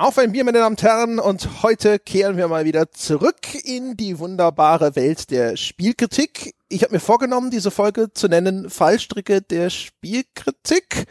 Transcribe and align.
Auf 0.00 0.16
ein 0.16 0.30
Bier, 0.30 0.44
meine 0.44 0.58
Damen 0.58 0.74
und 0.74 0.82
Herren, 0.84 1.18
und 1.18 1.64
heute 1.64 1.98
kehren 1.98 2.36
wir 2.36 2.46
mal 2.46 2.64
wieder 2.64 2.92
zurück 2.92 3.52
in 3.64 3.96
die 3.96 4.20
wunderbare 4.20 4.94
Welt 4.94 5.32
der 5.32 5.56
Spielkritik. 5.56 6.54
Ich 6.68 6.84
habe 6.84 6.94
mir 6.94 7.00
vorgenommen, 7.00 7.50
diese 7.50 7.72
Folge 7.72 8.12
zu 8.14 8.28
nennen 8.28 8.70
Fallstricke 8.70 9.42
der 9.42 9.70
Spielkritik 9.70 11.06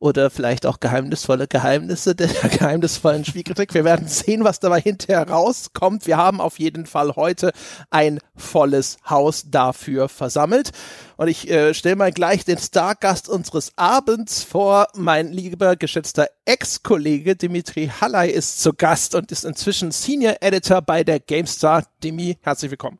oder 0.00 0.30
vielleicht 0.30 0.66
auch 0.66 0.80
geheimnisvolle 0.80 1.48
Geheimnisse 1.48 2.14
der 2.14 2.28
geheimnisvollen 2.58 3.24
Spielkritik. 3.24 3.74
Wir 3.74 3.84
werden 3.84 4.06
sehen, 4.08 4.44
was 4.44 4.60
dabei 4.60 4.80
hinterher 4.80 5.28
rauskommt. 5.28 6.06
Wir 6.06 6.16
haben 6.16 6.40
auf 6.40 6.58
jeden 6.58 6.86
Fall 6.86 7.16
heute 7.16 7.52
ein 7.90 8.20
volles 8.36 8.98
Haus 9.08 9.50
dafür 9.50 10.08
versammelt. 10.08 10.70
Und 11.16 11.28
ich 11.28 11.50
äh, 11.50 11.74
stelle 11.74 11.96
mal 11.96 12.12
gleich 12.12 12.44
den 12.44 12.58
Stargast 12.58 13.28
unseres 13.28 13.72
Abends 13.76 14.44
vor. 14.44 14.86
Mein 14.94 15.32
lieber, 15.32 15.76
geschätzter 15.76 16.28
Ex-Kollege 16.44 17.34
Dimitri 17.34 17.90
Halley 18.00 18.30
ist 18.30 18.62
zu 18.62 18.72
Gast 18.72 19.14
und 19.14 19.32
ist 19.32 19.44
inzwischen 19.44 19.90
Senior 19.90 20.36
Editor 20.40 20.80
bei 20.80 21.02
der 21.02 21.18
GameStar. 21.18 21.84
Dimi, 22.02 22.38
herzlich 22.42 22.70
willkommen. 22.70 22.98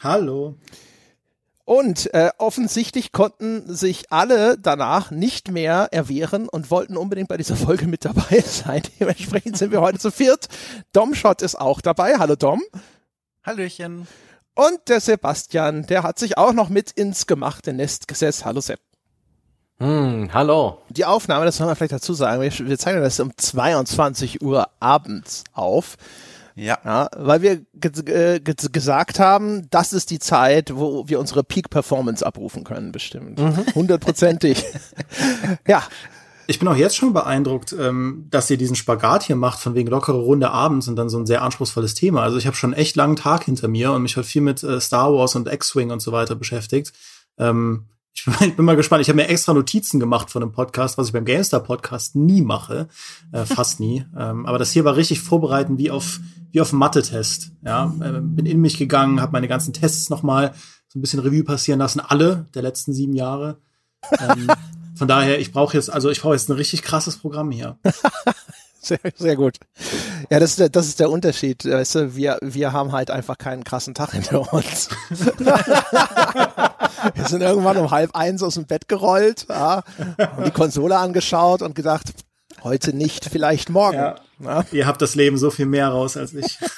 Hallo. 0.00 0.54
Und 1.66 2.14
äh, 2.14 2.30
offensichtlich 2.38 3.10
konnten 3.10 3.74
sich 3.74 4.12
alle 4.12 4.56
danach 4.56 5.10
nicht 5.10 5.50
mehr 5.50 5.88
erwehren 5.90 6.48
und 6.48 6.70
wollten 6.70 6.96
unbedingt 6.96 7.28
bei 7.28 7.36
dieser 7.36 7.56
Folge 7.56 7.88
mit 7.88 8.04
dabei 8.04 8.40
sein. 8.46 8.82
Dementsprechend 9.00 9.58
sind 9.58 9.72
wir 9.72 9.80
heute 9.80 9.98
zu 9.98 10.12
viert. 10.12 10.46
Domshot 10.92 11.42
ist 11.42 11.56
auch 11.56 11.80
dabei. 11.80 12.18
Hallo 12.18 12.36
Dom. 12.36 12.62
Hallöchen. 13.42 14.06
Und 14.54 14.78
der 14.86 15.00
Sebastian, 15.00 15.84
der 15.86 16.04
hat 16.04 16.20
sich 16.20 16.38
auch 16.38 16.52
noch 16.52 16.68
mit 16.68 16.92
ins 16.92 17.26
gemachte 17.26 17.72
Nest 17.72 18.06
gesetzt. 18.06 18.44
Hallo 18.44 18.60
Sepp. 18.60 18.78
Hm, 19.78 20.30
hallo. 20.32 20.78
Die 20.88 21.04
Aufnahme, 21.04 21.46
das 21.46 21.56
soll 21.56 21.66
man 21.66 21.74
vielleicht 21.74 21.92
dazu 21.92 22.14
sagen, 22.14 22.40
wir, 22.40 22.52
wir 22.52 22.78
zeichnen 22.78 23.02
das 23.02 23.18
um 23.18 23.36
22 23.36 24.40
Uhr 24.40 24.68
abends 24.78 25.42
auf. 25.52 25.96
Ja. 26.56 26.78
ja 26.84 27.08
weil 27.16 27.42
wir 27.42 27.60
ge 27.74 28.40
gesagt 28.40 29.20
haben, 29.20 29.68
das 29.70 29.92
ist 29.92 30.10
die 30.10 30.18
Zeit, 30.18 30.74
wo 30.74 31.06
wir 31.06 31.20
unsere 31.20 31.44
Peak-Performance 31.44 32.26
abrufen 32.26 32.64
können, 32.64 32.90
bestimmt. 32.90 33.38
Mhm. 33.38 33.66
Hundertprozentig. 33.74 34.64
ja. 35.68 35.82
Ich 36.48 36.60
bin 36.60 36.68
auch 36.68 36.76
jetzt 36.76 36.96
schon 36.96 37.12
beeindruckt, 37.12 37.74
ähm, 37.78 38.26
dass 38.30 38.48
ihr 38.50 38.56
diesen 38.56 38.76
Spagat 38.76 39.24
hier 39.24 39.34
macht, 39.34 39.58
von 39.58 39.74
wegen 39.74 39.90
lockere 39.90 40.18
Runde 40.18 40.50
abends 40.50 40.86
und 40.86 40.96
dann 40.96 41.08
so 41.08 41.18
ein 41.18 41.26
sehr 41.26 41.42
anspruchsvolles 41.42 41.94
Thema. 41.94 42.22
Also 42.22 42.38
ich 42.38 42.46
habe 42.46 42.56
schon 42.56 42.72
echt 42.72 42.94
langen 42.94 43.16
Tag 43.16 43.44
hinter 43.44 43.66
mir 43.66 43.92
und 43.92 44.02
mich 44.02 44.16
halt 44.16 44.26
viel 44.26 44.42
mit 44.42 44.62
äh, 44.62 44.80
Star 44.80 45.12
Wars 45.12 45.34
und 45.34 45.52
X-Wing 45.52 45.90
und 45.90 46.00
so 46.00 46.12
weiter 46.12 46.36
beschäftigt. 46.36 46.92
Ähm, 47.36 47.86
ich 48.16 48.24
bin, 48.24 48.48
ich 48.48 48.56
bin 48.56 48.64
mal 48.64 48.76
gespannt. 48.76 49.02
Ich 49.02 49.08
habe 49.08 49.16
mir 49.16 49.28
extra 49.28 49.52
Notizen 49.52 50.00
gemacht 50.00 50.30
von 50.30 50.40
dem 50.40 50.52
Podcast, 50.52 50.96
was 50.96 51.08
ich 51.08 51.12
beim 51.12 51.24
GameStar 51.24 51.60
Podcast 51.60 52.16
nie 52.16 52.42
mache, 52.42 52.88
äh, 53.32 53.44
fast 53.44 53.80
nie. 53.80 54.04
Ähm, 54.16 54.46
aber 54.46 54.58
das 54.58 54.72
hier 54.72 54.84
war 54.84 54.96
richtig 54.96 55.20
vorbereitend 55.20 55.78
wie 55.78 55.90
auf 55.90 56.20
wie 56.52 56.60
auf 56.62 56.72
Mathe-Test. 56.72 57.52
Ja, 57.62 57.94
äh, 58.00 58.20
bin 58.20 58.46
in 58.46 58.62
mich 58.62 58.78
gegangen, 58.78 59.20
habe 59.20 59.32
meine 59.32 59.46
ganzen 59.46 59.74
Tests 59.74 60.08
noch 60.08 60.22
mal 60.22 60.54
so 60.88 60.98
ein 60.98 61.02
bisschen 61.02 61.20
Revue 61.20 61.44
passieren 61.44 61.80
lassen, 61.80 62.00
alle 62.00 62.46
der 62.54 62.62
letzten 62.62 62.94
sieben 62.94 63.14
Jahre. 63.14 63.58
Ähm, 64.18 64.48
von 64.94 65.06
daher, 65.06 65.38
ich 65.38 65.52
brauche 65.52 65.76
jetzt, 65.76 65.92
also 65.92 66.08
ich 66.08 66.22
brauche 66.22 66.32
jetzt 66.32 66.48
ein 66.48 66.56
richtig 66.56 66.80
krasses 66.82 67.18
Programm 67.18 67.50
hier. 67.50 67.78
Sehr, 68.86 69.00
sehr 69.16 69.34
gut. 69.34 69.56
Ja, 70.30 70.38
das 70.38 70.50
ist 70.50 70.60
der, 70.60 70.68
das 70.68 70.86
ist 70.86 71.00
der 71.00 71.10
Unterschied. 71.10 71.64
Weißt 71.64 71.96
du, 71.96 72.14
wir, 72.14 72.38
wir 72.40 72.72
haben 72.72 72.92
halt 72.92 73.10
einfach 73.10 73.36
keinen 73.36 73.64
krassen 73.64 73.94
Tag 73.94 74.12
hinter 74.12 74.52
uns. 74.52 74.90
wir 75.10 75.64
sind 77.26 77.40
irgendwann 77.40 77.78
um 77.78 77.90
halb 77.90 78.14
eins 78.14 78.44
aus 78.44 78.54
dem 78.54 78.66
Bett 78.66 78.86
gerollt, 78.86 79.46
ja, 79.48 79.82
haben 80.18 80.44
die 80.44 80.52
Konsole 80.52 80.96
angeschaut 80.96 81.62
und 81.62 81.74
gedacht, 81.74 82.12
heute 82.62 82.96
nicht, 82.96 83.24
vielleicht 83.24 83.70
morgen. 83.70 83.96
Ja. 83.96 84.14
Ja. 84.38 84.64
Ihr 84.70 84.86
habt 84.86 85.02
das 85.02 85.16
Leben 85.16 85.36
so 85.36 85.50
viel 85.50 85.66
mehr 85.66 85.88
raus 85.88 86.16
als 86.16 86.32
ich. 86.34 86.56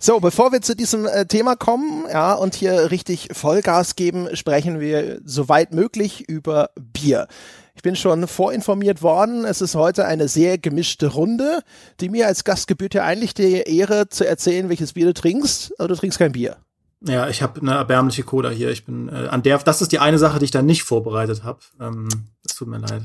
So, 0.00 0.18
bevor 0.18 0.50
wir 0.50 0.62
zu 0.62 0.74
diesem 0.74 1.06
äh, 1.06 1.26
Thema 1.26 1.54
kommen, 1.54 2.06
ja, 2.10 2.32
und 2.32 2.56
hier 2.56 2.90
richtig 2.90 3.28
Vollgas 3.30 3.94
geben, 3.94 4.34
sprechen 4.34 4.80
wir 4.80 5.20
soweit 5.24 5.72
möglich 5.72 6.28
über 6.28 6.70
Bier. 6.74 7.28
Ich 7.76 7.82
bin 7.82 7.94
schon 7.94 8.26
vorinformiert 8.26 9.02
worden. 9.02 9.44
Es 9.44 9.60
ist 9.60 9.74
heute 9.74 10.06
eine 10.06 10.28
sehr 10.28 10.56
gemischte 10.56 11.08
Runde, 11.08 11.60
die 12.00 12.08
mir 12.08 12.26
als 12.26 12.42
Gast 12.42 12.68
gebührt 12.68 12.94
ja 12.94 13.04
eigentlich 13.04 13.34
die 13.34 13.52
Ehre 13.52 14.08
zu 14.08 14.26
erzählen, 14.26 14.70
welches 14.70 14.94
Bier 14.94 15.04
du 15.04 15.12
trinkst, 15.12 15.78
aber 15.78 15.88
du 15.88 15.94
trinkst 15.94 16.18
kein 16.18 16.32
Bier. 16.32 16.56
Ja, 17.02 17.28
ich 17.28 17.42
habe 17.42 17.60
eine 17.60 17.74
erbärmliche 17.74 18.22
Cola 18.22 18.48
hier. 18.48 18.70
Ich 18.70 18.86
bin 18.86 19.10
äh, 19.10 19.28
an 19.28 19.42
der, 19.42 19.58
das 19.58 19.82
ist 19.82 19.92
die 19.92 19.98
eine 19.98 20.18
Sache, 20.18 20.38
die 20.38 20.46
ich 20.46 20.50
da 20.50 20.62
nicht 20.62 20.84
vorbereitet 20.84 21.44
habe. 21.44 21.58
Ähm, 21.78 22.08
es 22.46 22.54
tut 22.54 22.66
mir 22.66 22.78
leid. 22.78 23.02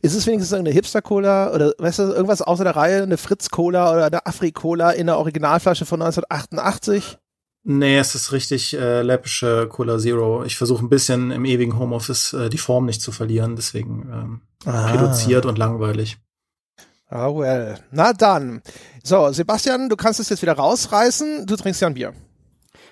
Ist 0.00 0.14
es 0.14 0.26
wenigstens 0.26 0.58
eine 0.58 0.70
Hipster-Cola 0.70 1.52
oder 1.52 1.74
weißt 1.76 1.98
du, 1.98 2.02
irgendwas 2.04 2.40
außer 2.40 2.64
der 2.64 2.76
Reihe, 2.76 3.02
eine 3.02 3.18
Fritz-Cola 3.18 3.92
oder 3.92 4.06
eine 4.06 4.24
Afri-Cola 4.24 4.92
in 4.92 5.06
der 5.06 5.18
Originalflasche 5.18 5.84
von 5.84 6.00
1988? 6.00 7.18
Nee, 7.68 7.98
es 7.98 8.14
ist 8.14 8.30
richtig 8.30 8.74
äh, 8.74 9.02
läppische 9.02 9.66
Cola 9.66 9.98
Zero. 9.98 10.44
Ich 10.44 10.56
versuche 10.56 10.84
ein 10.84 10.88
bisschen 10.88 11.32
im 11.32 11.44
ewigen 11.44 11.76
Homeoffice 11.76 12.32
äh, 12.32 12.48
die 12.48 12.58
Form 12.58 12.86
nicht 12.86 13.02
zu 13.02 13.10
verlieren, 13.10 13.56
deswegen 13.56 14.08
ähm, 14.12 14.40
ah. 14.66 14.92
reduziert 14.92 15.46
und 15.46 15.58
langweilig. 15.58 16.16
Ah, 17.08 17.26
well. 17.26 17.76
Na 17.90 18.12
dann. 18.12 18.62
So, 19.02 19.32
Sebastian, 19.32 19.88
du 19.88 19.96
kannst 19.96 20.20
es 20.20 20.28
jetzt 20.28 20.42
wieder 20.42 20.52
rausreißen. 20.52 21.44
Du 21.46 21.56
trinkst 21.56 21.80
ja 21.80 21.88
ein 21.88 21.94
Bier. 21.94 22.14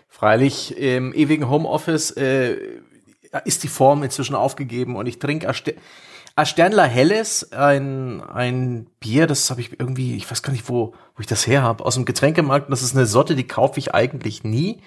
Freilich, 0.08 0.76
im 0.76 1.14
ewigen 1.14 1.48
Homeoffice 1.48 2.10
äh, 2.16 2.56
ist 3.44 3.62
die 3.62 3.68
Form 3.68 4.02
inzwischen 4.02 4.34
aufgegeben 4.34 4.96
und 4.96 5.06
ich 5.06 5.20
trinke 5.20 5.48
Asternler 6.36 6.86
Helles, 6.86 7.52
ein, 7.52 8.20
ein 8.20 8.86
Bier, 8.98 9.28
das 9.28 9.50
habe 9.50 9.60
ich 9.60 9.78
irgendwie, 9.78 10.16
ich 10.16 10.28
weiß 10.28 10.42
gar 10.42 10.52
nicht, 10.52 10.68
wo, 10.68 10.94
wo 11.14 11.20
ich 11.20 11.28
das 11.28 11.46
her 11.46 11.62
habe, 11.62 11.84
aus 11.84 11.94
dem 11.94 12.04
Getränkemarkt. 12.04 12.70
Das 12.72 12.82
ist 12.82 12.96
eine 12.96 13.06
Sorte, 13.06 13.36
die 13.36 13.46
kaufe 13.46 13.78
ich 13.78 13.94
eigentlich 13.94 14.42
nie. 14.42 14.80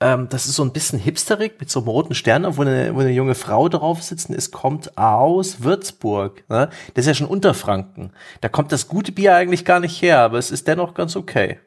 Ähm, 0.00 0.28
das 0.28 0.46
ist 0.46 0.56
so 0.56 0.64
ein 0.64 0.72
bisschen 0.72 0.98
hipsterig 0.98 1.60
mit 1.60 1.70
so 1.70 1.80
einem 1.80 1.88
roten 1.88 2.14
Stern, 2.16 2.56
wo 2.56 2.62
eine, 2.62 2.94
wo 2.94 3.00
eine 3.00 3.10
junge 3.10 3.36
Frau 3.36 3.68
drauf 3.68 4.02
sitzen 4.02 4.32
ist, 4.32 4.50
kommt 4.50 4.98
aus 4.98 5.62
Würzburg. 5.62 6.42
Ne? 6.48 6.70
Das 6.94 7.04
ist 7.04 7.06
ja 7.06 7.14
schon 7.14 7.28
Unterfranken. 7.28 8.12
Da 8.40 8.48
kommt 8.48 8.72
das 8.72 8.88
gute 8.88 9.12
Bier 9.12 9.36
eigentlich 9.36 9.64
gar 9.64 9.78
nicht 9.78 10.02
her, 10.02 10.18
aber 10.20 10.38
es 10.38 10.50
ist 10.50 10.66
dennoch 10.66 10.94
ganz 10.94 11.14
okay. 11.14 11.60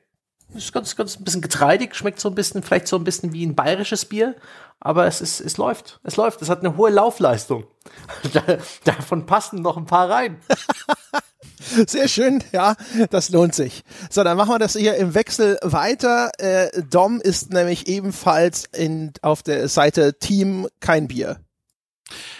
Ist 0.55 0.73
ganz, 0.73 0.95
ganz 0.95 1.19
ein 1.19 1.23
bisschen 1.23 1.41
getreidig, 1.41 1.95
schmeckt 1.95 2.19
so 2.19 2.29
ein 2.29 2.35
bisschen, 2.35 2.63
vielleicht 2.63 2.87
so 2.87 2.95
ein 2.95 3.03
bisschen 3.03 3.33
wie 3.33 3.45
ein 3.45 3.55
bayerisches 3.55 4.05
Bier, 4.05 4.35
aber 4.79 5.07
es 5.07 5.21
ist, 5.21 5.39
es 5.39 5.57
läuft, 5.57 5.99
es 6.03 6.15
läuft, 6.15 6.41
es 6.41 6.49
hat 6.49 6.59
eine 6.59 6.77
hohe 6.77 6.91
Laufleistung. 6.91 7.65
Da, 8.33 8.41
davon 8.85 9.25
passen 9.25 9.61
noch 9.61 9.77
ein 9.77 9.85
paar 9.85 10.09
rein. 10.09 10.39
Sehr 11.87 12.07
schön, 12.07 12.43
ja, 12.51 12.75
das 13.09 13.29
lohnt 13.29 13.55
sich. 13.55 13.83
So, 14.09 14.23
dann 14.23 14.37
machen 14.37 14.51
wir 14.51 14.59
das 14.59 14.75
hier 14.75 14.95
im 14.95 15.13
Wechsel 15.13 15.57
weiter. 15.61 16.31
Äh, 16.37 16.83
Dom 16.83 17.19
ist 17.21 17.51
nämlich 17.51 17.87
ebenfalls 17.87 18.65
in, 18.65 19.11
auf 19.21 19.43
der 19.43 19.67
Seite 19.67 20.17
Team 20.19 20.67
kein 20.79 21.07
Bier. 21.07 21.39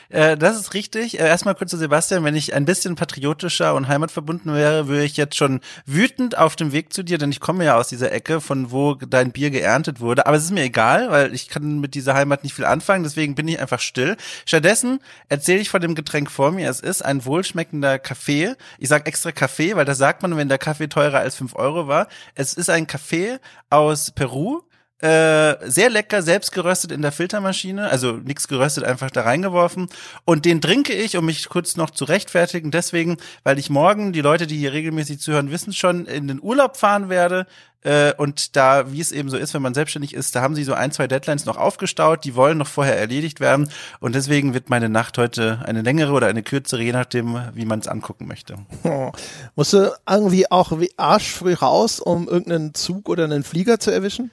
Äh, 0.10 0.38
das 0.38 0.60
ist 0.60 0.74
richtig. 0.74 1.20
Äh, 1.20 1.28
erstmal 1.28 1.56
kurz 1.56 1.72
zu 1.72 1.78
Sebastian, 1.78 2.24
wenn 2.24 2.36
ich 2.36 2.54
ein 2.54 2.66
bisschen 2.66 2.96
patriotischer 2.96 3.74
und 3.74 3.88
heimatverbunden 3.88 4.54
wäre, 4.54 4.88
würde 4.88 5.04
ich 5.04 5.18
jetzt 5.18 5.36
schon 5.36 5.62
wütend 5.86 6.38
auf 6.38 6.56
dem 6.56 6.72
Weg 6.72 6.94
zu 6.94 7.04
dir, 7.04 7.18
denn 7.18 7.32
ich 7.32 7.40
komme 7.40 7.66
ja 7.66 7.78
aus 7.78 7.88
dieser 7.88 8.12
Ecke, 8.12 8.42
von 8.42 8.72
wo 8.72 8.96
dein 8.96 9.32
Bier 9.32 9.50
geerntet 9.50 10.00
wurde. 10.00 10.28
Aber 10.28 10.38
es 10.38 10.44
ist 10.44 10.52
mir 10.52 10.64
egal, 10.64 11.10
weil 11.10 11.34
ich 11.34 11.48
kann 11.48 11.80
mit 11.80 11.96
dieser 11.96 12.14
Heimat 12.14 12.44
nicht 12.44 12.54
viel 12.54 12.66
anfangen, 12.66 13.04
deswegen 13.04 13.36
bin 13.36 13.48
ich 13.48 13.60
einfach 13.60 13.80
still. 13.80 14.18
Stattdessen 14.46 15.00
erzähle 15.30 15.62
ich 15.62 15.70
von 15.70 15.82
dem 15.82 15.96
Getränk 15.96 16.30
vor 16.30 16.52
mir. 16.52 16.70
Es 16.70 16.80
ist 16.80 17.04
ein 17.04 17.26
wohlschmeckender 17.26 17.98
Kaffee. 18.00 18.56
Ich 18.78 18.90
sage 18.90 19.06
extra 19.06 19.32
Kaffee, 19.32 19.76
weil 19.76 19.86
das 19.86 19.98
sagt 19.98 20.22
man, 20.22 20.38
wenn 20.38 20.50
der 20.50 20.58
Kaffee 20.58 20.88
teurer 20.88 21.20
als 21.20 21.36
fünf 21.36 21.56
Euro 21.56 21.88
war. 21.88 22.08
Es 22.36 22.54
ist 22.54 22.70
ein 22.70 22.88
Kaffee 22.88 23.40
aus 23.70 24.12
Peru 24.12 24.62
äh, 25.04 25.58
sehr 25.70 25.90
lecker, 25.90 26.22
selbst 26.22 26.54
geröstet 26.54 26.94
in 26.94 27.02
der 27.02 27.12
Filtermaschine, 27.12 27.90
also 27.90 28.14
nichts 28.14 28.48
geröstet, 28.48 28.86
einfach 28.86 29.12
da 29.12 29.24
reingeworfen. 29.24 29.90
Und 30.24 30.46
den 30.46 30.62
trinke 30.62 30.94
ich, 30.94 31.18
um 31.18 31.26
mich 31.26 31.50
kurz 31.50 31.76
noch 31.76 31.90
zu 31.90 32.06
rechtfertigen, 32.06 32.72
deswegen, 32.72 33.18
weil 33.44 33.60
ich 33.60 33.70
morgen, 33.70 34.14
die 34.14 34.22
Leute, 34.22 34.48
die 34.48 34.56
hier 34.56 34.72
regelmäßig 34.72 35.20
zuhören, 35.20 35.52
wissen 35.52 35.74
schon, 35.74 36.06
in 36.06 36.30
den 36.30 36.42
Urlaub 36.42 36.78
fahren 36.78 37.10
werde. 37.10 37.48
Äh, 37.82 38.14
und 38.16 38.56
da, 38.56 38.94
wie 38.94 39.02
es 39.02 39.12
eben 39.12 39.30
so 39.30 39.36
ist, 39.36 39.54
wenn 39.54 39.62
man 39.62 39.74
selbstständig 39.74 40.14
ist, 40.14 40.38
da 40.38 40.42
haben 40.42 40.56
sie 40.56 40.64
so 40.64 40.74
ein, 40.74 40.94
zwei 40.94 41.08
Deadlines 41.08 41.44
noch 41.44 41.58
aufgestaut, 41.58 42.24
die 42.24 42.36
wollen 42.36 42.58
noch 42.58 42.68
vorher 42.68 42.98
erledigt 42.98 43.42
werden. 43.42 43.70
Und 44.00 44.16
deswegen 44.16 44.54
wird 44.54 44.70
meine 44.70 44.88
Nacht 44.88 45.18
heute 45.18 45.60
eine 45.66 45.82
längere 45.82 46.14
oder 46.14 46.28
eine 46.28 46.44
kürzere, 46.44 46.82
je 46.82 46.94
nachdem, 46.94 47.42
wie 47.54 47.66
man 47.66 47.80
es 47.80 47.90
angucken 47.90 48.26
möchte. 48.26 48.56
Oh. 48.86 49.12
Musst 49.58 49.74
du 49.74 49.94
irgendwie 50.10 50.50
auch 50.50 50.80
wie 50.80 50.92
arschfrüh 50.96 51.56
raus, 51.56 52.00
um 52.00 52.30
irgendeinen 52.30 52.74
Zug 52.74 53.10
oder 53.10 53.26
einen 53.26 53.44
Flieger 53.44 53.82
zu 53.82 53.92
erwischen? 53.92 54.32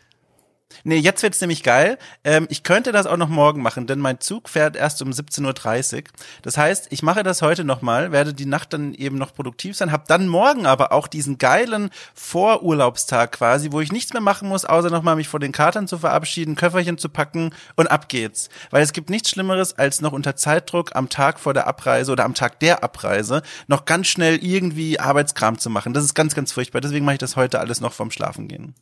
Nee, 0.84 0.96
jetzt 0.96 1.22
wird's 1.22 1.40
nämlich 1.40 1.62
geil. 1.62 1.98
Ähm, 2.24 2.46
ich 2.48 2.62
könnte 2.62 2.92
das 2.92 3.06
auch 3.06 3.16
noch 3.16 3.28
morgen 3.28 3.62
machen, 3.62 3.86
denn 3.86 3.98
mein 3.98 4.20
Zug 4.20 4.48
fährt 4.48 4.76
erst 4.76 5.02
um 5.02 5.10
17.30 5.10 5.96
Uhr. 5.96 6.02
Das 6.42 6.56
heißt, 6.56 6.88
ich 6.90 7.02
mache 7.02 7.22
das 7.22 7.42
heute 7.42 7.64
nochmal, 7.64 8.12
werde 8.12 8.32
die 8.32 8.46
Nacht 8.46 8.72
dann 8.72 8.94
eben 8.94 9.18
noch 9.18 9.34
produktiv 9.34 9.76
sein, 9.76 9.92
habe 9.92 10.04
dann 10.06 10.28
morgen 10.28 10.66
aber 10.66 10.92
auch 10.92 11.06
diesen 11.06 11.38
geilen 11.38 11.90
Vorurlaubstag 12.14 13.32
quasi, 13.32 13.72
wo 13.72 13.80
ich 13.80 13.92
nichts 13.92 14.12
mehr 14.12 14.22
machen 14.22 14.48
muss, 14.48 14.64
außer 14.64 14.90
nochmal 14.90 15.16
mich 15.16 15.28
vor 15.28 15.40
den 15.40 15.52
Katern 15.52 15.88
zu 15.88 15.98
verabschieden, 15.98 16.54
Köfferchen 16.54 16.98
zu 16.98 17.08
packen 17.08 17.54
und 17.76 17.90
ab 17.90 18.08
geht's. 18.08 18.48
Weil 18.70 18.82
es 18.82 18.92
gibt 18.92 19.10
nichts 19.10 19.30
Schlimmeres, 19.30 19.76
als 19.76 20.00
noch 20.00 20.12
unter 20.12 20.36
Zeitdruck 20.36 20.94
am 20.94 21.08
Tag 21.08 21.40
vor 21.40 21.52
der 21.52 21.66
Abreise 21.66 22.12
oder 22.12 22.24
am 22.24 22.34
Tag 22.34 22.60
der 22.60 22.82
Abreise 22.82 23.42
noch 23.66 23.84
ganz 23.84 24.06
schnell 24.06 24.36
irgendwie 24.36 24.98
Arbeitskram 24.98 25.58
zu 25.58 25.68
machen. 25.68 25.92
Das 25.92 26.04
ist 26.04 26.14
ganz, 26.14 26.34
ganz 26.34 26.52
furchtbar. 26.52 26.80
Deswegen 26.80 27.04
mache 27.04 27.14
ich 27.14 27.20
das 27.20 27.36
heute 27.36 27.60
alles 27.60 27.80
noch 27.80 27.92
vorm 27.92 28.10
Schlafengehen. 28.10 28.74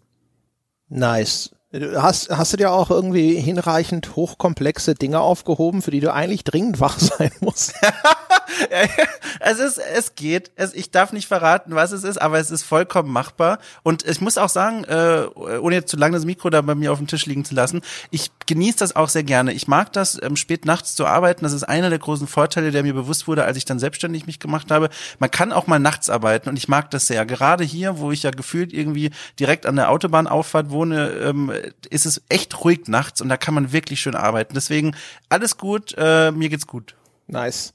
Nice. 0.88 1.50
Hast, 1.72 2.30
hast 2.30 2.54
du 2.54 2.56
dir 2.56 2.72
auch 2.72 2.90
irgendwie 2.90 3.34
hinreichend 3.34 4.16
hochkomplexe 4.16 4.94
Dinge 4.94 5.20
aufgehoben, 5.20 5.82
für 5.82 5.90
die 5.90 6.00
du 6.00 6.12
eigentlich 6.12 6.44
dringend 6.44 6.80
wach 6.80 6.98
sein 6.98 7.32
musst? 7.40 7.74
es 9.40 9.58
ist, 9.58 9.78
es 9.78 10.14
geht. 10.14 10.50
Es, 10.56 10.74
ich 10.74 10.90
darf 10.90 11.12
nicht 11.12 11.28
verraten, 11.28 11.74
was 11.74 11.92
es 11.92 12.04
ist, 12.04 12.20
aber 12.20 12.38
es 12.38 12.50
ist 12.50 12.62
vollkommen 12.62 13.12
machbar. 13.12 13.58
Und 13.82 14.06
ich 14.06 14.20
muss 14.20 14.38
auch 14.38 14.48
sagen, 14.48 14.84
äh, 14.84 15.26
ohne 15.36 15.76
jetzt 15.76 15.90
zu 15.90 15.96
lange 15.96 16.16
das 16.16 16.24
Mikro 16.24 16.50
da 16.50 16.60
bei 16.62 16.74
mir 16.74 16.92
auf 16.92 16.98
dem 16.98 17.06
Tisch 17.06 17.26
liegen 17.26 17.44
zu 17.44 17.54
lassen, 17.54 17.82
ich 18.10 18.30
genieße 18.46 18.78
das 18.78 18.96
auch 18.96 19.08
sehr 19.08 19.24
gerne. 19.24 19.52
Ich 19.52 19.68
mag 19.68 19.92
das, 19.92 20.20
ähm, 20.22 20.36
spät 20.36 20.64
nachts 20.64 20.94
zu 20.94 21.06
arbeiten. 21.06 21.44
Das 21.44 21.52
ist 21.52 21.64
einer 21.64 21.90
der 21.90 21.98
großen 21.98 22.26
Vorteile, 22.26 22.70
der 22.70 22.82
mir 22.82 22.94
bewusst 22.94 23.28
wurde, 23.28 23.44
als 23.44 23.56
ich 23.56 23.64
dann 23.64 23.78
selbstständig 23.78 24.26
mich 24.26 24.40
gemacht 24.40 24.70
habe. 24.70 24.88
Man 25.18 25.30
kann 25.30 25.52
auch 25.52 25.66
mal 25.66 25.78
nachts 25.78 26.10
arbeiten 26.10 26.48
und 26.48 26.56
ich 26.56 26.68
mag 26.68 26.90
das 26.90 27.06
sehr. 27.06 27.26
Gerade 27.26 27.64
hier, 27.64 27.98
wo 27.98 28.12
ich 28.12 28.22
ja 28.22 28.30
gefühlt 28.30 28.72
irgendwie 28.72 29.10
direkt 29.38 29.66
an 29.66 29.76
der 29.76 29.90
Autobahnauffahrt 29.90 30.70
wohne, 30.70 31.08
ähm, 31.10 31.52
ist 31.90 32.06
es 32.06 32.22
echt 32.28 32.64
ruhig 32.64 32.88
nachts 32.88 33.20
und 33.20 33.28
da 33.28 33.36
kann 33.36 33.54
man 33.54 33.72
wirklich 33.72 34.00
schön 34.00 34.14
arbeiten. 34.14 34.54
Deswegen 34.54 34.94
alles 35.28 35.56
gut, 35.58 35.94
äh, 35.96 36.30
mir 36.32 36.48
geht's 36.48 36.66
gut. 36.66 36.94
Nice. 37.26 37.74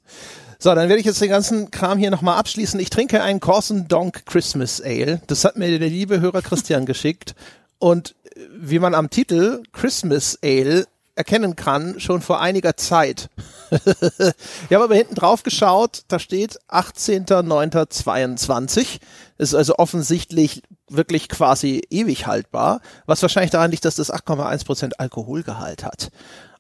So, 0.64 0.74
dann 0.74 0.88
werde 0.88 1.02
ich 1.02 1.06
jetzt 1.06 1.20
den 1.20 1.28
ganzen 1.28 1.72
Kram 1.72 1.98
hier 1.98 2.10
nochmal 2.10 2.38
abschließen. 2.38 2.80
Ich 2.80 2.90
trinke 2.90 3.22
ein 3.22 3.42
Corson 3.42 3.90
Donk 3.90 4.26
Christmas 4.26 4.80
Ale. 4.80 5.22
Das 5.28 5.44
hat 5.44 5.58
mir 5.58 5.78
der 5.78 5.90
liebe 5.90 6.22
Hörer 6.22 6.42
Christian 6.42 6.86
geschickt. 6.86 7.36
Und 7.80 8.16
äh, 8.24 8.40
wie 8.56 8.80
man 8.80 8.96
am 8.96 9.10
Titel 9.10 9.64
Christmas 9.74 10.40
Ale 10.42 10.88
erkennen 11.16 11.58
kann, 11.58 12.00
schon 12.00 12.22
vor 12.22 12.40
einiger 12.40 12.78
Zeit. 12.78 13.28
ich 13.72 14.72
habe 14.72 14.86
aber 14.86 14.96
hinten 14.96 15.16
drauf 15.16 15.44
geschaut, 15.44 16.04
da 16.08 16.18
steht 16.18 16.62
18.09.22. 16.70 19.02
Ist 19.38 19.56
also 19.56 19.76
offensichtlich 19.80 20.64
wirklich 20.88 21.28
quasi 21.28 21.82
ewig 21.90 22.26
haltbar, 22.26 22.80
was 23.06 23.22
wahrscheinlich 23.22 23.52
daran 23.52 23.72
liegt, 23.72 23.84
dass 23.84 23.96
das 23.96 24.14
8,1% 24.14 24.94
Alkoholgehalt 24.98 25.84
hat. 25.84 26.10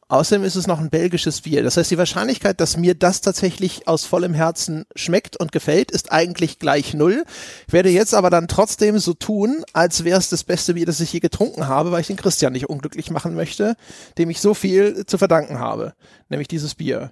Außerdem 0.10 0.44
ist 0.44 0.56
es 0.56 0.68
noch 0.68 0.80
ein 0.80 0.90
belgisches 0.90 1.42
Bier. 1.42 1.64
Das 1.64 1.78
heißt, 1.78 1.90
die 1.90 1.98
Wahrscheinlichkeit, 1.98 2.60
dass 2.60 2.78
mir 2.78 2.94
das 2.94 3.22
tatsächlich 3.22 3.88
aus 3.88 4.06
vollem 4.06 4.34
Herzen 4.34 4.86
schmeckt 4.96 5.38
und 5.38 5.52
gefällt, 5.52 5.92
ist 5.92 6.12
eigentlich 6.12 6.60
gleich 6.60 6.94
null. 6.94 7.24
Ich 7.68 7.74
werde 7.74 7.90
jetzt 7.90 8.14
aber 8.14 8.30
dann 8.30 8.48
trotzdem 8.48 9.00
so 9.00 9.14
tun, 9.14 9.64
als 9.74 10.04
wäre 10.04 10.20
es 10.20 10.30
das 10.30 10.44
beste 10.44 10.74
Bier, 10.74 10.86
das 10.86 11.00
ich 11.00 11.14
je 11.14 11.20
getrunken 11.20 11.68
habe, 11.68 11.92
weil 11.92 12.02
ich 12.02 12.08
den 12.08 12.18
Christian 12.18 12.54
nicht 12.54 12.70
unglücklich 12.70 13.12
machen 13.12 13.34
möchte, 13.34 13.76
dem 14.18 14.30
ich 14.30 14.42
so 14.42 14.54
viel 14.54 15.06
zu 15.06 15.18
verdanken 15.18 15.60
habe, 15.60 15.94
nämlich 16.30 16.48
dieses 16.48 16.76
Bier. 16.76 17.12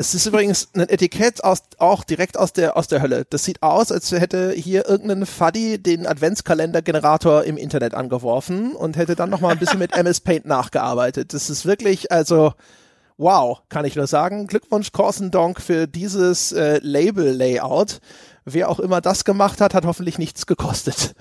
Es 0.00 0.14
ist 0.14 0.24
übrigens 0.24 0.68
ein 0.72 0.88
Etikett 0.88 1.44
aus, 1.44 1.60
auch 1.76 2.04
direkt 2.04 2.38
aus 2.38 2.54
der, 2.54 2.78
aus 2.78 2.88
der 2.88 3.02
Hölle. 3.02 3.26
Das 3.28 3.44
sieht 3.44 3.62
aus, 3.62 3.92
als 3.92 4.10
hätte 4.10 4.50
hier 4.52 4.88
irgendein 4.88 5.26
Fuddy 5.26 5.76
den 5.76 6.06
Adventskalender-Generator 6.06 7.44
im 7.44 7.58
Internet 7.58 7.92
angeworfen 7.92 8.74
und 8.74 8.96
hätte 8.96 9.14
dann 9.14 9.28
nochmal 9.28 9.52
ein 9.52 9.58
bisschen 9.58 9.78
mit 9.78 9.92
MS 9.94 10.20
Paint 10.20 10.46
nachgearbeitet. 10.46 11.34
Das 11.34 11.50
ist 11.50 11.66
wirklich, 11.66 12.10
also, 12.10 12.54
wow, 13.18 13.60
kann 13.68 13.84
ich 13.84 13.94
nur 13.94 14.06
sagen. 14.06 14.46
Glückwunsch 14.46 14.90
Corson 14.92 15.30
Donk 15.30 15.60
für 15.60 15.86
dieses 15.86 16.52
äh, 16.52 16.80
Label-Layout. 16.82 18.00
Wer 18.46 18.70
auch 18.70 18.80
immer 18.80 19.02
das 19.02 19.26
gemacht 19.26 19.60
hat, 19.60 19.74
hat 19.74 19.84
hoffentlich 19.84 20.16
nichts 20.16 20.46
gekostet. 20.46 21.14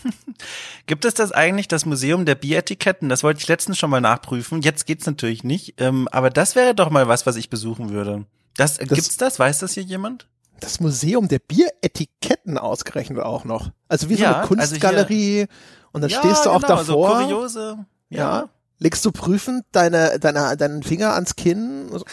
Gibt 0.86 1.04
es 1.04 1.14
das 1.14 1.32
eigentlich, 1.32 1.68
das 1.68 1.86
Museum 1.86 2.24
der 2.24 2.34
Bieretiketten? 2.34 3.08
Das 3.08 3.22
wollte 3.22 3.40
ich 3.40 3.48
letztens 3.48 3.78
schon 3.78 3.90
mal 3.90 4.00
nachprüfen. 4.00 4.62
Jetzt 4.62 4.86
geht's 4.86 5.06
natürlich 5.06 5.44
nicht. 5.44 5.80
Ähm, 5.80 6.08
aber 6.10 6.30
das 6.30 6.56
wäre 6.56 6.74
doch 6.74 6.90
mal 6.90 7.08
was, 7.08 7.26
was 7.26 7.36
ich 7.36 7.50
besuchen 7.50 7.90
würde. 7.90 8.24
Das, 8.56 8.78
das 8.78 8.88
gibt's 8.88 9.16
das? 9.16 9.38
Weiß 9.38 9.60
das 9.60 9.74
hier 9.74 9.82
jemand? 9.82 10.28
Das 10.60 10.80
Museum 10.80 11.28
der 11.28 11.40
Bieretiketten 11.40 12.58
ausgerechnet 12.58 13.20
auch 13.20 13.44
noch. 13.44 13.70
Also 13.88 14.08
wie 14.08 14.16
so 14.16 14.22
ja, 14.22 14.38
eine 14.38 14.46
Kunstgalerie. 14.46 15.40
Also 15.40 15.52
und 15.92 16.00
dann 16.02 16.10
ja, 16.10 16.18
stehst 16.18 16.46
du 16.46 16.50
auch 16.50 16.62
genau, 16.62 16.76
davor. 16.76 17.18
So 17.18 17.24
kuriose. 17.24 17.86
ja. 18.10 18.18
ja 18.18 18.48
legst 18.78 19.04
du 19.04 19.12
prüfend 19.12 19.64
deine, 19.72 20.18
deine, 20.18 20.56
deinen 20.56 20.82
Finger 20.82 21.14
ans 21.14 21.36
Kinn? 21.36 21.88
So, 21.90 22.04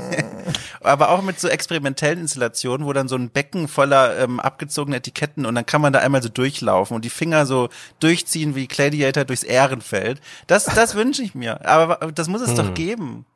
Aber 0.80 1.10
auch 1.10 1.22
mit 1.22 1.40
so 1.40 1.48
experimentellen 1.48 2.20
Installationen, 2.20 2.86
wo 2.86 2.92
dann 2.92 3.08
so 3.08 3.16
ein 3.16 3.30
Becken 3.30 3.68
voller 3.68 4.18
ähm, 4.18 4.40
abgezogener 4.40 4.96
Etiketten 4.98 5.44
und 5.44 5.54
dann 5.54 5.66
kann 5.66 5.80
man 5.80 5.92
da 5.92 5.98
einmal 5.98 6.22
so 6.22 6.28
durchlaufen 6.28 6.94
und 6.94 7.04
die 7.04 7.10
Finger 7.10 7.46
so 7.46 7.68
durchziehen 8.00 8.54
wie 8.54 8.68
Gladiator 8.68 9.24
durchs 9.24 9.42
Ehrenfeld. 9.42 10.20
Das, 10.46 10.64
das 10.64 10.94
wünsche 10.94 11.22
ich 11.22 11.34
mir. 11.34 11.66
Aber 11.66 12.12
das 12.12 12.28
muss 12.28 12.40
es 12.40 12.50
hm. 12.50 12.56
doch 12.56 12.74
geben. 12.74 13.26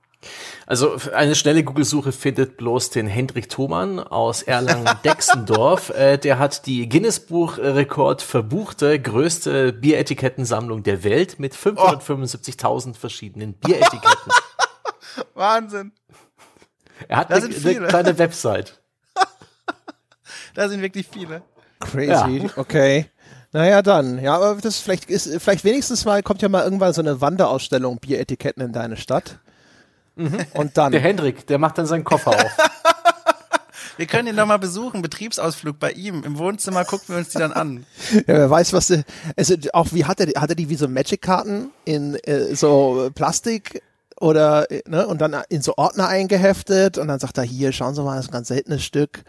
Also 0.66 0.96
eine 1.14 1.34
schnelle 1.34 1.64
Google-Suche 1.64 2.12
findet 2.12 2.56
bloß 2.56 2.90
den 2.90 3.06
Hendrik 3.06 3.48
Thomann 3.48 3.98
aus 3.98 4.42
Erlangen-Dexendorf. 4.42 5.90
äh, 5.96 6.18
der 6.18 6.38
hat 6.38 6.66
die 6.66 6.88
Guinness-Buch-Rekord 6.88 8.22
verbuchte 8.22 9.00
größte 9.00 9.72
Bieretikettensammlung 9.72 10.82
der 10.82 11.04
Welt 11.04 11.38
mit 11.38 11.54
575.000 11.54 12.94
verschiedenen 12.94 13.54
Bieretiketten. 13.54 14.32
Wahnsinn. 15.34 15.92
Er 17.08 17.16
hat 17.18 17.32
eine, 17.32 17.44
eine 17.44 17.86
kleine 17.88 18.18
Website. 18.18 18.80
da 20.54 20.68
sind 20.68 20.82
wirklich 20.82 21.08
viele. 21.08 21.42
Crazy, 21.80 22.38
ja. 22.38 22.50
okay. 22.56 23.06
Naja, 23.52 23.82
dann. 23.82 24.22
Ja, 24.22 24.36
aber 24.36 24.58
das 24.60 24.78
vielleicht 24.78 25.10
ist, 25.10 25.42
vielleicht 25.42 25.64
wenigstens 25.64 26.04
mal, 26.04 26.22
kommt 26.22 26.40
ja 26.40 26.48
mal 26.48 26.64
irgendwann 26.64 26.94
so 26.94 27.02
eine 27.02 27.20
Wanderausstellung 27.20 27.98
Bieretiketten 27.98 28.62
in 28.62 28.72
deine 28.72 28.96
Stadt. 28.96 29.40
Mhm. 30.16 30.38
Und 30.54 30.76
dann. 30.76 30.92
Der 30.92 31.00
Hendrik, 31.00 31.46
der 31.46 31.58
macht 31.58 31.78
dann 31.78 31.86
seinen 31.86 32.04
Koffer 32.04 32.30
auf. 32.30 32.56
Wir 33.96 34.06
können 34.06 34.28
ihn 34.28 34.36
noch 34.36 34.46
mal 34.46 34.58
besuchen, 34.58 35.02
Betriebsausflug 35.02 35.78
bei 35.78 35.92
ihm. 35.92 36.24
Im 36.24 36.38
Wohnzimmer 36.38 36.84
gucken 36.84 37.10
wir 37.10 37.18
uns 37.18 37.28
die 37.28 37.38
dann 37.38 37.52
an. 37.52 37.84
Ja, 38.12 38.22
wer 38.26 38.50
weiß, 38.50 38.72
was, 38.72 38.92
also 39.36 39.54
auch 39.74 39.88
wie 39.92 40.04
hat 40.06 40.18
er, 40.20 40.40
hat 40.40 40.50
er 40.50 40.56
die 40.56 40.68
wie 40.70 40.76
so 40.76 40.88
Magic-Karten 40.88 41.70
in 41.84 42.14
äh, 42.24 42.54
so 42.54 43.10
Plastik 43.14 43.82
oder, 44.18 44.66
ne, 44.86 45.06
und 45.06 45.20
dann 45.20 45.36
in 45.48 45.62
so 45.62 45.74
Ordner 45.76 46.08
eingeheftet 46.08 46.96
und 46.96 47.08
dann 47.08 47.20
sagt 47.20 47.38
er, 47.38 47.44
hier, 47.44 47.72
schauen 47.72 47.94
Sie 47.94 48.02
mal, 48.02 48.16
das 48.16 48.26
ist 48.26 48.30
ein 48.30 48.34
ganz 48.34 48.48
seltenes 48.48 48.82
Stück. 48.82 49.24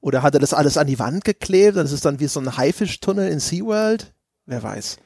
Oder 0.00 0.22
hat 0.22 0.34
er 0.34 0.40
das 0.40 0.54
alles 0.54 0.78
an 0.78 0.86
die 0.86 0.98
Wand 0.98 1.24
geklebt 1.24 1.76
und 1.76 1.82
das 1.82 1.92
ist 1.92 2.04
dann 2.04 2.20
wie 2.20 2.26
so 2.26 2.40
ein 2.40 2.56
Haifischtunnel 2.56 3.30
in 3.30 3.38
SeaWorld? 3.38 4.12
Wer 4.46 4.62
weiß. 4.62 4.96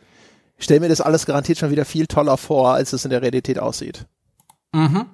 Ich 0.57 0.65
stelle 0.65 0.81
mir 0.81 0.89
das 0.89 1.01
alles 1.01 1.27
garantiert 1.27 1.59
schon 1.59 1.71
wieder 1.71 1.85
viel 1.85 2.07
toller 2.07 2.37
vor, 2.37 2.75
als 2.75 2.93
es 2.93 3.05
in 3.05 3.11
der 3.11 3.23
Realität 3.23 3.59
aussieht. 3.59 4.07
Mhm. 4.75 5.07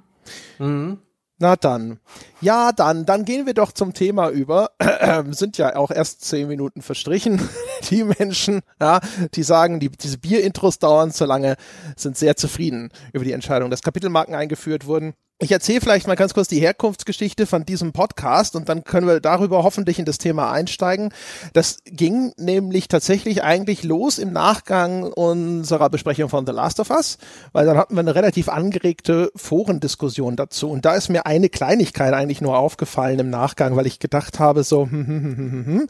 Mhm. 0.58 0.98
Na 1.38 1.56
dann. 1.56 2.00
Ja, 2.40 2.70
dann, 2.72 3.06
dann 3.06 3.24
gehen 3.24 3.46
wir 3.46 3.54
doch 3.54 3.72
zum 3.72 3.94
Thema 3.94 4.28
über. 4.28 4.72
sind 5.30 5.56
ja 5.56 5.74
auch 5.76 5.90
erst 5.90 6.22
zehn 6.22 6.48
Minuten 6.48 6.82
verstrichen. 6.82 7.40
Die 7.90 8.04
Menschen, 8.04 8.60
ja, 8.78 9.00
die 9.34 9.42
sagen, 9.42 9.80
die, 9.80 9.88
diese 9.88 10.18
Bierintros 10.18 10.78
dauern 10.78 11.12
zu 11.12 11.24
lange, 11.24 11.56
sind 11.96 12.18
sehr 12.18 12.36
zufrieden 12.36 12.90
über 13.14 13.24
die 13.24 13.32
Entscheidung, 13.32 13.70
dass 13.70 13.80
Kapitelmarken 13.80 14.34
eingeführt 14.34 14.84
wurden. 14.84 15.14
Ich 15.42 15.52
erzähle 15.52 15.80
vielleicht 15.80 16.06
mal 16.06 16.16
ganz 16.16 16.34
kurz 16.34 16.48
die 16.48 16.60
Herkunftsgeschichte 16.60 17.46
von 17.46 17.64
diesem 17.64 17.92
Podcast 17.92 18.56
und 18.56 18.68
dann 18.68 18.84
können 18.84 19.06
wir 19.06 19.20
darüber 19.20 19.62
hoffentlich 19.62 19.98
in 19.98 20.04
das 20.04 20.18
Thema 20.18 20.52
einsteigen. 20.52 21.14
Das 21.54 21.78
ging 21.86 22.34
nämlich 22.36 22.88
tatsächlich 22.88 23.42
eigentlich 23.42 23.82
los 23.82 24.18
im 24.18 24.34
Nachgang 24.34 25.04
unserer 25.04 25.88
Besprechung 25.88 26.28
von 26.28 26.44
The 26.44 26.52
Last 26.52 26.78
of 26.78 26.90
Us, 26.90 27.16
weil 27.52 27.64
dann 27.64 27.78
hatten 27.78 27.94
wir 27.94 28.00
eine 28.00 28.14
relativ 28.14 28.50
angeregte 28.50 29.32
Forendiskussion 29.34 30.36
dazu 30.36 30.68
und 30.68 30.84
da 30.84 30.92
ist 30.94 31.08
mir 31.08 31.24
eine 31.24 31.48
Kleinigkeit 31.48 32.12
eigentlich 32.12 32.42
nur 32.42 32.58
aufgefallen 32.58 33.18
im 33.18 33.30
Nachgang, 33.30 33.76
weil 33.76 33.86
ich 33.86 33.98
gedacht 33.98 34.40
habe 34.40 34.62
so, 34.62 34.82
hm, 34.82 35.06
hm, 35.06 35.24
hm, 35.24 35.36
hm, 35.36 35.66
hm, 35.66 35.88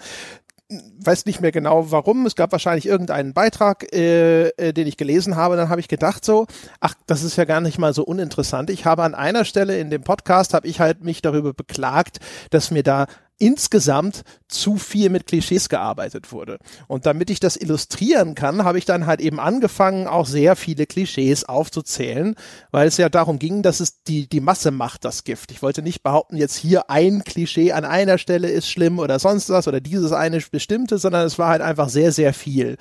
weiß 0.71 1.27
nicht 1.27 1.41
mehr 1.41 1.53
genau 1.53 1.91
warum. 1.91 2.27
Es 2.27 2.37
gab 2.37 2.53
wahrscheinlich 2.53 2.87
irgendeinen 2.87 3.33
Beitrag, 3.33 3.93
äh, 3.93 4.49
äh, 4.51 4.73
den 4.73 4.87
ich 4.87 4.97
gelesen 4.97 5.37
habe. 5.37 5.57
Dann 5.57 5.69
habe 5.69 5.81
ich 5.81 5.89
gedacht 5.89 6.25
so, 6.25 6.47
ach, 6.81 6.95
das 7.07 7.23
ist 7.23 7.37
ja 7.37 7.45
gar 7.45 7.61
nicht 7.61 7.79
mal 7.79 7.93
so 7.93 8.05
uninteressant. 8.05 8.71
Ich 8.71 8.85
habe 8.85 9.03
an 9.03 9.15
einer 9.15 9.45
Stelle 9.45 9.79
in 9.79 9.91
dem 9.91 10.03
Podcast 10.03 10.55
habe 10.55 10.67
ich 10.69 10.81
halt 10.81 11.03
mich 11.03 11.23
darüber 11.23 11.53
beklagt, 11.53 12.19
dass 12.51 12.71
mir 12.71 12.83
da 12.83 13.07
insgesamt 13.41 14.23
zu 14.49 14.77
viel 14.77 15.09
mit 15.11 15.27
Klischees 15.27 15.69
gearbeitet 15.69 16.31
wurde. 16.31 16.59
Und 16.87 17.07
damit 17.07 17.31
ich 17.31 17.41
das 17.41 17.57
illustrieren 17.57 18.35
kann, 18.35 18.65
habe 18.65 18.79
ich 18.79 18.85
dann 18.85 19.07
halt 19.07 19.21
eben 19.21 19.41
angefangen, 19.41 20.07
auch 20.07 20.27
sehr 20.27 20.57
viele 20.57 20.87
Klischees 20.87 21.45
aufzuzählen, 21.45 22.35
weil 22.71 22.87
es 22.87 22.99
ja 22.99 23.09
darum 23.09 23.39
ging, 23.39 23.63
dass 23.63 23.81
es 23.81 24.03
die, 24.03 24.29
die 24.29 24.41
Masse 24.41 24.71
macht 24.71 25.05
das 25.05 25.25
Gift. 25.25 25.51
Ich 25.51 25.63
wollte 25.63 25.83
nicht 25.83 26.03
behaupten, 26.03 26.37
jetzt 26.37 26.57
hier 26.57 26.91
ein 26.91 27.25
Klischee 27.25 27.73
an 27.73 27.85
einer 27.85 28.19
Stelle 28.19 28.49
ist 28.49 28.69
schlimm 28.69 28.99
oder 28.99 29.19
sonst 29.19 29.49
was 29.49 29.67
oder 29.67 29.81
dieses 29.81 30.13
eine 30.13 30.41
bestimmte, 30.51 30.99
sondern 30.99 31.27
es 31.27 31.39
war 31.39 31.49
halt 31.49 31.63
einfach 31.63 31.89
sehr, 31.89 32.13
sehr 32.13 32.35
viel. 32.35 32.77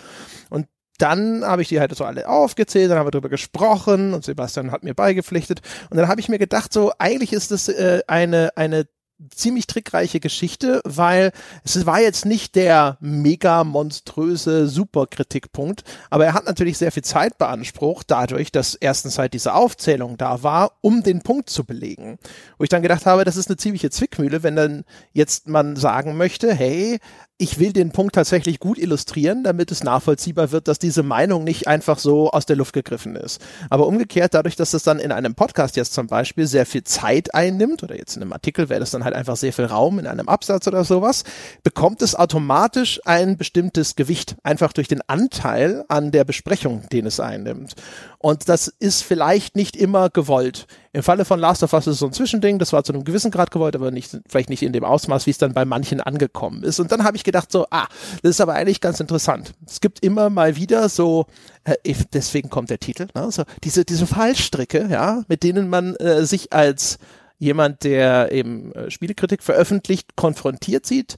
Und 0.50 0.68
dann 1.00 1.46
habe 1.46 1.62
ich 1.62 1.70
die 1.70 1.80
halt 1.80 1.96
so 1.96 2.04
alle 2.04 2.28
aufgezählt, 2.28 2.92
dann 2.92 3.00
haben 3.00 3.08
wir 3.08 3.12
darüber 3.12 3.30
gesprochen 3.30 4.14
und 4.14 4.26
Sebastian 4.26 4.72
hat 4.72 4.84
mir 4.84 4.94
beigepflichtet. 4.94 5.62
Und 5.90 5.98
dann 5.98 6.10
habe 6.10 6.20
ich 6.20 6.30
mir 6.30 6.40
gedacht, 6.40 6.74
so 6.74 6.92
eigentlich 7.00 7.34
ist 7.34 7.52
das 7.52 7.70
äh, 7.70 8.02
eine, 8.08 8.52
eine 8.58 8.86
ziemlich 9.34 9.68
trickreiche 9.68 10.20
Geschichte, 10.20 10.82
weil 10.86 11.32
es 11.64 11.86
war 11.86 12.00
jetzt 12.00 12.26
nicht 12.26 12.56
der 12.56 12.98
mega 13.02 13.64
monströse 13.64 14.68
Superkritikpunkt, 14.68 15.84
aber 16.10 16.26
er 16.26 16.34
hat 16.34 16.46
natürlich 16.46 16.78
sehr 16.78 16.92
viel 16.92 17.04
Zeit 17.04 17.38
beansprucht, 17.38 18.10
dadurch, 18.10 18.52
dass 18.52 18.76
erstens 18.76 19.18
halt 19.18 19.34
diese 19.34 19.54
Aufzählung 19.54 20.18
da 20.18 20.44
war, 20.44 20.72
um 20.82 21.04
den 21.04 21.22
Punkt 21.22 21.50
zu 21.50 21.66
belegen. 21.66 22.18
Wo 22.58 22.64
ich 22.64 22.70
dann 22.70 22.82
gedacht 22.82 23.06
habe, 23.06 23.26
das 23.26 23.38
ist 23.38 23.50
eine 23.50 23.58
ziemliche 23.58 23.90
Zwickmühle, 23.90 24.44
wenn 24.44 24.56
dann 24.56 24.86
jetzt 25.12 25.48
man 25.48 25.76
sagen 25.76 26.16
möchte, 26.16 26.54
hey, 26.54 27.00
ich 27.42 27.58
will 27.58 27.72
den 27.72 27.92
Punkt 27.92 28.16
tatsächlich 28.16 28.60
gut 28.60 28.78
illustrieren, 28.78 29.46
damit 29.46 29.72
es 29.72 29.82
nachvollziehbar 29.82 30.52
wird, 30.52 30.68
dass 30.68 30.78
diese 30.78 31.04
Meinung 31.04 31.46
nicht 31.46 31.70
einfach 31.70 31.98
so 31.98 32.30
aus 32.32 32.46
der 32.46 32.58
Luft 32.58 32.74
gegriffen 32.74 33.16
ist. 33.16 33.42
Aber 33.70 33.88
umgekehrt, 33.88 34.34
dadurch, 34.34 34.58
dass 34.58 34.74
es 34.74 34.84
dann 34.84 35.00
in 35.00 35.14
einem 35.14 35.36
Podcast 35.36 35.78
jetzt 35.78 35.94
zum 35.94 36.08
Beispiel 36.08 36.48
sehr 36.48 36.66
viel 36.66 36.84
Zeit 36.84 37.34
einnimmt, 37.34 37.82
oder 37.82 37.98
jetzt 37.98 38.18
in 38.18 38.24
einem 38.24 38.34
Artikel 38.34 38.68
wäre 38.68 38.82
das 38.82 38.92
dann 38.92 39.06
halt 39.06 39.16
einfach 39.16 39.38
sehr 39.38 39.54
viel 39.54 39.66
Raum 39.66 40.00
in 40.00 40.08
einem 40.08 40.28
Absatz 40.28 40.68
oder 40.68 40.84
sowas, 40.84 41.24
bekommt 41.64 42.02
es 42.02 42.14
automatisch 42.14 43.00
ein 43.06 43.38
bestimmtes 43.38 43.96
Gewicht, 43.96 44.36
einfach 44.44 44.74
durch 44.74 44.90
den 44.90 45.02
Anteil 45.08 45.86
an 45.88 46.12
der 46.12 46.26
Besprechung, 46.26 46.90
den 46.92 47.06
es 47.06 47.22
einnimmt. 47.22 47.76
Und 48.18 48.50
das 48.50 48.68
ist 48.68 49.02
vielleicht 49.02 49.56
nicht 49.56 49.78
immer 49.78 50.10
gewollt. 50.10 50.68
Im 50.92 51.04
Falle 51.04 51.24
von 51.24 51.40
Last 51.40 51.62
of 51.62 51.74
Us 51.74 51.86
ist 51.86 51.94
es 51.94 52.00
so 52.00 52.08
ein 52.08 52.14
Zwischending, 52.14 52.58
das 52.58 52.74
war 52.74 52.84
zu 52.84 52.94
einem 52.94 53.04
gewissen 53.04 53.30
Grad 53.30 53.52
gewollt, 53.52 53.76
aber 53.76 53.92
nicht, 53.92 54.18
vielleicht 54.28 54.50
nicht 54.50 54.64
in 54.64 54.74
dem 54.74 54.84
Ausmaß, 54.84 55.28
wie 55.28 55.32
es 55.32 55.38
dann 55.38 55.54
bei 55.54 55.64
manchen 55.64 56.02
angekommen 56.02 56.64
ist. 56.64 56.80
Und 56.80 56.92
dann 56.92 57.04
habe 57.04 57.16
ich 57.16 57.24
gedacht 57.24 57.52
so, 57.52 57.68
ah, 57.70 57.88
das 58.24 58.32
ist 58.32 58.42
aber 58.42 58.56
eigentlich 58.56 58.82
ganz 58.82 59.00
interessant. 59.00 59.54
Es 59.68 59.82
gibt 59.82 60.04
immer 60.04 60.32
mal 60.32 60.56
wieder 60.56 60.90
so, 60.90 61.28
äh, 61.64 61.76
deswegen 62.14 62.50
kommt 62.50 62.72
der 62.72 62.80
Titel, 62.80 63.08
ne, 63.14 63.32
so 63.32 63.44
diese, 63.64 63.86
diese 63.86 64.08
Fallstricke, 64.08 64.88
ja, 64.90 65.24
mit 65.28 65.44
denen 65.44 65.70
man 65.70 65.96
äh, 65.98 66.26
sich 66.26 66.54
als 66.54 66.98
jemand, 67.38 67.84
der 67.84 68.32
eben 68.32 68.74
äh, 68.74 68.90
Spielekritik 68.90 69.44
veröffentlicht, 69.44 70.16
konfrontiert 70.16 70.88
sieht, 70.88 71.18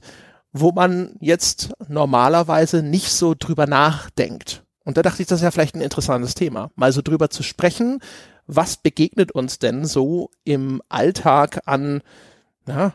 wo 0.52 0.72
man 0.72 1.16
jetzt 1.20 1.70
normalerweise 1.88 2.82
nicht 2.82 3.10
so 3.10 3.34
drüber 3.38 3.66
nachdenkt. 3.66 4.64
Und 4.84 4.96
da 4.96 5.02
dachte 5.02 5.22
ich, 5.22 5.28
das 5.28 5.40
ist 5.40 5.44
ja 5.44 5.50
vielleicht 5.50 5.76
ein 5.76 5.80
interessantes 5.80 6.34
Thema, 6.34 6.70
mal 6.74 6.92
so 6.92 7.02
drüber 7.02 7.30
zu 7.30 7.42
sprechen, 7.42 8.00
was 8.46 8.76
begegnet 8.76 9.32
uns 9.32 9.58
denn 9.58 9.84
so 9.84 10.30
im 10.44 10.82
Alltag 10.88 11.60
an 11.66 12.02
ja, 12.66 12.94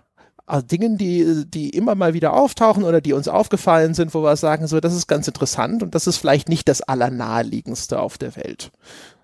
Dingen, 0.72 0.98
die, 0.98 1.46
die 1.46 1.72
immer 1.72 1.96
mal 1.96 2.14
wieder 2.14 2.34
auftauchen 2.34 2.84
oder 2.84 3.02
die 3.02 3.14
uns 3.14 3.28
aufgefallen 3.28 3.94
sind, 3.94 4.14
wo 4.14 4.24
wir 4.24 4.36
sagen, 4.38 4.68
so, 4.68 4.80
das 4.80 4.94
ist 4.94 5.08
ganz 5.08 5.28
interessant 5.28 5.84
und 5.84 5.94
das 5.94 6.08
ist 6.08 6.18
vielleicht 6.18 6.48
nicht 6.48 6.70
das 6.70 6.82
Allernaheliegendste 6.82 8.00
auf 8.00 8.18
der 8.18 8.36
Welt. 8.38 8.72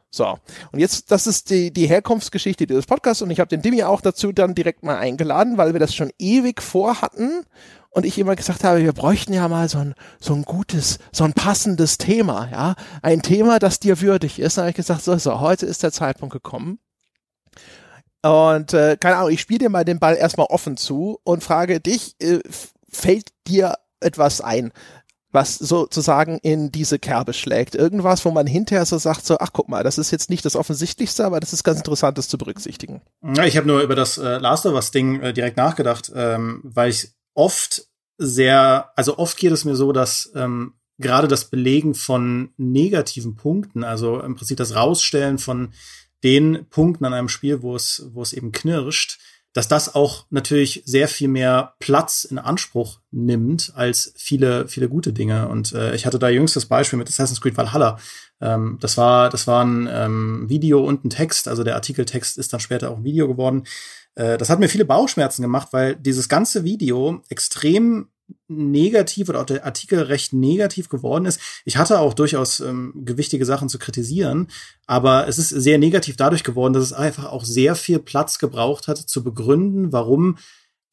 So, 0.09 0.37
und 0.71 0.79
jetzt, 0.79 1.11
das 1.11 1.25
ist 1.25 1.49
die, 1.49 1.71
die 1.71 1.87
Herkunftsgeschichte 1.87 2.67
dieses 2.67 2.85
Podcasts 2.85 3.21
und 3.21 3.31
ich 3.31 3.39
habe 3.39 3.47
den 3.47 3.61
Dimi 3.61 3.83
auch 3.83 4.01
dazu 4.01 4.31
dann 4.31 4.53
direkt 4.53 4.83
mal 4.83 4.97
eingeladen, 4.97 5.57
weil 5.57 5.73
wir 5.73 5.79
das 5.79 5.95
schon 5.95 6.11
ewig 6.19 6.61
vorhatten 6.61 7.45
und 7.93 8.05
ich 8.05 8.17
immer 8.17 8.35
gesagt 8.35 8.63
habe, 8.63 8.81
wir 8.81 8.91
bräuchten 8.91 9.33
ja 9.33 9.47
mal 9.47 9.69
so 9.69 9.77
ein, 9.77 9.93
so 10.19 10.33
ein 10.33 10.43
gutes, 10.43 10.97
so 11.11 11.23
ein 11.23 11.33
passendes 11.33 11.99
Thema, 11.99 12.49
ja, 12.51 12.75
ein 13.03 13.21
Thema, 13.21 13.59
das 13.59 13.79
dir 13.79 14.01
würdig 14.01 14.39
ist. 14.39 14.57
Dann 14.57 14.63
habe 14.63 14.71
ich 14.71 14.75
gesagt, 14.75 15.03
so, 15.03 15.15
so, 15.17 15.39
heute 15.39 15.67
ist 15.67 15.83
der 15.83 15.91
Zeitpunkt 15.91 16.33
gekommen. 16.33 16.79
Und 18.23 18.73
äh, 18.73 18.97
keine 18.99 19.17
Ahnung, 19.17 19.31
ich 19.31 19.41
spiele 19.41 19.59
dir 19.59 19.69
mal 19.69 19.85
den 19.85 19.99
Ball 19.99 20.15
erstmal 20.15 20.47
offen 20.47 20.75
zu 20.75 21.19
und 21.23 21.43
frage 21.43 21.79
dich, 21.79 22.15
äh, 22.19 22.39
fällt 22.89 23.27
dir 23.47 23.75
etwas 23.99 24.41
ein, 24.41 24.71
was 25.31 25.55
sozusagen 25.55 26.39
in 26.39 26.71
diese 26.71 26.97
Kerbe 26.97 27.33
schlägt? 27.33 27.75
Irgendwas, 27.75 28.25
wo 28.25 28.31
man 28.31 28.47
hinterher 28.47 28.85
so 28.85 28.97
sagt, 28.97 29.25
so, 29.25 29.37
ach 29.39 29.49
guck 29.53 29.69
mal, 29.69 29.83
das 29.83 29.99
ist 29.99 30.09
jetzt 30.09 30.31
nicht 30.31 30.45
das 30.45 30.55
Offensichtlichste, 30.55 31.25
aber 31.25 31.39
das 31.39 31.53
ist 31.53 31.63
ganz 31.63 31.79
interessant, 31.79 32.17
das 32.17 32.27
zu 32.27 32.39
berücksichtigen. 32.39 33.01
Ja, 33.21 33.43
ich 33.43 33.57
habe 33.57 33.67
nur 33.67 33.81
über 33.81 33.95
das 33.95 34.17
äh, 34.17 34.37
Last 34.37 34.65
of 34.65 34.73
Us 34.73 34.89
Ding 34.89 35.21
äh, 35.21 35.33
direkt 35.33 35.57
nachgedacht, 35.57 36.11
ähm, 36.15 36.61
weil 36.63 36.89
ich 36.89 37.13
oft 37.33 37.87
sehr, 38.17 38.91
also 38.95 39.17
oft 39.17 39.37
geht 39.37 39.51
es 39.51 39.65
mir 39.65 39.75
so, 39.75 39.91
dass 39.91 40.31
ähm, 40.35 40.73
gerade 40.99 41.27
das 41.27 41.49
Belegen 41.49 41.95
von 41.95 42.53
negativen 42.57 43.35
Punkten, 43.35 43.83
also 43.83 44.19
im 44.21 44.35
Prinzip 44.35 44.57
das 44.57 44.75
Rausstellen 44.75 45.37
von 45.37 45.73
den 46.23 46.65
Punkten 46.69 47.05
an 47.05 47.13
einem 47.13 47.29
Spiel, 47.29 47.61
wo 47.61 47.75
es, 47.75 48.07
wo 48.13 48.21
es 48.21 48.33
eben 48.33 48.51
knirscht, 48.51 49.19
dass 49.53 49.67
das 49.67 49.93
auch 49.93 50.25
natürlich 50.31 50.81
sehr 50.85 51.07
viel 51.07 51.27
mehr 51.27 51.75
Platz 51.79 52.23
in 52.23 52.39
Anspruch 52.39 52.99
nimmt 53.11 53.71
als 53.75 54.13
viele, 54.17 54.67
viele 54.67 54.89
gute 54.89 55.13
Dinge. 55.13 55.47
Und 55.47 55.73
äh, 55.73 55.95
ich 55.95 56.05
hatte 56.05 56.19
da 56.19 56.29
jüngst 56.29 56.55
das 56.55 56.65
Beispiel 56.65 56.97
mit 56.97 57.07
Assassin's 57.07 57.39
Creed 57.39 57.55
Valhalla. 57.55 57.99
Ähm, 58.41 58.77
das 58.81 58.97
war, 58.97 59.29
das 59.29 59.45
war 59.45 59.63
ein 59.63 59.87
ähm, 59.91 60.49
Video 60.49 60.83
und 60.83 61.05
ein 61.05 61.11
Text, 61.11 61.47
also 61.47 61.63
der 61.63 61.75
Artikeltext 61.75 62.37
ist 62.37 62.51
dann 62.51 62.59
später 62.59 62.89
auch 62.89 62.97
ein 62.97 63.03
Video 63.03 63.27
geworden. 63.27 63.63
Äh, 64.15 64.37
das 64.37 64.49
hat 64.49 64.59
mir 64.59 64.69
viele 64.69 64.85
Bauchschmerzen 64.85 65.43
gemacht, 65.43 65.67
weil 65.71 65.95
dieses 65.95 66.27
ganze 66.29 66.63
Video 66.63 67.21
extrem 67.29 68.09
negativ 68.47 69.29
oder 69.29 69.41
auch 69.41 69.45
der 69.45 69.65
Artikel 69.65 69.99
recht 69.99 70.33
negativ 70.33 70.89
geworden 70.89 71.25
ist. 71.25 71.39
Ich 71.65 71.77
hatte 71.77 71.99
auch 71.99 72.13
durchaus 72.13 72.59
ähm, 72.59 72.93
gewichtige 72.95 73.45
Sachen 73.45 73.69
zu 73.69 73.79
kritisieren, 73.79 74.47
aber 74.85 75.27
es 75.27 75.37
ist 75.37 75.49
sehr 75.49 75.77
negativ 75.77 76.15
dadurch 76.15 76.43
geworden, 76.43 76.73
dass 76.73 76.83
es 76.83 76.93
einfach 76.93 77.25
auch 77.25 77.45
sehr 77.45 77.75
viel 77.75 77.99
Platz 77.99 78.39
gebraucht 78.39 78.87
hat, 78.87 78.97
zu 78.97 79.23
begründen, 79.23 79.91
warum 79.91 80.37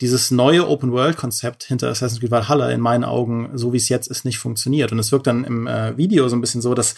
dieses 0.00 0.30
neue 0.30 0.66
Open-World-Konzept 0.66 1.64
hinter 1.64 1.88
Assassin's 1.88 2.20
Creed 2.20 2.30
Valhalla 2.30 2.70
in 2.70 2.80
meinen 2.80 3.04
Augen, 3.04 3.50
so 3.54 3.72
wie 3.72 3.76
es 3.76 3.88
jetzt 3.88 4.06
ist, 4.06 4.24
nicht 4.24 4.38
funktioniert. 4.38 4.92
Und 4.92 4.98
es 4.98 5.12
wirkt 5.12 5.26
dann 5.26 5.44
im 5.44 5.66
äh, 5.66 5.96
Video 5.96 6.28
so 6.28 6.36
ein 6.36 6.40
bisschen 6.40 6.62
so, 6.62 6.74
dass 6.74 6.94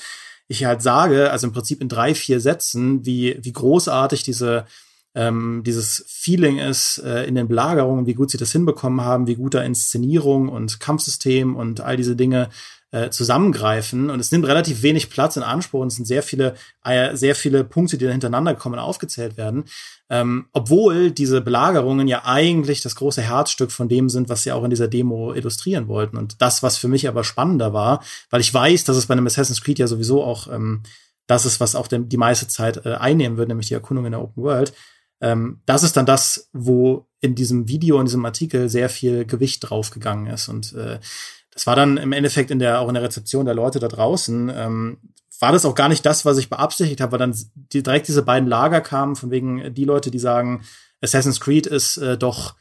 ich 0.46 0.64
halt 0.64 0.82
sage, 0.82 1.30
also 1.30 1.46
im 1.46 1.52
Prinzip 1.52 1.80
in 1.80 1.88
drei, 1.88 2.14
vier 2.14 2.40
Sätzen, 2.40 3.04
wie, 3.04 3.38
wie 3.40 3.52
großartig 3.52 4.22
diese 4.22 4.66
ähm, 5.14 5.62
dieses 5.64 6.04
Feeling 6.08 6.58
ist 6.58 6.98
äh, 6.98 7.24
in 7.24 7.34
den 7.34 7.48
Belagerungen, 7.48 8.06
wie 8.06 8.14
gut 8.14 8.30
sie 8.30 8.38
das 8.38 8.52
hinbekommen 8.52 9.02
haben, 9.02 9.26
wie 9.26 9.34
gut 9.34 9.54
da 9.54 9.62
Inszenierung 9.62 10.48
und 10.48 10.80
Kampfsystem 10.80 11.54
und 11.54 11.80
all 11.80 11.96
diese 11.96 12.16
Dinge 12.16 12.48
äh, 12.92 13.10
zusammengreifen. 13.10 14.10
Und 14.10 14.20
es 14.20 14.32
nimmt 14.32 14.46
relativ 14.46 14.82
wenig 14.82 15.10
Platz 15.10 15.36
in 15.36 15.42
Anspruch 15.42 15.80
und 15.80 15.88
es 15.88 15.96
sind 15.96 16.06
sehr 16.06 16.22
viele, 16.22 16.54
äh, 16.84 17.16
sehr 17.16 17.34
viele 17.34 17.64
Punkte, 17.64 17.98
die 17.98 18.04
da 18.04 18.10
hintereinander 18.10 18.54
kommen, 18.54 18.78
aufgezählt 18.78 19.36
werden. 19.36 19.64
Ähm, 20.08 20.46
obwohl 20.52 21.10
diese 21.10 21.40
Belagerungen 21.40 22.06
ja 22.06 22.22
eigentlich 22.24 22.82
das 22.82 22.96
große 22.96 23.22
Herzstück 23.22 23.72
von 23.72 23.88
dem 23.88 24.08
sind, 24.08 24.28
was 24.28 24.42
sie 24.42 24.52
auch 24.52 24.64
in 24.64 24.70
dieser 24.70 24.88
Demo 24.88 25.32
illustrieren 25.32 25.88
wollten. 25.88 26.16
Und 26.16 26.40
das, 26.42 26.62
was 26.62 26.76
für 26.76 26.88
mich 26.88 27.08
aber 27.08 27.24
spannender 27.24 27.72
war, 27.72 28.02
weil 28.30 28.42
ich 28.42 28.52
weiß, 28.52 28.84
dass 28.84 28.96
es 28.96 29.06
bei 29.06 29.12
einem 29.12 29.26
Assassin's 29.26 29.62
Creed 29.62 29.78
ja 29.78 29.86
sowieso 29.86 30.22
auch 30.22 30.52
ähm, 30.52 30.82
das 31.26 31.46
ist, 31.46 31.60
was 31.60 31.74
auch 31.74 31.86
die 31.86 32.16
meiste 32.16 32.48
Zeit 32.48 32.84
äh, 32.84 32.94
einnehmen 32.94 33.38
wird, 33.38 33.48
nämlich 33.48 33.68
die 33.68 33.74
Erkundung 33.74 34.04
in 34.04 34.12
der 34.12 34.20
Open 34.20 34.42
World. 34.42 34.74
Ähm, 35.22 35.62
das 35.64 35.84
ist 35.84 35.96
dann 35.96 36.04
das, 36.04 36.50
wo 36.52 37.06
in 37.20 37.34
diesem 37.34 37.68
Video, 37.68 37.98
in 37.98 38.06
diesem 38.06 38.24
Artikel 38.26 38.68
sehr 38.68 38.90
viel 38.90 39.24
Gewicht 39.24 39.70
draufgegangen 39.70 40.26
ist. 40.26 40.48
Und 40.48 40.74
äh, 40.74 40.98
das 41.52 41.66
war 41.66 41.76
dann 41.76 41.96
im 41.96 42.12
Endeffekt 42.12 42.50
in 42.50 42.58
der, 42.58 42.80
auch 42.80 42.88
in 42.88 42.94
der 42.94 43.02
Rezeption 43.02 43.46
der 43.46 43.54
Leute 43.54 43.78
da 43.78 43.88
draußen, 43.88 44.52
ähm, 44.54 44.98
war 45.38 45.52
das 45.52 45.64
auch 45.64 45.74
gar 45.74 45.88
nicht 45.88 46.06
das, 46.06 46.24
was 46.24 46.38
ich 46.38 46.50
beabsichtigt 46.50 47.00
habe, 47.00 47.12
weil 47.12 47.18
dann 47.18 47.36
direkt 47.54 48.06
diese 48.06 48.22
beiden 48.22 48.48
Lager 48.48 48.80
kamen, 48.80 49.16
von 49.16 49.32
wegen 49.32 49.74
die 49.74 49.84
Leute, 49.84 50.12
die 50.12 50.20
sagen, 50.20 50.62
Assassin's 51.00 51.40
Creed 51.40 51.66
ist 51.66 51.96
äh, 51.96 52.16
doch 52.16 52.54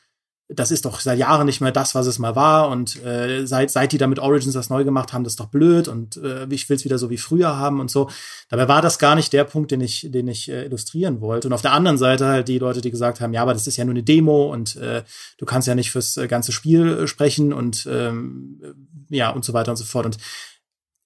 das 0.53 0.71
ist 0.71 0.85
doch 0.85 0.99
seit 0.99 1.17
Jahren 1.17 1.45
nicht 1.45 1.61
mehr 1.61 1.71
das, 1.71 1.95
was 1.95 2.07
es 2.07 2.19
mal 2.19 2.35
war. 2.35 2.69
Und 2.69 3.03
äh, 3.03 3.45
seit, 3.45 3.71
seit 3.71 3.91
die 3.91 3.97
da 3.97 4.07
mit 4.07 4.19
Origins 4.19 4.53
das 4.53 4.69
neu 4.69 4.83
gemacht 4.83 5.13
haben, 5.13 5.23
das 5.23 5.33
ist 5.33 5.39
doch 5.39 5.47
blöd 5.47 5.87
und 5.87 6.17
äh, 6.17 6.45
ich 6.49 6.69
will 6.69 6.75
es 6.75 6.83
wieder 6.83 6.97
so 6.97 7.09
wie 7.09 7.17
früher 7.17 7.57
haben 7.57 7.79
und 7.79 7.89
so. 7.89 8.09
Dabei 8.49 8.67
war 8.67 8.81
das 8.81 8.99
gar 8.99 9.15
nicht 9.15 9.33
der 9.33 9.45
Punkt, 9.45 9.71
den 9.71 9.81
ich, 9.81 10.07
den 10.09 10.27
ich 10.27 10.49
äh, 10.49 10.65
illustrieren 10.65 11.21
wollte. 11.21 11.47
Und 11.47 11.53
auf 11.53 11.61
der 11.61 11.73
anderen 11.73 11.97
Seite 11.97 12.27
halt 12.27 12.47
die 12.47 12.59
Leute, 12.59 12.81
die 12.81 12.91
gesagt 12.91 13.21
haben, 13.21 13.33
ja, 13.33 13.41
aber 13.41 13.53
das 13.53 13.67
ist 13.67 13.77
ja 13.77 13.85
nur 13.85 13.93
eine 13.93 14.03
Demo 14.03 14.51
und 14.51 14.75
äh, 14.75 15.03
du 15.37 15.45
kannst 15.45 15.67
ja 15.67 15.75
nicht 15.75 15.91
fürs 15.91 16.17
äh, 16.17 16.27
ganze 16.27 16.51
Spiel 16.51 16.87
äh, 16.87 17.07
sprechen 17.07 17.53
und 17.53 17.87
ähm, 17.89 18.61
ja 19.09 19.29
und 19.29 19.45
so 19.45 19.53
weiter 19.53 19.71
und 19.71 19.77
so 19.77 19.85
fort. 19.85 20.05
Und 20.05 20.17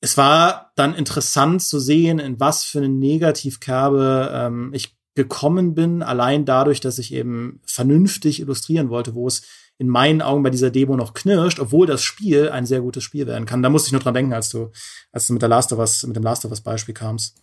es 0.02 0.18
war 0.18 0.72
dann 0.76 0.96
interessant 0.96 1.62
zu 1.62 1.80
sehen, 1.80 2.20
in 2.20 2.40
was 2.40 2.64
für 2.64 2.80
eine 2.80 2.90
Negativkerbe 2.90 4.32
ähm, 4.34 4.72
ich 4.74 4.96
gekommen 5.16 5.74
bin, 5.74 6.04
allein 6.04 6.46
dadurch, 6.46 6.82
dass 6.82 7.00
ich 7.00 7.14
eben 7.14 7.62
vernünftig 7.66 8.42
illustrieren 8.42 8.90
wollte, 8.90 9.16
wo 9.16 9.28
es 9.28 9.44
in 9.78 9.88
meinen 9.88 10.22
Augen 10.22 10.44
bei 10.44 10.50
dieser 10.50 10.72
Demo 10.72 10.96
noch 10.96 11.14
knirscht, 11.14 11.60
obwohl 11.60 11.88
das 11.88 12.04
Spiel 12.04 12.50
ein 12.50 12.66
sehr 12.66 12.82
gutes 12.82 13.04
Spiel 13.04 13.28
werden 13.28 13.46
kann. 13.46 13.62
Da 13.62 13.70
musste 13.70 13.88
ich 13.88 13.92
nur 13.92 14.02
dran 14.02 14.14
denken, 14.14 14.34
als 14.34 14.50
du, 14.50 14.72
als 15.12 15.28
du 15.28 15.34
mit 15.34 15.42
der 15.42 15.50
Last 15.50 15.74
of 15.74 15.80
Us, 15.80 16.04
mit 16.04 16.16
dem 16.16 16.24
Last 16.24 16.46
of 16.46 16.52
Us 16.52 16.62
Beispiel 16.62 16.94
kamst. 16.94 17.42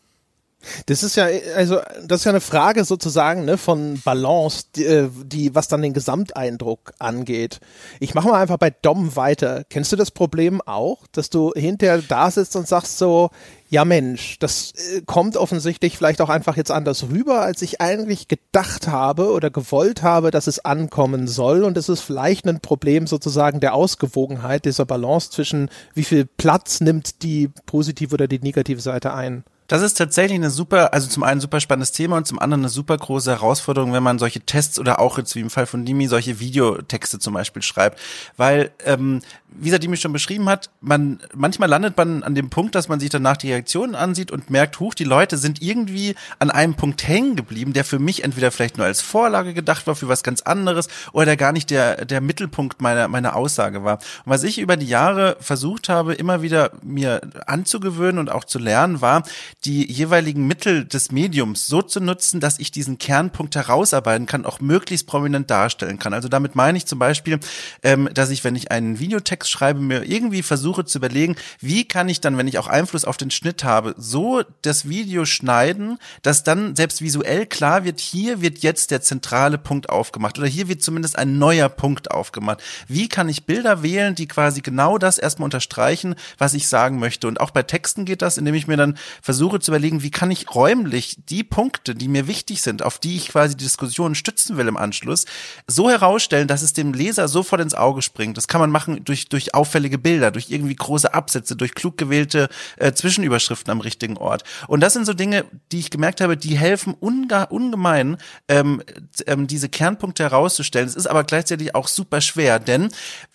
Das 0.87 1.03
ist 1.03 1.17
ja, 1.17 1.27
also, 1.57 1.81
das 2.07 2.21
ist 2.21 2.25
ja 2.25 2.31
eine 2.31 2.41
Frage 2.41 2.85
sozusagen, 2.85 3.45
ne, 3.45 3.59
von 3.59 4.01
Balance, 4.05 4.65
die, 4.77 4.85
äh, 4.85 5.09
die 5.25 5.55
was 5.55 5.69
dann 5.69 5.83
den 5.83 5.93
Gesamteindruck 5.93 6.93
angeht. 6.99 7.61
Ich 8.01 8.15
mache 8.15 8.29
mal 8.29 8.41
einfach 8.41 8.59
bei 8.59 8.71
Dom 8.71 9.17
weiter. 9.17 9.65
Kennst 9.69 9.93
du 9.93 9.97
das 9.97 10.11
Problem 10.11 10.61
auch, 10.61 11.07
dass 11.13 11.31
du 11.31 11.53
hinterher 11.55 12.03
da 12.07 12.31
sitzt 12.31 12.57
und 12.57 12.69
sagst 12.69 12.99
so, 12.99 13.31
ja 13.73 13.87
Mensch, 13.87 14.39
das 14.39 14.73
äh, 14.73 15.01
kommt 15.07 15.37
offensichtlich 15.37 15.97
vielleicht 15.97 16.21
auch 16.21 16.29
einfach 16.29 16.59
jetzt 16.59 16.71
anders 16.71 17.05
rüber, 17.09 17.41
als 17.41 17.63
ich 17.63 17.81
eigentlich 17.81 18.29
gedacht 18.29 18.87
habe 18.87 19.33
oder 19.33 19.51
gewollt 19.51 20.03
habe, 20.03 20.31
dass 20.31 20.47
es 20.47 20.65
ankommen 20.65 21.27
soll. 21.27 21.65
Und 21.65 21.79
es 21.79 21.89
ist 21.89 22.03
vielleicht 22.03 22.47
ein 22.47 22.61
Problem 22.61 23.07
sozusagen 23.07 23.61
der 23.61 23.75
Ausgewogenheit, 23.75 24.67
dieser 24.67 24.85
Balance 24.85 25.31
zwischen 25.31 25.71
wie 25.95 26.05
viel 26.05 26.27
Platz 26.27 26.83
nimmt 26.83 27.23
die 27.23 27.49
positive 27.65 28.15
oder 28.15 28.29
die 28.29 28.41
negative 28.41 28.81
Seite 28.81 29.15
ein. 29.15 29.43
Das 29.73 29.81
ist 29.81 29.95
tatsächlich 29.95 30.37
eine 30.37 30.51
super, 30.51 30.93
also 30.93 31.09
zum 31.09 31.23
einen 31.23 31.41
super 31.41 31.59
spannendes 31.59 31.93
Thema 31.93 32.19
und 32.19 32.27
zum 32.27 32.39
anderen 32.39 32.61
eine 32.61 32.69
super 32.69 32.95
große 32.95 33.31
Herausforderung, 33.31 33.95
wenn 33.95 34.03
man 34.03 34.19
solche 34.19 34.41
Tests 34.41 34.79
oder 34.79 35.01
auch 35.01 35.17
jetzt 35.17 35.35
wie 35.35 35.41
im 35.41 35.49
Fall 35.49 35.65
von 35.65 35.87
Dimi 35.87 36.09
solche 36.09 36.41
Videotexte 36.41 37.19
zum 37.19 37.33
Beispiel 37.33 37.63
schreibt. 37.63 37.99
Weil, 38.37 38.73
ähm, 38.85 39.23
wie 39.49 39.71
Dimi 39.71 39.97
schon 39.97 40.13
beschrieben 40.13 40.51
hat, 40.51 40.69
man 40.83 41.21
manchmal 41.35 41.71
landet 41.71 41.97
man 41.97 42.23
an 42.23 42.35
dem 42.35 42.51
Punkt, 42.51 42.75
dass 42.75 42.89
man 42.89 43.01
sich 43.01 43.09
danach 43.09 43.39
die 43.39 43.51
Reaktionen 43.51 43.95
ansieht 43.95 44.31
und 44.31 44.51
merkt, 44.51 44.79
huch, 44.79 44.93
die 44.93 45.05
Leute 45.05 45.39
sind 45.39 45.63
irgendwie 45.63 46.17
an 46.39 46.51
einem 46.51 46.75
Punkt 46.75 47.09
hängen 47.09 47.35
geblieben, 47.35 47.73
der 47.73 47.87
für 47.87 47.99
mich 47.99 48.25
entweder 48.25 48.51
vielleicht 48.51 48.77
nur 48.77 48.85
als 48.85 49.01
Vorlage 49.01 49.55
gedacht 49.55 49.87
war 49.87 49.95
für 49.95 50.09
was 50.09 50.23
ganz 50.23 50.43
anderes 50.43 50.89
oder 51.13 51.25
der 51.25 51.39
gar 51.39 51.53
nicht 51.53 51.71
der, 51.71 52.05
der 52.05 52.21
Mittelpunkt 52.21 52.83
meiner, 52.83 53.09
meiner 53.09 53.37
Aussage 53.37 53.85
war. 53.85 53.95
Und 53.95 54.33
was 54.33 54.43
ich 54.43 54.59
über 54.59 54.77
die 54.77 54.87
Jahre 54.87 55.39
versucht 55.41 55.89
habe, 55.89 56.13
immer 56.13 56.43
wieder 56.43 56.73
mir 56.83 57.23
anzugewöhnen 57.47 58.19
und 58.19 58.31
auch 58.31 58.45
zu 58.45 58.59
lernen, 58.59 59.01
war, 59.01 59.23
die 59.65 59.91
jeweiligen 59.91 60.47
Mittel 60.47 60.85
des 60.85 61.13
Mediums 61.13 61.69
so 61.69 61.83
zu 61.83 62.01
nutzen, 62.01 62.41
dass 62.41 62.59
ich 62.59 62.73
diesen 62.73 62.99
Kernpunkt 62.99 63.55
herausarbeiten 63.55 64.27
kann, 64.27 64.45
auch 64.45 64.61
möglichst 64.61 65.07
prominent 65.07 65.51
darstellen 65.51 65.99
kann. 65.99 66.15
Also 66.15 66.29
damit 66.29 66.57
meine 66.57 66.79
ich 66.79 66.87
zum 66.87 66.99
Beispiel, 66.99 67.39
ähm, 67.83 68.09
dass 68.13 68.31
ich, 68.31 68.43
wenn 68.43 68.57
ich 68.57 68.73
einen 68.73 68.99
Videotext 68.99 69.51
schreibe, 69.51 69.81
mir 69.81 70.03
irgendwie 70.03 70.43
versuche 70.43 70.85
zu 70.85 70.99
überlegen, 70.99 71.37
wie 71.61 71.85
kann 71.87 72.09
ich 72.09 72.21
dann, 72.21 72.37
wenn 72.37 72.49
ich 72.49 72.59
auch 72.59 72.67
Einfluss 72.67 73.05
auf 73.05 73.17
den 73.17 73.31
Schnitt 73.31 73.63
habe, 73.63 73.95
so 73.97 74.43
das 74.63 74.89
Video 74.89 75.25
schneiden, 75.25 75.99
dass 76.23 76.43
dann 76.43 76.75
selbst 76.75 77.01
visuell 77.01 77.47
klar 77.47 77.85
wird, 77.85 78.01
hier 78.01 78.41
wird 78.41 78.59
jetzt 78.59 78.91
der 78.91 79.01
zentrale 79.01 79.59
Punkt 79.59 79.91
aufgemacht 79.91 80.39
oder 80.39 80.49
hier 80.49 80.69
wird 80.69 80.83
zumindest 80.83 81.17
ein 81.17 81.39
neuer 81.39 81.69
Punkt 81.69 82.11
aufgemacht. 82.11 82.61
Wie 82.89 83.09
kann 83.09 83.29
ich 83.29 83.47
Bilder 83.47 83.85
wählen, 83.85 84.17
die 84.17 84.27
quasi 84.27 84.61
genau 84.61 84.99
das 84.99 85.19
erstmal 85.19 85.45
unterstreichen, 85.45 86.17
was 86.39 86.55
ich 86.55 86.67
sagen 86.67 86.99
möchte? 86.99 87.29
Und 87.29 87.41
auch 87.41 87.53
bei 87.53 87.63
Texten 87.63 88.05
geht 88.05 88.23
das, 88.23 88.39
indem 88.39 88.55
ich 88.55 88.67
mir 88.67 88.77
dann 88.77 88.99
versuche, 89.21 89.52
versuche 89.53 89.61
zu 89.61 89.71
überlegen, 89.71 90.03
wie 90.03 90.11
kann 90.11 90.31
ich 90.31 90.55
räumlich 90.55 91.19
die 91.29 91.45
Punkte, 91.45 91.95
die 91.95 92.09
mir 92.09 92.27
wichtig 92.27 92.63
sind, 92.63 92.83
auf 92.83 92.99
die 92.99 93.17
ich 93.17 93.29
quasi 93.29 93.57
die 93.57 93.65
Diskussion 93.65 94.15
stützen 94.15 94.57
will 94.57 94.67
im 94.69 94.77
Anschluss, 94.77 95.27
so 95.67 95.91
herausstellen, 95.91 96.49
dass 96.49 96.63
es 96.63 96.73
dem 96.73 96.95
Leser 96.95 97.29
sofort 97.29 97.61
ins 97.61 97.75
Auge 97.75 98.03
springt. 98.03 98.37
Das 98.37 98.49
kann 98.49 98.61
man 98.61 98.71
machen 98.71 99.05
durch, 99.05 99.29
durch 99.29 99.55
auffällige 99.55 99.99
Bilder, 99.99 100.31
durch 100.31 100.51
irgendwie 100.51 100.75
große 100.75 101.13
Absätze, 101.13 101.57
durch 101.57 101.75
klug 101.75 101.99
gewählte 101.99 102.49
äh, 102.77 102.93
Zwischenüberschriften 102.93 103.71
am 103.71 103.81
richtigen 103.81 104.17
Ort. 104.17 104.45
Und 104.69 104.81
das 104.81 104.95
sind 104.95 105.05
so 105.05 105.13
Dinge, 105.13 105.45
die 105.71 105.81
ich 105.81 105.91
gemerkt 105.91 106.21
habe, 106.21 106.37
die 106.37 106.57
helfen 106.57 106.95
unge 106.99 107.47
ungemein, 107.49 108.17
ähm, 108.49 108.83
ähm, 109.27 109.47
diese 109.47 109.69
Kernpunkte 109.69 110.23
herauszustellen. 110.23 110.89
Es 110.89 110.97
ist 110.97 111.07
aber 111.07 111.25
gleichzeitig 111.25 111.75
auch 111.75 111.89
super 111.89 112.21
schwer, 112.21 112.59
denn 112.59 112.89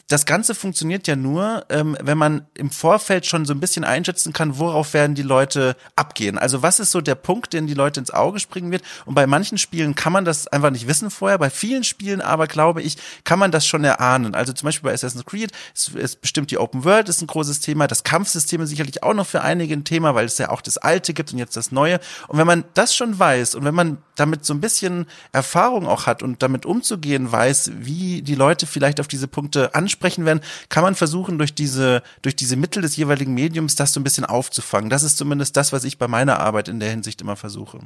das 0.08 0.26
Ganze 0.26 0.56
funktioniert 0.56 1.06
ja 1.08 1.18
nur, 1.18 1.66
ähm, 1.70 1.98
wenn 2.02 2.18
man 2.18 2.48
im 2.54 2.72
Vorfeld 2.72 3.26
schon 3.26 3.44
so 3.46 3.54
ein 3.54 3.60
bisschen 3.60 3.84
einschätzen 3.84 4.32
kann, 4.32 4.58
worauf 4.58 4.94
werden 4.94 5.16
die 5.16 5.22
Leute 5.22 5.76
abgehen. 6.08 6.38
Also 6.38 6.64
was 6.64 6.80
ist 6.80 6.92
so 6.92 7.02
der 7.02 7.16
Punkt, 7.16 7.52
den 7.54 7.68
die 7.68 7.74
Leute 7.74 8.00
ins 8.00 8.12
Auge 8.12 8.40
springen 8.40 8.72
wird? 8.72 8.84
Und 9.06 9.14
bei 9.14 9.28
manchen 9.28 9.58
Spielen 9.58 9.94
kann 9.96 10.14
man 10.14 10.24
das 10.24 10.48
einfach 10.48 10.70
nicht 10.70 10.88
wissen 10.88 11.12
vorher. 11.12 11.38
Bei 11.38 11.50
vielen 11.50 11.84
Spielen 11.84 12.22
aber, 12.22 12.48
glaube 12.48 12.82
ich, 12.82 12.98
kann 13.26 13.40
man 13.40 13.52
das 13.52 13.68
schon 13.68 13.84
erahnen. 13.84 14.36
Also 14.36 14.54
zum 14.54 14.68
Beispiel 14.68 14.90
bei 14.90 14.94
Assassin's 14.94 15.26
Creed 15.26 15.52
ist, 15.76 15.90
ist 15.96 16.22
bestimmt 16.22 16.52
die 16.52 16.58
Open 16.58 16.86
World 16.86 17.10
ist 17.10 17.22
ein 17.22 17.28
großes 17.28 17.60
Thema. 17.60 17.88
Das 17.88 18.04
Kampfsystem 18.04 18.62
ist 18.62 18.70
sicherlich 18.70 19.04
auch 19.04 19.14
noch 19.14 19.28
für 19.28 19.42
einige 19.42 19.74
ein 19.74 19.84
Thema, 19.84 20.16
weil 20.16 20.26
es 20.26 20.38
ja 20.38 20.50
auch 20.50 20.62
das 20.62 20.78
alte 20.78 21.14
gibt 21.14 21.34
und 21.34 21.40
jetzt 21.40 21.58
das 21.58 21.72
neue. 21.72 22.00
Und 22.28 22.38
wenn 22.38 22.48
man 22.48 22.64
das 22.74 22.96
schon 22.96 23.20
weiß 23.20 23.56
und 23.56 23.66
wenn 23.66 23.76
man 23.76 23.98
damit 24.16 24.46
so 24.46 24.54
ein 24.54 24.62
bisschen 24.62 25.06
Erfahrung 25.32 25.88
auch 25.88 26.06
hat 26.06 26.24
und 26.24 26.42
damit 26.42 26.66
umzugehen 26.66 27.32
weiß, 27.32 27.72
wie 27.80 28.22
die 28.22 28.36
Leute 28.36 28.68
vielleicht 28.68 29.00
auf 29.00 29.08
diese 29.08 29.28
Punkte 29.28 29.76
ansprechen, 29.76 30.26
werden, 30.26 30.42
kann 30.70 30.84
man 30.84 30.96
versuchen, 30.96 31.38
durch 31.38 31.54
diese, 31.54 32.02
durch 32.22 32.36
diese 32.36 32.56
Mittel 32.56 32.82
des 32.82 32.96
jeweiligen 32.96 33.34
Mediums 33.34 33.76
das 33.76 33.94
so 33.94 34.00
ein 34.00 34.04
bisschen 34.04 34.26
aufzufangen. 34.26 34.90
Das 34.90 35.04
ist 35.04 35.18
zumindest 35.18 35.58
das, 35.58 35.74
was 35.74 35.84
ich 35.84 35.97
bei 35.98 36.08
meiner 36.08 36.40
Arbeit 36.40 36.68
in 36.68 36.80
der 36.80 36.90
Hinsicht 36.90 37.22
immer 37.22 37.36
versuche. 37.36 37.80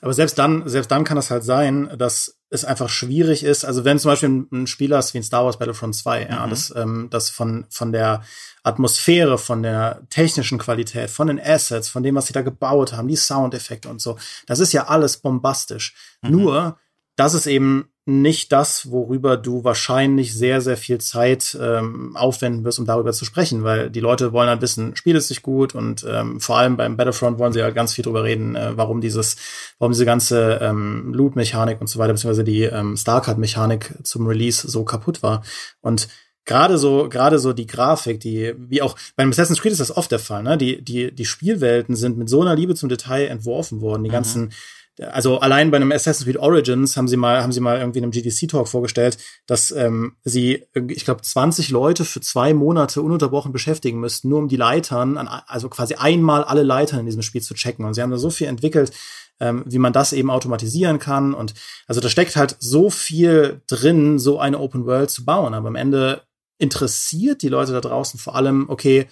Aber 0.00 0.12
selbst 0.12 0.38
dann, 0.38 0.68
selbst 0.68 0.90
dann 0.90 1.04
kann 1.04 1.16
das 1.16 1.30
halt 1.30 1.44
sein, 1.44 1.94
dass 1.96 2.36
es 2.50 2.64
einfach 2.64 2.88
schwierig 2.88 3.44
ist. 3.44 3.64
Also 3.64 3.84
wenn 3.84 3.98
zum 3.98 4.10
Beispiel 4.10 4.46
ein 4.50 4.66
Spieler 4.66 4.98
ist 4.98 5.14
wie 5.14 5.18
ein 5.18 5.22
Star 5.24 5.44
Wars 5.44 5.58
Battlefront 5.58 5.94
2, 5.94 6.24
mhm. 6.24 6.30
ja, 6.30 6.46
das, 6.46 6.74
ähm, 6.74 7.08
das 7.10 7.30
von, 7.30 7.66
von 7.70 7.92
der 7.92 8.22
Atmosphäre, 8.62 9.38
von 9.38 9.62
der 9.62 10.02
technischen 10.10 10.58
Qualität, 10.58 11.10
von 11.10 11.28
den 11.28 11.40
Assets, 11.40 11.88
von 11.88 12.02
dem, 12.02 12.14
was 12.16 12.26
sie 12.26 12.32
da 12.32 12.42
gebaut 12.42 12.92
haben, 12.92 13.08
die 13.08 13.16
Soundeffekte 13.16 13.88
und 13.88 14.00
so, 14.00 14.18
das 14.46 14.58
ist 14.58 14.72
ja 14.72 14.86
alles 14.86 15.18
bombastisch. 15.18 15.94
Mhm. 16.22 16.30
Nur, 16.30 16.78
dass 17.18 17.34
es 17.34 17.46
eben 17.46 17.88
nicht 18.06 18.52
das, 18.52 18.90
worüber 18.90 19.36
du 19.36 19.64
wahrscheinlich 19.64 20.32
sehr, 20.32 20.60
sehr 20.60 20.76
viel 20.76 20.98
Zeit 20.98 21.58
ähm, 21.60 22.16
aufwenden 22.16 22.64
wirst, 22.64 22.78
um 22.78 22.86
darüber 22.86 23.12
zu 23.12 23.24
sprechen, 23.24 23.64
weil 23.64 23.90
die 23.90 24.00
Leute 24.00 24.32
wollen 24.32 24.48
halt 24.48 24.62
wissen, 24.62 24.94
spielt 24.96 25.16
es 25.16 25.28
sich 25.28 25.42
gut 25.42 25.74
und 25.74 26.06
ähm, 26.08 26.40
vor 26.40 26.56
allem 26.56 26.76
beim 26.76 26.96
Battlefront 26.96 27.38
wollen 27.38 27.52
sie 27.52 27.58
ja 27.58 27.70
ganz 27.70 27.92
viel 27.92 28.04
drüber 28.04 28.22
reden, 28.22 28.54
äh, 28.54 28.76
warum 28.76 29.00
dieses, 29.00 29.36
warum 29.78 29.92
diese 29.92 30.06
ganze 30.06 30.58
ähm, 30.62 31.12
Loot-Mechanik 31.12 31.80
und 31.80 31.88
so 31.88 31.98
weiter, 31.98 32.12
beziehungsweise 32.12 32.44
die 32.44 32.62
ähm, 32.62 32.96
Starcard-Mechanik 32.96 33.94
zum 34.04 34.26
Release 34.26 34.66
so 34.66 34.84
kaputt 34.84 35.22
war. 35.22 35.42
Und 35.80 36.08
gerade 36.46 36.78
so, 36.78 37.08
gerade 37.08 37.40
so 37.40 37.52
die 37.52 37.66
Grafik, 37.66 38.20
die, 38.20 38.54
wie 38.56 38.80
auch 38.80 38.96
beim 39.16 39.30
Assassin's 39.30 39.60
Creed 39.60 39.72
ist 39.72 39.80
das 39.80 39.94
oft 39.94 40.10
der 40.12 40.20
Fall, 40.20 40.44
ne? 40.44 40.56
Die, 40.56 40.82
die, 40.82 41.14
die 41.14 41.26
Spielwelten 41.26 41.94
sind 41.94 42.16
mit 42.16 42.30
so 42.30 42.40
einer 42.40 42.54
Liebe 42.54 42.74
zum 42.74 42.88
Detail 42.88 43.26
entworfen 43.26 43.80
worden, 43.82 44.04
die 44.04 44.08
mhm. 44.08 44.14
ganzen 44.14 44.52
also 45.00 45.38
allein 45.38 45.70
bei 45.70 45.76
einem 45.76 45.92
Assassin's 45.92 46.24
Creed 46.24 46.38
Origins 46.38 46.96
haben 46.96 47.08
sie 47.08 47.16
mal, 47.16 47.42
haben 47.42 47.52
sie 47.52 47.60
mal 47.60 47.78
irgendwie 47.78 47.98
in 47.98 48.04
einem 48.04 48.12
GDC-Talk 48.12 48.68
vorgestellt, 48.68 49.18
dass 49.46 49.70
ähm, 49.70 50.16
sie, 50.24 50.64
ich 50.88 51.04
glaube, 51.04 51.22
20 51.22 51.70
Leute 51.70 52.04
für 52.04 52.20
zwei 52.20 52.54
Monate 52.54 53.02
ununterbrochen 53.02 53.52
beschäftigen 53.52 54.00
müssten, 54.00 54.28
nur 54.28 54.38
um 54.38 54.48
die 54.48 54.56
Leitern, 54.56 55.16
also 55.18 55.68
quasi 55.68 55.94
einmal 55.94 56.44
alle 56.44 56.62
Leitern 56.62 57.00
in 57.00 57.06
diesem 57.06 57.22
Spiel 57.22 57.42
zu 57.42 57.54
checken. 57.54 57.84
Und 57.84 57.94
sie 57.94 58.02
haben 58.02 58.10
da 58.10 58.18
so 58.18 58.30
viel 58.30 58.48
entwickelt, 58.48 58.92
ähm, 59.40 59.62
wie 59.66 59.78
man 59.78 59.92
das 59.92 60.12
eben 60.12 60.30
automatisieren 60.30 60.98
kann. 60.98 61.34
Und 61.34 61.54
also 61.86 62.00
da 62.00 62.08
steckt 62.08 62.36
halt 62.36 62.56
so 62.58 62.90
viel 62.90 63.62
drin, 63.66 64.18
so 64.18 64.38
eine 64.38 64.58
Open 64.58 64.84
World 64.86 65.10
zu 65.10 65.24
bauen. 65.24 65.54
Aber 65.54 65.68
am 65.68 65.76
Ende 65.76 66.22
interessiert 66.58 67.42
die 67.42 67.48
Leute 67.48 67.72
da 67.72 67.80
draußen 67.80 68.18
vor 68.18 68.34
allem, 68.34 68.68
okay, 68.68 69.06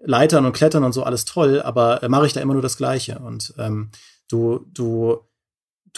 Leitern 0.00 0.46
und 0.46 0.52
Klettern 0.52 0.84
und 0.84 0.92
so 0.92 1.02
alles 1.02 1.24
toll, 1.24 1.60
aber 1.60 2.02
äh, 2.02 2.08
mache 2.08 2.26
ich 2.26 2.32
da 2.32 2.40
immer 2.40 2.54
nur 2.54 2.62
das 2.62 2.76
Gleiche. 2.76 3.18
Und 3.18 3.54
ähm, 3.58 3.90
du, 4.28 4.64
du 4.72 5.27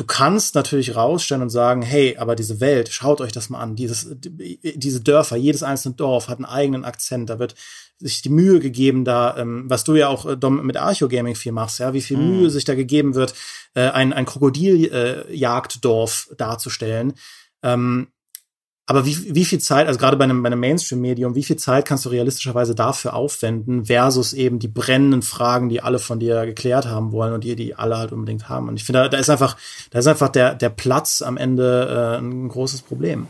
du 0.00 0.06
kannst 0.06 0.54
natürlich 0.54 0.96
rausstellen 0.96 1.42
und 1.42 1.50
sagen, 1.50 1.82
hey, 1.82 2.16
aber 2.16 2.34
diese 2.34 2.58
Welt, 2.58 2.88
schaut 2.88 3.20
euch 3.20 3.32
das 3.32 3.50
mal 3.50 3.60
an, 3.60 3.76
dieses, 3.76 4.16
diese 4.18 5.02
Dörfer, 5.02 5.36
jedes 5.36 5.62
einzelne 5.62 5.94
Dorf 5.94 6.28
hat 6.28 6.38
einen 6.38 6.46
eigenen 6.46 6.86
Akzent, 6.86 7.28
da 7.28 7.38
wird 7.38 7.54
sich 7.98 8.22
die 8.22 8.30
Mühe 8.30 8.60
gegeben, 8.60 9.04
da, 9.04 9.36
ähm, 9.36 9.64
was 9.68 9.84
du 9.84 9.94
ja 9.94 10.08
auch 10.08 10.24
äh, 10.24 10.38
Dom, 10.38 10.64
mit 10.64 10.78
Archeogaming 10.78 11.34
viel 11.34 11.52
machst, 11.52 11.80
ja, 11.80 11.92
wie 11.92 12.00
viel 12.00 12.16
mm. 12.16 12.30
Mühe 12.30 12.48
sich 12.48 12.64
da 12.64 12.74
gegeben 12.74 13.14
wird, 13.14 13.34
äh, 13.74 13.90
ein, 13.90 14.14
ein 14.14 14.24
Krokodiljagddorf 14.24 16.28
äh, 16.30 16.36
darzustellen. 16.36 17.12
Ähm, 17.62 18.08
aber 18.90 19.06
wie, 19.06 19.36
wie 19.36 19.44
viel 19.44 19.60
Zeit, 19.60 19.86
also 19.86 20.00
gerade 20.00 20.16
bei 20.16 20.24
einem, 20.24 20.42
bei 20.42 20.48
einem 20.48 20.58
Mainstream-Medium, 20.58 21.36
wie 21.36 21.44
viel 21.44 21.54
Zeit 21.54 21.84
kannst 21.84 22.06
du 22.06 22.08
realistischerweise 22.08 22.74
dafür 22.74 23.14
aufwenden, 23.14 23.84
versus 23.84 24.32
eben 24.32 24.58
die 24.58 24.66
brennenden 24.66 25.22
Fragen, 25.22 25.68
die 25.68 25.80
alle 25.80 26.00
von 26.00 26.18
dir 26.18 26.44
geklärt 26.44 26.86
haben 26.86 27.12
wollen 27.12 27.32
und 27.32 27.44
die, 27.44 27.54
die 27.54 27.76
alle 27.76 27.98
halt 27.98 28.10
unbedingt 28.10 28.48
haben. 28.48 28.66
Und 28.66 28.74
ich 28.74 28.82
finde, 28.82 29.02
da, 29.02 29.08
da 29.08 29.18
ist 29.18 29.30
einfach, 29.30 29.56
da 29.90 30.00
ist 30.00 30.08
einfach 30.08 30.28
der, 30.28 30.56
der 30.56 30.70
Platz 30.70 31.22
am 31.22 31.36
Ende 31.36 32.18
äh, 32.18 32.18
ein 32.18 32.48
großes 32.48 32.82
Problem. 32.82 33.28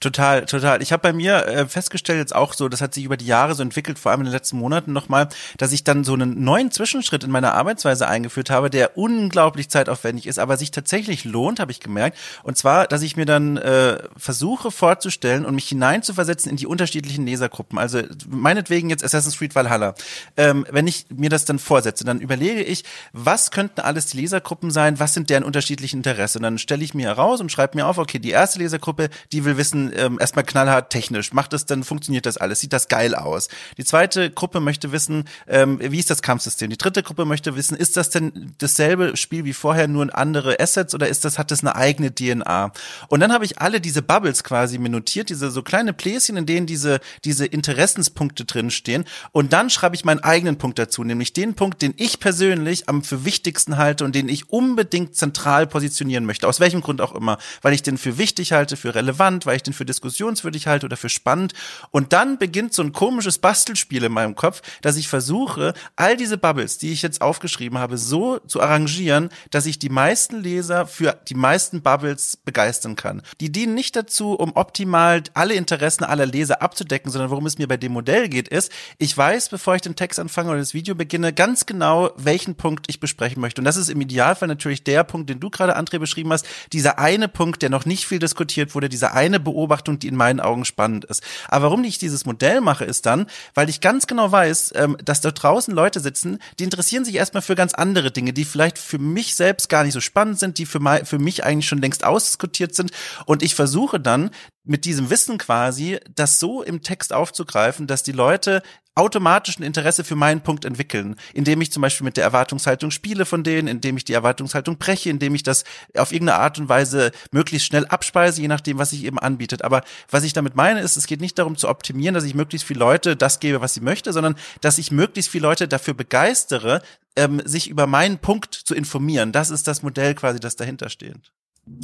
Total, 0.00 0.44
total. 0.44 0.82
Ich 0.82 0.92
habe 0.92 1.00
bei 1.00 1.12
mir 1.14 1.46
äh, 1.46 1.66
festgestellt 1.66 2.18
jetzt 2.18 2.34
auch 2.34 2.52
so, 2.52 2.68
das 2.68 2.82
hat 2.82 2.92
sich 2.92 3.04
über 3.04 3.16
die 3.16 3.24
Jahre 3.26 3.54
so 3.54 3.62
entwickelt, 3.62 3.98
vor 3.98 4.12
allem 4.12 4.20
in 4.20 4.26
den 4.26 4.34
letzten 4.34 4.58
Monaten 4.58 4.92
nochmal, 4.92 5.28
dass 5.56 5.72
ich 5.72 5.82
dann 5.82 6.04
so 6.04 6.12
einen 6.12 6.44
neuen 6.44 6.70
Zwischenschritt 6.70 7.24
in 7.24 7.30
meiner 7.30 7.54
Arbeitsweise 7.54 8.06
eingeführt 8.06 8.50
habe, 8.50 8.68
der 8.68 8.98
unglaublich 8.98 9.70
zeitaufwendig 9.70 10.26
ist, 10.26 10.38
aber 10.38 10.58
sich 10.58 10.72
tatsächlich 10.72 11.24
lohnt, 11.24 11.58
habe 11.58 11.72
ich 11.72 11.80
gemerkt. 11.80 12.18
Und 12.42 12.58
zwar, 12.58 12.86
dass 12.86 13.00
ich 13.00 13.16
mir 13.16 13.24
dann 13.24 13.56
äh, 13.56 13.98
versuche 14.16 14.70
vorzustellen 14.70 15.46
und 15.46 15.54
mich 15.54 15.68
hineinzuversetzen 15.68 16.50
in 16.50 16.56
die 16.56 16.66
unterschiedlichen 16.66 17.24
Lesergruppen. 17.24 17.78
Also 17.78 18.02
meinetwegen 18.28 18.90
jetzt 18.90 19.04
Assassin's 19.04 19.38
Creed 19.38 19.54
Valhalla. 19.54 19.94
Ähm, 20.36 20.66
wenn 20.70 20.86
ich 20.86 21.06
mir 21.08 21.30
das 21.30 21.46
dann 21.46 21.58
vorsetze, 21.58 22.04
dann 22.04 22.20
überlege 22.20 22.62
ich, 22.62 22.84
was 23.14 23.50
könnten 23.50 23.80
alles 23.80 24.06
die 24.06 24.18
Lesergruppen 24.18 24.70
sein, 24.70 25.00
was 25.00 25.14
sind 25.14 25.30
deren 25.30 25.44
unterschiedlichen 25.44 25.98
Interessen. 25.98 26.38
Und 26.38 26.42
dann 26.42 26.58
stelle 26.58 26.84
ich 26.84 26.92
mir 26.92 27.06
heraus 27.06 27.40
und 27.40 27.50
schreibe 27.50 27.78
mir 27.78 27.86
auf, 27.86 27.96
okay, 27.96 28.18
die 28.18 28.32
erste 28.32 28.58
Lesergruppe, 28.58 29.08
die 29.32 29.46
will 29.46 29.56
wissen, 29.56 29.83
wissen, 29.84 29.92
ähm, 29.96 30.18
erstmal 30.20 30.44
knallhart 30.44 30.90
technisch, 30.90 31.32
macht 31.32 31.52
das, 31.52 31.66
dann 31.66 31.84
funktioniert 31.84 32.26
das 32.26 32.36
alles, 32.36 32.60
sieht 32.60 32.72
das 32.72 32.88
geil 32.88 33.14
aus. 33.14 33.48
Die 33.78 33.84
zweite 33.84 34.30
Gruppe 34.30 34.60
möchte 34.60 34.92
wissen, 34.92 35.24
ähm, 35.46 35.78
wie 35.80 35.98
ist 35.98 36.10
das 36.10 36.22
Kampfsystem? 36.22 36.70
Die 36.70 36.78
dritte 36.78 37.02
Gruppe 37.02 37.24
möchte 37.24 37.56
wissen, 37.56 37.76
ist 37.76 37.96
das 37.96 38.10
denn 38.10 38.54
dasselbe 38.58 39.16
Spiel 39.16 39.44
wie 39.44 39.52
vorher, 39.52 39.88
nur 39.88 40.04
andere 40.16 40.60
Assets 40.60 40.94
oder 40.94 41.08
ist 41.08 41.24
das, 41.24 41.38
hat 41.38 41.50
das 41.50 41.60
eine 41.60 41.76
eigene 41.76 42.14
DNA? 42.14 42.72
Und 43.08 43.20
dann 43.20 43.32
habe 43.32 43.44
ich 43.44 43.60
alle 43.60 43.80
diese 43.80 44.02
Bubbles 44.02 44.44
quasi 44.44 44.78
minutiert, 44.78 45.30
diese 45.30 45.50
so 45.50 45.62
kleine 45.62 45.92
Pläschen, 45.92 46.36
in 46.36 46.46
denen 46.46 46.66
diese, 46.66 47.00
diese 47.24 47.46
Interessenspunkte 47.46 48.44
drinstehen. 48.44 49.04
Und 49.32 49.52
dann 49.52 49.70
schreibe 49.70 49.96
ich 49.96 50.04
meinen 50.04 50.20
eigenen 50.20 50.58
Punkt 50.58 50.78
dazu, 50.78 51.04
nämlich 51.04 51.32
den 51.32 51.54
Punkt, 51.54 51.82
den 51.82 51.94
ich 51.96 52.20
persönlich 52.20 52.88
am 52.88 53.02
für 53.02 53.24
wichtigsten 53.24 53.76
halte 53.76 54.04
und 54.04 54.14
den 54.14 54.28
ich 54.28 54.50
unbedingt 54.50 55.16
zentral 55.16 55.66
positionieren 55.66 56.24
möchte. 56.24 56.48
Aus 56.48 56.60
welchem 56.60 56.80
Grund 56.80 57.00
auch 57.00 57.14
immer. 57.14 57.38
Weil 57.62 57.72
ich 57.72 57.82
den 57.82 57.98
für 57.98 58.18
wichtig 58.18 58.52
halte, 58.52 58.76
für 58.76 58.94
relevant, 58.94 59.46
weil 59.46 59.56
ich 59.56 59.62
den 59.62 59.73
für 59.74 59.84
diskussionswürdig 59.84 60.66
halte 60.66 60.86
oder 60.86 60.96
für 60.96 61.08
spannend. 61.08 61.52
Und 61.90 62.12
dann 62.12 62.38
beginnt 62.38 62.74
so 62.74 62.82
ein 62.82 62.92
komisches 62.92 63.38
Bastelspiel 63.38 64.04
in 64.04 64.12
meinem 64.12 64.34
Kopf, 64.34 64.62
dass 64.82 64.96
ich 64.96 65.08
versuche, 65.08 65.74
all 65.96 66.16
diese 66.16 66.38
Bubbles, 66.38 66.78
die 66.78 66.92
ich 66.92 67.02
jetzt 67.02 67.20
aufgeschrieben 67.20 67.78
habe, 67.78 67.98
so 67.98 68.38
zu 68.38 68.60
arrangieren, 68.60 69.30
dass 69.50 69.66
ich 69.66 69.78
die 69.78 69.88
meisten 69.88 70.40
Leser 70.40 70.86
für 70.86 71.18
die 71.28 71.34
meisten 71.34 71.82
Bubbles 71.82 72.36
begeistern 72.36 72.96
kann. 72.96 73.22
Die 73.40 73.52
dienen 73.52 73.74
nicht 73.74 73.96
dazu, 73.96 74.34
um 74.34 74.52
optimal 74.54 75.22
alle 75.34 75.54
Interessen 75.54 76.04
aller 76.04 76.26
Leser 76.26 76.62
abzudecken, 76.62 77.10
sondern 77.10 77.30
worum 77.30 77.46
es 77.46 77.58
mir 77.58 77.68
bei 77.68 77.76
dem 77.76 77.92
Modell 77.92 78.28
geht, 78.28 78.48
ist, 78.48 78.70
ich 78.98 79.16
weiß, 79.16 79.48
bevor 79.48 79.74
ich 79.74 79.82
den 79.82 79.96
Text 79.96 80.18
anfange 80.18 80.50
oder 80.50 80.58
das 80.58 80.74
Video 80.74 80.94
beginne, 80.94 81.32
ganz 81.32 81.66
genau, 81.66 82.10
welchen 82.16 82.54
Punkt 82.54 82.86
ich 82.88 83.00
besprechen 83.00 83.40
möchte. 83.40 83.60
Und 83.60 83.64
das 83.64 83.76
ist 83.76 83.88
im 83.88 84.00
Idealfall 84.00 84.48
natürlich 84.48 84.84
der 84.84 85.04
Punkt, 85.04 85.30
den 85.30 85.40
du 85.40 85.50
gerade, 85.50 85.76
André, 85.76 85.98
beschrieben 85.98 86.32
hast, 86.32 86.46
dieser 86.72 86.98
eine 86.98 87.28
Punkt, 87.28 87.62
der 87.62 87.70
noch 87.70 87.86
nicht 87.86 88.06
viel 88.06 88.18
diskutiert 88.18 88.74
wurde, 88.74 88.88
diese 88.88 89.12
eine 89.12 89.40
Beobachtung, 89.40 89.63
die 89.66 90.08
in 90.08 90.16
meinen 90.16 90.40
Augen 90.40 90.64
spannend 90.64 91.04
ist. 91.04 91.22
Aber 91.48 91.64
warum 91.66 91.84
ich 91.84 91.98
dieses 91.98 92.26
Modell 92.26 92.60
mache, 92.60 92.84
ist 92.84 93.06
dann, 93.06 93.26
weil 93.54 93.68
ich 93.68 93.80
ganz 93.80 94.06
genau 94.06 94.30
weiß, 94.30 94.72
ähm, 94.76 94.96
dass 95.04 95.20
da 95.20 95.30
draußen 95.30 95.74
Leute 95.74 96.00
sitzen, 96.00 96.38
die 96.58 96.64
interessieren 96.64 97.04
sich 97.04 97.14
erstmal 97.14 97.42
für 97.42 97.54
ganz 97.54 97.74
andere 97.74 98.10
Dinge, 98.10 98.32
die 98.32 98.44
vielleicht 98.44 98.78
für 98.78 98.98
mich 98.98 99.34
selbst 99.34 99.68
gar 99.68 99.84
nicht 99.84 99.94
so 99.94 100.00
spannend 100.00 100.38
sind, 100.38 100.58
die 100.58 100.66
für, 100.66 100.80
für 101.04 101.18
mich 101.18 101.44
eigentlich 101.44 101.68
schon 101.68 101.80
längst 101.80 102.04
ausdiskutiert 102.04 102.74
sind. 102.74 102.90
Und 103.26 103.42
ich 103.42 103.54
versuche 103.54 104.00
dann, 104.00 104.30
mit 104.64 104.84
diesem 104.84 105.10
Wissen 105.10 105.38
quasi, 105.38 105.98
das 106.14 106.40
so 106.40 106.62
im 106.62 106.82
Text 106.82 107.12
aufzugreifen, 107.12 107.86
dass 107.86 108.02
die 108.02 108.12
Leute 108.12 108.62
automatisch 108.96 109.58
ein 109.58 109.64
Interesse 109.64 110.04
für 110.04 110.14
meinen 110.14 110.42
Punkt 110.42 110.64
entwickeln, 110.64 111.16
indem 111.32 111.60
ich 111.60 111.72
zum 111.72 111.82
Beispiel 111.82 112.04
mit 112.04 112.16
der 112.16 112.24
Erwartungshaltung 112.24 112.90
spiele 112.90 113.26
von 113.26 113.42
denen, 113.42 113.66
indem 113.66 113.96
ich 113.96 114.04
die 114.04 114.12
Erwartungshaltung 114.12 114.78
breche, 114.78 115.10
indem 115.10 115.34
ich 115.34 115.42
das 115.42 115.64
auf 115.96 116.12
irgendeine 116.12 116.38
Art 116.38 116.58
und 116.58 116.68
Weise 116.68 117.10
möglichst 117.32 117.66
schnell 117.66 117.86
abspeise, 117.86 118.40
je 118.40 118.48
nachdem, 118.48 118.78
was 118.78 118.90
sich 118.90 119.04
eben 119.04 119.18
anbietet. 119.18 119.62
Aber 119.62 119.82
was 120.10 120.22
ich 120.22 120.32
damit 120.32 120.54
meine, 120.54 120.80
ist, 120.80 120.96
es 120.96 121.06
geht 121.06 121.20
nicht 121.20 121.38
darum 121.38 121.56
zu 121.56 121.68
optimieren, 121.68 122.14
dass 122.14 122.24
ich 122.24 122.34
möglichst 122.34 122.66
viele 122.66 122.80
Leute 122.80 123.16
das 123.16 123.40
gebe, 123.40 123.60
was 123.60 123.74
sie 123.74 123.80
möchte, 123.80 124.12
sondern 124.12 124.36
dass 124.60 124.78
ich 124.78 124.92
möglichst 124.92 125.30
viele 125.30 125.42
Leute 125.42 125.66
dafür 125.66 125.94
begeistere, 125.94 126.80
ähm, 127.16 127.42
sich 127.44 127.68
über 127.68 127.86
meinen 127.86 128.18
Punkt 128.18 128.54
zu 128.54 128.74
informieren. 128.74 129.32
Das 129.32 129.50
ist 129.50 129.66
das 129.66 129.82
Modell 129.82 130.14
quasi, 130.14 130.38
das 130.38 130.56
dahinter 130.56 130.88
steht. 130.88 131.32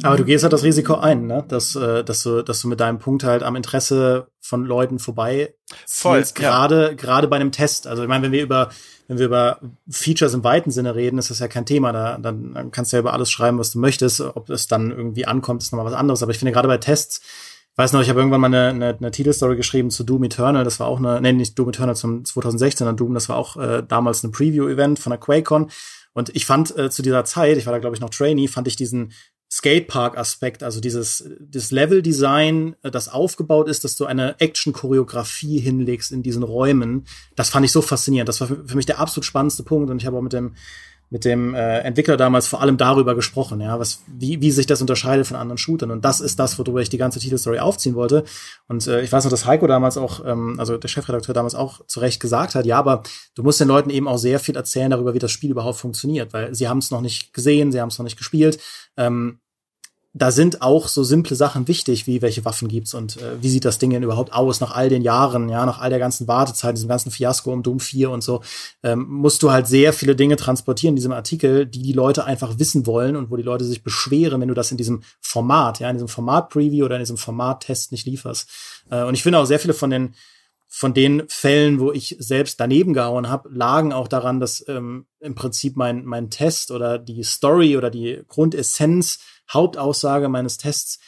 Aber 0.03 0.15
du 0.15 0.25
gehst 0.25 0.43
halt 0.43 0.53
das 0.53 0.63
Risiko 0.63 0.95
ein, 0.95 1.25
ne? 1.25 1.43
dass, 1.47 1.75
äh, 1.75 2.03
dass, 2.03 2.23
du, 2.23 2.43
dass 2.43 2.61
du 2.61 2.67
mit 2.67 2.79
deinem 2.79 2.99
Punkt 2.99 3.23
halt 3.23 3.41
am 3.41 3.55
Interesse 3.55 4.27
von 4.39 4.63
Leuten 4.63 4.99
vorbei 4.99 5.55
Voll, 5.87 6.23
gerade 6.35 6.89
ja. 6.89 6.93
gerade 6.93 7.27
bei 7.27 7.37
einem 7.37 7.51
Test. 7.51 7.87
Also 7.87 8.03
ich 8.03 8.09
meine, 8.09 8.23
wenn 8.23 8.31
wir 8.31 8.43
über 8.43 8.69
wenn 9.07 9.17
wir 9.17 9.25
über 9.25 9.59
Features 9.89 10.33
im 10.33 10.43
weiten 10.43 10.71
Sinne 10.71 10.95
reden, 10.95 11.17
ist 11.17 11.29
das 11.29 11.39
ja 11.39 11.49
kein 11.49 11.65
Thema. 11.65 11.91
Da 11.91 12.17
dann, 12.17 12.53
dann 12.53 12.71
kannst 12.71 12.93
du 12.93 12.97
ja 12.97 13.01
über 13.01 13.11
alles 13.11 13.29
schreiben, 13.29 13.57
was 13.57 13.71
du 13.71 13.79
möchtest. 13.79 14.21
Ob 14.21 14.49
es 14.49 14.67
dann 14.67 14.91
irgendwie 14.91 15.25
ankommt, 15.25 15.63
ist 15.63 15.73
nochmal 15.73 15.85
was 15.85 15.97
anderes. 15.97 16.23
Aber 16.23 16.31
ich 16.31 16.39
finde 16.39 16.53
gerade 16.53 16.69
bei 16.69 16.77
Tests, 16.77 17.19
ich 17.71 17.77
weiß 17.77 17.91
noch, 17.91 18.01
ich 18.01 18.09
habe 18.09 18.19
irgendwann 18.19 18.39
mal 18.39 18.47
eine, 18.47 18.69
eine, 18.69 18.97
eine 18.97 19.11
Titelstory 19.11 19.57
geschrieben 19.57 19.89
zu 19.89 20.05
Doom 20.05 20.23
Eternal. 20.23 20.63
Das 20.63 20.79
war 20.79 20.87
auch 20.87 20.99
eine, 20.99 21.19
nee, 21.19 21.33
nicht 21.33 21.59
Doom 21.59 21.69
Eternal 21.69 21.95
zum 21.95 22.23
2016er 22.23 22.93
Doom. 22.93 23.13
Das 23.13 23.27
war 23.27 23.35
auch 23.35 23.57
äh, 23.57 23.83
damals 23.85 24.23
ein 24.23 24.31
Preview-Event 24.31 24.99
von 24.99 25.09
der 25.09 25.19
QuakeCon. 25.19 25.69
Und 26.13 26.33
ich 26.35 26.45
fand 26.45 26.77
äh, 26.77 26.89
zu 26.89 27.01
dieser 27.01 27.25
Zeit, 27.25 27.57
ich 27.57 27.65
war 27.65 27.73
da 27.73 27.79
glaube 27.79 27.95
ich 27.95 28.01
noch 28.01 28.11
Trainee, 28.11 28.47
fand 28.47 28.67
ich 28.67 28.77
diesen 28.77 29.11
Skatepark-Aspekt, 29.51 30.63
also 30.63 30.79
dieses, 30.79 31.29
das 31.39 31.71
Level-Design, 31.71 32.77
das 32.83 33.09
aufgebaut 33.09 33.67
ist, 33.67 33.83
dass 33.83 33.97
du 33.97 34.05
eine 34.05 34.39
Action-Choreografie 34.39 35.59
hinlegst 35.59 36.13
in 36.13 36.23
diesen 36.23 36.43
Räumen, 36.43 37.05
das 37.35 37.49
fand 37.49 37.65
ich 37.65 37.73
so 37.73 37.81
faszinierend. 37.81 38.29
Das 38.29 38.39
war 38.39 38.47
für 38.47 38.75
mich 38.75 38.85
der 38.85 38.99
absolut 38.99 39.25
spannendste 39.25 39.63
Punkt 39.63 39.89
und 39.89 39.97
ich 39.97 40.05
habe 40.05 40.17
auch 40.17 40.21
mit 40.21 40.31
dem 40.31 40.55
mit 41.11 41.25
dem 41.25 41.53
äh, 41.53 41.79
Entwickler 41.79 42.15
damals 42.15 42.47
vor 42.47 42.61
allem 42.61 42.77
darüber 42.77 43.15
gesprochen, 43.15 43.59
ja, 43.59 43.77
was, 43.77 44.01
wie, 44.07 44.41
wie 44.41 44.49
sich 44.49 44.65
das 44.65 44.79
unterscheidet 44.79 45.27
von 45.27 45.35
anderen 45.35 45.57
Shootern. 45.57 45.91
Und 45.91 46.05
das 46.05 46.21
ist 46.21 46.39
das, 46.39 46.57
worüber 46.57 46.81
ich 46.81 46.87
die 46.89 46.97
ganze 46.97 47.19
Titelstory 47.19 47.59
aufziehen 47.59 47.95
wollte. 47.95 48.23
Und 48.69 48.87
äh, 48.87 49.01
ich 49.01 49.11
weiß 49.11 49.25
noch, 49.25 49.31
dass 49.31 49.45
Heiko 49.45 49.67
damals 49.67 49.97
auch, 49.97 50.25
ähm, 50.25 50.55
also 50.57 50.77
der 50.77 50.87
Chefredakteur 50.87 51.35
damals 51.35 51.53
auch 51.53 51.85
zu 51.85 51.99
Recht 51.99 52.21
gesagt 52.21 52.55
hat, 52.55 52.65
ja, 52.65 52.79
aber 52.79 53.03
du 53.35 53.43
musst 53.43 53.59
den 53.59 53.67
Leuten 53.67 53.89
eben 53.89 54.07
auch 54.07 54.17
sehr 54.17 54.39
viel 54.39 54.55
erzählen 54.55 54.89
darüber, 54.89 55.13
wie 55.13 55.19
das 55.19 55.31
Spiel 55.31 55.51
überhaupt 55.51 55.79
funktioniert, 55.79 56.31
weil 56.31 56.55
sie 56.55 56.69
haben 56.69 56.77
es 56.77 56.91
noch 56.91 57.01
nicht 57.01 57.33
gesehen, 57.33 57.73
sie 57.73 57.81
haben 57.81 57.89
es 57.89 57.99
noch 57.99 58.05
nicht 58.05 58.17
gespielt. 58.17 58.57
Ähm, 58.95 59.41
da 60.13 60.29
sind 60.31 60.61
auch 60.61 60.89
so 60.89 61.05
simple 61.05 61.37
Sachen 61.37 61.69
wichtig, 61.69 62.05
wie 62.05 62.21
welche 62.21 62.43
Waffen 62.43 62.67
gibt's 62.67 62.93
und 62.93 63.15
äh, 63.17 63.41
wie 63.41 63.49
sieht 63.49 63.63
das 63.63 63.77
Ding 63.77 63.91
denn 63.91 64.03
überhaupt 64.03 64.33
aus 64.33 64.59
nach 64.59 64.75
all 64.75 64.89
den 64.89 65.01
Jahren, 65.01 65.47
ja, 65.47 65.65
nach 65.65 65.79
all 65.79 65.89
der 65.89 65.99
ganzen 65.99 66.27
Wartezeit, 66.27 66.75
diesem 66.75 66.89
ganzen 66.89 67.11
Fiasko 67.11 67.51
um 67.51 67.63
Doom 67.63 67.79
4 67.79 68.09
und 68.09 68.21
so, 68.21 68.41
ähm, 68.83 69.05
musst 69.07 69.41
du 69.41 69.51
halt 69.51 69.67
sehr 69.67 69.93
viele 69.93 70.15
Dinge 70.15 70.35
transportieren 70.35 70.93
in 70.93 70.95
diesem 70.97 71.13
Artikel, 71.13 71.65
die 71.65 71.81
die 71.81 71.93
Leute 71.93 72.25
einfach 72.25 72.59
wissen 72.59 72.85
wollen 72.85 73.15
und 73.15 73.31
wo 73.31 73.37
die 73.37 73.43
Leute 73.43 73.63
sich 73.63 73.83
beschweren, 73.83 74.41
wenn 74.41 74.49
du 74.49 74.53
das 74.53 74.71
in 74.71 74.77
diesem 74.77 75.01
Format, 75.21 75.79
ja, 75.79 75.89
in 75.89 75.95
diesem 75.95 76.09
Format-Preview 76.09 76.85
oder 76.85 76.97
in 76.97 77.01
diesem 77.01 77.17
Format-Test 77.17 77.93
nicht 77.93 78.05
lieferst. 78.05 78.49
Äh, 78.89 79.03
und 79.03 79.13
ich 79.13 79.23
finde 79.23 79.39
auch 79.39 79.45
sehr 79.45 79.59
viele 79.59 79.73
von 79.73 79.89
den 79.89 80.13
von 80.73 80.93
den 80.93 81.27
Fällen, 81.27 81.81
wo 81.81 81.91
ich 81.91 82.15
selbst 82.19 82.61
daneben 82.61 82.93
gehauen 82.93 83.27
habe, 83.27 83.49
lagen 83.51 83.91
auch 83.91 84.07
daran, 84.07 84.39
dass 84.39 84.65
ähm, 84.69 85.05
im 85.19 85.35
Prinzip 85.35 85.75
mein, 85.75 86.05
mein 86.05 86.29
Test 86.29 86.71
oder 86.71 86.97
die 86.97 87.23
Story 87.23 87.75
oder 87.75 87.89
die 87.89 88.23
Grundessenz 88.29 89.19
Hauptaussage 89.51 90.29
meines 90.29 90.57
Tests 90.57 90.99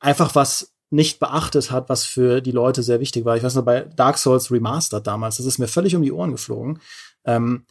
einfach 0.00 0.34
was 0.34 0.74
nicht 0.90 1.18
beachtet 1.18 1.70
hat, 1.70 1.88
was 1.88 2.04
für 2.04 2.42
die 2.42 2.52
Leute 2.52 2.82
sehr 2.82 3.00
wichtig 3.00 3.24
war. 3.24 3.38
Ich 3.38 3.42
weiß 3.42 3.54
noch, 3.54 3.64
bei 3.64 3.80
Dark 3.96 4.18
Souls 4.18 4.50
Remastered 4.50 5.06
damals, 5.06 5.38
das 5.38 5.46
ist 5.46 5.58
mir 5.58 5.66
völlig 5.66 5.96
um 5.96 6.02
die 6.02 6.12
Ohren 6.12 6.32
geflogen, 6.32 6.80
ähm, 7.24 7.64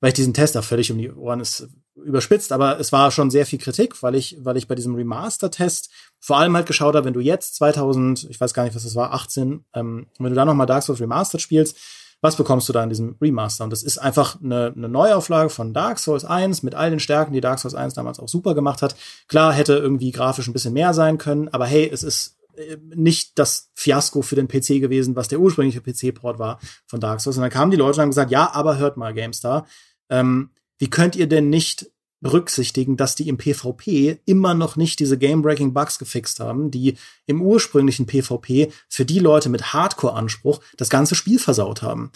weil 0.00 0.08
ich 0.08 0.14
diesen 0.14 0.34
Test 0.34 0.56
auch 0.56 0.64
völlig 0.64 0.90
um 0.90 0.98
die 0.98 1.12
Ohren 1.12 1.38
ist 1.38 1.68
überspitzt, 2.04 2.52
aber 2.52 2.78
es 2.80 2.92
war 2.92 3.10
schon 3.10 3.30
sehr 3.30 3.46
viel 3.46 3.58
Kritik, 3.58 4.02
weil 4.02 4.14
ich, 4.14 4.38
weil 4.42 4.56
ich 4.56 4.68
bei 4.68 4.74
diesem 4.74 4.94
Remaster-Test 4.94 5.90
vor 6.20 6.38
allem 6.38 6.56
halt 6.56 6.66
geschaut 6.66 6.94
habe, 6.94 7.06
wenn 7.06 7.14
du 7.14 7.20
jetzt 7.20 7.56
2000, 7.56 8.28
ich 8.30 8.40
weiß 8.40 8.54
gar 8.54 8.64
nicht, 8.64 8.74
was 8.74 8.84
das 8.84 8.94
war, 8.94 9.12
18, 9.12 9.64
ähm, 9.74 10.06
wenn 10.18 10.30
du 10.30 10.34
da 10.34 10.44
noch 10.44 10.54
mal 10.54 10.66
Dark 10.66 10.82
Souls 10.82 11.00
Remastered 11.00 11.40
spielst, 11.40 11.76
was 12.20 12.36
bekommst 12.36 12.68
du 12.68 12.72
da 12.72 12.82
in 12.82 12.88
diesem 12.88 13.16
Remaster? 13.20 13.64
Und 13.64 13.70
das 13.70 13.82
ist 13.82 13.98
einfach 13.98 14.40
eine, 14.42 14.72
eine 14.76 14.88
Neuauflage 14.88 15.50
von 15.50 15.72
Dark 15.72 15.98
Souls 15.98 16.24
1 16.24 16.64
mit 16.64 16.74
all 16.74 16.90
den 16.90 16.98
Stärken, 16.98 17.32
die 17.32 17.40
Dark 17.40 17.60
Souls 17.60 17.74
1 17.74 17.94
damals 17.94 18.18
auch 18.18 18.28
super 18.28 18.54
gemacht 18.54 18.82
hat. 18.82 18.96
Klar, 19.28 19.52
hätte 19.52 19.74
irgendwie 19.74 20.10
grafisch 20.10 20.48
ein 20.48 20.52
bisschen 20.52 20.72
mehr 20.74 20.94
sein 20.94 21.18
können, 21.18 21.48
aber 21.48 21.66
hey, 21.66 21.88
es 21.88 22.02
ist 22.02 22.38
äh, 22.56 22.76
nicht 22.94 23.38
das 23.38 23.70
Fiasko 23.74 24.22
für 24.22 24.34
den 24.34 24.48
PC 24.48 24.80
gewesen, 24.80 25.14
was 25.14 25.28
der 25.28 25.38
ursprüngliche 25.38 25.80
PC-Port 25.80 26.40
war 26.40 26.58
von 26.86 26.98
Dark 26.98 27.20
Souls. 27.20 27.36
Und 27.36 27.42
dann 27.42 27.50
kamen 27.50 27.70
die 27.70 27.76
Leute 27.76 27.98
und 27.98 28.02
haben 28.02 28.10
gesagt, 28.10 28.32
ja, 28.32 28.50
aber 28.52 28.78
hört 28.78 28.96
mal, 28.96 29.14
GameStar, 29.14 29.66
ähm, 30.10 30.50
wie 30.78 30.90
könnt 30.90 31.16
ihr 31.16 31.26
denn 31.26 31.50
nicht 31.50 31.90
berücksichtigen, 32.20 32.96
dass 32.96 33.14
die 33.14 33.28
im 33.28 33.38
PvP 33.38 34.18
immer 34.24 34.54
noch 34.54 34.76
nicht 34.76 34.98
diese 34.98 35.18
Game-Breaking 35.18 35.72
Bugs 35.72 35.98
gefixt 35.98 36.40
haben, 36.40 36.70
die 36.70 36.96
im 37.26 37.40
ursprünglichen 37.40 38.06
PvP 38.06 38.72
für 38.88 39.04
die 39.04 39.20
Leute 39.20 39.48
mit 39.48 39.72
Hardcore-Anspruch 39.72 40.60
das 40.76 40.88
ganze 40.88 41.14
Spiel 41.14 41.38
versaut 41.38 41.82
haben. 41.82 42.10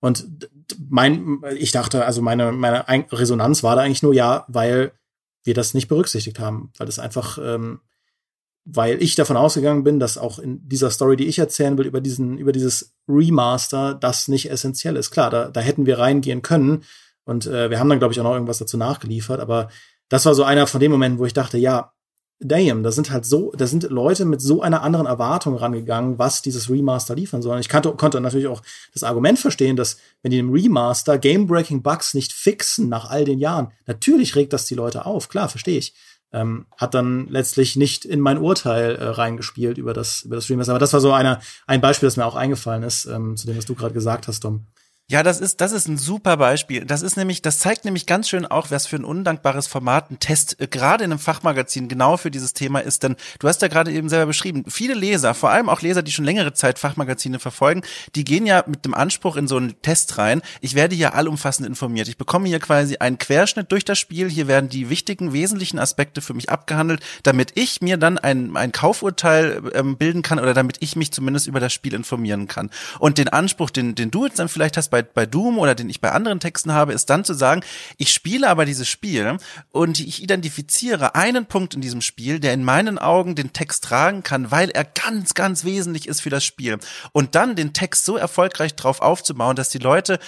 Und 0.00 0.26
mein, 0.90 1.40
ich 1.56 1.70
dachte, 1.70 2.04
also 2.04 2.20
meine, 2.20 2.52
meine 2.52 2.84
Resonanz 3.12 3.62
war 3.62 3.76
da 3.76 3.82
eigentlich 3.82 4.02
nur 4.02 4.12
ja, 4.12 4.44
weil 4.48 4.92
wir 5.44 5.54
das 5.54 5.72
nicht 5.72 5.88
berücksichtigt 5.88 6.38
haben, 6.38 6.72
weil 6.76 6.86
das 6.86 6.98
einfach, 6.98 7.38
ähm, 7.40 7.80
weil 8.64 9.02
ich 9.02 9.14
davon 9.14 9.36
ausgegangen 9.36 9.84
bin, 9.84 10.00
dass 10.00 10.18
auch 10.18 10.38
in 10.38 10.66
dieser 10.68 10.90
Story, 10.90 11.16
die 11.16 11.26
ich 11.26 11.38
erzählen 11.38 11.78
will, 11.78 11.86
über 11.86 12.00
diesen, 12.00 12.38
über 12.38 12.52
dieses 12.52 12.94
Remaster, 13.08 13.94
das 13.94 14.28
nicht 14.28 14.50
essentiell 14.50 14.96
ist. 14.96 15.10
Klar, 15.10 15.30
da, 15.30 15.48
da 15.48 15.60
hätten 15.60 15.86
wir 15.86 15.98
reingehen 15.98 16.42
können, 16.42 16.82
und 17.24 17.46
äh, 17.46 17.70
wir 17.70 17.78
haben 17.78 17.88
dann, 17.88 17.98
glaube 17.98 18.12
ich, 18.12 18.20
auch 18.20 18.24
noch 18.24 18.34
irgendwas 18.34 18.58
dazu 18.58 18.76
nachgeliefert. 18.76 19.40
Aber 19.40 19.68
das 20.08 20.26
war 20.26 20.34
so 20.34 20.44
einer 20.44 20.66
von 20.66 20.80
den 20.80 20.90
Momenten, 20.90 21.18
wo 21.18 21.26
ich 21.26 21.32
dachte, 21.32 21.58
ja, 21.58 21.92
damn, 22.40 22.82
da 22.82 22.90
sind 22.90 23.10
halt 23.10 23.24
so, 23.24 23.52
da 23.56 23.66
sind 23.66 23.84
Leute 23.84 24.24
mit 24.24 24.42
so 24.42 24.60
einer 24.60 24.82
anderen 24.82 25.06
Erwartung 25.06 25.56
rangegangen, 25.56 26.18
was 26.18 26.42
dieses 26.42 26.68
Remaster 26.68 27.14
liefern 27.14 27.42
soll. 27.42 27.54
Und 27.54 27.60
ich 27.60 27.68
kannte, 27.68 27.92
konnte 27.92 28.20
natürlich 28.20 28.48
auch 28.48 28.62
das 28.92 29.02
Argument 29.02 29.38
verstehen, 29.38 29.76
dass 29.76 29.98
wenn 30.22 30.30
die 30.30 30.38
im 30.38 30.52
Remaster 30.52 31.18
Game-Breaking 31.18 31.82
Bugs 31.82 32.12
nicht 32.12 32.32
fixen 32.32 32.88
nach 32.88 33.08
all 33.08 33.24
den 33.24 33.38
Jahren, 33.38 33.72
natürlich 33.86 34.36
regt 34.36 34.52
das 34.52 34.66
die 34.66 34.74
Leute 34.74 35.06
auf, 35.06 35.28
klar, 35.28 35.48
verstehe 35.48 35.78
ich. 35.78 35.94
Ähm, 36.32 36.66
hat 36.76 36.94
dann 36.94 37.28
letztlich 37.28 37.76
nicht 37.76 38.04
in 38.04 38.18
mein 38.18 38.38
Urteil 38.38 38.96
äh, 38.96 39.04
reingespielt 39.04 39.78
über 39.78 39.94
das, 39.94 40.22
über 40.22 40.34
das 40.34 40.50
Remaster. 40.50 40.72
Aber 40.72 40.80
das 40.80 40.92
war 40.92 41.00
so 41.00 41.12
einer, 41.12 41.40
ein 41.68 41.80
Beispiel, 41.80 42.08
das 42.08 42.16
mir 42.16 42.26
auch 42.26 42.34
eingefallen 42.34 42.82
ist, 42.82 43.06
ähm, 43.06 43.36
zu 43.36 43.46
dem, 43.46 43.56
was 43.56 43.66
du 43.66 43.76
gerade 43.76 43.94
gesagt 43.94 44.26
hast, 44.26 44.40
Tom. 44.40 44.66
Ja, 45.10 45.22
das 45.22 45.38
ist, 45.38 45.60
das 45.60 45.72
ist 45.72 45.86
ein 45.86 45.98
super 45.98 46.38
Beispiel. 46.38 46.86
Das 46.86 47.02
ist 47.02 47.18
nämlich, 47.18 47.42
das 47.42 47.58
zeigt 47.58 47.84
nämlich 47.84 48.06
ganz 48.06 48.26
schön 48.26 48.46
auch, 48.46 48.70
was 48.70 48.86
für 48.86 48.96
ein 48.96 49.04
undankbares 49.04 49.66
Format 49.66 50.10
ein 50.10 50.18
Test 50.18 50.58
äh, 50.62 50.66
gerade 50.66 51.04
in 51.04 51.12
einem 51.12 51.18
Fachmagazin 51.18 51.88
genau 51.88 52.16
für 52.16 52.30
dieses 52.30 52.54
Thema 52.54 52.78
ist. 52.78 53.02
Denn 53.02 53.16
du 53.38 53.46
hast 53.46 53.60
ja 53.60 53.68
gerade 53.68 53.92
eben 53.92 54.08
selber 54.08 54.24
beschrieben, 54.24 54.64
viele 54.66 54.94
Leser, 54.94 55.34
vor 55.34 55.50
allem 55.50 55.68
auch 55.68 55.82
Leser, 55.82 56.02
die 56.02 56.10
schon 56.10 56.24
längere 56.24 56.54
Zeit 56.54 56.78
Fachmagazine 56.78 57.38
verfolgen, 57.38 57.82
die 58.14 58.24
gehen 58.24 58.46
ja 58.46 58.64
mit 58.66 58.86
dem 58.86 58.94
Anspruch 58.94 59.36
in 59.36 59.46
so 59.46 59.58
einen 59.58 59.74
Test 59.82 60.16
rein. 60.16 60.40
Ich 60.62 60.74
werde 60.74 60.96
hier 60.96 61.14
allumfassend 61.14 61.68
informiert. 61.68 62.08
Ich 62.08 62.16
bekomme 62.16 62.48
hier 62.48 62.58
quasi 62.58 62.96
einen 62.96 63.18
Querschnitt 63.18 63.72
durch 63.72 63.84
das 63.84 63.98
Spiel. 63.98 64.30
Hier 64.30 64.48
werden 64.48 64.70
die 64.70 64.88
wichtigen, 64.88 65.34
wesentlichen 65.34 65.78
Aspekte 65.78 66.22
für 66.22 66.32
mich 66.32 66.48
abgehandelt, 66.48 67.02
damit 67.24 67.52
ich 67.56 67.82
mir 67.82 67.98
dann 67.98 68.16
ein, 68.16 68.56
ein 68.56 68.72
Kaufurteil 68.72 69.70
ähm, 69.74 69.98
bilden 69.98 70.22
kann 70.22 70.38
oder 70.38 70.54
damit 70.54 70.78
ich 70.80 70.96
mich 70.96 71.12
zumindest 71.12 71.46
über 71.46 71.60
das 71.60 71.74
Spiel 71.74 71.92
informieren 71.92 72.48
kann. 72.48 72.70
Und 73.00 73.18
den 73.18 73.28
Anspruch, 73.28 73.68
den, 73.68 73.94
den 73.94 74.10
du 74.10 74.24
jetzt 74.24 74.38
dann 74.38 74.48
vielleicht 74.48 74.78
hast 74.78 74.93
bei, 74.94 75.02
bei 75.02 75.26
Doom 75.26 75.58
oder 75.58 75.74
den 75.74 75.90
ich 75.90 76.00
bei 76.00 76.12
anderen 76.12 76.38
Texten 76.38 76.72
habe, 76.72 76.92
ist 76.92 77.10
dann 77.10 77.24
zu 77.24 77.34
sagen, 77.34 77.62
ich 77.96 78.12
spiele 78.12 78.48
aber 78.48 78.64
dieses 78.64 78.88
Spiel 78.88 79.38
und 79.72 79.98
ich 79.98 80.22
identifiziere 80.22 81.16
einen 81.16 81.46
Punkt 81.46 81.74
in 81.74 81.80
diesem 81.80 82.00
Spiel, 82.00 82.38
der 82.38 82.54
in 82.54 82.62
meinen 82.62 83.00
Augen 83.00 83.34
den 83.34 83.52
Text 83.52 83.82
tragen 83.82 84.22
kann, 84.22 84.52
weil 84.52 84.70
er 84.70 84.84
ganz, 84.84 85.34
ganz 85.34 85.64
wesentlich 85.64 86.06
ist 86.06 86.20
für 86.20 86.30
das 86.30 86.44
Spiel. 86.44 86.78
Und 87.10 87.34
dann 87.34 87.56
den 87.56 87.72
Text 87.72 88.04
so 88.04 88.16
erfolgreich 88.16 88.76
drauf 88.76 89.00
aufzubauen, 89.00 89.56
dass 89.56 89.68
die 89.68 89.78
Leute 89.78 90.20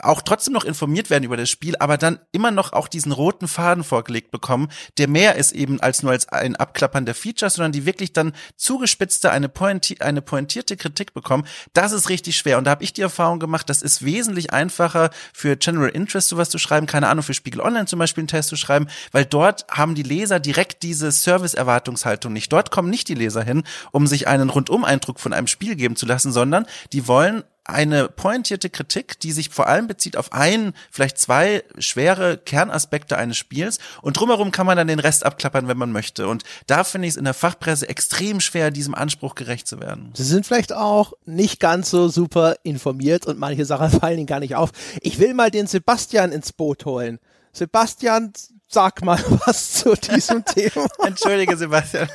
auch 0.00 0.22
trotzdem 0.22 0.54
noch 0.54 0.64
informiert 0.64 1.08
werden 1.10 1.24
über 1.24 1.36
das 1.36 1.50
Spiel, 1.50 1.76
aber 1.78 1.96
dann 1.96 2.18
immer 2.32 2.50
noch 2.50 2.72
auch 2.72 2.88
diesen 2.88 3.12
roten 3.12 3.46
Faden 3.46 3.84
vorgelegt 3.84 4.30
bekommen, 4.30 4.68
der 4.98 5.08
mehr 5.08 5.36
ist 5.36 5.52
eben 5.52 5.80
als 5.80 6.02
nur 6.02 6.12
als 6.12 6.28
ein 6.28 6.56
Abklappern 6.56 7.06
der 7.06 7.14
Features, 7.14 7.54
sondern 7.54 7.72
die 7.72 7.86
wirklich 7.86 8.12
dann 8.12 8.32
zugespitzte, 8.56 9.30
eine, 9.30 9.48
pointi 9.48 9.98
eine 10.00 10.20
pointierte 10.20 10.76
Kritik 10.76 11.14
bekommen. 11.14 11.46
Das 11.72 11.92
ist 11.92 12.08
richtig 12.08 12.36
schwer. 12.36 12.58
Und 12.58 12.64
da 12.64 12.72
habe 12.72 12.82
ich 12.82 12.92
die 12.92 13.02
Erfahrung 13.02 13.38
gemacht, 13.38 13.70
das 13.70 13.82
ist 13.82 14.04
wesentlich 14.04 14.52
einfacher 14.52 15.10
für 15.32 15.56
General 15.56 15.90
Interest 15.90 16.28
sowas 16.28 16.50
zu 16.50 16.58
schreiben, 16.58 16.86
keine 16.86 17.08
Ahnung, 17.08 17.22
für 17.22 17.34
Spiegel 17.34 17.60
Online 17.60 17.86
zum 17.86 17.98
Beispiel 17.98 18.22
einen 18.22 18.28
Test 18.28 18.48
zu 18.48 18.56
schreiben, 18.56 18.88
weil 19.12 19.24
dort 19.24 19.66
haben 19.70 19.94
die 19.94 20.02
Leser 20.02 20.40
direkt 20.40 20.82
diese 20.82 21.12
Service-Erwartungshaltung 21.12 22.32
nicht. 22.32 22.52
Dort 22.52 22.70
kommen 22.70 22.90
nicht 22.90 23.08
die 23.08 23.14
Leser 23.14 23.42
hin, 23.42 23.62
um 23.92 24.06
sich 24.06 24.26
einen 24.26 24.50
Rundum-Eindruck 24.50 25.20
von 25.20 25.32
einem 25.32 25.46
Spiel 25.46 25.76
geben 25.76 25.94
zu 25.94 26.06
lassen, 26.06 26.32
sondern 26.32 26.66
die 26.92 27.06
wollen 27.06 27.44
eine 27.64 28.08
pointierte 28.08 28.68
Kritik, 28.70 29.18
die 29.20 29.32
sich 29.32 29.48
vor 29.48 29.66
allem 29.66 29.86
bezieht 29.86 30.16
auf 30.16 30.32
ein, 30.32 30.74
vielleicht 30.90 31.18
zwei 31.18 31.64
schwere 31.78 32.36
Kernaspekte 32.36 33.16
eines 33.16 33.36
Spiels 33.36 33.78
und 34.02 34.18
drumherum 34.18 34.50
kann 34.50 34.66
man 34.66 34.76
dann 34.76 34.86
den 34.86 34.98
Rest 34.98 35.24
abklappern, 35.24 35.66
wenn 35.66 35.78
man 35.78 35.92
möchte. 35.92 36.28
Und 36.28 36.44
da 36.66 36.84
finde 36.84 37.08
ich 37.08 37.14
es 37.14 37.16
in 37.16 37.24
der 37.24 37.34
Fachpresse 37.34 37.88
extrem 37.88 38.40
schwer, 38.40 38.70
diesem 38.70 38.94
Anspruch 38.94 39.34
gerecht 39.34 39.66
zu 39.66 39.80
werden. 39.80 40.10
Sie 40.14 40.24
sind 40.24 40.46
vielleicht 40.46 40.72
auch 40.72 41.14
nicht 41.24 41.58
ganz 41.58 41.90
so 41.90 42.08
super 42.08 42.56
informiert 42.62 43.26
und 43.26 43.38
manche 43.38 43.64
Sachen 43.64 43.90
fallen 44.00 44.18
ihnen 44.18 44.26
gar 44.26 44.40
nicht 44.40 44.56
auf. 44.56 44.70
Ich 45.00 45.18
will 45.18 45.34
mal 45.34 45.50
den 45.50 45.66
Sebastian 45.66 46.32
ins 46.32 46.52
Boot 46.52 46.84
holen. 46.84 47.18
Sebastian, 47.52 48.32
sag 48.68 49.02
mal 49.02 49.18
was 49.46 49.72
zu 49.72 49.94
diesem 49.94 50.44
Thema. 50.44 50.86
Entschuldige, 51.06 51.56
Sebastian. 51.56 52.08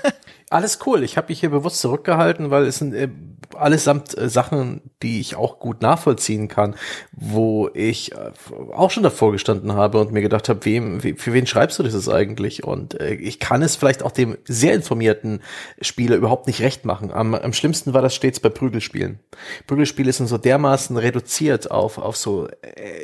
Alles 0.49 0.79
cool. 0.85 1.03
Ich 1.03 1.17
habe 1.17 1.29
mich 1.29 1.39
hier 1.39 1.49
bewusst 1.49 1.79
zurückgehalten, 1.79 2.51
weil 2.51 2.65
es 2.65 2.77
sind 2.77 2.93
äh, 2.93 3.09
allesamt 3.55 4.17
äh, 4.17 4.29
Sachen, 4.29 4.81
die 5.01 5.19
ich 5.19 5.35
auch 5.35 5.59
gut 5.59 5.81
nachvollziehen 5.81 6.47
kann, 6.47 6.75
wo 7.11 7.69
ich 7.73 8.13
äh, 8.13 8.31
auch 8.73 8.91
schon 8.91 9.03
davor 9.03 9.31
gestanden 9.31 9.73
habe 9.73 9.99
und 9.99 10.11
mir 10.11 10.21
gedacht 10.21 10.49
habe, 10.49 10.63
wem, 10.65 11.03
we, 11.03 11.15
für 11.15 11.33
wen 11.33 11.47
schreibst 11.47 11.79
du 11.79 11.83
das 11.83 12.09
eigentlich? 12.09 12.63
Und 12.63 12.99
äh, 12.99 13.13
ich 13.13 13.39
kann 13.39 13.61
es 13.61 13.75
vielleicht 13.75 14.03
auch 14.03 14.11
dem 14.11 14.37
sehr 14.45 14.73
informierten 14.73 15.41
Spieler 15.81 16.15
überhaupt 16.15 16.47
nicht 16.47 16.61
recht 16.61 16.85
machen. 16.85 17.11
Am, 17.11 17.33
am 17.33 17.53
schlimmsten 17.53 17.93
war 17.93 18.01
das 18.01 18.15
stets 18.15 18.39
bei 18.39 18.49
Prügelspielen. 18.49 19.19
Prügelspiele 19.67 20.13
sind 20.13 20.27
so 20.27 20.37
dermaßen 20.37 20.97
reduziert 20.97 21.71
auf, 21.71 21.97
auf 21.97 22.17
so 22.17 22.47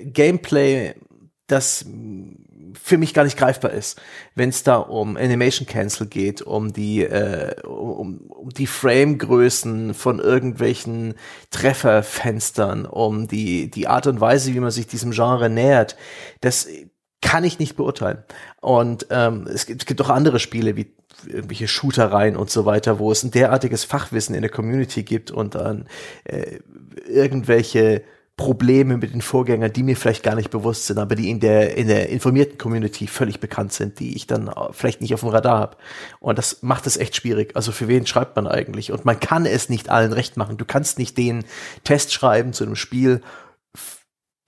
Gameplay, 0.04 0.94
das 1.48 1.86
für 2.82 2.98
mich 2.98 3.14
gar 3.14 3.24
nicht 3.24 3.38
greifbar 3.38 3.72
ist, 3.72 4.02
wenn 4.36 4.50
es 4.50 4.64
da 4.64 4.78
um 4.78 5.18
Animation 5.18 5.68
Cancel 5.68 6.08
geht, 6.08 6.42
um 6.42 6.74
die 6.74 7.04
äh, 7.04 7.62
um, 7.64 8.28
um 8.28 8.50
die 8.50 8.68
Framegrößen 8.68 9.94
von 9.94 10.20
irgendwelchen 10.20 11.16
Trefferfenstern, 11.52 12.86
um 12.86 13.28
die 13.28 13.70
die 13.70 13.88
Art 13.88 14.08
und 14.08 14.22
Weise, 14.22 14.54
wie 14.54 14.60
man 14.60 14.72
sich 14.72 14.88
diesem 14.88 15.12
Genre 15.12 15.50
nähert, 15.50 15.96
das 16.42 16.68
kann 17.22 17.44
ich 17.44 17.60
nicht 17.60 17.76
beurteilen. 17.76 18.24
Und 18.62 19.08
ähm, 19.10 19.48
es, 19.52 19.66
gibt, 19.66 19.82
es 19.82 19.86
gibt 19.86 20.02
auch 20.02 20.10
andere 20.10 20.40
Spiele 20.40 20.76
wie 20.76 20.94
irgendwelche 21.26 21.68
Shootereien 21.68 22.36
und 22.36 22.50
so 22.50 22.66
weiter, 22.66 23.00
wo 23.00 23.12
es 23.12 23.24
ein 23.24 23.32
derartiges 23.32 23.84
Fachwissen 23.84 24.36
in 24.36 24.42
der 24.42 24.52
Community 24.52 25.04
gibt 25.04 25.32
und 25.32 25.56
dann 25.56 25.88
äh, 26.26 26.60
irgendwelche 27.08 28.04
Probleme 28.38 28.98
mit 28.98 29.14
den 29.14 29.22
Vorgängern, 29.22 29.72
die 29.72 29.84
mir 29.84 29.96
vielleicht 29.96 30.24
gar 30.24 30.36
nicht 30.36 30.50
bewusst 30.50 30.88
sind, 30.88 30.98
aber 30.98 31.16
die 31.16 31.30
in 31.30 31.40
der, 31.40 31.78
in 31.78 31.88
der 31.88 32.10
informierten 32.10 32.58
Community 32.58 33.08
völlig 33.08 33.40
bekannt 33.40 33.72
sind, 33.72 34.00
die 34.00 34.16
ich 34.16 34.28
dann 34.28 34.52
vielleicht 34.72 35.00
nicht 35.00 35.14
auf 35.14 35.22
dem 35.22 35.30
Radar 35.30 35.60
habe. 35.60 35.78
Und 36.20 36.38
das 36.38 36.62
macht 36.62 36.86
es 36.86 36.98
echt 36.98 37.16
schwierig. 37.16 37.56
Also 37.56 37.72
für 37.72 37.88
wen 37.88 38.06
schreibt 38.06 38.36
man 38.36 38.46
eigentlich? 38.46 38.92
Und 38.92 39.06
man 39.06 39.22
kann 39.22 39.46
es 39.46 39.70
nicht 39.70 39.90
allen 39.90 40.12
recht 40.12 40.36
machen. 40.36 40.58
Du 40.58 40.66
kannst 40.66 41.00
nicht 41.00 41.18
den 41.18 41.46
Test 41.86 42.12
schreiben 42.12 42.52
zu 42.52 42.66
einem 42.66 42.76
Spiel, 42.76 43.22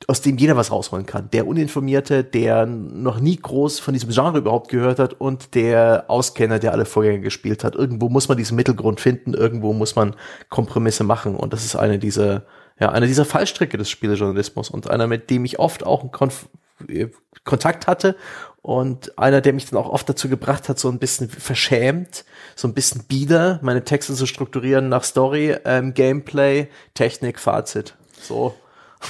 aus 0.05 0.21
dem 0.21 0.37
jeder 0.37 0.57
was 0.57 0.71
rausholen 0.71 1.05
kann. 1.05 1.29
Der 1.31 1.47
Uninformierte, 1.47 2.25
der 2.25 2.65
noch 2.65 3.19
nie 3.21 3.37
groß 3.37 3.79
von 3.79 3.93
diesem 3.93 4.09
Genre 4.09 4.39
überhaupt 4.39 4.69
gehört 4.69 4.99
hat 4.99 5.13
und 5.13 5.55
der 5.55 6.05
Auskenner, 6.07 6.59
der 6.59 6.73
alle 6.73 6.85
Vorgänger 6.85 7.19
gespielt 7.19 7.63
hat. 7.63 7.75
Irgendwo 7.75 8.09
muss 8.09 8.27
man 8.27 8.37
diesen 8.37 8.57
Mittelgrund 8.57 8.99
finden, 8.99 9.33
irgendwo 9.33 9.71
muss 9.71 9.95
man 9.95 10.15
Kompromisse 10.49 11.03
machen. 11.05 11.35
Und 11.35 11.53
das 11.53 11.65
ist 11.65 11.77
eine 11.77 11.99
dieser 11.99 12.43
ja, 12.79 12.89
einer 12.89 13.07
dieser 13.07 13.25
Fallstricke 13.25 13.77
des 13.77 13.89
Spielejournalismus 13.89 14.69
und 14.69 14.89
einer, 14.89 15.07
mit 15.07 15.29
dem 15.29 15.45
ich 15.45 15.59
oft 15.59 15.85
auch 15.85 16.05
äh, 16.87 17.07
Kontakt 17.43 17.87
hatte 17.87 18.15
und 18.61 19.17
einer, 19.17 19.41
der 19.41 19.53
mich 19.53 19.69
dann 19.69 19.79
auch 19.79 19.89
oft 19.89 20.07
dazu 20.09 20.29
gebracht 20.29 20.69
hat, 20.69 20.77
so 20.77 20.89
ein 20.89 20.99
bisschen 20.99 21.29
verschämt, 21.29 22.25
so 22.55 22.67
ein 22.67 22.73
bisschen 22.73 23.05
bieder, 23.05 23.59
meine 23.63 23.83
Texte 23.83 24.13
zu 24.13 24.25
strukturieren 24.25 24.89
nach 24.89 25.03
Story, 25.03 25.55
ähm, 25.65 25.93
Gameplay, 25.93 26.67
Technik, 26.93 27.39
Fazit. 27.39 27.95
So. 28.21 28.55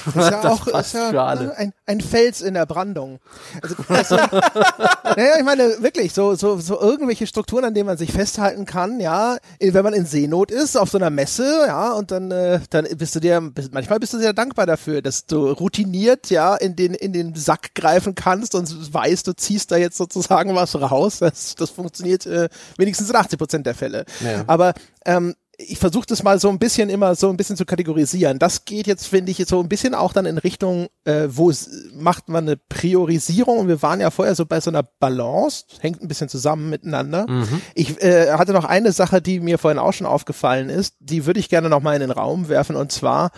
Das 0.04 0.24
ist 0.24 0.30
ja 0.30 0.44
auch 0.50 0.66
ist 0.66 0.94
ja 0.94 1.26
ein, 1.26 1.72
ein 1.86 2.00
Fels 2.00 2.40
in 2.40 2.54
der 2.54 2.66
Brandung. 2.66 3.18
Also, 3.62 3.76
also, 3.88 4.16
naja, 5.16 5.38
ich 5.38 5.44
meine, 5.44 5.82
wirklich, 5.82 6.12
so, 6.12 6.34
so, 6.34 6.58
so 6.58 6.80
irgendwelche 6.80 7.26
Strukturen, 7.26 7.64
an 7.64 7.74
denen 7.74 7.86
man 7.86 7.96
sich 7.96 8.12
festhalten 8.12 8.64
kann, 8.64 9.00
ja, 9.00 9.36
wenn 9.60 9.84
man 9.84 9.94
in 9.94 10.06
Seenot 10.06 10.50
ist, 10.50 10.76
auf 10.76 10.90
so 10.90 10.98
einer 10.98 11.10
Messe, 11.10 11.64
ja, 11.66 11.92
und 11.92 12.10
dann, 12.10 12.30
äh, 12.30 12.60
dann 12.70 12.86
bist 12.96 13.14
du 13.14 13.20
dir, 13.20 13.40
manchmal 13.72 13.98
bist 13.98 14.12
du 14.12 14.18
sehr 14.18 14.32
dankbar 14.32 14.66
dafür, 14.66 15.02
dass 15.02 15.26
du 15.26 15.50
routiniert, 15.50 16.30
ja, 16.30 16.54
in 16.56 16.76
den, 16.76 16.94
in 16.94 17.12
den 17.12 17.34
Sack 17.34 17.74
greifen 17.74 18.14
kannst 18.14 18.54
und 18.54 18.92
weißt, 18.92 19.26
du 19.26 19.32
ziehst 19.34 19.70
da 19.70 19.76
jetzt 19.76 19.96
sozusagen 19.96 20.54
was 20.54 20.80
raus. 20.80 21.18
Das, 21.18 21.54
das 21.54 21.70
funktioniert 21.70 22.26
äh, 22.26 22.48
wenigstens 22.76 23.10
in 23.10 23.16
80 23.16 23.38
Prozent 23.38 23.66
der 23.66 23.74
Fälle. 23.74 24.04
Ja. 24.20 24.44
Aber 24.46 24.74
ähm, 25.04 25.34
ich 25.60 25.78
versuche 25.78 26.06
das 26.06 26.22
mal 26.22 26.38
so 26.38 26.48
ein 26.48 26.60
bisschen 26.60 26.88
immer 26.88 27.16
so 27.16 27.28
ein 27.28 27.36
bisschen 27.36 27.56
zu 27.56 27.66
kategorisieren. 27.66 28.38
Das 28.38 28.64
geht 28.64 28.86
jetzt, 28.86 29.08
finde 29.08 29.32
ich, 29.32 29.44
so 29.46 29.60
ein 29.60 29.68
bisschen 29.68 29.92
auch 29.92 30.12
dann 30.12 30.24
in 30.24 30.38
Richtung, 30.38 30.86
äh, 31.04 31.26
wo 31.28 31.52
macht 31.94 32.28
man 32.28 32.44
eine 32.46 32.56
Priorisierung 32.56 33.58
und 33.58 33.68
wir 33.68 33.82
waren 33.82 34.00
ja 34.00 34.12
vorher 34.12 34.36
so 34.36 34.46
bei 34.46 34.60
so 34.60 34.70
einer 34.70 34.84
Balance, 34.84 35.64
hängt 35.80 36.00
ein 36.00 36.06
bisschen 36.06 36.28
zusammen 36.28 36.70
miteinander. 36.70 37.26
Mhm. 37.28 37.60
Ich 37.74 38.00
äh, 38.00 38.30
hatte 38.34 38.52
noch 38.52 38.64
eine 38.64 38.92
Sache, 38.92 39.20
die 39.20 39.40
mir 39.40 39.58
vorhin 39.58 39.80
auch 39.80 39.92
schon 39.92 40.06
aufgefallen 40.06 40.70
ist, 40.70 40.94
die 41.00 41.26
würde 41.26 41.40
ich 41.40 41.48
gerne 41.48 41.68
noch 41.68 41.82
mal 41.82 41.94
in 41.94 42.00
den 42.00 42.12
Raum 42.12 42.48
werfen 42.48 42.76
und 42.76 42.92
zwar, 42.92 43.32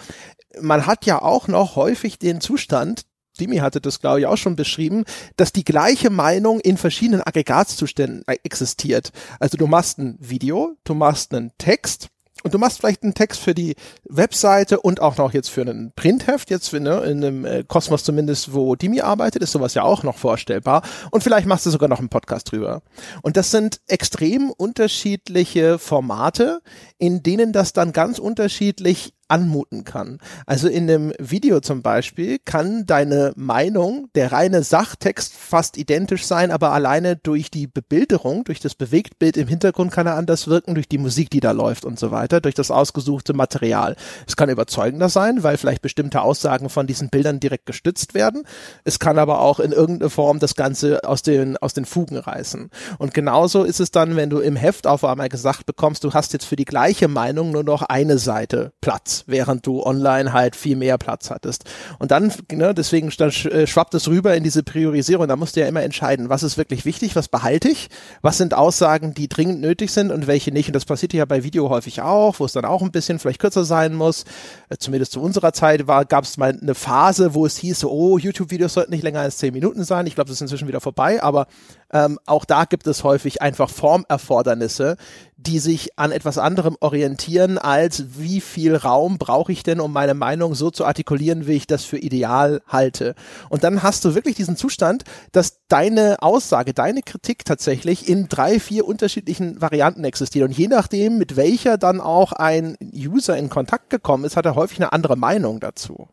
man 0.61 0.85
hat 0.87 1.07
ja 1.07 1.23
auch 1.23 1.49
noch 1.49 1.75
häufig 1.77 2.19
den 2.19 2.43
Zustand, 2.43 3.07
Dimi 3.41 3.57
hatte 3.57 3.81
das, 3.81 4.01
glaube 4.01 4.21
ich, 4.21 4.27
auch 4.27 4.37
schon 4.37 4.57
beschrieben, 4.57 5.05
dass 5.37 5.53
die 5.53 5.65
gleiche 5.65 6.11
Meinung 6.11 6.61
in 6.61 6.77
verschiedenen 6.77 7.23
Aggregatzuständen 7.23 8.25
existiert. 8.45 9.11
Also 9.39 9.57
du 9.57 9.67
machst 9.67 9.99
ein 9.99 10.17
Video, 10.21 10.77
du 10.85 10.95
machst 10.95 11.35
einen 11.35 11.53
Text, 11.59 12.09
und 12.43 12.55
du 12.55 12.59
machst 12.59 12.79
vielleicht 12.79 13.03
einen 13.03 13.15
Text 13.15 13.41
für 13.41 13.55
die 13.55 13.75
Webseite 14.09 14.81
und 14.81 15.01
auch 15.01 15.17
noch 15.17 15.35
jetzt 15.35 15.51
für 15.51 15.61
einen 15.61 15.93
Printheft, 15.95 16.51
jetzt 16.51 16.73
ne, 16.73 17.01
in 17.01 17.25
einem 17.25 17.45
äh, 17.45 17.65
Kosmos 17.65 18.03
zumindest, 18.03 18.55
wo 18.55 18.75
Dimi 18.77 19.01
arbeitet, 19.01 19.43
ist 19.43 19.53
sowas 19.53 19.75
ja 19.75 19.83
auch 19.83 20.03
noch 20.03 20.17
vorstellbar. 20.17 20.83
Und 21.11 21.23
vielleicht 21.23 21.47
machst 21.47 21.67
du 21.67 21.71
sogar 21.71 21.89
noch 21.89 21.99
einen 21.99 22.09
Podcast 22.09 22.51
drüber. 22.51 22.83
Und 23.23 23.37
das 23.37 23.51
sind 23.51 23.81
extrem 23.89 24.51
unterschiedliche 24.51 25.79
Formate, 25.79 26.63
in 26.99 27.23
denen 27.23 27.53
das 27.53 27.73
dann 27.73 27.93
ganz 27.93 28.19
unterschiedlich 28.19 29.13
anmuten 29.31 29.85
kann. 29.85 30.19
Also 30.47 30.69
in 30.69 30.87
dem 30.87 31.13
Video 31.19 31.61
zum 31.61 31.83
Beispiel 31.83 32.39
kann 32.45 32.87
deine 32.87 33.33
Meinung, 33.37 34.09
der 34.15 34.33
reine 34.33 34.63
Sachtext 34.63 35.35
fast 35.35 35.77
identisch 35.77 36.27
sein, 36.27 36.51
aber 36.51 36.73
alleine 36.73 37.17
durch 37.17 37.51
die 37.51 37.67
Bebilderung, 37.67 38.45
durch 38.45 38.61
das 38.61 38.75
Bewegtbild 38.75 39.37
im 39.37 39.49
Hintergrund 39.49 39.93
kann 39.93 40.07
er 40.07 40.17
anders 40.17 40.49
wirken, 40.49 40.75
durch 40.75 40.89
die 40.89 40.99
Musik, 40.99 41.31
die 41.31 41.41
da 41.41 41.53
läuft 41.53 41.85
und 41.85 41.99
so 41.99 42.11
weiter, 42.11 42.41
durch 42.41 42.55
das 42.55 42.71
ausgesuchte 42.71 43.33
Material. 43.33 43.97
Es 44.27 44.37
kann 44.37 44.51
überzeugender 44.51 45.09
sein, 45.09 45.43
weil 45.43 45.57
vielleicht 45.57 45.83
bestimmte 45.83 46.23
Aussagen 46.23 46.69
von 46.69 46.87
diesen 46.87 47.09
Bildern 47.09 47.41
direkt 47.41 47.67
gestützt 47.67 48.15
werden. 48.15 48.45
Es 48.85 48.99
kann 48.99 49.19
aber 49.19 49.41
auch 49.41 49.61
in 49.61 49.73
irgendeiner 49.73 50.11
Form 50.11 50.41
das 50.41 50.55
Ganze 50.55 51.05
aus 51.05 51.23
den, 51.23 51.57
aus 51.57 51.75
den 51.75 51.85
Fugen 51.85 52.17
reißen. 52.17 52.71
Und 52.99 53.15
genauso 53.15 53.65
ist 53.65 53.81
es 53.81 53.91
dann, 53.91 54.17
wenn 54.17 54.31
du 54.31 54.41
im 54.41 54.57
Heft 54.57 54.87
auf 54.87 55.05
einmal 55.05 55.29
gesagt 55.29 55.67
bekommst, 55.67 56.05
du 56.05 56.13
hast 56.13 56.33
jetzt 56.33 56.47
für 56.47 56.57
die 56.57 56.65
gleiche 56.65 57.09
Meinung 57.09 57.53
nur 57.53 57.65
noch 57.65 57.83
eine 57.83 58.19
Seite 58.19 58.73
Platz 58.81 59.20
Während 59.27 59.67
du 59.67 59.83
online 59.83 60.33
halt 60.33 60.57
viel 60.57 60.77
mehr 60.77 60.99
Platz 60.99 61.31
hattest. 61.31 61.65
Und 61.99 62.11
dann, 62.11 62.33
ne, 62.53 62.75
deswegen 62.75 63.11
dann 63.19 63.31
äh, 63.31 63.67
schwappt 63.67 63.95
es 63.95 64.09
rüber 64.09 64.35
in 64.35 64.45
diese 64.45 64.63
Priorisierung. 64.63 65.29
Da 65.29 65.37
musst 65.37 65.57
du 65.57 65.61
ja 65.61 65.67
immer 65.67 65.83
entscheiden, 65.83 66.29
was 66.29 66.43
ist 66.43 66.59
wirklich 66.59 66.85
wichtig, 66.85 67.17
was 67.17 67.29
behalte 67.29 67.69
ich, 67.69 67.89
was 68.23 68.39
sind 68.39 68.55
Aussagen, 68.55 69.15
die 69.15 69.29
dringend 69.29 69.61
nötig 69.61 69.91
sind 69.93 70.11
und 70.11 70.27
welche 70.27 70.53
nicht. 70.53 70.69
Und 70.69 70.75
das 70.75 70.85
passiert 70.85 71.13
ja 71.13 71.25
bei 71.25 71.45
Video 71.45 71.69
häufig 71.71 72.03
auch, 72.03 72.41
wo 72.41 72.45
es 72.45 72.53
dann 72.53 72.65
auch 72.65 72.83
ein 72.83 72.93
bisschen 72.93 73.19
vielleicht 73.19 73.41
kürzer 73.41 73.65
sein 73.65 73.95
muss. 73.95 74.25
Äh, 74.69 74.77
zumindest 74.79 75.13
zu 75.13 75.21
unserer 75.21 75.53
Zeit 75.53 75.87
gab 75.87 76.25
es 76.25 76.37
mal 76.37 76.57
eine 76.61 76.75
Phase, 76.75 77.35
wo 77.35 77.47
es 77.47 77.57
hieß, 77.57 77.85
oh, 77.85 78.19
YouTube-Videos 78.19 78.75
sollten 78.75 78.93
nicht 78.93 79.03
länger 79.03 79.21
als 79.21 79.39
zehn 79.39 79.53
Minuten 79.53 79.85
sein. 79.85 80.07
Ich 80.07 80.15
glaube, 80.15 80.29
das 80.29 80.37
ist 80.37 80.43
inzwischen 80.43 80.69
wieder 80.69 80.81
vorbei, 80.81 81.23
aber 81.23 81.47
ähm, 81.93 82.19
auch 82.27 82.45
da 82.45 82.65
gibt 82.65 82.87
es 82.87 83.05
häufig 83.05 83.43
einfach 83.43 83.71
Formerfordernisse, 83.71 84.97
die 85.37 85.59
sich 85.59 85.99
an 85.99 86.13
etwas 86.13 86.39
anderem 86.39 86.77
orientieren, 86.81 87.57
als 87.59 88.19
wie 88.19 88.41
viel 88.41 88.77
Raum 88.77 89.19
brauche 89.19 89.53
ich 89.53 89.63
denn, 89.63 89.81
um 89.81 89.93
meine 89.93 90.15
Meinung 90.15 90.55
so 90.55 90.71
zu 90.71 90.85
artikulieren, 90.85 91.47
wie 91.47 91.55
ich 91.55 91.67
das 91.67 91.85
für 91.85 91.99
ideal 91.99 92.61
halte. 92.67 93.15
Und 93.49 93.65
dann 93.65 93.83
hast 93.83 94.05
du 94.05 94.15
wirklich 94.15 94.37
diesen 94.37 94.57
Zustand, 94.57 95.05
dass 95.33 95.61
deine 95.69 96.19
Aussage, 96.21 96.75
deine 96.75 97.03
Kritik 97.03 97.45
tatsächlich 97.45 98.09
in 98.09 98.29
drei, 98.29 98.61
vier 98.61 98.87
unterschiedlichen 98.87 99.61
Varianten 99.61 100.05
existiert. 100.05 100.47
Und 100.47 100.57
je 100.57 100.69
nachdem, 100.69 101.17
mit 101.19 101.37
welcher 101.37 101.79
dann 101.79 102.01
auch 102.01 102.33
ein 102.33 102.77
User 102.83 103.37
in 103.37 103.49
Kontakt 103.49 103.91
gekommen 103.91 104.25
ist, 104.25 104.37
hat 104.37 104.45
er 104.45 104.55
häufig 104.55 104.79
eine 104.79 104.93
andere 104.93 105.17
Meinung 105.17 105.59
dazu. 105.61 106.09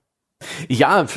Ja, 0.67 1.08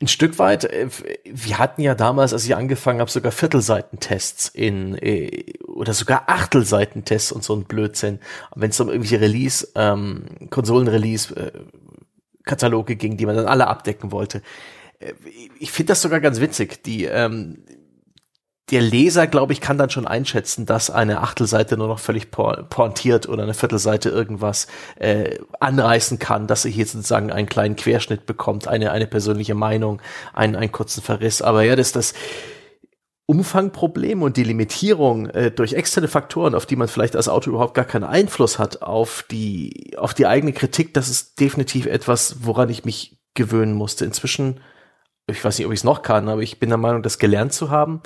ein 0.00 0.08
Stück 0.08 0.38
weit. 0.38 0.64
Äh, 0.64 0.88
wir 1.24 1.58
hatten 1.58 1.82
ja 1.82 1.94
damals, 1.94 2.32
als 2.32 2.44
ich 2.44 2.54
angefangen 2.54 3.00
habe, 3.00 3.10
sogar 3.10 3.32
Viertelseitentests 3.32 4.48
in 4.48 4.96
äh, 4.98 5.54
oder 5.66 5.94
sogar 5.94 6.28
Achtelseitentests 6.28 7.32
und 7.32 7.42
so 7.42 7.54
ein 7.56 7.64
Blödsinn. 7.64 8.20
Wenn 8.54 8.70
es 8.70 8.80
um 8.80 8.88
irgendwelche 8.88 9.20
Release, 9.20 9.68
ähm, 9.74 10.26
Konsolenrelease 10.50 11.34
äh, 11.34 12.94
ging, 12.96 13.16
die 13.16 13.26
man 13.26 13.36
dann 13.36 13.46
alle 13.46 13.66
abdecken 13.66 14.10
wollte. 14.10 14.42
Ich 15.58 15.70
finde 15.70 15.88
das 15.92 16.02
sogar 16.02 16.20
ganz 16.20 16.40
witzig. 16.40 16.82
Die 16.82 17.04
ähm, 17.04 17.62
der 18.70 18.82
Leser, 18.82 19.26
glaube 19.26 19.52
ich, 19.52 19.60
kann 19.60 19.78
dann 19.78 19.90
schon 19.90 20.06
einschätzen, 20.06 20.66
dass 20.66 20.90
eine 20.90 21.20
Achtelseite 21.20 21.76
nur 21.76 21.88
noch 21.88 21.98
völlig 21.98 22.30
pointiert 22.30 23.28
oder 23.28 23.42
eine 23.42 23.54
Viertelseite 23.54 24.10
irgendwas 24.10 24.66
äh, 24.96 25.38
anreißen 25.58 26.18
kann, 26.18 26.46
dass 26.46 26.62
sie 26.62 26.70
hier 26.70 26.86
sozusagen 26.86 27.32
einen 27.32 27.48
kleinen 27.48 27.76
Querschnitt 27.76 28.26
bekommt, 28.26 28.68
eine, 28.68 28.92
eine 28.92 29.06
persönliche 29.06 29.54
Meinung, 29.54 30.02
einen, 30.34 30.54
einen 30.54 30.72
kurzen 30.72 31.02
Verriss. 31.02 31.40
Aber 31.40 31.62
ja, 31.62 31.76
das 31.76 31.92
das 31.92 32.14
Umfangproblem 33.26 34.22
und 34.22 34.36
die 34.36 34.44
Limitierung 34.44 35.28
äh, 35.30 35.50
durch 35.50 35.74
externe 35.74 36.08
Faktoren, 36.08 36.54
auf 36.54 36.66
die 36.66 36.76
man 36.76 36.88
vielleicht 36.88 37.16
als 37.16 37.28
Autor 37.28 37.54
überhaupt 37.54 37.74
gar 37.74 37.84
keinen 37.84 38.04
Einfluss 38.04 38.58
hat, 38.58 38.82
auf 38.82 39.24
die, 39.30 39.94
auf 39.98 40.14
die 40.14 40.26
eigene 40.26 40.52
Kritik, 40.52 40.94
das 40.94 41.08
ist 41.08 41.40
definitiv 41.40 41.86
etwas, 41.86 42.36
woran 42.40 42.70
ich 42.70 42.84
mich 42.84 43.18
gewöhnen 43.34 43.74
musste. 43.74 44.04
Inzwischen 44.04 44.60
ich 45.30 45.44
weiß 45.44 45.58
nicht, 45.58 45.66
ob 45.66 45.72
ich 45.74 45.80
es 45.80 45.84
noch 45.84 46.00
kann, 46.00 46.28
aber 46.28 46.40
ich 46.40 46.58
bin 46.58 46.70
der 46.70 46.78
Meinung, 46.78 47.02
das 47.02 47.18
gelernt 47.18 47.52
zu 47.52 47.70
haben 47.70 48.00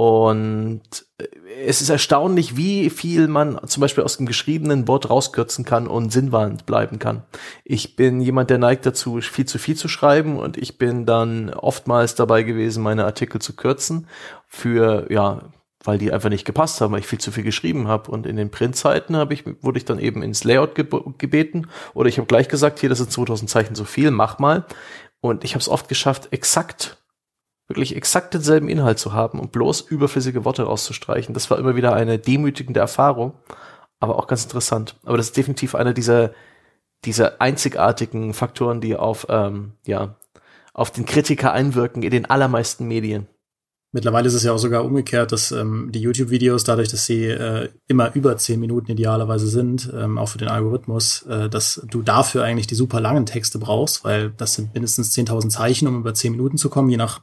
und 0.00 0.80
äh, 1.18 1.26
es 1.66 1.82
ist 1.82 1.90
erstaunlich, 1.90 2.56
wie 2.56 2.88
viel 2.88 3.28
man 3.28 3.60
zum 3.66 3.82
Beispiel 3.82 4.02
aus 4.02 4.16
dem 4.16 4.24
geschriebenen 4.24 4.88
Wort 4.88 5.10
rauskürzen 5.10 5.66
kann 5.66 5.86
und 5.86 6.10
sinnwahrend 6.10 6.64
bleiben 6.64 6.98
kann. 6.98 7.24
Ich 7.64 7.96
bin 7.96 8.22
jemand, 8.22 8.48
der 8.48 8.56
neigt 8.56 8.86
dazu, 8.86 9.20
viel 9.20 9.44
zu 9.44 9.58
viel 9.58 9.76
zu 9.76 9.88
schreiben 9.88 10.38
und 10.38 10.56
ich 10.56 10.78
bin 10.78 11.04
dann 11.04 11.52
oftmals 11.52 12.14
dabei 12.14 12.44
gewesen, 12.44 12.82
meine 12.82 13.04
Artikel 13.04 13.42
zu 13.42 13.54
kürzen 13.54 14.06
für, 14.46 15.12
ja, 15.12 15.42
weil 15.84 15.98
die 15.98 16.14
einfach 16.14 16.30
nicht 16.30 16.46
gepasst 16.46 16.80
haben, 16.80 16.92
weil 16.92 17.00
ich 17.00 17.06
viel 17.06 17.20
zu 17.20 17.30
viel 17.30 17.44
geschrieben 17.44 17.86
habe. 17.86 18.10
Und 18.10 18.24
in 18.24 18.36
den 18.36 18.50
Printzeiten 18.50 19.16
habe 19.16 19.34
ich, 19.34 19.44
wurde 19.60 19.76
ich 19.76 19.84
dann 19.84 19.98
eben 19.98 20.22
ins 20.22 20.44
Layout 20.44 20.74
gebeten 20.74 21.66
oder 21.92 22.08
ich 22.08 22.16
habe 22.16 22.26
gleich 22.26 22.48
gesagt, 22.48 22.78
hier, 22.78 22.88
das 22.88 22.98
sind 22.98 23.12
2000 23.12 23.50
Zeichen 23.50 23.74
zu 23.74 23.84
viel, 23.84 24.10
mach 24.10 24.38
mal. 24.38 24.64
Und 25.20 25.44
ich 25.44 25.52
habe 25.52 25.60
es 25.60 25.68
oft 25.68 25.90
geschafft, 25.90 26.28
exakt 26.30 26.99
wirklich 27.70 27.94
exakt 27.94 28.34
denselben 28.34 28.68
Inhalt 28.68 28.98
zu 28.98 29.12
haben 29.12 29.38
und 29.38 29.52
bloß 29.52 29.82
überflüssige 29.82 30.44
Worte 30.44 30.64
rauszustreichen. 30.64 31.32
Das 31.34 31.50
war 31.50 31.58
immer 31.58 31.76
wieder 31.76 31.94
eine 31.94 32.18
demütigende 32.18 32.80
Erfahrung, 32.80 33.32
aber 34.00 34.16
auch 34.18 34.26
ganz 34.26 34.42
interessant. 34.42 34.96
Aber 35.04 35.16
das 35.16 35.26
ist 35.26 35.36
definitiv 35.36 35.76
einer 35.76 35.94
dieser, 35.94 36.32
dieser 37.04 37.40
einzigartigen 37.40 38.34
Faktoren, 38.34 38.80
die 38.80 38.96
auf, 38.96 39.26
ähm, 39.30 39.74
ja, 39.86 40.16
auf 40.74 40.90
den 40.90 41.06
Kritiker 41.06 41.52
einwirken 41.52 42.02
in 42.02 42.10
den 42.10 42.26
allermeisten 42.26 42.88
Medien. 42.88 43.28
Mittlerweile 43.92 44.28
ist 44.28 44.34
es 44.34 44.44
ja 44.44 44.52
auch 44.52 44.58
sogar 44.58 44.84
umgekehrt, 44.84 45.32
dass 45.32 45.50
ähm, 45.50 45.90
die 45.90 46.00
YouTube-Videos, 46.00 46.62
dadurch, 46.62 46.88
dass 46.88 47.06
sie 47.06 47.24
äh, 47.24 47.70
immer 47.88 48.14
über 48.14 48.36
zehn 48.36 48.60
Minuten 48.60 48.92
idealerweise 48.92 49.48
sind, 49.48 49.90
ähm, 49.92 50.16
auch 50.16 50.28
für 50.28 50.38
den 50.38 50.46
Algorithmus, 50.46 51.22
äh, 51.22 51.48
dass 51.48 51.84
du 51.90 52.02
dafür 52.02 52.44
eigentlich 52.44 52.68
die 52.68 52.76
super 52.76 53.00
langen 53.00 53.26
Texte 53.26 53.58
brauchst, 53.58 54.04
weil 54.04 54.30
das 54.30 54.54
sind 54.54 54.74
mindestens 54.74 55.12
10.000 55.16 55.48
Zeichen, 55.48 55.88
um 55.88 55.98
über 55.98 56.14
zehn 56.14 56.30
Minuten 56.30 56.56
zu 56.56 56.70
kommen, 56.70 56.88
je 56.88 56.98
nach 56.98 57.22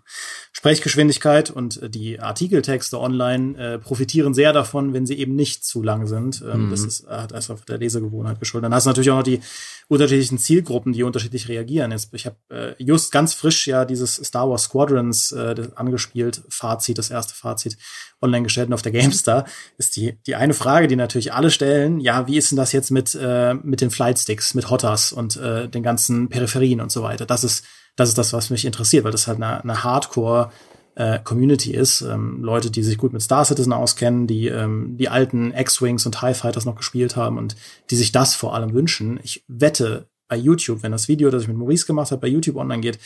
Sprechgeschwindigkeit. 0.57 1.51
Und 1.51 1.83
äh, 1.83 1.89
die 1.89 2.19
Artikeltexte 2.19 2.99
online 2.99 3.57
äh, 3.57 3.77
profitieren 3.77 4.33
sehr 4.33 4.53
davon, 4.53 4.91
wenn 4.91 5.05
sie 5.05 5.13
eben 5.19 5.35
nicht 5.35 5.63
zu 5.63 5.83
lang 5.83 6.07
sind. 6.07 6.41
Ähm, 6.41 6.65
mhm. 6.65 6.71
Das 6.71 6.83
ist, 6.83 7.07
hat 7.07 7.31
einfach 7.31 7.59
der 7.65 7.77
Lesegewohnheit 7.77 8.39
geschuldet. 8.39 8.65
Dann 8.65 8.73
hast 8.73 8.85
du 8.85 8.89
natürlich 8.89 9.11
auch 9.11 9.17
noch 9.17 9.23
die 9.23 9.39
unterschiedlichen 9.87 10.39
Zielgruppen, 10.39 10.93
die 10.93 11.03
unterschiedlich 11.03 11.47
reagieren. 11.47 11.91
Jetzt, 11.91 12.11
ich 12.13 12.25
habe 12.25 12.37
äh, 12.49 12.83
just 12.83 13.11
ganz 13.11 13.35
frisch 13.35 13.67
ja 13.67 13.85
dieses 13.85 14.15
Star 14.15 14.49
Wars 14.49 14.63
Squadrons 14.63 15.31
äh, 15.31 15.69
angespielt, 15.75 16.41
Fazit, 16.49 16.97
das 16.97 17.11
erste 17.11 17.35
Fazit 17.35 17.77
online 18.19 18.43
gestellt 18.43 18.67
und 18.67 18.73
auf 18.73 18.81
der 18.81 18.91
GameStar 18.91 19.45
ist 19.77 19.95
die 19.95 20.17
die 20.25 20.35
eine 20.35 20.55
Frage, 20.55 20.87
die 20.87 20.95
natürlich 20.95 21.33
alle 21.33 21.51
stellen, 21.51 21.99
ja, 21.99 22.25
wie 22.25 22.35
ist 22.35 22.49
denn 22.49 22.57
das 22.57 22.71
jetzt 22.71 22.89
mit 22.89 23.13
äh, 23.13 23.53
mit 23.53 23.79
den 23.79 23.91
Flightsticks, 23.91 24.55
mit 24.55 24.71
Hotters 24.71 25.13
und 25.13 25.37
äh, 25.37 25.69
den 25.69 25.83
ganzen 25.83 26.29
Peripherien 26.29 26.81
und 26.81 26.91
so 26.91 27.03
weiter? 27.03 27.27
Das 27.27 27.43
ist 27.43 27.63
das 27.97 28.09
ist 28.09 28.17
das, 28.17 28.31
was 28.31 28.49
mich 28.49 28.63
interessiert, 28.63 29.03
weil 29.03 29.11
das 29.11 29.27
halt 29.27 29.41
eine, 29.41 29.61
eine 29.61 29.83
Hardcore 29.83 30.51
äh, 30.95 31.19
Community 31.19 31.73
ist. 31.73 32.01
Ähm, 32.01 32.41
Leute, 32.41 32.71
die 32.71 32.83
sich 32.83 32.97
gut 32.97 33.11
mit 33.11 33.21
Star 33.21 33.43
Citizen 33.43 33.73
auskennen, 33.73 34.27
die 34.27 34.47
ähm, 34.47 34.95
die 34.97 35.09
alten 35.09 35.53
X-Wings 35.53 36.05
und 36.05 36.17
TIE 36.17 36.33
Fighters 36.33 36.65
noch 36.65 36.75
gespielt 36.75 37.15
haben 37.15 37.37
und 37.37 37.55
die 37.89 37.95
sich 37.95 38.11
das 38.11 38.35
vor 38.35 38.55
allem 38.55 38.73
wünschen. 38.73 39.19
Ich 39.23 39.43
wette, 39.47 40.07
bei 40.27 40.35
YouTube, 40.35 40.83
wenn 40.83 40.91
das 40.91 41.07
Video, 41.07 41.29
das 41.29 41.43
ich 41.43 41.47
mit 41.47 41.57
Maurice 41.57 41.85
gemacht 41.85 42.11
habe, 42.11 42.21
bei 42.21 42.27
YouTube 42.27 42.57
online 42.57 42.81
geht, 42.81 42.99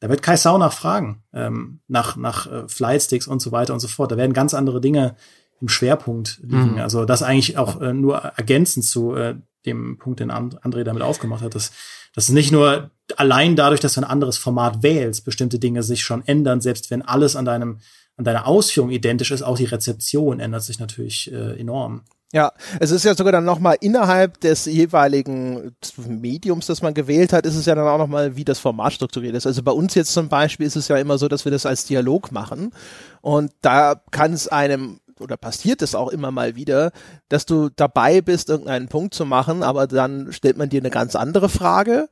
da 0.00 0.08
wird 0.08 0.22
Kai 0.22 0.36
Sau 0.36 0.56
nachfragen, 0.56 1.22
ähm, 1.32 1.80
nach, 1.88 2.16
nach 2.16 2.50
äh, 2.50 2.68
Flightsticks 2.68 3.26
und 3.26 3.42
so 3.42 3.52
weiter 3.52 3.74
und 3.74 3.80
so 3.80 3.88
fort. 3.88 4.12
Da 4.12 4.16
werden 4.16 4.32
ganz 4.32 4.54
andere 4.54 4.80
Dinge 4.80 5.16
im 5.60 5.68
Schwerpunkt 5.68 6.40
liegen. 6.42 6.72
Mhm. 6.72 6.78
Also 6.78 7.04
das 7.04 7.22
eigentlich 7.22 7.58
auch 7.58 7.80
äh, 7.80 7.92
nur 7.92 8.16
ergänzend 8.16 8.86
zu 8.86 9.14
äh, 9.14 9.36
dem 9.66 9.98
Punkt, 9.98 10.20
den 10.20 10.30
André 10.30 10.84
damit 10.84 11.02
aufgemacht 11.02 11.42
hat, 11.42 11.54
dass, 11.54 11.72
dass 12.14 12.28
nicht 12.28 12.52
nur 12.52 12.90
allein 13.16 13.56
dadurch, 13.56 13.80
dass 13.80 13.94
du 13.94 14.00
ein 14.00 14.04
anderes 14.04 14.38
Format 14.38 14.82
wählst, 14.82 15.24
bestimmte 15.24 15.58
Dinge 15.58 15.82
sich 15.82 16.02
schon 16.02 16.26
ändern, 16.26 16.60
selbst 16.60 16.90
wenn 16.90 17.02
alles 17.02 17.36
an 17.36 17.44
deinem, 17.44 17.80
an 18.16 18.24
deiner 18.24 18.46
Ausführung 18.46 18.90
identisch 18.90 19.30
ist, 19.30 19.42
auch 19.42 19.56
die 19.56 19.64
Rezeption 19.64 20.40
ändert 20.40 20.62
sich 20.62 20.78
natürlich 20.78 21.32
äh, 21.32 21.58
enorm. 21.58 22.02
Ja, 22.32 22.52
es 22.78 22.92
ist 22.92 23.04
ja 23.04 23.16
sogar 23.16 23.32
dann 23.32 23.44
nochmal 23.44 23.76
innerhalb 23.80 24.40
des 24.40 24.66
jeweiligen 24.66 25.74
Mediums, 26.06 26.66
das 26.66 26.80
man 26.80 26.94
gewählt 26.94 27.32
hat, 27.32 27.44
ist 27.44 27.56
es 27.56 27.66
ja 27.66 27.74
dann 27.74 27.88
auch 27.88 27.98
nochmal, 27.98 28.36
wie 28.36 28.44
das 28.44 28.60
Format 28.60 28.92
strukturiert 28.92 29.34
ist. 29.34 29.48
Also 29.48 29.64
bei 29.64 29.72
uns 29.72 29.96
jetzt 29.96 30.12
zum 30.12 30.28
Beispiel 30.28 30.64
ist 30.64 30.76
es 30.76 30.86
ja 30.86 30.96
immer 30.96 31.18
so, 31.18 31.26
dass 31.26 31.44
wir 31.44 31.50
das 31.50 31.66
als 31.66 31.86
Dialog 31.86 32.30
machen 32.30 32.72
und 33.20 33.50
da 33.62 34.00
kann 34.12 34.32
es 34.32 34.46
einem 34.46 34.99
oder 35.20 35.36
passiert 35.36 35.82
es 35.82 35.94
auch 35.94 36.08
immer 36.08 36.30
mal 36.30 36.56
wieder, 36.56 36.92
dass 37.28 37.46
du 37.46 37.68
dabei 37.74 38.20
bist, 38.20 38.48
irgendeinen 38.48 38.88
Punkt 38.88 39.14
zu 39.14 39.24
machen, 39.24 39.62
aber 39.62 39.86
dann 39.86 40.32
stellt 40.32 40.56
man 40.56 40.68
dir 40.68 40.80
eine 40.80 40.90
ganz 40.90 41.16
andere 41.16 41.48
Frage 41.48 42.08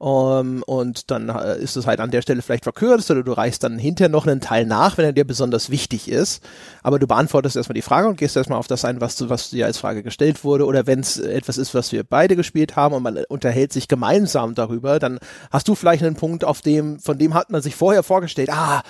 um, 0.00 0.08
ähm, 0.08 0.62
und 0.66 1.10
dann 1.10 1.28
äh, 1.28 1.58
ist 1.58 1.76
es 1.76 1.86
halt 1.86 2.00
an 2.00 2.10
der 2.10 2.22
Stelle 2.22 2.40
vielleicht 2.40 2.64
verkürzt 2.64 3.10
oder 3.10 3.22
du 3.22 3.32
reichst 3.32 3.62
dann 3.64 3.78
hinterher 3.78 4.08
noch 4.08 4.26
einen 4.26 4.40
Teil 4.40 4.64
nach, 4.64 4.96
wenn 4.96 5.04
er 5.04 5.12
dir 5.12 5.26
besonders 5.26 5.68
wichtig 5.68 6.08
ist. 6.08 6.42
Aber 6.82 6.98
du 6.98 7.06
beantwortest 7.06 7.54
erstmal 7.54 7.74
die 7.74 7.82
Frage 7.82 8.08
und 8.08 8.16
gehst 8.16 8.34
erstmal 8.34 8.58
auf 8.58 8.66
das 8.66 8.86
ein, 8.86 9.02
was, 9.02 9.16
du, 9.16 9.28
was 9.28 9.50
dir 9.50 9.66
als 9.66 9.76
Frage 9.76 10.02
gestellt 10.02 10.42
wurde. 10.42 10.64
Oder 10.64 10.86
wenn 10.86 11.00
es 11.00 11.18
etwas 11.18 11.58
ist, 11.58 11.74
was 11.74 11.92
wir 11.92 12.02
beide 12.02 12.34
gespielt 12.34 12.76
haben 12.76 12.94
und 12.94 13.02
man 13.02 13.18
unterhält 13.28 13.74
sich 13.74 13.88
gemeinsam 13.88 14.54
darüber, 14.54 14.98
dann 15.00 15.18
hast 15.50 15.68
du 15.68 15.74
vielleicht 15.74 16.02
einen 16.02 16.16
Punkt, 16.16 16.44
auf 16.44 16.62
dem, 16.62 16.98
von 16.98 17.18
dem 17.18 17.34
hat 17.34 17.50
man 17.50 17.60
sich 17.60 17.76
vorher 17.76 18.02
vorgestellt, 18.02 18.48
ah, 18.50 18.80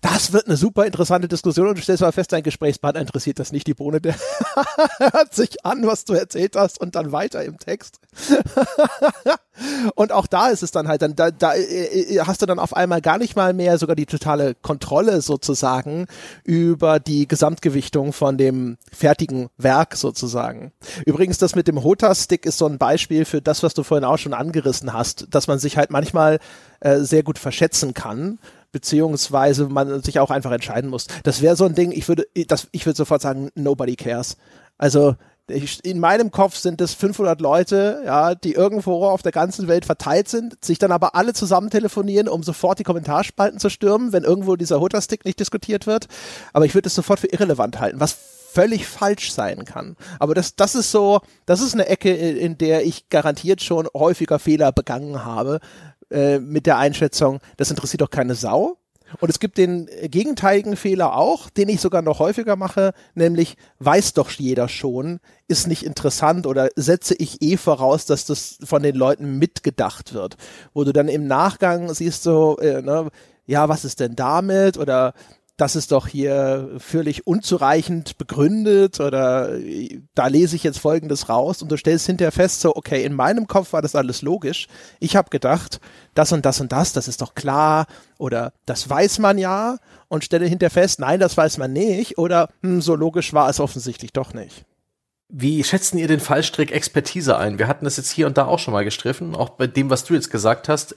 das 0.00 0.32
wird 0.32 0.46
eine 0.46 0.56
super 0.56 0.86
interessante 0.86 1.26
Diskussion 1.26 1.66
und 1.66 1.78
du 1.78 1.82
stellst 1.82 2.02
mal 2.02 2.12
fest, 2.12 2.30
dein 2.30 2.44
Gesprächspartner 2.44 3.00
interessiert 3.00 3.40
das 3.40 3.50
nicht, 3.50 3.66
die 3.66 3.74
Bohne, 3.74 4.00
der 4.00 4.14
hört 4.98 5.34
sich 5.34 5.66
an, 5.66 5.84
was 5.88 6.04
du 6.04 6.12
erzählt 6.12 6.54
hast 6.54 6.80
und 6.80 6.94
dann 6.94 7.10
weiter 7.10 7.42
im 7.42 7.58
Text. 7.58 7.98
und 9.96 10.12
auch 10.12 10.28
da 10.28 10.35
ist 10.48 10.62
es 10.62 10.70
dann 10.70 10.88
halt, 10.88 11.02
dann 11.02 11.16
da, 11.16 11.30
da 11.30 11.54
äh, 11.54 12.16
äh, 12.16 12.20
hast 12.20 12.42
du 12.42 12.46
dann 12.46 12.58
auf 12.58 12.76
einmal 12.76 13.00
gar 13.00 13.18
nicht 13.18 13.36
mal 13.36 13.52
mehr 13.52 13.78
sogar 13.78 13.96
die 13.96 14.06
totale 14.06 14.54
Kontrolle 14.54 15.20
sozusagen 15.20 16.06
über 16.44 17.00
die 17.00 17.26
Gesamtgewichtung 17.26 18.12
von 18.12 18.38
dem 18.38 18.76
fertigen 18.92 19.48
Werk 19.56 19.96
sozusagen. 19.96 20.72
Übrigens, 21.04 21.38
das 21.38 21.54
mit 21.54 21.68
dem 21.68 21.82
Hota-Stick 21.82 22.46
ist 22.46 22.58
so 22.58 22.66
ein 22.66 22.78
Beispiel 22.78 23.24
für 23.24 23.42
das, 23.42 23.62
was 23.62 23.74
du 23.74 23.82
vorhin 23.82 24.04
auch 24.04 24.18
schon 24.18 24.34
angerissen 24.34 24.92
hast, 24.92 25.26
dass 25.30 25.46
man 25.46 25.58
sich 25.58 25.76
halt 25.76 25.90
manchmal 25.90 26.38
äh, 26.80 26.98
sehr 27.00 27.22
gut 27.22 27.38
verschätzen 27.38 27.94
kann 27.94 28.38
beziehungsweise 28.72 29.68
man 29.68 30.02
sich 30.02 30.18
auch 30.18 30.30
einfach 30.30 30.50
entscheiden 30.50 30.90
muss. 30.90 31.06
Das 31.22 31.40
wäre 31.40 31.56
so 31.56 31.64
ein 31.64 31.74
Ding, 31.74 31.92
ich 31.92 32.08
würde, 32.08 32.26
das, 32.46 32.68
ich 32.72 32.84
würde 32.84 32.96
sofort 32.96 33.22
sagen, 33.22 33.48
nobody 33.54 33.96
cares. 33.96 34.36
Also 34.76 35.16
In 35.48 36.00
meinem 36.00 36.32
Kopf 36.32 36.56
sind 36.56 36.80
es 36.80 36.94
500 36.94 37.40
Leute, 37.40 38.02
ja, 38.04 38.34
die 38.34 38.54
irgendwo 38.54 39.04
auf 39.04 39.22
der 39.22 39.30
ganzen 39.30 39.68
Welt 39.68 39.84
verteilt 39.84 40.28
sind, 40.28 40.64
sich 40.64 40.78
dann 40.78 40.90
aber 40.90 41.14
alle 41.14 41.34
zusammen 41.34 41.70
telefonieren, 41.70 42.28
um 42.28 42.42
sofort 42.42 42.80
die 42.80 42.84
Kommentarspalten 42.84 43.60
zu 43.60 43.68
stürmen, 43.68 44.12
wenn 44.12 44.24
irgendwo 44.24 44.56
dieser 44.56 44.80
Hooter-Stick 44.80 45.24
nicht 45.24 45.38
diskutiert 45.38 45.86
wird. 45.86 46.08
Aber 46.52 46.64
ich 46.64 46.74
würde 46.74 46.88
es 46.88 46.96
sofort 46.96 47.20
für 47.20 47.28
irrelevant 47.28 47.78
halten, 47.78 48.00
was 48.00 48.16
völlig 48.56 48.86
falsch 48.86 49.32
sein 49.32 49.64
kann. 49.64 49.96
Aber 50.18 50.34
das, 50.34 50.56
das 50.56 50.74
ist 50.74 50.90
so, 50.90 51.20
das 51.44 51.60
ist 51.60 51.74
eine 51.74 51.86
Ecke, 51.86 52.12
in 52.12 52.58
der 52.58 52.84
ich 52.84 53.08
garantiert 53.08 53.62
schon 53.62 53.86
häufiger 53.94 54.38
Fehler 54.38 54.72
begangen 54.72 55.24
habe, 55.24 55.60
äh, 56.10 56.38
mit 56.38 56.66
der 56.66 56.78
Einschätzung, 56.78 57.40
das 57.56 57.70
interessiert 57.70 58.00
doch 58.00 58.10
keine 58.10 58.34
Sau. 58.34 58.78
Und 59.20 59.30
es 59.30 59.40
gibt 59.40 59.58
den 59.58 59.88
gegenteiligen 60.02 60.76
Fehler 60.76 61.16
auch, 61.16 61.50
den 61.50 61.68
ich 61.68 61.80
sogar 61.80 62.02
noch 62.02 62.18
häufiger 62.18 62.56
mache, 62.56 62.92
nämlich 63.14 63.56
weiß 63.78 64.12
doch 64.14 64.30
jeder 64.30 64.68
schon, 64.68 65.20
ist 65.48 65.66
nicht 65.66 65.84
interessant 65.84 66.46
oder 66.46 66.68
setze 66.76 67.14
ich 67.14 67.42
eh 67.42 67.56
voraus, 67.56 68.06
dass 68.06 68.26
das 68.26 68.58
von 68.64 68.82
den 68.82 68.96
Leuten 68.96 69.38
mitgedacht 69.38 70.14
wird. 70.14 70.36
Wo 70.74 70.84
du 70.84 70.92
dann 70.92 71.08
im 71.08 71.26
Nachgang 71.26 71.92
siehst 71.94 72.22
so, 72.22 72.58
äh, 72.58 72.82
ne, 72.82 73.08
ja, 73.46 73.68
was 73.68 73.84
ist 73.84 74.00
denn 74.00 74.16
damit? 74.16 74.76
Oder 74.76 75.14
das 75.56 75.74
ist 75.74 75.92
doch 75.92 76.06
hier 76.06 76.68
völlig 76.78 77.26
unzureichend 77.26 78.18
begründet 78.18 79.00
oder 79.00 79.58
da 80.14 80.26
lese 80.26 80.56
ich 80.56 80.62
jetzt 80.62 80.78
Folgendes 80.78 81.30
raus 81.30 81.62
und 81.62 81.72
du 81.72 81.78
stellst 81.78 82.06
hinterher 82.06 82.32
fest, 82.32 82.60
so, 82.60 82.76
okay, 82.76 83.04
in 83.04 83.14
meinem 83.14 83.46
Kopf 83.46 83.72
war 83.72 83.80
das 83.80 83.94
alles 83.94 84.20
logisch. 84.20 84.68
Ich 85.00 85.16
habe 85.16 85.30
gedacht, 85.30 85.80
das 86.14 86.32
und 86.32 86.44
das 86.44 86.60
und 86.60 86.72
das, 86.72 86.92
das 86.92 87.08
ist 87.08 87.22
doch 87.22 87.34
klar 87.34 87.86
oder 88.18 88.52
das 88.66 88.88
weiß 88.88 89.18
man 89.18 89.38
ja 89.38 89.78
und 90.08 90.24
stelle 90.24 90.46
hinterher 90.46 90.70
fest, 90.70 91.00
nein, 91.00 91.20
das 91.20 91.36
weiß 91.36 91.56
man 91.56 91.72
nicht 91.72 92.18
oder 92.18 92.50
hm, 92.62 92.82
so 92.82 92.94
logisch 92.94 93.32
war 93.32 93.48
es 93.48 93.58
offensichtlich 93.58 94.12
doch 94.12 94.34
nicht. 94.34 94.66
Wie 95.28 95.64
schätzen 95.64 95.98
ihr 95.98 96.06
den 96.06 96.20
Fallstrick 96.20 96.70
Expertise 96.70 97.36
ein? 97.36 97.58
Wir 97.58 97.66
hatten 97.66 97.84
das 97.84 97.96
jetzt 97.96 98.12
hier 98.12 98.28
und 98.28 98.38
da 98.38 98.46
auch 98.46 98.60
schon 98.60 98.72
mal 98.72 98.84
gestriffen, 98.84 99.34
auch 99.34 99.50
bei 99.50 99.66
dem, 99.66 99.90
was 99.90 100.04
du 100.04 100.14
jetzt 100.14 100.30
gesagt 100.30 100.68
hast. 100.68 100.94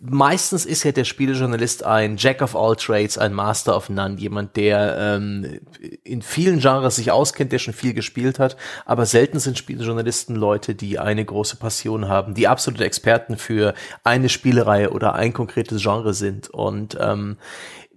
Meistens 0.00 0.64
ist 0.64 0.84
ja 0.84 0.92
der 0.92 1.04
Spielejournalist 1.04 1.84
ein 1.84 2.16
Jack 2.16 2.40
of 2.42 2.54
all 2.54 2.76
Trades, 2.76 3.18
ein 3.18 3.32
Master 3.32 3.76
of 3.76 3.88
None, 3.88 4.16
jemand, 4.16 4.56
der 4.56 4.96
ähm, 4.98 5.60
in 6.04 6.22
vielen 6.22 6.60
Genres 6.60 6.96
sich 6.96 7.10
auskennt, 7.10 7.50
der 7.52 7.58
schon 7.58 7.74
viel 7.74 7.94
gespielt 7.94 8.38
hat, 8.38 8.56
aber 8.86 9.06
selten 9.06 9.40
sind 9.40 9.58
Spielejournalisten 9.58 10.36
Leute, 10.36 10.74
die 10.74 10.98
eine 10.98 11.24
große 11.24 11.56
Passion 11.56 12.08
haben, 12.08 12.34
die 12.34 12.46
absolute 12.46 12.84
Experten 12.84 13.36
für 13.36 13.74
eine 14.04 14.28
Spielereihe 14.28 14.90
oder 14.90 15.14
ein 15.14 15.32
konkretes 15.32 15.82
Genre 15.82 16.14
sind. 16.14 16.48
Und 16.48 16.96
ähm, 17.00 17.36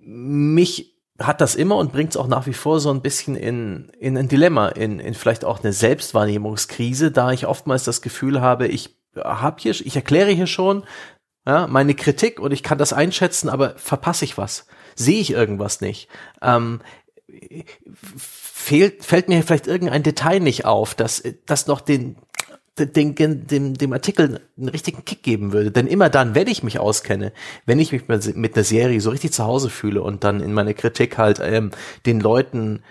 mich 0.03 0.95
hat 1.19 1.39
das 1.39 1.55
immer 1.55 1.77
und 1.77 1.91
bringt 1.91 2.11
es 2.11 2.17
auch 2.17 2.27
nach 2.27 2.47
wie 2.47 2.53
vor 2.53 2.79
so 2.79 2.89
ein 2.89 3.01
bisschen 3.01 3.35
in, 3.35 3.91
in 3.99 4.17
ein 4.17 4.27
Dilemma, 4.27 4.69
in, 4.69 4.99
in 4.99 5.13
vielleicht 5.13 5.45
auch 5.45 5.63
eine 5.63 5.73
Selbstwahrnehmungskrise, 5.73 7.11
da 7.11 7.31
ich 7.31 7.45
oftmals 7.45 7.83
das 7.83 8.01
Gefühl 8.01 8.41
habe, 8.41 8.67
ich 8.67 8.97
habe 9.15 9.57
hier, 9.61 9.71
ich 9.71 9.95
erkläre 9.95 10.31
hier 10.31 10.47
schon 10.47 10.83
ja, 11.51 11.67
meine 11.67 11.95
Kritik 11.95 12.39
und 12.39 12.51
ich 12.51 12.63
kann 12.63 12.77
das 12.77 12.93
einschätzen, 12.93 13.49
aber 13.49 13.75
verpasse 13.77 14.23
ich 14.23 14.37
was? 14.37 14.67
Sehe 14.95 15.19
ich 15.19 15.31
irgendwas 15.31 15.81
nicht? 15.81 16.07
Ähm, 16.41 16.79
fehlt, 18.15 19.03
fällt 19.03 19.27
mir 19.27 19.43
vielleicht 19.43 19.67
irgendein 19.67 20.03
Detail 20.03 20.39
nicht 20.39 20.65
auf, 20.65 20.95
dass 20.95 21.23
das 21.45 21.67
noch 21.67 21.81
den 21.81 22.15
den, 22.77 23.15
dem, 23.15 23.73
dem 23.73 23.93
Artikel 23.93 24.39
einen 24.57 24.69
richtigen 24.69 25.03
Kick 25.03 25.23
geben 25.23 25.51
würde. 25.51 25.71
Denn 25.71 25.87
immer 25.87 26.09
dann, 26.09 26.35
wenn 26.35 26.47
ich 26.47 26.63
mich 26.63 26.79
auskenne, 26.79 27.33
wenn 27.65 27.79
ich 27.79 27.91
mich 27.91 28.07
mit 28.07 28.55
einer 28.55 28.63
Serie 28.63 29.01
so 29.01 29.09
richtig 29.09 29.33
zu 29.33 29.43
Hause 29.43 29.69
fühle 29.69 30.01
und 30.01 30.23
dann 30.23 30.39
in 30.39 30.53
meiner 30.53 30.73
Kritik 30.73 31.17
halt 31.17 31.39
ähm, 31.43 31.71
den 32.05 32.21
Leuten 32.21 32.81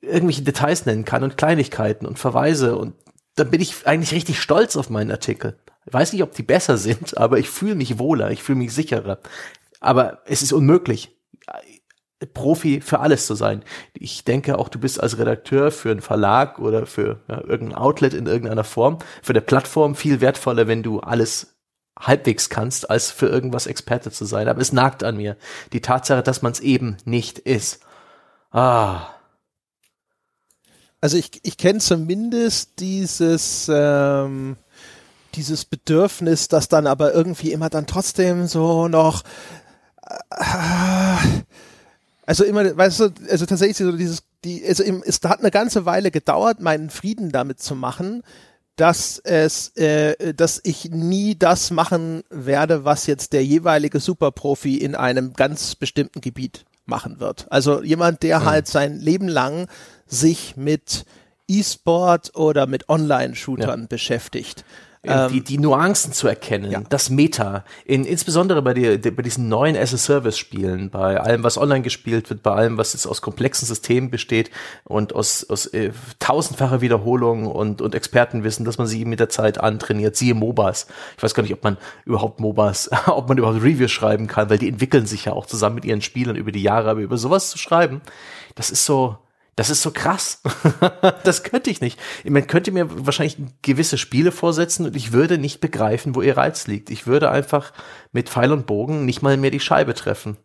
irgendwelche 0.00 0.42
Details 0.42 0.86
nennen 0.86 1.04
kann 1.04 1.22
und 1.22 1.36
Kleinigkeiten 1.36 2.06
und 2.06 2.18
Verweise 2.18 2.76
und 2.76 2.94
dann 3.36 3.50
bin 3.50 3.60
ich 3.60 3.86
eigentlich 3.86 4.12
richtig 4.12 4.40
stolz 4.40 4.76
auf 4.76 4.88
meinen 4.88 5.10
Artikel. 5.10 5.58
Weiß 5.90 6.12
nicht, 6.12 6.22
ob 6.22 6.34
die 6.34 6.42
besser 6.42 6.76
sind, 6.76 7.16
aber 7.16 7.38
ich 7.38 7.48
fühle 7.48 7.74
mich 7.74 7.98
wohler, 7.98 8.30
ich 8.30 8.42
fühle 8.42 8.58
mich 8.58 8.72
sicherer. 8.72 9.18
Aber 9.80 10.22
es 10.26 10.42
ist 10.42 10.52
unmöglich. 10.52 11.14
Profi 12.34 12.80
für 12.80 12.98
alles 12.98 13.26
zu 13.26 13.36
sein. 13.36 13.62
Ich 13.94 14.24
denke 14.24 14.58
auch, 14.58 14.68
du 14.68 14.80
bist 14.80 15.00
als 15.00 15.18
Redakteur 15.18 15.70
für 15.70 15.92
einen 15.92 16.00
Verlag 16.00 16.58
oder 16.58 16.84
für 16.84 17.20
ja, 17.28 17.40
irgendein 17.44 17.78
Outlet 17.78 18.12
in 18.12 18.26
irgendeiner 18.26 18.64
Form, 18.64 18.98
für 19.22 19.32
eine 19.32 19.40
Plattform 19.40 19.94
viel 19.94 20.20
wertvoller, 20.20 20.66
wenn 20.66 20.82
du 20.82 20.98
alles 20.98 21.54
halbwegs 21.98 22.48
kannst, 22.48 22.90
als 22.90 23.10
für 23.10 23.28
irgendwas 23.28 23.66
Experte 23.66 24.10
zu 24.10 24.24
sein. 24.24 24.48
Aber 24.48 24.60
es 24.60 24.72
nagt 24.72 25.04
an 25.04 25.16
mir. 25.16 25.36
Die 25.72 25.80
Tatsache, 25.80 26.22
dass 26.22 26.42
man 26.42 26.52
es 26.52 26.60
eben 26.60 26.96
nicht 27.04 27.38
ist. 27.38 27.80
Ah. 28.50 29.08
Also 31.00 31.16
ich, 31.16 31.40
ich 31.44 31.56
kenne 31.56 31.78
zumindest 31.78 32.80
dieses, 32.80 33.70
ähm, 33.72 34.56
dieses 35.38 35.64
Bedürfnis, 35.64 36.48
das 36.48 36.68
dann 36.68 36.86
aber 36.86 37.14
irgendwie 37.14 37.52
immer 37.52 37.70
dann 37.70 37.86
trotzdem 37.86 38.46
so 38.46 38.88
noch 38.88 39.22
äh, 40.30 41.42
also 42.26 42.44
immer, 42.44 42.76
weißt 42.76 43.00
du, 43.00 43.10
also 43.30 43.46
tatsächlich 43.46 43.78
so 43.78 43.90
dieses, 43.96 44.22
die, 44.44 44.62
also 44.66 44.82
im, 44.82 45.02
es 45.06 45.20
hat 45.24 45.38
eine 45.40 45.50
ganze 45.50 45.86
Weile 45.86 46.10
gedauert, 46.10 46.60
meinen 46.60 46.90
Frieden 46.90 47.32
damit 47.32 47.58
zu 47.60 47.74
machen, 47.74 48.22
dass 48.76 49.18
es, 49.18 49.74
äh, 49.76 50.34
dass 50.34 50.60
ich 50.62 50.90
nie 50.90 51.36
das 51.38 51.70
machen 51.70 52.24
werde, 52.28 52.84
was 52.84 53.06
jetzt 53.06 53.32
der 53.32 53.44
jeweilige 53.44 53.98
Superprofi 53.98 54.76
in 54.76 54.94
einem 54.94 55.32
ganz 55.32 55.74
bestimmten 55.74 56.20
Gebiet 56.20 56.66
machen 56.84 57.18
wird. 57.18 57.46
Also 57.48 57.82
jemand, 57.82 58.22
der 58.22 58.40
mhm. 58.40 58.44
halt 58.44 58.66
sein 58.66 58.98
Leben 58.98 59.28
lang 59.28 59.66
sich 60.06 60.54
mit 60.54 61.06
E-Sport 61.48 62.36
oder 62.36 62.66
mit 62.66 62.90
Online-Shootern 62.90 63.80
ja. 63.80 63.86
beschäftigt 63.86 64.66
ähm, 65.08 65.32
die, 65.32 65.40
die 65.42 65.58
Nuancen 65.58 66.12
zu 66.12 66.28
erkennen, 66.28 66.70
ja. 66.70 66.82
das 66.88 67.10
Meta, 67.10 67.64
in, 67.84 68.04
insbesondere 68.04 68.62
bei, 68.62 68.74
die, 68.74 68.98
bei 69.10 69.22
diesen 69.22 69.48
neuen 69.48 69.76
as-a-Service-Spielen, 69.76 70.90
bei 70.90 71.20
allem, 71.20 71.42
was 71.42 71.58
online 71.58 71.82
gespielt 71.82 72.30
wird, 72.30 72.42
bei 72.42 72.52
allem, 72.52 72.78
was 72.78 72.92
jetzt 72.92 73.06
aus 73.06 73.22
komplexen 73.22 73.66
Systemen 73.66 74.10
besteht 74.10 74.50
und 74.84 75.14
aus, 75.14 75.48
aus 75.48 75.66
äh, 75.66 75.92
tausendfacher 76.18 76.80
Wiederholung 76.80 77.46
und, 77.46 77.80
und 77.80 77.94
Expertenwissen, 77.94 78.64
dass 78.64 78.78
man 78.78 78.86
sie 78.86 79.04
mit 79.04 79.20
der 79.20 79.28
Zeit 79.28 79.58
antrainiert, 79.58 80.16
siehe 80.16 80.34
MOBAs. 80.34 80.86
Ich 81.16 81.22
weiß 81.22 81.34
gar 81.34 81.42
nicht, 81.42 81.52
ob 81.52 81.64
man 81.64 81.76
überhaupt 82.04 82.40
MOBAs, 82.40 82.90
ob 83.06 83.28
man 83.28 83.38
überhaupt 83.38 83.62
Reviews 83.62 83.90
schreiben 83.90 84.26
kann, 84.26 84.50
weil 84.50 84.58
die 84.58 84.68
entwickeln 84.68 85.06
sich 85.06 85.24
ja 85.26 85.32
auch 85.32 85.46
zusammen 85.46 85.76
mit 85.76 85.84
ihren 85.84 86.02
Spielern 86.02 86.36
über 86.36 86.52
die 86.52 86.62
Jahre, 86.62 86.90
aber 86.90 87.00
über 87.00 87.18
sowas 87.18 87.50
zu 87.50 87.58
schreiben, 87.58 88.00
das 88.54 88.70
ist 88.70 88.84
so, 88.84 89.18
das 89.58 89.70
ist 89.70 89.82
so 89.82 89.90
krass. 89.90 90.40
das 91.24 91.42
könnte 91.42 91.68
ich 91.68 91.80
nicht. 91.80 91.98
Man 92.24 92.46
könnte 92.46 92.70
mir 92.70 92.86
wahrscheinlich 93.06 93.38
gewisse 93.60 93.98
Spiele 93.98 94.30
vorsetzen 94.30 94.86
und 94.86 94.94
ich 94.94 95.12
würde 95.12 95.36
nicht 95.36 95.60
begreifen, 95.60 96.14
wo 96.14 96.22
ihr 96.22 96.36
Reiz 96.36 96.68
liegt. 96.68 96.90
Ich 96.90 97.08
würde 97.08 97.32
einfach 97.32 97.72
mit 98.12 98.28
Pfeil 98.28 98.52
und 98.52 98.66
Bogen 98.66 99.04
nicht 99.04 99.20
mal 99.20 99.36
mehr 99.36 99.50
die 99.50 99.58
Scheibe 99.58 99.94
treffen. 99.94 100.36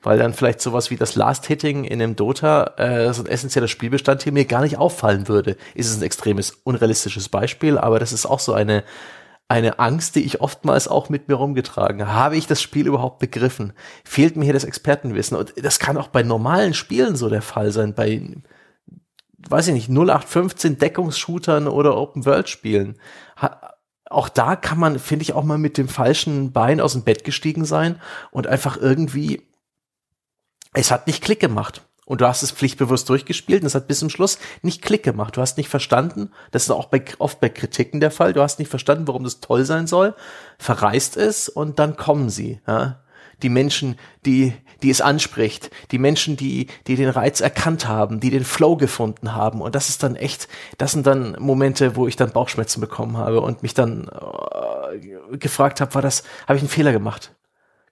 Weil 0.00 0.18
dann 0.18 0.32
vielleicht 0.32 0.62
sowas 0.62 0.90
wie 0.90 0.96
das 0.96 1.16
Last-Hitting 1.16 1.84
in 1.84 2.00
einem 2.00 2.16
Dota, 2.16 2.72
äh, 2.78 3.12
so 3.12 3.22
ein 3.22 3.28
essentieller 3.28 3.68
Spielbestand 3.68 4.22
hier 4.22 4.32
mir 4.32 4.46
gar 4.46 4.62
nicht 4.62 4.78
auffallen 4.78 5.28
würde. 5.28 5.58
Ist 5.74 5.90
es 5.90 5.98
ein 5.98 6.02
extremes, 6.02 6.52
unrealistisches 6.64 7.28
Beispiel, 7.28 7.76
aber 7.76 7.98
das 7.98 8.14
ist 8.14 8.24
auch 8.24 8.40
so 8.40 8.54
eine, 8.54 8.84
eine 9.48 9.80
Angst, 9.80 10.16
die 10.16 10.24
ich 10.24 10.40
oftmals 10.40 10.88
auch 10.88 11.10
mit 11.10 11.28
mir 11.28 11.34
rumgetragen 11.34 12.06
habe. 12.06 12.14
Habe 12.14 12.36
ich 12.38 12.46
das 12.46 12.62
Spiel 12.62 12.86
überhaupt 12.86 13.18
begriffen? 13.18 13.74
Fehlt 14.02 14.34
mir 14.34 14.44
hier 14.44 14.54
das 14.54 14.64
Expertenwissen? 14.64 15.36
Und 15.36 15.52
das 15.62 15.78
kann 15.78 15.98
auch 15.98 16.08
bei 16.08 16.22
normalen 16.22 16.72
Spielen 16.72 17.16
so 17.16 17.28
der 17.28 17.42
Fall 17.42 17.70
sein. 17.70 17.92
Bei 17.92 18.18
weiß 19.52 19.68
ich 19.68 19.74
nicht, 19.74 19.88
0815 19.88 20.78
Deckungsshootern 20.78 21.68
oder 21.68 21.96
Open-World-Spielen. 21.96 22.98
Auch 24.10 24.28
da 24.28 24.56
kann 24.56 24.78
man, 24.78 24.98
finde 24.98 25.22
ich, 25.22 25.34
auch 25.34 25.44
mal 25.44 25.58
mit 25.58 25.78
dem 25.78 25.88
falschen 25.88 26.52
Bein 26.52 26.80
aus 26.80 26.94
dem 26.94 27.04
Bett 27.04 27.24
gestiegen 27.24 27.64
sein 27.64 28.00
und 28.30 28.46
einfach 28.46 28.76
irgendwie, 28.76 29.48
es 30.72 30.90
hat 30.90 31.06
nicht 31.06 31.22
Klick 31.22 31.40
gemacht. 31.40 31.82
Und 32.04 32.20
du 32.20 32.26
hast 32.26 32.42
es 32.42 32.50
pflichtbewusst 32.50 33.08
durchgespielt 33.08 33.62
und 33.62 33.66
es 33.66 33.76
hat 33.76 33.86
bis 33.86 34.00
zum 34.00 34.10
Schluss 34.10 34.38
nicht 34.62 34.82
Klick 34.82 35.04
gemacht. 35.04 35.36
Du 35.36 35.40
hast 35.40 35.56
nicht 35.56 35.68
verstanden, 35.68 36.30
das 36.50 36.64
ist 36.64 36.70
auch 36.70 36.86
bei, 36.86 37.04
oft 37.18 37.38
bei 37.40 37.48
Kritiken 37.48 38.00
der 38.00 38.10
Fall, 38.10 38.32
du 38.32 38.42
hast 38.42 38.58
nicht 38.58 38.68
verstanden, 38.68 39.06
warum 39.06 39.22
das 39.22 39.40
toll 39.40 39.64
sein 39.64 39.86
soll, 39.86 40.14
verreist 40.58 41.16
es 41.16 41.48
und 41.48 41.78
dann 41.78 41.96
kommen 41.96 42.28
sie. 42.28 42.60
Ja? 42.66 43.01
Die 43.42 43.48
Menschen, 43.48 43.96
die, 44.24 44.52
die 44.82 44.90
es 44.90 45.00
anspricht, 45.00 45.70
die 45.90 45.98
Menschen, 45.98 46.36
die, 46.36 46.68
die 46.86 46.96
den 46.96 47.08
Reiz 47.08 47.40
erkannt 47.40 47.88
haben, 47.88 48.20
die 48.20 48.30
den 48.30 48.44
Flow 48.44 48.76
gefunden 48.76 49.34
haben. 49.34 49.60
Und 49.60 49.74
das 49.74 49.88
ist 49.88 50.02
dann 50.02 50.16
echt, 50.16 50.48
das 50.78 50.92
sind 50.92 51.06
dann 51.06 51.36
Momente, 51.38 51.96
wo 51.96 52.06
ich 52.08 52.16
dann 52.16 52.32
Bauchschmerzen 52.32 52.80
bekommen 52.80 53.16
habe 53.16 53.40
und 53.40 53.62
mich 53.62 53.74
dann 53.74 54.08
äh, 54.08 55.36
gefragt 55.36 55.80
habe, 55.80 55.94
war 55.94 56.02
das, 56.02 56.22
habe 56.46 56.56
ich 56.56 56.62
einen 56.62 56.70
Fehler 56.70 56.92
gemacht? 56.92 57.34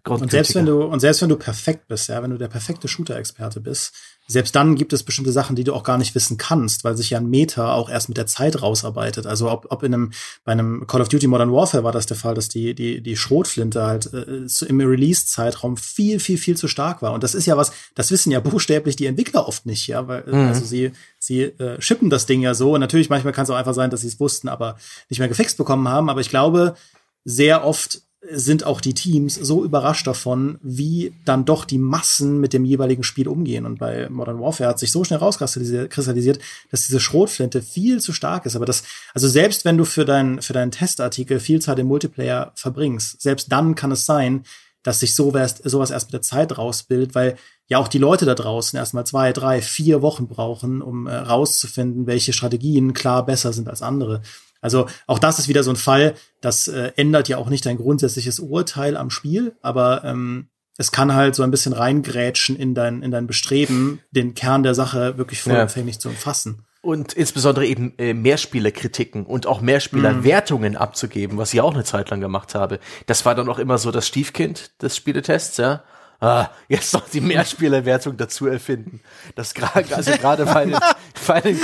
Und 0.08 0.30
selbst 0.30 0.54
wenn 0.54 0.66
du, 0.66 0.84
und 0.84 1.00
selbst 1.00 1.20
wenn 1.20 1.28
du 1.28 1.36
perfekt 1.36 1.86
bist, 1.86 2.08
ja, 2.08 2.22
wenn 2.22 2.30
du 2.30 2.38
der 2.38 2.48
perfekte 2.48 2.88
Shooter-Experte 2.88 3.60
bist, 3.60 3.94
selbst 4.30 4.54
dann 4.54 4.76
gibt 4.76 4.92
es 4.92 5.02
bestimmte 5.02 5.32
Sachen, 5.32 5.56
die 5.56 5.64
du 5.64 5.74
auch 5.74 5.82
gar 5.82 5.98
nicht 5.98 6.14
wissen 6.14 6.36
kannst, 6.36 6.84
weil 6.84 6.96
sich 6.96 7.10
ja 7.10 7.18
ein 7.18 7.28
Meta 7.28 7.74
auch 7.74 7.90
erst 7.90 8.08
mit 8.08 8.16
der 8.16 8.28
Zeit 8.28 8.62
rausarbeitet. 8.62 9.26
Also 9.26 9.50
ob, 9.50 9.66
ob 9.70 9.82
in 9.82 9.92
einem, 9.92 10.12
bei 10.44 10.52
einem 10.52 10.86
Call 10.86 11.00
of 11.00 11.08
Duty 11.08 11.26
Modern 11.26 11.52
Warfare 11.52 11.82
war 11.82 11.90
das 11.90 12.06
der 12.06 12.16
Fall, 12.16 12.34
dass 12.34 12.48
die, 12.48 12.76
die, 12.76 13.00
die 13.00 13.16
Schrotflinte 13.16 13.82
halt 13.82 14.12
äh, 14.12 14.46
im 14.66 14.80
Release-Zeitraum 14.80 15.76
viel, 15.76 16.20
viel, 16.20 16.38
viel 16.38 16.56
zu 16.56 16.68
stark 16.68 17.02
war. 17.02 17.12
Und 17.12 17.24
das 17.24 17.34
ist 17.34 17.46
ja 17.46 17.56
was, 17.56 17.72
das 17.96 18.12
wissen 18.12 18.30
ja 18.30 18.38
buchstäblich 18.38 18.94
die 18.94 19.06
Entwickler 19.06 19.48
oft 19.48 19.66
nicht, 19.66 19.88
ja, 19.88 20.06
weil, 20.06 20.22
mhm. 20.24 20.46
also 20.46 20.64
sie, 20.64 20.92
sie 21.18 21.42
äh, 21.42 21.80
schippen 21.82 22.08
das 22.08 22.26
Ding 22.26 22.40
ja 22.40 22.54
so. 22.54 22.74
Und 22.74 22.80
natürlich 22.80 23.10
manchmal 23.10 23.32
kann 23.32 23.42
es 23.42 23.50
auch 23.50 23.56
einfach 23.56 23.74
sein, 23.74 23.90
dass 23.90 24.02
sie 24.02 24.08
es 24.08 24.20
wussten, 24.20 24.48
aber 24.48 24.76
nicht 25.08 25.18
mehr 25.18 25.28
gefixt 25.28 25.58
bekommen 25.58 25.88
haben. 25.88 26.08
Aber 26.08 26.20
ich 26.20 26.28
glaube, 26.28 26.76
sehr 27.24 27.64
oft 27.64 28.02
sind 28.22 28.64
auch 28.64 28.82
die 28.82 28.92
Teams 28.92 29.34
so 29.34 29.64
überrascht 29.64 30.06
davon, 30.06 30.58
wie 30.62 31.14
dann 31.24 31.46
doch 31.46 31.64
die 31.64 31.78
Massen 31.78 32.38
mit 32.38 32.52
dem 32.52 32.66
jeweiligen 32.66 33.02
Spiel 33.02 33.28
umgehen. 33.28 33.64
Und 33.64 33.78
bei 33.78 34.10
Modern 34.10 34.40
Warfare 34.40 34.68
hat 34.68 34.78
sich 34.78 34.92
so 34.92 35.04
schnell 35.04 35.20
rauskristallisiert, 35.20 36.38
dass 36.70 36.86
diese 36.86 37.00
Schrotflinte 37.00 37.62
viel 37.62 38.00
zu 38.00 38.12
stark 38.12 38.44
ist. 38.44 38.56
Aber 38.56 38.66
das, 38.66 38.82
also 39.14 39.26
selbst 39.26 39.64
wenn 39.64 39.78
du 39.78 39.86
für, 39.86 40.04
dein, 40.04 40.42
für 40.42 40.52
deinen 40.52 40.70
Testartikel 40.70 41.40
viel 41.40 41.62
Zeit 41.62 41.78
im 41.78 41.86
Multiplayer 41.86 42.52
verbringst, 42.56 43.22
selbst 43.22 43.50
dann 43.50 43.74
kann 43.74 43.90
es 43.90 44.04
sein, 44.04 44.44
dass 44.82 45.00
sich 45.00 45.14
sowas, 45.14 45.56
sowas 45.64 45.90
erst 45.90 46.08
mit 46.08 46.14
der 46.14 46.22
Zeit 46.22 46.56
rausbildet, 46.56 47.14
weil 47.14 47.36
ja 47.68 47.78
auch 47.78 47.88
die 47.88 47.98
Leute 47.98 48.26
da 48.26 48.34
draußen 48.34 48.78
erstmal 48.78 49.06
zwei, 49.06 49.32
drei, 49.32 49.62
vier 49.62 50.02
Wochen 50.02 50.26
brauchen, 50.26 50.82
um 50.82 51.06
äh, 51.06 51.14
rauszufinden, 51.14 52.06
welche 52.06 52.32
Strategien 52.32 52.92
klar 52.92 53.24
besser 53.24 53.52
sind 53.52 53.68
als 53.68 53.82
andere. 53.82 54.22
Also 54.60 54.86
auch 55.06 55.18
das 55.18 55.38
ist 55.38 55.48
wieder 55.48 55.62
so 55.62 55.70
ein 55.70 55.76
Fall, 55.76 56.14
das 56.40 56.68
äh, 56.68 56.92
ändert 56.96 57.28
ja 57.28 57.38
auch 57.38 57.48
nicht 57.48 57.64
dein 57.66 57.76
grundsätzliches 57.76 58.38
Urteil 58.40 58.96
am 58.96 59.10
Spiel, 59.10 59.56
aber 59.62 60.04
ähm, 60.04 60.48
es 60.76 60.92
kann 60.92 61.14
halt 61.14 61.34
so 61.34 61.42
ein 61.42 61.50
bisschen 61.50 61.72
reingrätschen 61.72 62.56
in 62.56 62.74
dein, 62.74 63.02
in 63.02 63.10
dein 63.10 63.26
Bestreben, 63.26 64.00
den 64.10 64.34
Kern 64.34 64.62
der 64.62 64.74
Sache 64.74 65.18
wirklich 65.18 65.42
vollumfänglich 65.42 65.96
ja. 65.96 66.00
zu 66.00 66.08
umfassen. 66.08 66.64
Und 66.82 67.12
insbesondere 67.12 67.66
eben 67.66 67.92
äh, 67.98 68.14
Mehrspielerkritiken 68.14 69.26
und 69.26 69.46
auch 69.46 69.60
Mehrspielerwertungen 69.60 70.72
mhm. 70.72 70.78
abzugeben, 70.78 71.36
was 71.36 71.52
ich 71.52 71.60
auch 71.60 71.74
eine 71.74 71.84
Zeit 71.84 72.08
lang 72.08 72.22
gemacht 72.22 72.54
habe. 72.54 72.80
Das 73.04 73.26
war 73.26 73.34
dann 73.34 73.50
auch 73.50 73.58
immer 73.58 73.76
so 73.76 73.90
das 73.90 74.06
Stiefkind 74.08 74.82
des 74.82 74.96
Spieletests, 74.96 75.58
ja 75.58 75.84
ah, 76.20 76.50
jetzt 76.68 76.92
noch 76.92 77.08
die 77.08 77.20
Mehrspielerwertung 77.20 78.16
dazu 78.16 78.46
erfinden. 78.46 79.00
Das 79.34 79.54
gerade, 79.54 79.94
also 79.94 80.12
gerade 80.12 80.44
bei 80.44 80.66
den, 80.66 80.78
bei, 81.26 81.40
den 81.40 81.58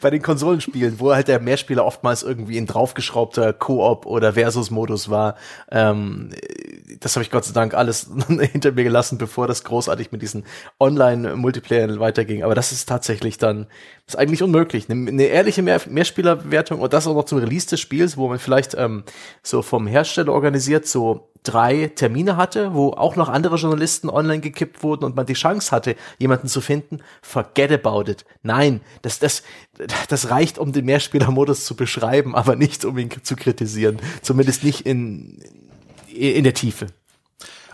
bei 0.00 0.10
den 0.10 0.22
Konsolenspielen, 0.22 0.98
wo 0.98 1.14
halt 1.14 1.28
der 1.28 1.40
Mehrspieler 1.40 1.84
oftmals 1.84 2.22
irgendwie 2.22 2.58
ein 2.58 2.66
draufgeschraubter 2.66 3.52
Koop 3.52 4.06
oder 4.06 4.34
Versus-Modus 4.34 5.08
war, 5.08 5.36
ähm, 5.70 6.30
das 7.00 7.16
habe 7.16 7.22
ich 7.22 7.30
Gott 7.30 7.44
sei 7.44 7.52
Dank 7.52 7.74
alles 7.74 8.10
hinter 8.52 8.72
mir 8.72 8.84
gelassen, 8.84 9.18
bevor 9.18 9.46
das 9.46 9.64
großartig 9.64 10.12
mit 10.12 10.22
diesen 10.22 10.44
Online-Multiplayer 10.80 12.00
weiterging. 12.00 12.42
Aber 12.42 12.54
das 12.54 12.72
ist 12.72 12.88
tatsächlich 12.88 13.38
dann, 13.38 13.66
ist 14.06 14.18
eigentlich 14.18 14.42
unmöglich. 14.42 14.90
Eine, 14.90 15.08
eine 15.10 15.24
ehrliche 15.24 15.62
Mehr 15.62 15.80
Mehrspielerwertung 15.88 16.80
und 16.80 16.92
das 16.92 17.06
auch 17.06 17.14
noch 17.14 17.24
zum 17.24 17.38
Release 17.38 17.68
des 17.68 17.80
Spiels, 17.80 18.16
wo 18.16 18.28
man 18.28 18.38
vielleicht 18.38 18.74
ähm, 18.74 19.04
so 19.42 19.62
vom 19.62 19.86
Hersteller 19.86 20.32
organisiert, 20.32 20.86
so 20.86 21.31
drei 21.42 21.88
Termine 21.88 22.36
hatte, 22.36 22.74
wo 22.74 22.90
auch 22.90 23.16
noch 23.16 23.28
andere 23.28 23.56
Journalisten 23.56 24.08
online 24.08 24.40
gekippt 24.40 24.82
wurden 24.82 25.04
und 25.04 25.16
man 25.16 25.26
die 25.26 25.32
Chance 25.34 25.70
hatte, 25.70 25.96
jemanden 26.18 26.48
zu 26.48 26.60
finden, 26.60 27.00
forget 27.20 27.72
about 27.72 28.10
it. 28.10 28.24
Nein, 28.42 28.80
das, 29.02 29.18
das, 29.18 29.42
das 30.08 30.30
reicht, 30.30 30.58
um 30.58 30.72
den 30.72 30.84
Mehrspielermodus 30.84 31.64
zu 31.64 31.74
beschreiben, 31.74 32.34
aber 32.34 32.56
nicht, 32.56 32.84
um 32.84 32.96
ihn 32.98 33.10
zu 33.22 33.36
kritisieren. 33.36 33.98
Zumindest 34.22 34.64
nicht 34.64 34.86
in, 34.86 35.40
in 36.08 36.44
der 36.44 36.54
Tiefe. 36.54 36.86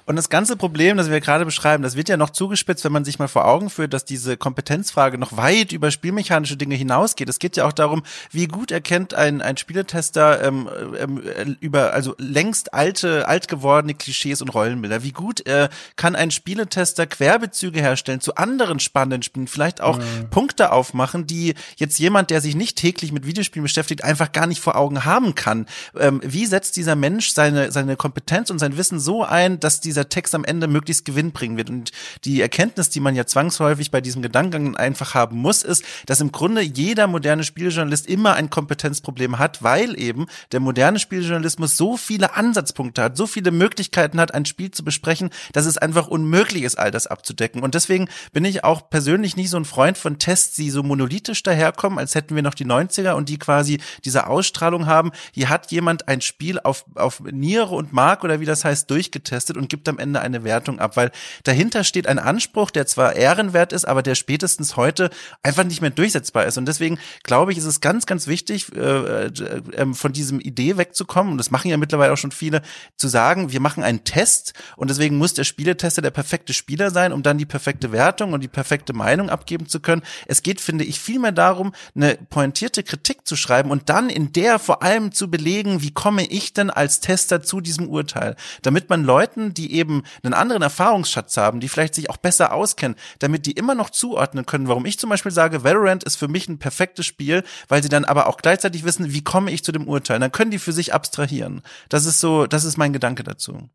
Und 0.09 0.17
das 0.17 0.31
ganze 0.31 0.57
Problem, 0.57 0.97
das 0.97 1.11
wir 1.11 1.21
gerade 1.21 1.45
beschreiben, 1.45 1.83
das 1.83 1.95
wird 1.95 2.09
ja 2.09 2.17
noch 2.17 2.31
zugespitzt, 2.31 2.83
wenn 2.83 2.93
man 2.93 3.05
sich 3.05 3.19
mal 3.19 3.29
vor 3.29 3.45
Augen 3.45 3.69
führt, 3.69 3.93
dass 3.93 4.07
diese 4.07 4.39
Kompetenzfrage 4.39 5.19
noch 5.19 5.37
weit 5.37 5.71
über 5.71 5.91
spielmechanische 5.91 6.57
Dinge 6.57 6.77
hinausgeht. 6.77 7.29
Es 7.29 7.39
geht 7.39 7.59
ja 7.59 7.67
auch 7.67 7.75
darum, 7.75 8.03
wie 8.31 8.47
gut 8.47 8.71
erkennt 8.71 9.13
ein, 9.13 9.43
ein 9.43 9.59
Spieletester 9.59 10.43
ähm, 10.43 10.67
ähm, 10.99 11.57
über 11.61 11.93
also 11.93 12.15
längst 12.17 12.73
alte, 12.73 13.29
alt 13.29 13.49
gewordene 13.49 13.93
Klischees 13.93 14.41
und 14.41 14.49
Rollenbilder. 14.49 15.03
Wie 15.03 15.13
gut 15.13 15.47
äh, 15.47 15.69
kann 15.97 16.17
ein 16.17 16.31
Spieletester 16.31 17.07
Querbezüge 17.07 17.81
herstellen 17.81 18.23
zu 18.23 18.35
anderen 18.37 18.81
spannenden 18.81 19.23
Spielen, 19.23 19.47
vielleicht 19.47 19.83
auch 19.83 19.99
mhm. 19.99 20.31
Punkte 20.31 20.73
aufmachen, 20.73 21.27
die 21.27 21.53
jetzt 21.77 21.99
jemand, 21.99 22.31
der 22.31 22.41
sich 22.41 22.55
nicht 22.55 22.79
täglich 22.79 23.13
mit 23.13 23.27
Videospielen 23.27 23.65
beschäftigt, 23.65 24.05
einfach 24.05 24.33
gar 24.33 24.47
nicht 24.47 24.63
vor 24.63 24.77
Augen 24.77 25.05
haben 25.05 25.35
kann. 25.35 25.67
Ähm, 26.01 26.23
wie 26.25 26.47
setzt 26.47 26.77
dieser 26.77 26.97
Mensch 26.97 27.35
seine, 27.35 27.73
seine 27.73 27.97
Kompetenz 27.97 28.49
und 28.49 28.59
sein 28.59 28.79
Wissen 28.79 29.01
so 29.01 29.23
ein, 29.23 29.61
dass 29.61 29.83
dieser 29.83 29.98
dieser 29.99 30.09
Text 30.09 30.35
am 30.35 30.45
Ende 30.45 30.69
möglichst 30.69 31.05
Gewinn 31.05 31.33
bringen 31.33 31.57
wird. 31.57 31.71
Und 31.71 31.91
die 32.25 32.41
Erkenntnis, 32.41 32.89
die 32.89 33.01
man 33.01 33.17
ja 33.17 33.27
zwangsläufig 33.27 33.91
bei 33.91 34.01
diesem 34.01 34.23
Gedankengang 34.23 34.77
einfach 34.77 35.15
haben 35.15 35.39
muss, 35.39 35.65
ist, 35.65 35.85
dass 36.07 36.21
im 36.21 36.31
Grunde 36.31 36.61
jeder 36.61 37.09
moderne 37.09 37.43
Spieljournalist 37.43 38.07
immer 38.07 38.35
ein 38.35 38.49
Kompetenzproblem 38.49 39.39
hat, 39.39 39.63
weil 39.65 39.99
eben 39.99 40.27
der 40.53 40.61
moderne 40.61 41.01
Spieljournalismus 41.01 41.77
so 41.77 41.97
viele 41.97 42.37
Ansatzpunkte 42.37 43.03
hat, 43.03 43.17
so 43.17 43.27
viele 43.27 43.51
Möglichkeiten 43.51 44.21
hat, 44.21 44.35
ein 44.35 44.45
Spiel 44.45 44.71
zu 44.71 44.85
besprechen, 44.85 45.31
dass 45.53 45.67
es 45.67 45.79
einfach 45.79 46.07
unmöglich 46.07 46.63
ist, 46.63 46.79
all 46.79 46.93
das 46.93 47.09
abzudecken. 47.09 47.63
Und 47.63 47.75
deswegen 47.75 48.09
bin 48.33 48.45
ich 48.45 48.63
auch 48.63 48.89
persönlich 48.89 49.37
nicht 49.37 49.51
so 49.51 49.57
ein 49.57 49.65
Freund 49.65 49.99
von 49.99 50.21
Tests, 50.21 50.55
die 50.55 50.71
so 50.71 50.85
monolithisch 50.85 51.43
daherkommen, 51.43 51.99
als 51.99 52.15
hätten 52.15 52.37
wir 52.37 52.43
noch 52.43 52.55
die 52.55 52.67
90er 52.67 53.15
und 53.15 53.29
die 53.29 53.39
quasi 53.39 53.81
diese 54.05 54.29
Ausstrahlung 54.29 54.87
haben. 54.87 55.11
Hier 55.33 55.49
hat 55.49 55.73
jemand 55.73 56.07
ein 56.07 56.21
Spiel 56.21 56.61
auf, 56.61 56.85
auf 56.95 57.21
Niere 57.21 57.75
und 57.75 57.93
Mark 57.93 58.23
oder 58.23 58.39
wie 58.39 58.45
das 58.45 58.65
heißt, 58.65 58.89
durchgetestet 58.91 59.57
und 59.57 59.69
gibt 59.69 59.88
am 59.89 59.99
Ende 59.99 60.21
eine 60.21 60.45
Wertung 60.45 60.79
ab, 60.79 60.97
weil 60.97 61.11
dahinter 61.45 61.85
steht 61.85 62.07
ein 62.07 62.19
Anspruch, 62.19 62.71
der 62.71 62.87
zwar 62.87 63.17
ehrenwert 63.17 63.73
ist, 63.73 63.87
aber 63.87 64.03
der 64.03 64.15
spätestens 64.15 64.77
heute 64.77 65.11
einfach 65.43 65.65
nicht 65.65 65.81
mehr 65.81 65.91
durchsetzbar 65.91 66.47
ist. 66.47 66.59
Und 66.59 66.67
deswegen 66.67 66.99
glaube 67.23 67.53
ich, 67.53 67.59
ist 67.59 67.65
es 67.65 67.81
ganz, 67.81 68.07
ganz 68.07 68.27
wichtig, 68.27 68.75
äh, 68.75 68.81
äh, 68.81 69.33
ähm, 69.75 69.95
von 69.95 70.13
diesem 70.13 70.41
Idee 70.41 70.77
wegzukommen, 70.77 71.33
und 71.33 71.39
das 71.39 71.51
machen 71.51 71.71
ja 71.71 71.77
mittlerweile 71.77 72.13
auch 72.13 72.19
schon 72.19 72.33
viele, 72.33 72.63
zu 72.97 73.09
sagen, 73.09 73.53
wir 73.53 73.61
machen 73.61 73.83
einen 73.83 74.05
Test 74.05 74.55
und 74.77 74.91
deswegen 74.91 75.17
muss 75.17 75.35
der 75.35 75.45
Spieletester 75.45 76.03
der 76.03 76.11
perfekte 76.11 76.53
Spieler 76.53 76.91
sein, 76.91 77.13
um 77.13 77.23
dann 77.23 77.39
die 77.39 77.47
perfekte 77.47 77.93
Wertung 77.93 78.33
und 78.33 78.43
die 78.43 78.49
perfekte 78.49 78.93
Meinung 78.93 79.31
abgeben 79.31 79.69
zu 79.69 79.81
können. 79.81 80.03
Es 80.27 80.43
geht, 80.43 80.61
finde 80.61 80.85
ich, 80.85 81.01
vielmehr 81.01 81.33
darum, 81.33 81.73
eine 81.95 82.17
pointierte 82.31 82.83
Kritik 82.83 83.27
zu 83.27 83.37
schreiben 83.37 83.71
und 83.71 83.89
dann 83.89 84.11
in 84.11 84.33
der 84.33 84.59
vor 84.59 84.83
allem 84.83 85.13
zu 85.13 85.31
belegen, 85.31 85.83
wie 85.83 85.93
komme 85.93 86.25
ich 86.27 86.53
denn 86.53 86.71
als 86.71 87.01
Tester 87.01 87.43
zu 87.43 87.61
diesem 87.61 87.89
Urteil, 87.89 88.37
damit 88.63 88.91
man 88.91 89.05
Leuten, 89.05 89.55
die 89.55 89.78
eben 89.79 90.03
einen 90.23 90.35
anderen 90.35 90.63
Erfahrungsschatz 90.63 91.37
haben, 91.37 91.61
die 91.61 91.69
vielleicht 91.69 91.95
sich 91.95 92.11
auch 92.11 92.17
besser 92.17 92.53
auskennen, 92.53 92.97
damit 93.19 93.47
die 93.47 93.53
immer 93.53 93.75
noch 93.75 93.91
zuordnen 93.91 94.47
können, 94.47 94.69
warum 94.69 94.87
ich 94.87 94.99
zum 94.99 95.11
Beispiel 95.11 95.33
sage, 95.33 95.65
Valorant 95.65 96.05
ist 96.05 96.17
für 96.17 96.29
mich 96.29 96.49
ein 96.49 96.59
perfektes 96.59 97.07
Spiel, 97.07 97.45
weil 97.69 97.83
sie 97.83 97.89
dann 97.89 98.05
aber 98.05 98.27
auch 98.27 98.37
gleichzeitig 98.37 98.85
wissen, 98.85 99.13
wie 99.13 99.25
komme 99.25 99.51
ich 99.51 99.65
zu 99.65 99.73
dem 99.73 99.89
Urteil. 99.89 100.21
Dann 100.21 100.33
können 100.33 100.51
die 100.51 100.59
für 100.59 100.73
sich 100.73 100.93
abstrahieren. 100.95 101.63
Das 101.89 102.05
ist 102.05 102.21
so, 102.21 102.47
das 102.47 102.65
ist 102.65 102.77
mein 102.77 102.93
Gedanke 102.93 103.25
dazu. 103.25 103.69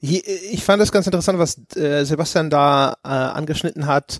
Ich 0.00 0.64
fand 0.64 0.82
es 0.82 0.92
ganz 0.92 1.06
interessant, 1.06 1.38
was 1.38 1.60
äh, 1.76 2.04
Sebastian 2.04 2.48
da 2.48 2.96
äh, 3.04 3.08
angeschnitten 3.08 3.86
hat, 3.86 4.18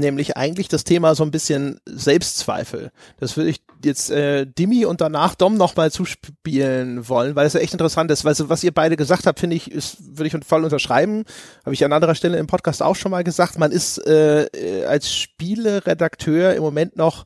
nämlich 0.00 0.36
eigentlich 0.36 0.68
das 0.68 0.84
Thema 0.84 1.14
so 1.14 1.24
ein 1.24 1.30
bisschen 1.30 1.80
Selbstzweifel. 1.86 2.90
Das 3.18 3.36
würde 3.36 3.50
ich 3.50 3.62
jetzt 3.84 4.10
äh, 4.10 4.46
Dimi 4.46 4.84
und 4.84 5.00
danach 5.00 5.34
Dom 5.34 5.56
nochmal 5.56 5.90
zuspielen 5.90 7.08
wollen, 7.08 7.36
weil 7.36 7.46
es 7.46 7.52
ja 7.52 7.60
echt 7.60 7.72
interessant 7.72 8.10
ist. 8.10 8.24
Weil 8.24 8.34
so, 8.34 8.48
was 8.48 8.64
ihr 8.64 8.72
beide 8.72 8.96
gesagt 8.96 9.26
habt, 9.26 9.40
finde 9.40 9.56
ich, 9.56 9.70
ist, 9.70 10.16
würde 10.16 10.26
ich 10.26 10.44
voll 10.44 10.64
unterschreiben. 10.64 11.24
Habe 11.64 11.74
ich 11.74 11.84
an 11.84 11.92
anderer 11.92 12.14
Stelle 12.14 12.38
im 12.38 12.46
Podcast 12.46 12.82
auch 12.82 12.96
schon 12.96 13.10
mal 13.10 13.24
gesagt. 13.24 13.58
Man 13.58 13.72
ist 13.72 13.98
äh, 14.06 14.44
äh 14.44 14.84
als 14.86 15.12
Spieleredakteur 15.12 16.54
im 16.54 16.62
Moment 16.62 16.96
noch 16.96 17.24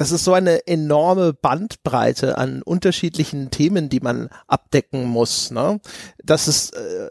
das 0.00 0.12
ist 0.12 0.24
so 0.24 0.32
eine 0.32 0.66
enorme 0.66 1.34
Bandbreite 1.34 2.38
an 2.38 2.62
unterschiedlichen 2.62 3.50
Themen, 3.50 3.90
die 3.90 4.00
man 4.00 4.30
abdecken 4.46 5.04
muss, 5.04 5.50
ne? 5.50 5.78
dass 6.24 6.46
es 6.46 6.70
äh, 6.70 7.08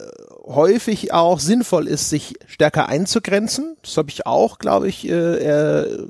häufig 0.54 1.12
auch 1.12 1.40
sinnvoll 1.40 1.86
ist, 1.86 2.10
sich 2.10 2.34
stärker 2.46 2.88
einzugrenzen. 2.88 3.76
Das 3.82 3.96
habe 3.96 4.10
ich 4.10 4.26
auch, 4.26 4.58
glaube 4.58 4.88
ich, 4.88 5.08
äh, 5.08 5.12
äh, 5.12 6.06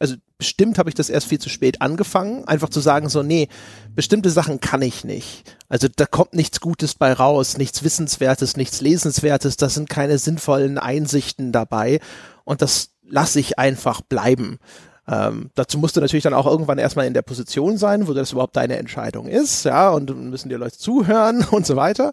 also 0.00 0.16
bestimmt 0.38 0.78
habe 0.78 0.88
ich 0.88 0.94
das 0.94 1.10
erst 1.10 1.28
viel 1.28 1.38
zu 1.38 1.48
spät 1.48 1.80
angefangen, 1.80 2.44
einfach 2.46 2.68
zu 2.68 2.80
sagen, 2.80 3.08
so, 3.08 3.22
nee, 3.22 3.48
bestimmte 3.94 4.30
Sachen 4.30 4.60
kann 4.60 4.82
ich 4.82 5.04
nicht. 5.04 5.56
Also 5.68 5.88
da 5.94 6.06
kommt 6.06 6.34
nichts 6.34 6.60
Gutes 6.60 6.94
bei 6.94 7.12
raus, 7.12 7.56
nichts 7.56 7.82
Wissenswertes, 7.84 8.56
nichts 8.56 8.80
Lesenswertes, 8.80 9.56
da 9.56 9.68
sind 9.68 9.88
keine 9.88 10.18
sinnvollen 10.18 10.78
Einsichten 10.78 11.52
dabei 11.52 12.00
und 12.44 12.62
das 12.62 12.90
lasse 13.06 13.40
ich 13.40 13.58
einfach 13.58 14.00
bleiben. 14.00 14.58
Ähm, 15.06 15.50
dazu 15.54 15.78
musst 15.78 15.96
du 15.96 16.00
natürlich 16.00 16.22
dann 16.22 16.34
auch 16.34 16.46
irgendwann 16.46 16.78
erstmal 16.78 17.06
in 17.06 17.14
der 17.14 17.22
Position 17.22 17.76
sein, 17.76 18.08
wo 18.08 18.14
das 18.14 18.32
überhaupt 18.32 18.56
deine 18.56 18.76
Entscheidung 18.76 19.26
ist, 19.26 19.64
ja, 19.64 19.90
und 19.90 20.14
müssen 20.30 20.48
dir 20.48 20.58
Leute 20.58 20.78
zuhören 20.78 21.44
und 21.50 21.66
so 21.66 21.76
weiter. 21.76 22.12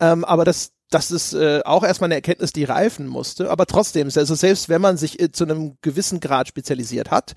Ähm, 0.00 0.24
aber 0.24 0.44
das, 0.44 0.72
das 0.90 1.10
ist 1.10 1.34
äh, 1.34 1.60
auch 1.64 1.84
erstmal 1.84 2.08
eine 2.08 2.16
Erkenntnis, 2.16 2.52
die 2.52 2.64
reifen 2.64 3.06
musste. 3.06 3.50
Aber 3.50 3.66
trotzdem, 3.66 4.08
also 4.14 4.34
selbst 4.34 4.68
wenn 4.68 4.80
man 4.80 4.96
sich 4.96 5.20
äh, 5.20 5.30
zu 5.30 5.44
einem 5.44 5.76
gewissen 5.82 6.20
Grad 6.20 6.48
spezialisiert 6.48 7.10
hat, 7.10 7.34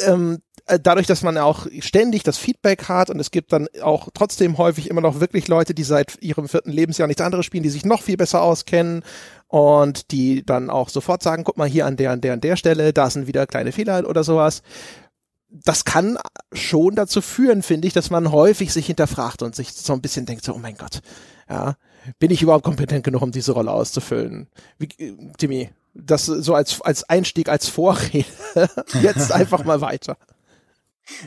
ähm, 0.00 0.40
äh, 0.55 0.55
dadurch, 0.66 1.06
dass 1.06 1.22
man 1.22 1.38
auch 1.38 1.66
ständig 1.80 2.22
das 2.24 2.38
Feedback 2.38 2.88
hat 2.88 3.10
und 3.10 3.20
es 3.20 3.30
gibt 3.30 3.52
dann 3.52 3.68
auch 3.82 4.08
trotzdem 4.12 4.58
häufig 4.58 4.90
immer 4.90 5.00
noch 5.00 5.20
wirklich 5.20 5.48
Leute, 5.48 5.74
die 5.74 5.84
seit 5.84 6.20
ihrem 6.20 6.48
vierten 6.48 6.72
Lebensjahr 6.72 7.06
nichts 7.06 7.22
anderes 7.22 7.46
spielen, 7.46 7.62
die 7.62 7.70
sich 7.70 7.84
noch 7.84 8.02
viel 8.02 8.16
besser 8.16 8.42
auskennen 8.42 9.04
und 9.48 10.10
die 10.10 10.44
dann 10.44 10.70
auch 10.70 10.88
sofort 10.88 11.22
sagen, 11.22 11.44
guck 11.44 11.56
mal 11.56 11.68
hier 11.68 11.86
an 11.86 11.96
der, 11.96 12.10
an 12.10 12.20
der, 12.20 12.32
an 12.32 12.40
der 12.40 12.56
Stelle, 12.56 12.92
da 12.92 13.08
sind 13.08 13.28
wieder 13.28 13.46
kleine 13.46 13.70
Fehler 13.70 14.08
oder 14.08 14.24
sowas. 14.24 14.62
Das 15.48 15.84
kann 15.84 16.18
schon 16.52 16.96
dazu 16.96 17.22
führen, 17.22 17.62
finde 17.62 17.86
ich, 17.86 17.94
dass 17.94 18.10
man 18.10 18.32
häufig 18.32 18.72
sich 18.72 18.86
hinterfragt 18.86 19.42
und 19.42 19.54
sich 19.54 19.72
so 19.72 19.92
ein 19.92 20.00
bisschen 20.00 20.26
denkt, 20.26 20.44
so, 20.44 20.52
oh 20.52 20.58
mein 20.58 20.76
Gott, 20.76 21.00
ja, 21.48 21.76
bin 22.18 22.32
ich 22.32 22.42
überhaupt 22.42 22.64
kompetent 22.64 23.04
genug, 23.04 23.22
um 23.22 23.30
diese 23.30 23.52
Rolle 23.52 23.70
auszufüllen? 23.70 24.48
Wie, 24.78 24.88
äh, 24.98 25.16
Timmy, 25.38 25.70
das 25.94 26.26
so 26.26 26.54
als, 26.54 26.80
als 26.82 27.04
Einstieg, 27.04 27.48
als 27.48 27.68
Vorrede. 27.68 28.26
Jetzt 29.00 29.32
einfach 29.32 29.64
mal 29.64 29.80
weiter. 29.80 30.16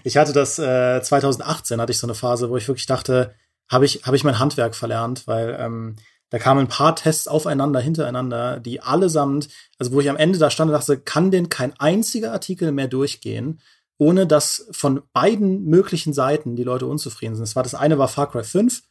Ich 0.03 0.17
hatte 0.17 0.33
das 0.33 0.59
äh, 0.59 1.01
2018 1.01 1.79
hatte 1.79 1.91
ich 1.91 1.97
so 1.97 2.07
eine 2.07 2.15
Phase, 2.15 2.49
wo 2.49 2.57
ich 2.57 2.67
wirklich 2.67 2.85
dachte, 2.85 3.33
habe 3.69 3.85
ich 3.85 4.03
habe 4.05 4.15
ich 4.15 4.23
mein 4.23 4.39
Handwerk 4.39 4.75
verlernt, 4.75 5.27
weil 5.27 5.57
ähm, 5.59 5.95
da 6.29 6.37
kamen 6.37 6.61
ein 6.61 6.67
paar 6.67 6.95
Tests 6.95 7.27
aufeinander, 7.27 7.79
hintereinander, 7.79 8.59
die 8.59 8.81
allesamt, 8.81 9.49
also 9.79 9.91
wo 9.91 9.99
ich 9.99 10.09
am 10.09 10.17
Ende 10.17 10.37
da 10.37 10.49
stand 10.49 10.69
und 10.69 10.77
dachte, 10.77 10.99
kann 10.99 11.31
denn 11.31 11.49
kein 11.49 11.77
einziger 11.79 12.31
Artikel 12.31 12.71
mehr 12.71 12.87
durchgehen, 12.87 13.61
ohne 13.97 14.27
dass 14.27 14.67
von 14.71 15.01
beiden 15.11 15.65
möglichen 15.65 16.13
Seiten 16.13 16.55
die 16.55 16.63
Leute 16.63 16.85
unzufrieden 16.85 17.35
sind. 17.35 17.47
Das 17.47 17.55
war 17.55 17.63
das 17.63 17.75
eine 17.75 17.97
war 17.97 18.07
Far 18.07 18.31
Cry 18.31 18.43
5, 18.43 18.83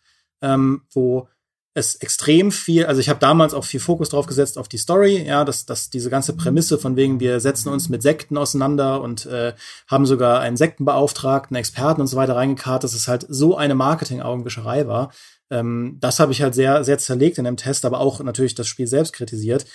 ähm, 0.43 0.83
wo 0.93 1.29
es 1.75 1.95
extrem 1.97 2.51
viel, 2.51 2.87
also 2.87 3.01
ich 3.01 3.09
habe 3.09 3.21
damals 3.21 3.55
auch 3.55 3.65
viel 3.65 3.81
Fokus 3.81 4.09
drauf 4.09 4.27
gesetzt 4.27 4.59
auf 4.59 4.69
die 4.69 4.79
Story, 4.79 5.25
ja, 5.25 5.45
dass, 5.45 5.67
dass 5.67 5.91
diese 5.91 6.11
ganze 6.11 6.35
Prämisse 6.35 6.79
von 6.79 6.97
wegen, 6.97 7.21
wir 7.21 7.41
setzen 7.41 7.69
uns 7.69 7.89
mit 7.89 8.03
Sekten 8.03 8.37
auseinander 8.37 9.01
und 9.01 9.27
äh, 9.27 9.55
haben 9.87 10.07
sogar 10.07 10.41
einen 10.41 10.57
Sektenbeauftragten, 10.57 11.57
Experten 11.57 12.01
und 12.01 12.07
so 12.07 12.17
weiter 12.17 12.37
reingekarrt, 12.37 12.85
dass 12.85 12.95
es 12.95 13.07
halt 13.07 13.27
so 13.29 13.57
eine 13.57 13.75
Marketing-Augenwischerei 13.75 14.89
war. 14.89 15.13
Ähm, 15.51 15.99
das 16.01 16.21
habe 16.21 16.33
ich 16.33 16.43
halt 16.43 16.55
sehr, 16.55 16.85
sehr 16.85 16.99
zerlegt 16.99 17.39
in 17.39 17.45
dem 17.45 17.57
Test, 17.57 17.85
aber 17.85 18.01
auch 18.01 18.21
natürlich 18.21 18.55
das 18.55 18.67
Spiel 18.67 18.87
selbst 18.87 19.13
kritisiert 19.13 19.67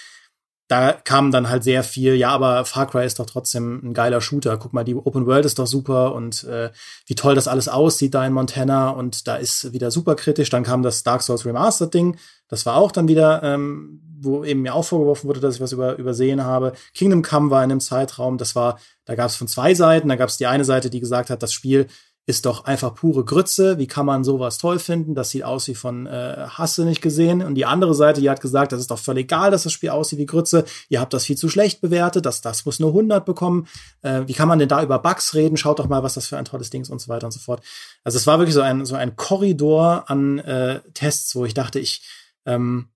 da 0.67 0.93
kam 0.93 1.31
dann 1.31 1.49
halt 1.49 1.63
sehr 1.63 1.83
viel, 1.83 2.15
ja, 2.15 2.29
aber 2.29 2.65
Far 2.65 2.87
Cry 2.87 3.05
ist 3.05 3.19
doch 3.19 3.25
trotzdem 3.25 3.81
ein 3.83 3.93
geiler 3.93 4.21
Shooter. 4.21 4.57
Guck 4.57 4.73
mal, 4.73 4.83
die 4.83 4.95
Open 4.95 5.25
World 5.25 5.45
ist 5.45 5.59
doch 5.59 5.67
super 5.67 6.15
und 6.15 6.45
äh, 6.45 6.71
wie 7.05 7.15
toll 7.15 7.35
das 7.35 7.47
alles 7.47 7.67
aussieht 7.67 8.13
da 8.13 8.25
in 8.25 8.33
Montana 8.33 8.89
und 8.89 9.27
da 9.27 9.35
ist 9.35 9.73
wieder 9.73 9.91
super 9.91 10.15
kritisch. 10.15 10.49
Dann 10.49 10.63
kam 10.63 10.81
das 10.81 11.03
Dark 11.03 11.21
Souls 11.21 11.45
Remastered 11.45 11.93
Ding, 11.93 12.17
das 12.47 12.65
war 12.65 12.77
auch 12.77 12.91
dann 12.91 13.07
wieder, 13.07 13.43
ähm, 13.43 14.01
wo 14.19 14.45
eben 14.45 14.61
mir 14.61 14.73
auch 14.73 14.85
vorgeworfen 14.85 15.27
wurde, 15.27 15.41
dass 15.41 15.55
ich 15.55 15.61
was 15.61 15.73
über, 15.73 15.97
übersehen 15.97 16.43
habe. 16.43 16.73
Kingdom 16.93 17.23
Come 17.23 17.51
war 17.51 17.63
in 17.63 17.71
einem 17.71 17.81
Zeitraum, 17.81 18.37
das 18.37 18.55
war, 18.55 18.79
da 19.05 19.15
gab 19.15 19.27
es 19.29 19.35
von 19.35 19.49
zwei 19.49 19.73
Seiten, 19.75 20.07
da 20.07 20.15
gab 20.15 20.29
es 20.29 20.37
die 20.37 20.47
eine 20.47 20.63
Seite, 20.63 20.89
die 20.89 21.01
gesagt 21.01 21.29
hat, 21.29 21.43
das 21.43 21.51
Spiel 21.51 21.87
ist 22.25 22.45
doch 22.45 22.63
einfach 22.63 22.95
pure 22.95 23.25
Grütze. 23.25 23.77
Wie 23.77 23.87
kann 23.87 24.05
man 24.05 24.23
sowas 24.23 24.57
toll 24.57 24.79
finden? 24.79 25.13
Das 25.13 25.31
sieht 25.31 25.43
aus 25.43 25.67
wie 25.67 25.75
von 25.75 26.07
äh, 26.07 26.45
Hasse 26.47 26.85
nicht 26.85 27.01
gesehen. 27.01 27.41
Und 27.41 27.55
die 27.55 27.65
andere 27.65 27.93
Seite, 27.93 28.21
die 28.21 28.29
hat 28.29 28.39
gesagt, 28.39 28.71
das 28.71 28.79
ist 28.79 28.91
doch 28.91 28.99
völlig 28.99 29.25
egal, 29.25 29.51
dass 29.51 29.63
das 29.63 29.73
Spiel 29.73 29.89
aussieht 29.89 30.19
wie 30.19 30.25
Grütze. 30.25 30.63
Ihr 30.87 31.01
habt 31.01 31.13
das 31.13 31.25
viel 31.25 31.37
zu 31.37 31.49
schlecht 31.49 31.81
bewertet. 31.81 32.25
Das, 32.25 32.39
das 32.39 32.65
muss 32.65 32.79
nur 32.79 32.91
100 32.91 33.25
bekommen. 33.25 33.67
Äh, 34.01 34.21
wie 34.25 34.33
kann 34.33 34.47
man 34.47 34.59
denn 34.59 34.69
da 34.69 34.81
über 34.81 34.99
Bugs 34.99 35.33
reden? 35.33 35.57
Schaut 35.57 35.79
doch 35.79 35.89
mal, 35.89 36.03
was 36.03 36.13
das 36.13 36.27
für 36.27 36.37
ein 36.37 36.45
tolles 36.45 36.69
Ding 36.69 36.83
ist 36.83 36.89
und 36.89 37.01
so 37.01 37.09
weiter 37.09 37.27
und 37.27 37.31
so 37.31 37.39
fort. 37.39 37.61
Also 38.05 38.17
es 38.17 38.25
war 38.25 38.39
wirklich 38.39 38.55
so 38.55 38.61
ein, 38.61 38.85
so 38.85 38.95
ein 38.95 39.17
Korridor 39.17 40.09
an 40.09 40.39
äh, 40.39 40.79
Tests, 40.93 41.35
wo 41.35 41.43
ich 41.43 41.53
dachte, 41.53 41.79
ich, 41.79 42.03
ähm, 42.45 42.87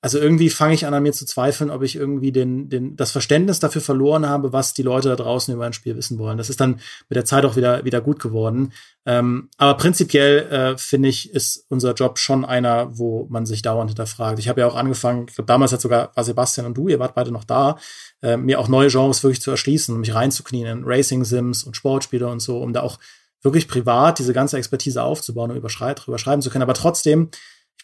also 0.00 0.18
irgendwie 0.18 0.48
fange 0.48 0.74
ich 0.74 0.86
an, 0.86 0.94
an 0.94 1.02
mir 1.02 1.12
zu 1.12 1.26
zweifeln, 1.26 1.70
ob 1.70 1.82
ich 1.82 1.96
irgendwie 1.96 2.30
den, 2.30 2.68
den, 2.68 2.94
das 2.94 3.10
Verständnis 3.10 3.58
dafür 3.58 3.82
verloren 3.82 4.28
habe, 4.28 4.52
was 4.52 4.72
die 4.72 4.82
Leute 4.82 5.08
da 5.08 5.16
draußen 5.16 5.52
über 5.52 5.66
ein 5.66 5.72
Spiel 5.72 5.96
wissen 5.96 6.18
wollen. 6.18 6.38
Das 6.38 6.50
ist 6.50 6.60
dann 6.60 6.80
mit 7.08 7.16
der 7.16 7.24
Zeit 7.24 7.44
auch 7.44 7.56
wieder, 7.56 7.84
wieder 7.84 8.00
gut 8.00 8.20
geworden. 8.20 8.72
Ähm, 9.06 9.48
aber 9.56 9.74
prinzipiell 9.76 10.46
äh, 10.52 10.78
finde 10.78 11.08
ich, 11.08 11.34
ist 11.34 11.66
unser 11.68 11.94
Job 11.94 12.18
schon 12.18 12.44
einer, 12.44 12.96
wo 12.96 13.26
man 13.28 13.44
sich 13.44 13.62
dauernd 13.62 13.90
hinterfragt. 13.90 14.38
Ich 14.38 14.48
habe 14.48 14.60
ja 14.60 14.68
auch 14.68 14.76
angefangen, 14.76 15.26
ich 15.28 15.34
glaube, 15.34 15.48
damals 15.48 15.72
hat 15.72 15.80
sogar 15.80 16.12
war 16.14 16.22
Sebastian 16.22 16.66
und 16.66 16.74
du, 16.74 16.86
ihr 16.88 17.00
wart 17.00 17.16
beide 17.16 17.32
noch 17.32 17.44
da, 17.44 17.76
äh, 18.22 18.36
mir 18.36 18.60
auch 18.60 18.68
neue 18.68 18.88
Genres 18.88 19.24
wirklich 19.24 19.40
zu 19.40 19.50
erschließen 19.50 19.92
und 19.92 20.00
mich 20.00 20.14
reinzuknien 20.14 20.78
in 20.78 20.84
Racing 20.84 21.24
Sims 21.24 21.64
und 21.64 21.76
Sportspiele 21.76 22.28
und 22.28 22.38
so, 22.38 22.60
um 22.60 22.72
da 22.72 22.82
auch 22.82 23.00
wirklich 23.42 23.66
privat 23.66 24.20
diese 24.20 24.32
ganze 24.32 24.58
Expertise 24.58 25.02
aufzubauen 25.02 25.50
und 25.50 25.56
überschreiben 25.56 26.42
zu 26.42 26.50
können. 26.50 26.62
Aber 26.62 26.74
trotzdem 26.74 27.30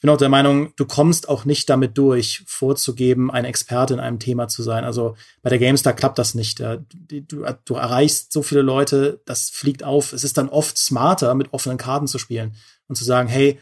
bin 0.04 0.10
auch 0.10 0.18
der 0.18 0.28
Meinung, 0.28 0.74
du 0.76 0.84
kommst 0.84 1.30
auch 1.30 1.46
nicht 1.46 1.70
damit 1.70 1.96
durch, 1.96 2.44
vorzugeben, 2.46 3.30
ein 3.30 3.46
Experte 3.46 3.94
in 3.94 4.00
einem 4.00 4.18
Thema 4.18 4.48
zu 4.48 4.62
sein. 4.62 4.84
Also 4.84 5.16
bei 5.40 5.48
der 5.48 5.58
GameStar 5.58 5.94
klappt 5.94 6.18
das 6.18 6.34
nicht. 6.34 6.60
Du, 6.60 7.46
du 7.64 7.74
erreichst 7.74 8.30
so 8.30 8.42
viele 8.42 8.60
Leute, 8.60 9.22
das 9.24 9.48
fliegt 9.48 9.82
auf. 9.82 10.12
Es 10.12 10.22
ist 10.22 10.36
dann 10.36 10.50
oft 10.50 10.76
smarter, 10.76 11.34
mit 11.34 11.54
offenen 11.54 11.78
Karten 11.78 12.06
zu 12.06 12.18
spielen 12.18 12.54
und 12.86 12.96
zu 12.96 13.04
sagen, 13.04 13.30
hey, 13.30 13.58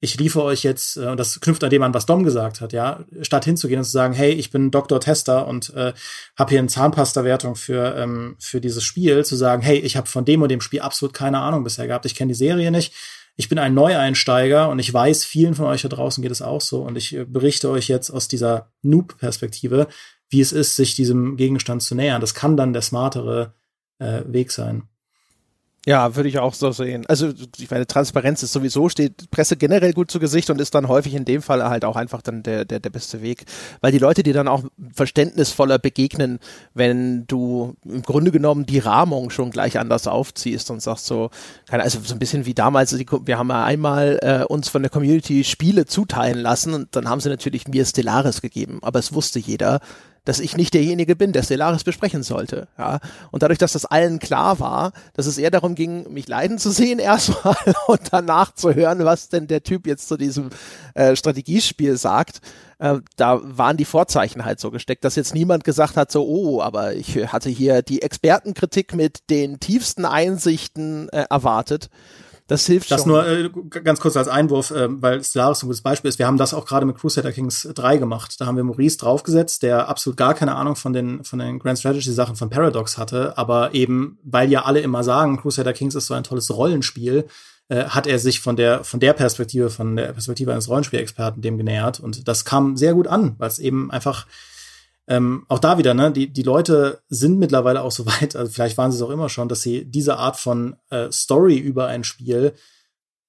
ich 0.00 0.18
liefere 0.18 0.44
euch 0.44 0.62
jetzt, 0.62 0.98
äh, 0.98 1.06
und 1.06 1.18
das 1.18 1.40
knüpft 1.40 1.64
an 1.64 1.70
dem 1.70 1.82
an, 1.82 1.94
was 1.94 2.04
Dom 2.04 2.22
gesagt 2.22 2.60
hat, 2.60 2.74
ja, 2.74 3.06
statt 3.22 3.46
hinzugehen 3.46 3.78
und 3.78 3.84
zu 3.84 3.90
sagen, 3.90 4.12
hey, 4.12 4.32
ich 4.32 4.50
bin 4.50 4.70
Dr. 4.70 5.00
Tester 5.00 5.48
und 5.48 5.74
äh, 5.74 5.94
habe 6.36 6.50
hier 6.50 6.58
eine 6.58 6.68
Zahnpasta-Wertung 6.68 7.56
für, 7.56 7.96
ähm, 7.96 8.36
für 8.38 8.60
dieses 8.60 8.84
Spiel, 8.84 9.24
zu 9.24 9.36
sagen, 9.36 9.62
hey, 9.62 9.78
ich 9.78 9.96
habe 9.96 10.06
von 10.06 10.26
dem 10.26 10.42
und 10.42 10.50
dem 10.50 10.60
Spiel 10.60 10.80
absolut 10.80 11.14
keine 11.14 11.38
Ahnung 11.38 11.64
bisher 11.64 11.86
gehabt, 11.86 12.04
ich 12.04 12.14
kenne 12.14 12.28
die 12.28 12.38
Serie 12.38 12.70
nicht, 12.70 12.92
ich 13.38 13.48
bin 13.48 13.58
ein 13.60 13.72
Neueinsteiger 13.72 14.68
und 14.68 14.80
ich 14.80 14.92
weiß, 14.92 15.24
vielen 15.24 15.54
von 15.54 15.66
euch 15.66 15.82
da 15.82 15.88
draußen 15.88 16.22
geht 16.22 16.32
es 16.32 16.42
auch 16.42 16.60
so. 16.60 16.82
Und 16.82 16.96
ich 16.96 17.14
äh, 17.14 17.24
berichte 17.24 17.70
euch 17.70 17.86
jetzt 17.86 18.10
aus 18.10 18.26
dieser 18.26 18.72
Noob-Perspektive, 18.82 19.86
wie 20.28 20.40
es 20.40 20.50
ist, 20.50 20.74
sich 20.74 20.96
diesem 20.96 21.36
Gegenstand 21.36 21.82
zu 21.82 21.94
nähern. 21.94 22.20
Das 22.20 22.34
kann 22.34 22.56
dann 22.56 22.72
der 22.72 22.82
smartere 22.82 23.54
äh, 24.00 24.22
Weg 24.26 24.50
sein. 24.50 24.88
Ja, 25.88 26.16
würde 26.16 26.28
ich 26.28 26.38
auch 26.38 26.52
so 26.52 26.70
sehen. 26.70 27.06
Also 27.08 27.32
ich 27.56 27.70
meine, 27.70 27.86
Transparenz 27.86 28.42
ist 28.42 28.52
sowieso, 28.52 28.90
steht 28.90 29.30
Presse 29.30 29.56
generell 29.56 29.94
gut 29.94 30.10
zu 30.10 30.20
Gesicht 30.20 30.50
und 30.50 30.60
ist 30.60 30.74
dann 30.74 30.86
häufig 30.86 31.14
in 31.14 31.24
dem 31.24 31.40
Fall 31.40 31.66
halt 31.66 31.86
auch 31.86 31.96
einfach 31.96 32.20
dann 32.20 32.42
der, 32.42 32.66
der, 32.66 32.78
der 32.78 32.90
beste 32.90 33.22
Weg. 33.22 33.46
Weil 33.80 33.90
die 33.90 33.98
Leute 33.98 34.22
dir 34.22 34.34
dann 34.34 34.48
auch 34.48 34.64
verständnisvoller 34.92 35.78
begegnen, 35.78 36.40
wenn 36.74 37.26
du 37.26 37.74
im 37.86 38.02
Grunde 38.02 38.32
genommen 38.32 38.66
die 38.66 38.80
Rahmung 38.80 39.30
schon 39.30 39.50
gleich 39.50 39.78
anders 39.78 40.06
aufziehst 40.06 40.70
und 40.70 40.82
sagst 40.82 41.06
so, 41.06 41.30
keine, 41.66 41.84
also 41.84 42.00
so 42.04 42.14
ein 42.14 42.18
bisschen 42.18 42.44
wie 42.44 42.52
damals, 42.52 42.94
wir 42.98 43.38
haben 43.38 43.48
ja 43.48 43.64
einmal 43.64 44.18
äh, 44.20 44.44
uns 44.44 44.68
von 44.68 44.82
der 44.82 44.90
Community 44.90 45.42
Spiele 45.42 45.86
zuteilen 45.86 46.38
lassen 46.38 46.74
und 46.74 46.96
dann 46.96 47.08
haben 47.08 47.22
sie 47.22 47.30
natürlich 47.30 47.66
mir 47.66 47.86
Stellaris 47.86 48.42
gegeben, 48.42 48.80
aber 48.82 48.98
es 48.98 49.14
wusste 49.14 49.38
jeder, 49.38 49.80
dass 50.24 50.40
ich 50.40 50.56
nicht 50.56 50.74
derjenige 50.74 51.16
bin, 51.16 51.32
der 51.32 51.42
Stellaris 51.42 51.84
besprechen 51.84 52.22
sollte. 52.22 52.68
Ja? 52.76 53.00
Und 53.30 53.42
dadurch, 53.42 53.58
dass 53.58 53.72
das 53.72 53.84
allen 53.84 54.18
klar 54.18 54.60
war, 54.60 54.92
dass 55.14 55.26
es 55.26 55.38
eher 55.38 55.50
darum 55.50 55.74
ging, 55.74 56.12
mich 56.12 56.28
leiden 56.28 56.58
zu 56.58 56.70
sehen 56.70 56.98
erstmal 56.98 57.56
und 57.86 58.00
danach 58.10 58.54
zu 58.54 58.74
hören, 58.74 59.04
was 59.04 59.28
denn 59.28 59.46
der 59.46 59.62
Typ 59.62 59.86
jetzt 59.86 60.08
zu 60.08 60.16
diesem 60.16 60.50
äh, 60.94 61.16
Strategiespiel 61.16 61.96
sagt, 61.96 62.40
äh, 62.78 62.98
da 63.16 63.40
waren 63.42 63.76
die 63.76 63.84
Vorzeichen 63.84 64.44
halt 64.44 64.60
so 64.60 64.70
gesteckt, 64.70 65.04
dass 65.04 65.16
jetzt 65.16 65.34
niemand 65.34 65.64
gesagt 65.64 65.96
hat, 65.96 66.12
so, 66.12 66.26
oh, 66.26 66.62
aber 66.62 66.94
ich 66.94 67.16
hatte 67.32 67.50
hier 67.50 67.82
die 67.82 68.02
Expertenkritik 68.02 68.94
mit 68.94 69.30
den 69.30 69.60
tiefsten 69.60 70.04
Einsichten 70.04 71.08
äh, 71.08 71.26
erwartet. 71.30 71.90
Das 72.48 72.64
hilft 72.64 72.90
das 72.90 73.02
schon. 73.02 73.12
Das 73.12 73.26
nur 73.26 73.70
äh, 73.74 73.80
ganz 73.82 74.00
kurz 74.00 74.16
als 74.16 74.26
Einwurf, 74.26 74.70
äh, 74.70 74.88
weil 74.90 75.22
Stellaris 75.22 75.62
ein 75.62 75.66
gutes 75.66 75.82
Beispiel 75.82 76.08
ist. 76.08 76.18
Wir 76.18 76.26
haben 76.26 76.38
das 76.38 76.54
auch 76.54 76.64
gerade 76.64 76.86
mit 76.86 76.96
Crusader 76.96 77.30
Kings 77.30 77.68
3 77.72 77.98
gemacht. 77.98 78.40
Da 78.40 78.46
haben 78.46 78.56
wir 78.56 78.64
Maurice 78.64 78.96
draufgesetzt, 78.96 79.62
der 79.62 79.88
absolut 79.88 80.16
gar 80.16 80.32
keine 80.34 80.56
Ahnung 80.56 80.74
von 80.74 80.94
den, 80.94 81.22
von 81.24 81.38
den 81.38 81.58
Grand 81.58 81.78
Strategy 81.78 82.10
Sachen 82.10 82.36
von 82.36 82.48
Paradox 82.48 82.96
hatte. 82.96 83.36
Aber 83.36 83.74
eben, 83.74 84.18
weil 84.24 84.50
ja 84.50 84.64
alle 84.64 84.80
immer 84.80 85.04
sagen, 85.04 85.36
Crusader 85.36 85.74
Kings 85.74 85.94
ist 85.94 86.06
so 86.06 86.14
ein 86.14 86.24
tolles 86.24 86.50
Rollenspiel, 86.50 87.26
äh, 87.68 87.84
hat 87.84 88.06
er 88.06 88.18
sich 88.18 88.40
von 88.40 88.56
der, 88.56 88.82
von 88.82 88.98
der 88.98 89.12
Perspektive, 89.12 89.68
von 89.68 89.96
der 89.96 90.14
Perspektive 90.14 90.50
eines 90.50 90.70
Rollenspielexperten 90.70 91.42
dem 91.42 91.58
genähert. 91.58 92.00
Und 92.00 92.28
das 92.28 92.46
kam 92.46 92.78
sehr 92.78 92.94
gut 92.94 93.08
an, 93.08 93.34
weil 93.36 93.48
es 93.48 93.58
eben 93.58 93.90
einfach 93.90 94.26
ähm, 95.08 95.46
auch 95.48 95.58
da 95.58 95.78
wieder, 95.78 95.94
ne, 95.94 96.12
die, 96.12 96.32
die 96.32 96.42
Leute 96.42 97.00
sind 97.08 97.38
mittlerweile 97.38 97.82
auch 97.82 97.90
so 97.90 98.06
weit, 98.06 98.36
also 98.36 98.52
vielleicht 98.52 98.78
waren 98.78 98.92
sie 98.92 98.98
es 98.98 99.02
auch 99.02 99.10
immer 99.10 99.28
schon, 99.28 99.48
dass 99.48 99.62
sie 99.62 99.84
diese 99.84 100.18
Art 100.18 100.36
von 100.36 100.76
äh, 100.90 101.10
Story 101.10 101.56
über 101.56 101.86
ein 101.86 102.04
Spiel 102.04 102.52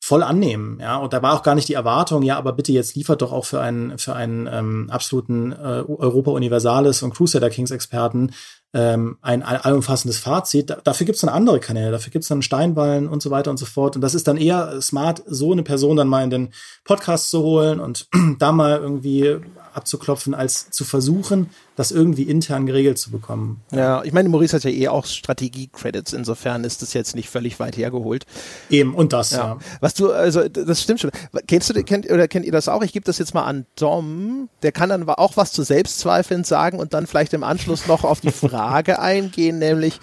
voll 0.02 0.24
annehmen, 0.24 0.80
ja, 0.80 0.98
und 0.98 1.14
da 1.14 1.22
war 1.22 1.34
auch 1.34 1.44
gar 1.44 1.56
nicht 1.56 1.68
die 1.68 1.74
Erwartung, 1.74 2.24
ja, 2.24 2.38
aber 2.38 2.54
bitte 2.54 2.72
jetzt 2.72 2.96
liefert 2.96 3.22
doch 3.22 3.32
auch 3.32 3.46
für 3.46 3.62
einen 3.62 3.98
für 3.98 4.16
einen 4.16 4.48
ähm, 4.48 4.90
absoluten 4.90 5.52
äh, 5.52 5.84
Europa 5.88 6.32
Universalis 6.32 7.04
und 7.04 7.14
Crusader 7.14 7.50
Kings 7.50 7.72
Experten 7.72 8.32
ähm, 8.74 9.18
ein, 9.22 9.42
allumfassendes 9.42 10.20
Fazit. 10.20 10.70
Da, 10.70 10.78
dafür 10.84 11.06
gibt's 11.06 11.22
dann 11.22 11.30
andere 11.30 11.60
Kanäle, 11.60 11.92
dafür 11.92 12.12
gibt's 12.12 12.28
dann 12.28 12.42
Steinballen 12.42 13.08
und 13.08 13.22
so 13.22 13.32
weiter 13.32 13.50
und 13.50 13.58
so 13.58 13.66
fort. 13.66 13.96
Und 13.96 14.02
das 14.02 14.14
ist 14.14 14.28
dann 14.28 14.38
eher 14.38 14.82
smart, 14.82 15.24
so 15.26 15.52
eine 15.52 15.64
Person 15.64 15.98
dann 15.98 16.08
mal 16.08 16.24
in 16.24 16.30
den 16.30 16.50
Podcast 16.84 17.32
zu 17.32 17.42
holen 17.42 17.80
und 17.80 18.08
da 18.40 18.52
mal 18.52 18.78
irgendwie 18.78 19.38
abzuklopfen, 19.74 20.34
als 20.34 20.70
zu 20.72 20.86
versuchen, 20.86 21.50
das 21.76 21.92
irgendwie 21.92 22.24
intern 22.24 22.66
geregelt 22.66 22.98
zu 22.98 23.12
bekommen. 23.12 23.62
Ja, 23.72 24.04
ich 24.04 24.14
meine, 24.14 24.30
Maurice 24.30 24.56
hat 24.56 24.64
ja 24.64 24.70
eh 24.70 24.88
auch 24.88 25.06
Strategie-Credits, 25.06 26.14
insofern 26.14 26.64
ist 26.64 26.82
das 26.82 26.94
jetzt 26.94 27.16
nicht 27.16 27.30
völlig 27.30 27.60
weit 27.60 27.78
hergeholt. 27.78 28.26
Eben, 28.70 28.96
und 28.96 29.14
das, 29.14 29.32
ja. 29.32 29.38
ja. 29.38 29.58
Was 29.80 29.94
du, 29.94 30.12
also 30.12 30.48
das 30.48 30.82
stimmt 30.82 31.00
schon. 31.00 31.12
Kennst 31.48 31.70
du, 31.70 31.84
kennt, 31.84 32.10
oder 32.10 32.28
kennt 32.28 32.46
ihr 32.46 32.52
das 32.52 32.68
auch? 32.68 32.82
Ich 32.84 32.94
gebe 32.94 33.06
das 33.06 33.18
jetzt 33.18 33.34
mal 33.34 33.44
an 33.44 33.66
Dom, 33.78 34.50
der 34.62 34.72
kann 34.72 34.90
dann 34.90 35.08
auch 35.08 35.38
was 35.38 35.52
zu 35.52 35.64
Selbstzweifeln 35.64 36.44
sagen 36.44 36.80
und 36.80 36.94
dann 36.94 37.08
vielleicht 37.08 37.34
im 37.34 37.44
Anschluss 37.44 37.88
noch 37.88 38.04
auf 38.04 38.22
die 38.22 38.32
Frage 38.32 39.00
eingehen, 39.00 39.60
nämlich 39.60 40.00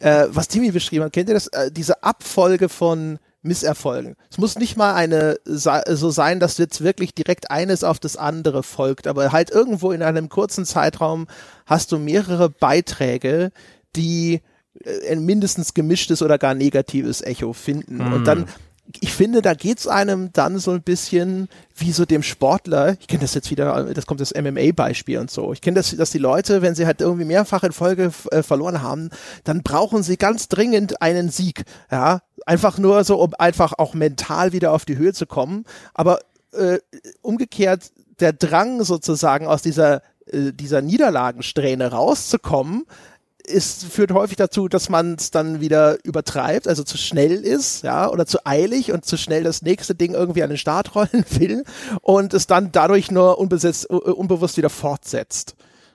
äh, 0.00 0.26
was 0.30 0.48
Timmy 0.48 0.70
beschrieben 0.70 1.04
hat. 1.04 1.12
Kennt 1.12 1.28
ihr 1.28 1.34
das? 1.34 1.48
Äh, 1.48 1.70
diese 1.70 2.02
Abfolge 2.02 2.68
von 2.68 3.18
Misserfolgen. 3.46 4.16
Es 4.30 4.38
muss 4.38 4.56
nicht 4.56 4.76
mal 4.76 4.94
eine 4.94 5.38
so 5.44 6.10
sein, 6.10 6.40
dass 6.40 6.58
jetzt 6.58 6.82
wirklich 6.82 7.14
direkt 7.14 7.50
eines 7.50 7.84
auf 7.84 7.98
das 7.98 8.16
andere 8.16 8.62
folgt, 8.62 9.06
aber 9.06 9.32
halt 9.32 9.50
irgendwo 9.50 9.92
in 9.92 10.02
einem 10.02 10.28
kurzen 10.28 10.64
Zeitraum 10.64 11.26
hast 11.66 11.92
du 11.92 11.98
mehrere 11.98 12.50
Beiträge, 12.50 13.52
die 13.94 14.42
äh, 14.84 15.12
ein 15.12 15.24
mindestens 15.24 15.74
gemischtes 15.74 16.22
oder 16.22 16.38
gar 16.38 16.54
negatives 16.54 17.22
Echo 17.22 17.52
finden. 17.52 17.98
Mm. 17.98 18.12
Und 18.12 18.24
dann 18.24 18.38
hm 18.40 18.46
ich 19.00 19.12
finde, 19.12 19.42
da 19.42 19.54
geht's 19.54 19.86
einem 19.86 20.32
dann 20.32 20.58
so 20.58 20.70
ein 20.70 20.82
bisschen 20.82 21.48
wie 21.76 21.92
so 21.92 22.04
dem 22.04 22.22
Sportler. 22.22 22.96
Ich 23.00 23.06
kenne 23.06 23.22
das 23.22 23.34
jetzt 23.34 23.50
wieder, 23.50 23.84
das 23.92 24.06
kommt 24.06 24.20
das 24.20 24.34
MMA-Beispiel 24.34 25.18
und 25.18 25.30
so. 25.30 25.52
Ich 25.52 25.60
kenne 25.60 25.76
das, 25.76 25.94
dass 25.96 26.10
die 26.10 26.18
Leute, 26.18 26.62
wenn 26.62 26.74
sie 26.74 26.86
halt 26.86 27.00
irgendwie 27.00 27.24
mehrfach 27.24 27.64
in 27.64 27.72
Folge 27.72 28.12
äh, 28.30 28.42
verloren 28.42 28.82
haben, 28.82 29.10
dann 29.44 29.62
brauchen 29.62 30.02
sie 30.02 30.16
ganz 30.16 30.48
dringend 30.48 31.02
einen 31.02 31.30
Sieg. 31.30 31.64
Ja, 31.90 32.20
einfach 32.46 32.78
nur 32.78 33.04
so, 33.04 33.20
um 33.20 33.34
einfach 33.38 33.74
auch 33.76 33.94
mental 33.94 34.52
wieder 34.52 34.72
auf 34.72 34.84
die 34.84 34.96
Höhe 34.96 35.12
zu 35.12 35.26
kommen. 35.26 35.64
Aber 35.94 36.20
äh, 36.52 36.78
umgekehrt 37.22 37.90
der 38.20 38.32
Drang 38.32 38.82
sozusagen 38.84 39.46
aus 39.46 39.62
dieser 39.62 40.02
äh, 40.26 40.52
dieser 40.52 40.82
Niederlagensträhne 40.82 41.90
rauszukommen, 41.90 42.84
ist, 43.46 43.84
führt 43.84 44.12
häufig 44.12 44.36
dazu, 44.36 44.68
dass 44.68 44.88
man 44.88 45.14
es 45.14 45.30
dann 45.30 45.60
wieder 45.60 45.98
übertreibt, 46.04 46.68
also 46.68 46.82
zu 46.82 46.98
schnell 46.98 47.32
ist, 47.32 47.82
ja, 47.82 48.10
oder 48.10 48.26
zu 48.26 48.46
eilig 48.46 48.92
und 48.92 49.04
zu 49.04 49.16
schnell 49.16 49.44
das 49.44 49.62
nächste 49.62 49.94
Ding 49.94 50.14
irgendwie 50.14 50.42
an 50.42 50.50
den 50.50 50.58
Start 50.58 50.94
rollen 50.94 51.24
will 51.30 51.64
und 52.02 52.34
es 52.34 52.46
dann 52.46 52.72
dadurch 52.72 53.10
nur 53.10 53.38
unbesetzt, 53.38 53.86
unbewusst 53.86 54.56
wieder 54.56 54.70
fortsetzt. 54.70 55.54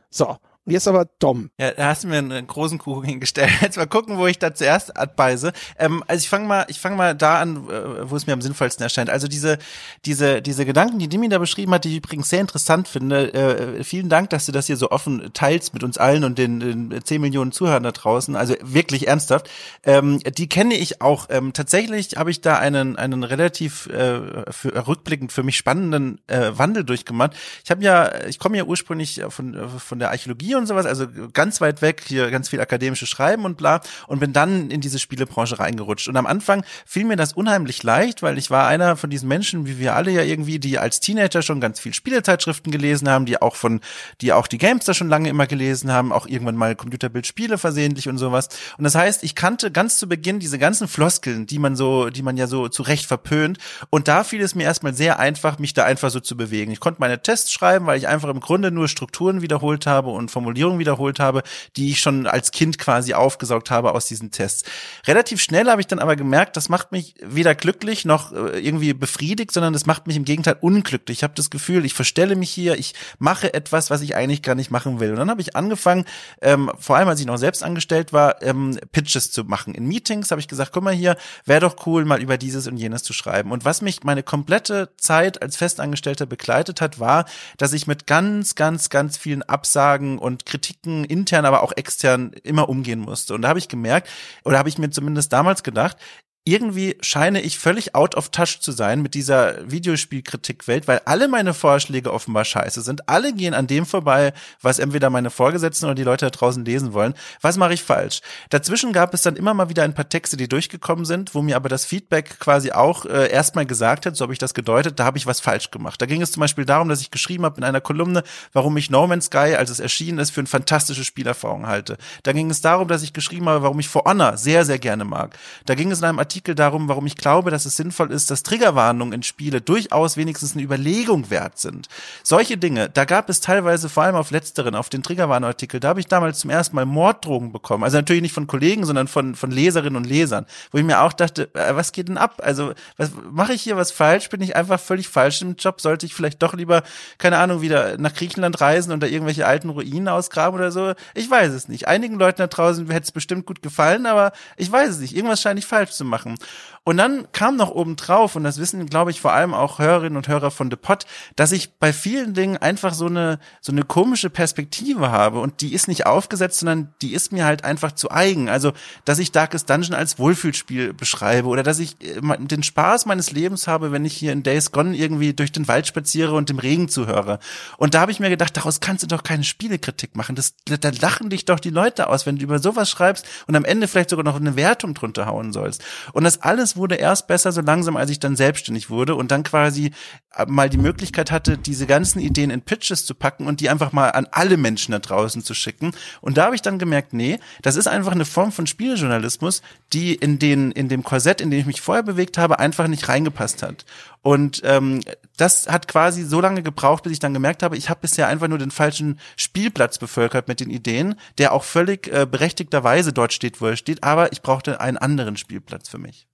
So. 0.09 0.37
Und 0.63 0.73
jetzt 0.73 0.87
aber 0.87 1.05
Dom. 1.17 1.49
Ja, 1.59 1.71
da 1.71 1.87
hast 1.87 2.03
du 2.03 2.07
mir 2.07 2.19
einen 2.19 2.45
großen 2.45 2.77
Kuchen 2.77 3.03
hingestellt. 3.03 3.49
Jetzt 3.61 3.77
mal 3.77 3.87
gucken, 3.87 4.19
wo 4.19 4.27
ich 4.27 4.37
da 4.37 4.53
zuerst 4.53 4.95
abbeiße. 4.95 5.53
Ähm, 5.79 6.03
also 6.05 6.21
ich 6.21 6.29
fange 6.29 6.47
mal, 6.47 6.65
ich 6.67 6.79
fange 6.79 6.95
mal 6.95 7.15
da 7.15 7.39
an, 7.39 7.67
äh, 7.67 8.09
wo 8.09 8.15
es 8.15 8.27
mir 8.27 8.33
am 8.33 8.43
sinnvollsten 8.43 8.83
erscheint. 8.83 9.09
Also 9.09 9.27
diese, 9.27 9.57
diese, 10.05 10.43
diese 10.43 10.63
Gedanken, 10.63 10.99
die 10.99 11.09
Dimi 11.09 11.29
da 11.29 11.39
beschrieben 11.39 11.73
hat, 11.73 11.83
die 11.83 11.89
ich 11.89 11.97
übrigens 11.97 12.29
sehr 12.29 12.41
interessant 12.41 12.87
finde. 12.87 13.33
Äh, 13.33 13.83
vielen 13.83 14.07
Dank, 14.07 14.29
dass 14.29 14.45
du 14.45 14.51
das 14.51 14.67
hier 14.67 14.77
so 14.77 14.91
offen 14.91 15.31
teilst 15.33 15.73
mit 15.73 15.83
uns 15.83 15.97
allen 15.97 16.23
und 16.23 16.37
den, 16.37 16.59
den 16.59 17.03
10 17.03 17.19
Millionen 17.21 17.51
Zuhörern 17.51 17.81
da 17.81 17.91
draußen. 17.91 18.35
Also 18.35 18.53
wirklich 18.61 19.07
ernsthaft. 19.07 19.49
Ähm, 19.83 20.19
die 20.19 20.47
kenne 20.47 20.75
ich 20.75 21.01
auch. 21.01 21.25
Ähm, 21.31 21.53
tatsächlich 21.53 22.17
habe 22.17 22.29
ich 22.29 22.41
da 22.41 22.59
einen, 22.59 22.97
einen 22.97 23.23
relativ 23.23 23.87
äh, 23.87 24.51
für, 24.51 24.87
rückblickend 24.87 25.31
für 25.31 25.41
mich 25.41 25.57
spannenden 25.57 26.21
äh, 26.27 26.51
Wandel 26.53 26.83
durchgemacht. 26.83 27.35
Ich 27.63 27.71
habe 27.71 27.83
ja, 27.83 28.25
ich 28.25 28.37
komme 28.37 28.57
ja 28.57 28.65
ursprünglich 28.65 29.21
von, 29.29 29.57
von 29.79 29.97
der 29.97 30.11
Archäologie 30.11 30.50
und 30.55 30.67
sowas, 30.67 30.85
also 30.85 31.07
ganz 31.33 31.61
weit 31.61 31.81
weg, 31.81 32.03
hier 32.05 32.31
ganz 32.31 32.49
viel 32.49 32.61
akademische 32.61 33.05
Schreiben 33.05 33.45
und 33.45 33.57
bla 33.57 33.81
und 34.07 34.19
bin 34.19 34.33
dann 34.33 34.69
in 34.69 34.81
diese 34.81 34.99
Spielebranche 34.99 35.59
reingerutscht. 35.59 36.07
Und 36.07 36.17
am 36.17 36.25
Anfang 36.25 36.63
fiel 36.85 37.05
mir 37.05 37.15
das 37.15 37.33
unheimlich 37.33 37.83
leicht, 37.83 38.21
weil 38.21 38.37
ich 38.37 38.49
war 38.51 38.67
einer 38.67 38.95
von 38.95 39.09
diesen 39.09 39.27
Menschen, 39.27 39.65
wie 39.65 39.79
wir 39.79 39.95
alle 39.95 40.11
ja 40.11 40.23
irgendwie, 40.23 40.59
die 40.59 40.77
als 40.79 40.99
Teenager 40.99 41.41
schon 41.41 41.61
ganz 41.61 41.79
viel 41.79 41.93
Spielezeitschriften 41.93 42.71
gelesen 42.71 43.09
haben, 43.09 43.25
die 43.25 43.41
auch 43.41 43.55
von, 43.55 43.81
die 44.21 44.33
auch 44.33 44.47
die 44.47 44.57
Gamester 44.57 44.93
schon 44.93 45.09
lange 45.09 45.29
immer 45.29 45.47
gelesen 45.47 45.91
haben, 45.91 46.11
auch 46.11 46.27
irgendwann 46.27 46.55
mal 46.55 46.75
Computerbildspiele 46.75 47.57
versehentlich 47.57 48.07
und 48.09 48.17
sowas. 48.17 48.49
Und 48.77 48.83
das 48.83 48.95
heißt, 48.95 49.23
ich 49.23 49.35
kannte 49.35 49.71
ganz 49.71 49.97
zu 49.97 50.07
Beginn 50.07 50.39
diese 50.39 50.59
ganzen 50.59 50.87
Floskeln, 50.87 51.45
die 51.45 51.59
man 51.59 51.75
so, 51.75 52.09
die 52.09 52.21
man 52.21 52.37
ja 52.37 52.47
so 52.47 52.67
zurecht 52.67 53.05
verpönt. 53.05 53.57
Und 53.89 54.07
da 54.07 54.23
fiel 54.23 54.41
es 54.41 54.55
mir 54.55 54.63
erstmal 54.63 54.93
sehr 54.93 55.19
einfach, 55.19 55.59
mich 55.59 55.73
da 55.73 55.83
einfach 55.83 56.09
so 56.09 56.19
zu 56.19 56.35
bewegen. 56.37 56.71
Ich 56.71 56.79
konnte 56.79 56.99
meine 56.99 57.21
Tests 57.21 57.51
schreiben, 57.51 57.85
weil 57.85 57.97
ich 57.97 58.07
einfach 58.07 58.29
im 58.29 58.39
Grunde 58.39 58.71
nur 58.71 58.87
Strukturen 58.87 59.41
wiederholt 59.41 59.87
habe 59.87 60.09
und 60.09 60.31
Formulierungen 60.41 60.79
wiederholt 60.79 61.19
habe, 61.19 61.43
die 61.75 61.91
ich 61.91 61.99
schon 61.99 62.25
als 62.25 62.51
Kind 62.51 62.79
quasi 62.79 63.13
aufgesaugt 63.13 63.69
habe 63.69 63.93
aus 63.93 64.07
diesen 64.07 64.31
Tests. 64.31 64.63
Relativ 65.05 65.41
schnell 65.41 65.69
habe 65.69 65.81
ich 65.81 65.87
dann 65.87 65.99
aber 65.99 66.15
gemerkt, 66.15 66.57
das 66.57 66.67
macht 66.67 66.91
mich 66.91 67.15
weder 67.21 67.53
glücklich 67.53 68.05
noch 68.05 68.31
äh, 68.31 68.59
irgendwie 68.59 68.93
befriedigt, 68.93 69.51
sondern 69.51 69.73
das 69.73 69.85
macht 69.85 70.07
mich 70.07 70.15
im 70.15 70.25
Gegenteil 70.25 70.57
unglücklich. 70.59 71.19
Ich 71.19 71.23
habe 71.23 71.33
das 71.35 71.49
Gefühl, 71.51 71.85
ich 71.85 71.93
verstelle 71.93 72.35
mich 72.35 72.49
hier, 72.49 72.77
ich 72.77 72.95
mache 73.19 73.53
etwas, 73.53 73.91
was 73.91 74.01
ich 74.01 74.15
eigentlich 74.15 74.41
gar 74.41 74.55
nicht 74.55 74.71
machen 74.71 74.99
will. 74.99 75.11
Und 75.11 75.17
dann 75.17 75.29
habe 75.29 75.41
ich 75.41 75.55
angefangen, 75.55 76.05
ähm, 76.41 76.71
vor 76.79 76.97
allem 76.97 77.07
als 77.07 77.19
ich 77.19 77.27
noch 77.27 77.37
selbst 77.37 77.63
angestellt 77.63 78.13
war, 78.13 78.41
ähm, 78.41 78.79
Pitches 78.91 79.31
zu 79.31 79.43
machen. 79.43 79.75
In 79.75 79.87
Meetings 79.87 80.31
habe 80.31 80.41
ich 80.41 80.47
gesagt, 80.47 80.71
guck 80.73 80.83
mal 80.83 80.93
hier, 80.93 81.17
wäre 81.45 81.61
doch 81.61 81.85
cool, 81.85 82.05
mal 82.05 82.21
über 82.21 82.37
dieses 82.37 82.67
und 82.67 82.77
jenes 82.77 83.03
zu 83.03 83.13
schreiben. 83.13 83.51
Und 83.51 83.63
was 83.63 83.81
mich 83.81 84.03
meine 84.03 84.23
komplette 84.23 84.89
Zeit 84.97 85.41
als 85.41 85.57
Festangestellter 85.57 86.25
begleitet 86.25 86.81
hat, 86.81 86.99
war, 86.99 87.25
dass 87.57 87.73
ich 87.73 87.85
mit 87.85 88.07
ganz, 88.07 88.55
ganz, 88.55 88.89
ganz 88.89 89.17
vielen 89.17 89.43
Absagen 89.43 90.17
und 90.17 90.30
Kritiken 90.39 91.03
intern, 91.05 91.45
aber 91.45 91.63
auch 91.63 91.71
extern 91.75 92.31
immer 92.43 92.69
umgehen 92.69 92.99
musste. 92.99 93.33
Und 93.33 93.41
da 93.41 93.49
habe 93.49 93.59
ich 93.59 93.67
gemerkt, 93.67 94.09
oder 94.43 94.57
habe 94.57 94.69
ich 94.69 94.77
mir 94.77 94.89
zumindest 94.89 95.33
damals 95.33 95.63
gedacht, 95.63 95.97
irgendwie 96.43 96.97
scheine 97.01 97.39
ich 97.41 97.59
völlig 97.59 97.93
out 97.93 98.15
of 98.15 98.29
touch 98.29 98.61
zu 98.61 98.71
sein 98.71 99.03
mit 99.03 99.13
dieser 99.13 99.69
Videospielkritikwelt, 99.69 100.87
weil 100.87 101.01
alle 101.05 101.27
meine 101.27 101.53
Vorschläge 101.53 102.11
offenbar 102.11 102.45
scheiße 102.45 102.81
sind. 102.81 103.07
Alle 103.07 103.33
gehen 103.33 103.53
an 103.53 103.67
dem 103.67 103.85
vorbei, 103.85 104.33
was 104.59 104.79
entweder 104.79 105.11
meine 105.11 105.29
Vorgesetzten 105.29 105.85
oder 105.85 105.93
die 105.93 106.03
Leute 106.03 106.25
da 106.25 106.31
draußen 106.31 106.65
lesen 106.65 106.93
wollen. 106.93 107.13
Was 107.41 107.57
mache 107.57 107.75
ich 107.75 107.83
falsch? 107.83 108.21
Dazwischen 108.49 108.91
gab 108.91 109.13
es 109.13 109.21
dann 109.21 109.35
immer 109.35 109.53
mal 109.53 109.69
wieder 109.69 109.83
ein 109.83 109.93
paar 109.93 110.09
Texte, 110.09 110.35
die 110.35 110.49
durchgekommen 110.49 111.05
sind, 111.05 111.35
wo 111.35 111.43
mir 111.43 111.55
aber 111.55 111.69
das 111.69 111.85
Feedback 111.85 112.39
quasi 112.39 112.71
auch 112.71 113.05
äh, 113.05 113.29
erstmal 113.29 113.67
gesagt 113.67 114.07
hat, 114.07 114.15
so 114.15 114.23
habe 114.23 114.33
ich 114.33 114.39
das 114.39 114.55
gedeutet, 114.55 114.99
da 114.99 115.05
habe 115.05 115.19
ich 115.19 115.27
was 115.27 115.41
falsch 115.41 115.69
gemacht. 115.69 116.01
Da 116.01 116.07
ging 116.07 116.23
es 116.23 116.31
zum 116.31 116.41
Beispiel 116.41 116.65
darum, 116.65 116.89
dass 116.89 117.01
ich 117.01 117.11
geschrieben 117.11 117.45
habe 117.45 117.57
in 117.57 117.63
einer 117.63 117.81
Kolumne, 117.81 118.23
warum 118.51 118.75
ich 118.77 118.89
No 118.89 119.05
Man's 119.05 119.25
Sky, 119.25 119.55
als 119.55 119.69
es 119.69 119.79
erschienen 119.79 120.17
ist, 120.17 120.31
für 120.31 120.41
eine 120.41 120.47
fantastische 120.47 121.03
Spielerfahrung 121.03 121.67
halte. 121.67 121.97
Da 122.23 122.33
ging 122.33 122.49
es 122.49 122.61
darum, 122.61 122.87
dass 122.87 123.03
ich 123.03 123.13
geschrieben 123.13 123.47
habe, 123.47 123.61
warum 123.61 123.79
ich 123.79 123.87
For 123.87 124.05
Honor 124.05 124.37
sehr, 124.37 124.65
sehr 124.65 124.79
gerne 124.79 125.05
mag. 125.05 125.37
Da 125.67 125.75
ging 125.75 125.91
es 125.91 125.99
in 125.99 126.05
einem 126.05 126.17
Artikel 126.17 126.30
darum, 126.55 126.87
warum 126.87 127.05
ich 127.05 127.15
glaube, 127.15 127.51
dass 127.51 127.65
es 127.65 127.75
sinnvoll 127.75 128.11
ist, 128.11 128.31
dass 128.31 128.43
Triggerwarnungen 128.43 129.13
in 129.13 129.23
Spiele 129.23 129.61
durchaus 129.61 130.17
wenigstens 130.17 130.53
eine 130.53 130.63
Überlegung 130.63 131.29
wert 131.29 131.59
sind. 131.59 131.87
Solche 132.23 132.57
Dinge, 132.57 132.89
da 132.89 133.05
gab 133.05 133.29
es 133.29 133.41
teilweise 133.41 133.89
vor 133.89 134.03
allem 134.03 134.15
auf 134.15 134.31
letzteren, 134.31 134.75
auf 134.75 134.89
den 134.89 135.03
Triggerwarnartikel, 135.03 135.79
da 135.79 135.89
habe 135.89 135.99
ich 135.99 136.07
damals 136.07 136.39
zum 136.39 136.49
ersten 136.49 136.75
Mal 136.75 136.85
Morddrogen 136.85 137.51
bekommen. 137.51 137.83
Also 137.83 137.97
natürlich 137.97 138.21
nicht 138.21 138.33
von 138.33 138.47
Kollegen, 138.47 138.85
sondern 138.85 139.07
von, 139.07 139.35
von 139.35 139.51
Leserinnen 139.51 139.95
und 139.97 140.05
Lesern, 140.05 140.45
wo 140.71 140.77
ich 140.77 140.83
mir 140.83 141.01
auch 141.01 141.13
dachte, 141.13 141.53
äh, 141.55 141.75
was 141.75 141.91
geht 141.91 142.07
denn 142.07 142.17
ab? 142.17 142.41
Also, 142.43 142.73
was 142.97 143.11
mache 143.31 143.53
ich 143.53 143.61
hier 143.61 143.77
was 143.77 143.91
falsch? 143.91 144.29
Bin 144.29 144.41
ich 144.41 144.55
einfach 144.55 144.79
völlig 144.79 145.07
falsch 145.07 145.41
im 145.41 145.55
Job? 145.55 145.81
Sollte 145.81 146.05
ich 146.05 146.13
vielleicht 146.13 146.41
doch 146.41 146.53
lieber, 146.53 146.83
keine 147.17 147.37
Ahnung, 147.37 147.61
wieder 147.61 147.97
nach 147.97 148.13
Griechenland 148.13 148.61
reisen 148.61 148.91
und 148.91 149.01
da 149.01 149.07
irgendwelche 149.07 149.47
alten 149.47 149.69
Ruinen 149.69 150.07
ausgraben 150.07 150.59
oder 150.59 150.71
so? 150.71 150.93
Ich 151.13 151.29
weiß 151.29 151.51
es 151.53 151.67
nicht. 151.67 151.87
Einigen 151.87 152.15
Leuten 152.15 152.37
da 152.37 152.47
draußen 152.47 152.89
hätte 152.89 153.05
es 153.05 153.11
bestimmt 153.11 153.45
gut 153.45 153.61
gefallen, 153.61 154.05
aber 154.05 154.31
ich 154.57 154.71
weiß 154.71 154.89
es 154.89 154.99
nicht. 154.99 155.15
Irgendwas 155.15 155.41
scheine 155.41 155.59
ich 155.59 155.65
falsch 155.65 155.91
zu 155.91 156.05
machen 156.05 156.20
machen. 156.25 156.37
Und 156.83 156.97
dann 156.97 157.27
kam 157.31 157.57
noch 157.57 157.69
oben 157.69 157.95
drauf, 157.95 158.35
und 158.35 158.43
das 158.43 158.57
wissen, 158.57 158.87
glaube 158.87 159.11
ich, 159.11 159.21
vor 159.21 159.33
allem 159.33 159.53
auch 159.53 159.77
Hörerinnen 159.77 160.17
und 160.17 160.27
Hörer 160.27 160.49
von 160.49 160.71
The 160.71 160.77
Pot, 160.77 161.05
dass 161.35 161.51
ich 161.51 161.73
bei 161.75 161.93
vielen 161.93 162.33
Dingen 162.33 162.57
einfach 162.57 162.95
so 162.95 163.05
eine, 163.05 163.37
so 163.61 163.71
eine 163.71 163.83
komische 163.83 164.31
Perspektive 164.31 165.11
habe. 165.11 165.41
Und 165.41 165.61
die 165.61 165.75
ist 165.75 165.87
nicht 165.87 166.07
aufgesetzt, 166.07 166.59
sondern 166.59 166.91
die 167.03 167.13
ist 167.13 167.31
mir 167.31 167.45
halt 167.45 167.63
einfach 167.63 167.91
zu 167.91 168.09
eigen. 168.09 168.49
Also, 168.49 168.73
dass 169.05 169.19
ich 169.19 169.31
Darkest 169.31 169.69
Dungeon 169.69 169.93
als 169.93 170.17
Wohlfühlspiel 170.17 170.93
beschreibe 170.93 171.49
oder 171.49 171.61
dass 171.61 171.77
ich 171.77 172.01
äh, 172.01 172.19
den 172.39 172.63
Spaß 172.63 173.05
meines 173.05 173.31
Lebens 173.31 173.67
habe, 173.67 173.91
wenn 173.91 174.03
ich 174.03 174.17
hier 174.17 174.31
in 174.31 174.41
Days 174.41 174.71
Gone 174.71 174.95
irgendwie 174.95 175.33
durch 175.33 175.51
den 175.51 175.67
Wald 175.67 175.85
spaziere 175.85 176.33
und 176.33 176.49
dem 176.49 176.57
Regen 176.57 176.89
zuhöre. 176.89 177.37
Und 177.77 177.93
da 177.93 178.01
habe 178.01 178.11
ich 178.11 178.19
mir 178.19 178.31
gedacht, 178.31 178.57
daraus 178.57 178.79
kannst 178.79 179.03
du 179.03 179.07
doch 179.07 179.21
keine 179.21 179.43
Spielekritik 179.43 180.15
machen. 180.15 180.35
Das, 180.35 180.55
da 180.65 180.89
lachen 180.99 181.29
dich 181.29 181.45
doch 181.45 181.59
die 181.59 181.69
Leute 181.69 182.07
aus, 182.07 182.25
wenn 182.25 182.37
du 182.37 182.43
über 182.43 182.57
sowas 182.57 182.89
schreibst 182.89 183.27
und 183.45 183.55
am 183.55 183.65
Ende 183.65 183.87
vielleicht 183.87 184.09
sogar 184.09 184.25
noch 184.25 184.37
eine 184.37 184.55
Wertung 184.55 184.95
drunter 184.95 185.27
hauen 185.27 185.53
sollst. 185.53 185.83
Und 186.13 186.23
das 186.23 186.41
alles 186.41 186.70
wurde 186.75 186.95
erst 186.95 187.27
besser 187.27 187.51
so 187.51 187.61
langsam, 187.61 187.97
als 187.97 188.09
ich 188.09 188.19
dann 188.19 188.35
selbstständig 188.35 188.89
wurde 188.89 189.15
und 189.15 189.31
dann 189.31 189.43
quasi 189.43 189.91
äh, 190.35 190.45
mal 190.47 190.69
die 190.69 190.77
Möglichkeit 190.77 191.31
hatte, 191.31 191.57
diese 191.57 191.87
ganzen 191.87 192.19
Ideen 192.19 192.49
in 192.49 192.61
Pitches 192.61 193.05
zu 193.05 193.15
packen 193.15 193.47
und 193.47 193.59
die 193.59 193.69
einfach 193.69 193.91
mal 193.91 194.09
an 194.09 194.27
alle 194.31 194.57
Menschen 194.57 194.91
da 194.91 194.99
draußen 194.99 195.43
zu 195.43 195.53
schicken. 195.53 195.91
Und 196.21 196.37
da 196.37 196.45
habe 196.45 196.55
ich 196.55 196.61
dann 196.61 196.79
gemerkt, 196.79 197.13
nee, 197.13 197.39
das 197.61 197.75
ist 197.75 197.87
einfach 197.87 198.13
eine 198.13 198.25
Form 198.25 198.51
von 198.51 198.67
Spieljournalismus, 198.67 199.61
die 199.93 200.15
in 200.15 200.39
den 200.39 200.71
in 200.71 200.89
dem 200.89 201.03
Korsett, 201.03 201.41
in 201.41 201.51
dem 201.51 201.59
ich 201.59 201.65
mich 201.65 201.81
vorher 201.81 202.03
bewegt 202.03 202.37
habe, 202.37 202.59
einfach 202.59 202.87
nicht 202.87 203.09
reingepasst 203.09 203.63
hat. 203.63 203.85
Und 204.21 204.61
ähm, 204.63 205.01
das 205.37 205.67
hat 205.67 205.87
quasi 205.87 206.23
so 206.23 206.41
lange 206.41 206.61
gebraucht, 206.61 207.03
bis 207.03 207.13
ich 207.13 207.19
dann 207.19 207.33
gemerkt 207.33 207.63
habe, 207.63 207.75
ich 207.75 207.89
habe 207.89 208.01
bisher 208.01 208.27
einfach 208.27 208.47
nur 208.47 208.59
den 208.59 208.69
falschen 208.69 209.19
Spielplatz 209.35 209.97
bevölkert 209.97 210.47
mit 210.47 210.59
den 210.59 210.69
Ideen, 210.69 211.15
der 211.39 211.53
auch 211.53 211.63
völlig 211.63 212.07
äh, 212.07 212.27
berechtigterweise 212.29 213.13
dort 213.13 213.33
steht, 213.33 213.61
wo 213.61 213.67
er 213.67 213.77
steht, 213.77 214.03
aber 214.03 214.31
ich 214.31 214.41
brauchte 214.43 214.79
einen 214.79 214.97
anderen 214.97 215.37
Spielplatz 215.37 215.89
für 215.89 215.97
mich. 215.97 216.27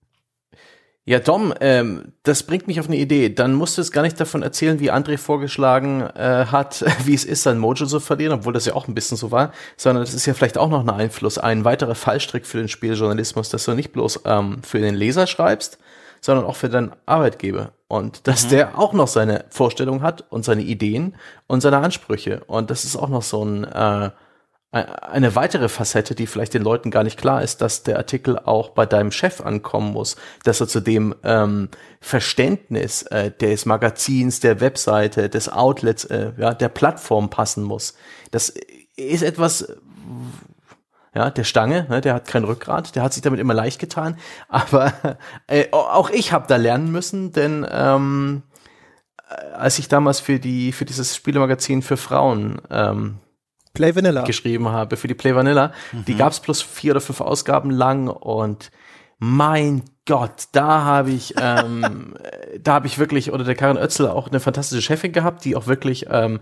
Ja, 1.07 1.19
Dom, 1.19 1.53
ähm, 1.61 2.11
das 2.23 2.43
bringt 2.43 2.67
mich 2.67 2.81
auf 2.81 2.87
eine 2.87 2.97
Idee. 2.97 3.29
Dann 3.29 3.53
musst 3.53 3.77
du 3.77 3.81
es 3.81 3.93
gar 3.93 4.01
nicht 4.01 4.19
davon 4.19 4.43
erzählen, 4.43 4.81
wie 4.81 4.91
André 4.91 5.17
vorgeschlagen 5.17 6.01
äh, 6.01 6.47
hat, 6.51 6.83
wie 7.05 7.13
es 7.13 7.23
ist, 7.23 7.43
sein 7.43 7.59
Mojo 7.59 7.85
zu 7.85 8.01
verlieren, 8.01 8.33
obwohl 8.33 8.51
das 8.51 8.65
ja 8.65 8.75
auch 8.75 8.89
ein 8.89 8.93
bisschen 8.93 9.15
so 9.15 9.31
war, 9.31 9.53
sondern 9.77 10.03
das 10.03 10.13
ist 10.13 10.25
ja 10.25 10.33
vielleicht 10.33 10.57
auch 10.57 10.67
noch 10.67 10.81
ein 10.81 10.89
Einfluss, 10.89 11.37
ein 11.37 11.63
weiterer 11.63 11.95
Fallstrick 11.95 12.45
für 12.45 12.57
den 12.57 12.67
Spieljournalismus, 12.67 13.47
dass 13.47 13.63
du 13.63 13.73
nicht 13.73 13.93
bloß 13.93 14.23
ähm, 14.25 14.61
für 14.63 14.79
den 14.79 14.95
Leser 14.95 15.27
schreibst, 15.27 15.77
sondern 16.19 16.43
auch 16.43 16.57
für 16.57 16.67
deinen 16.67 16.91
Arbeitgeber. 17.05 17.71
Und 17.87 18.27
dass 18.27 18.43
mhm. 18.43 18.49
der 18.49 18.77
auch 18.77 18.91
noch 18.91 19.07
seine 19.07 19.45
Vorstellung 19.49 20.01
hat 20.01 20.25
und 20.29 20.43
seine 20.43 20.63
Ideen 20.63 21.15
und 21.47 21.61
seine 21.61 21.77
Ansprüche. 21.77 22.43
Und 22.47 22.69
das 22.69 22.83
ist 22.83 22.97
auch 22.97 23.07
noch 23.07 23.23
so 23.23 23.45
ein, 23.45 23.63
äh, 23.63 24.09
eine 24.85 25.35
weitere 25.35 25.69
Facette, 25.69 26.15
die 26.15 26.27
vielleicht 26.27 26.53
den 26.53 26.63
Leuten 26.63 26.91
gar 26.91 27.03
nicht 27.03 27.17
klar 27.17 27.41
ist, 27.41 27.61
dass 27.61 27.83
der 27.83 27.97
Artikel 27.97 28.37
auch 28.39 28.69
bei 28.69 28.85
deinem 28.85 29.11
Chef 29.11 29.41
ankommen 29.41 29.93
muss, 29.93 30.15
dass 30.43 30.61
er 30.61 30.67
zu 30.67 30.79
dem 30.79 31.15
ähm, 31.23 31.69
Verständnis 32.01 33.03
äh, 33.03 33.31
des 33.31 33.65
Magazins, 33.65 34.39
der 34.39 34.59
Webseite, 34.61 35.29
des 35.29 35.49
Outlets, 35.49 36.05
äh, 36.05 36.31
ja, 36.37 36.53
der 36.53 36.69
Plattform 36.69 37.29
passen 37.29 37.63
muss. 37.63 37.95
Das 38.31 38.53
ist 38.95 39.23
etwas, 39.23 39.73
ja, 41.13 41.29
der 41.29 41.43
Stange, 41.43 41.85
ne, 41.89 42.01
der 42.01 42.13
hat 42.13 42.27
kein 42.27 42.43
Rückgrat, 42.43 42.95
der 42.95 43.03
hat 43.03 43.13
sich 43.13 43.21
damit 43.21 43.39
immer 43.39 43.53
leicht 43.53 43.79
getan. 43.79 44.17
Aber 44.49 44.93
äh, 45.47 45.71
auch 45.71 46.09
ich 46.09 46.31
habe 46.31 46.45
da 46.47 46.57
lernen 46.57 46.91
müssen, 46.91 47.31
denn 47.31 47.65
ähm, 47.69 48.43
als 49.53 49.79
ich 49.79 49.87
damals 49.87 50.19
für 50.19 50.39
die 50.39 50.71
für 50.71 50.85
dieses 50.85 51.15
Spielemagazin 51.15 51.81
für 51.81 51.97
Frauen 51.97 52.61
ähm, 52.69 53.19
Play 53.77 53.95
Vanilla 53.95 54.23
geschrieben 54.23 54.69
habe, 54.69 54.97
für 54.97 55.07
die 55.07 55.13
Play 55.13 55.35
Vanilla, 55.35 55.71
mhm. 55.91 56.05
die 56.05 56.15
gab's 56.15 56.39
plus 56.39 56.61
vier 56.61 56.91
oder 56.91 57.01
fünf 57.01 57.21
Ausgaben 57.21 57.71
lang 57.71 58.07
und 58.07 58.71
mein 59.19 59.83
Gott, 60.05 60.49
da 60.51 60.83
habe 60.83 61.11
ich, 61.11 61.35
ähm, 61.41 62.15
da 62.61 62.73
habe 62.73 62.87
ich 62.87 62.99
wirklich, 62.99 63.31
oder 63.31 63.43
der 63.43 63.55
Karin 63.55 63.77
Oetzel 63.77 64.07
auch 64.07 64.27
eine 64.27 64.39
fantastische 64.39 64.81
Chefin 64.81 65.11
gehabt, 65.11 65.43
die 65.45 65.55
auch 65.55 65.67
wirklich 65.67 66.05
ähm, 66.09 66.39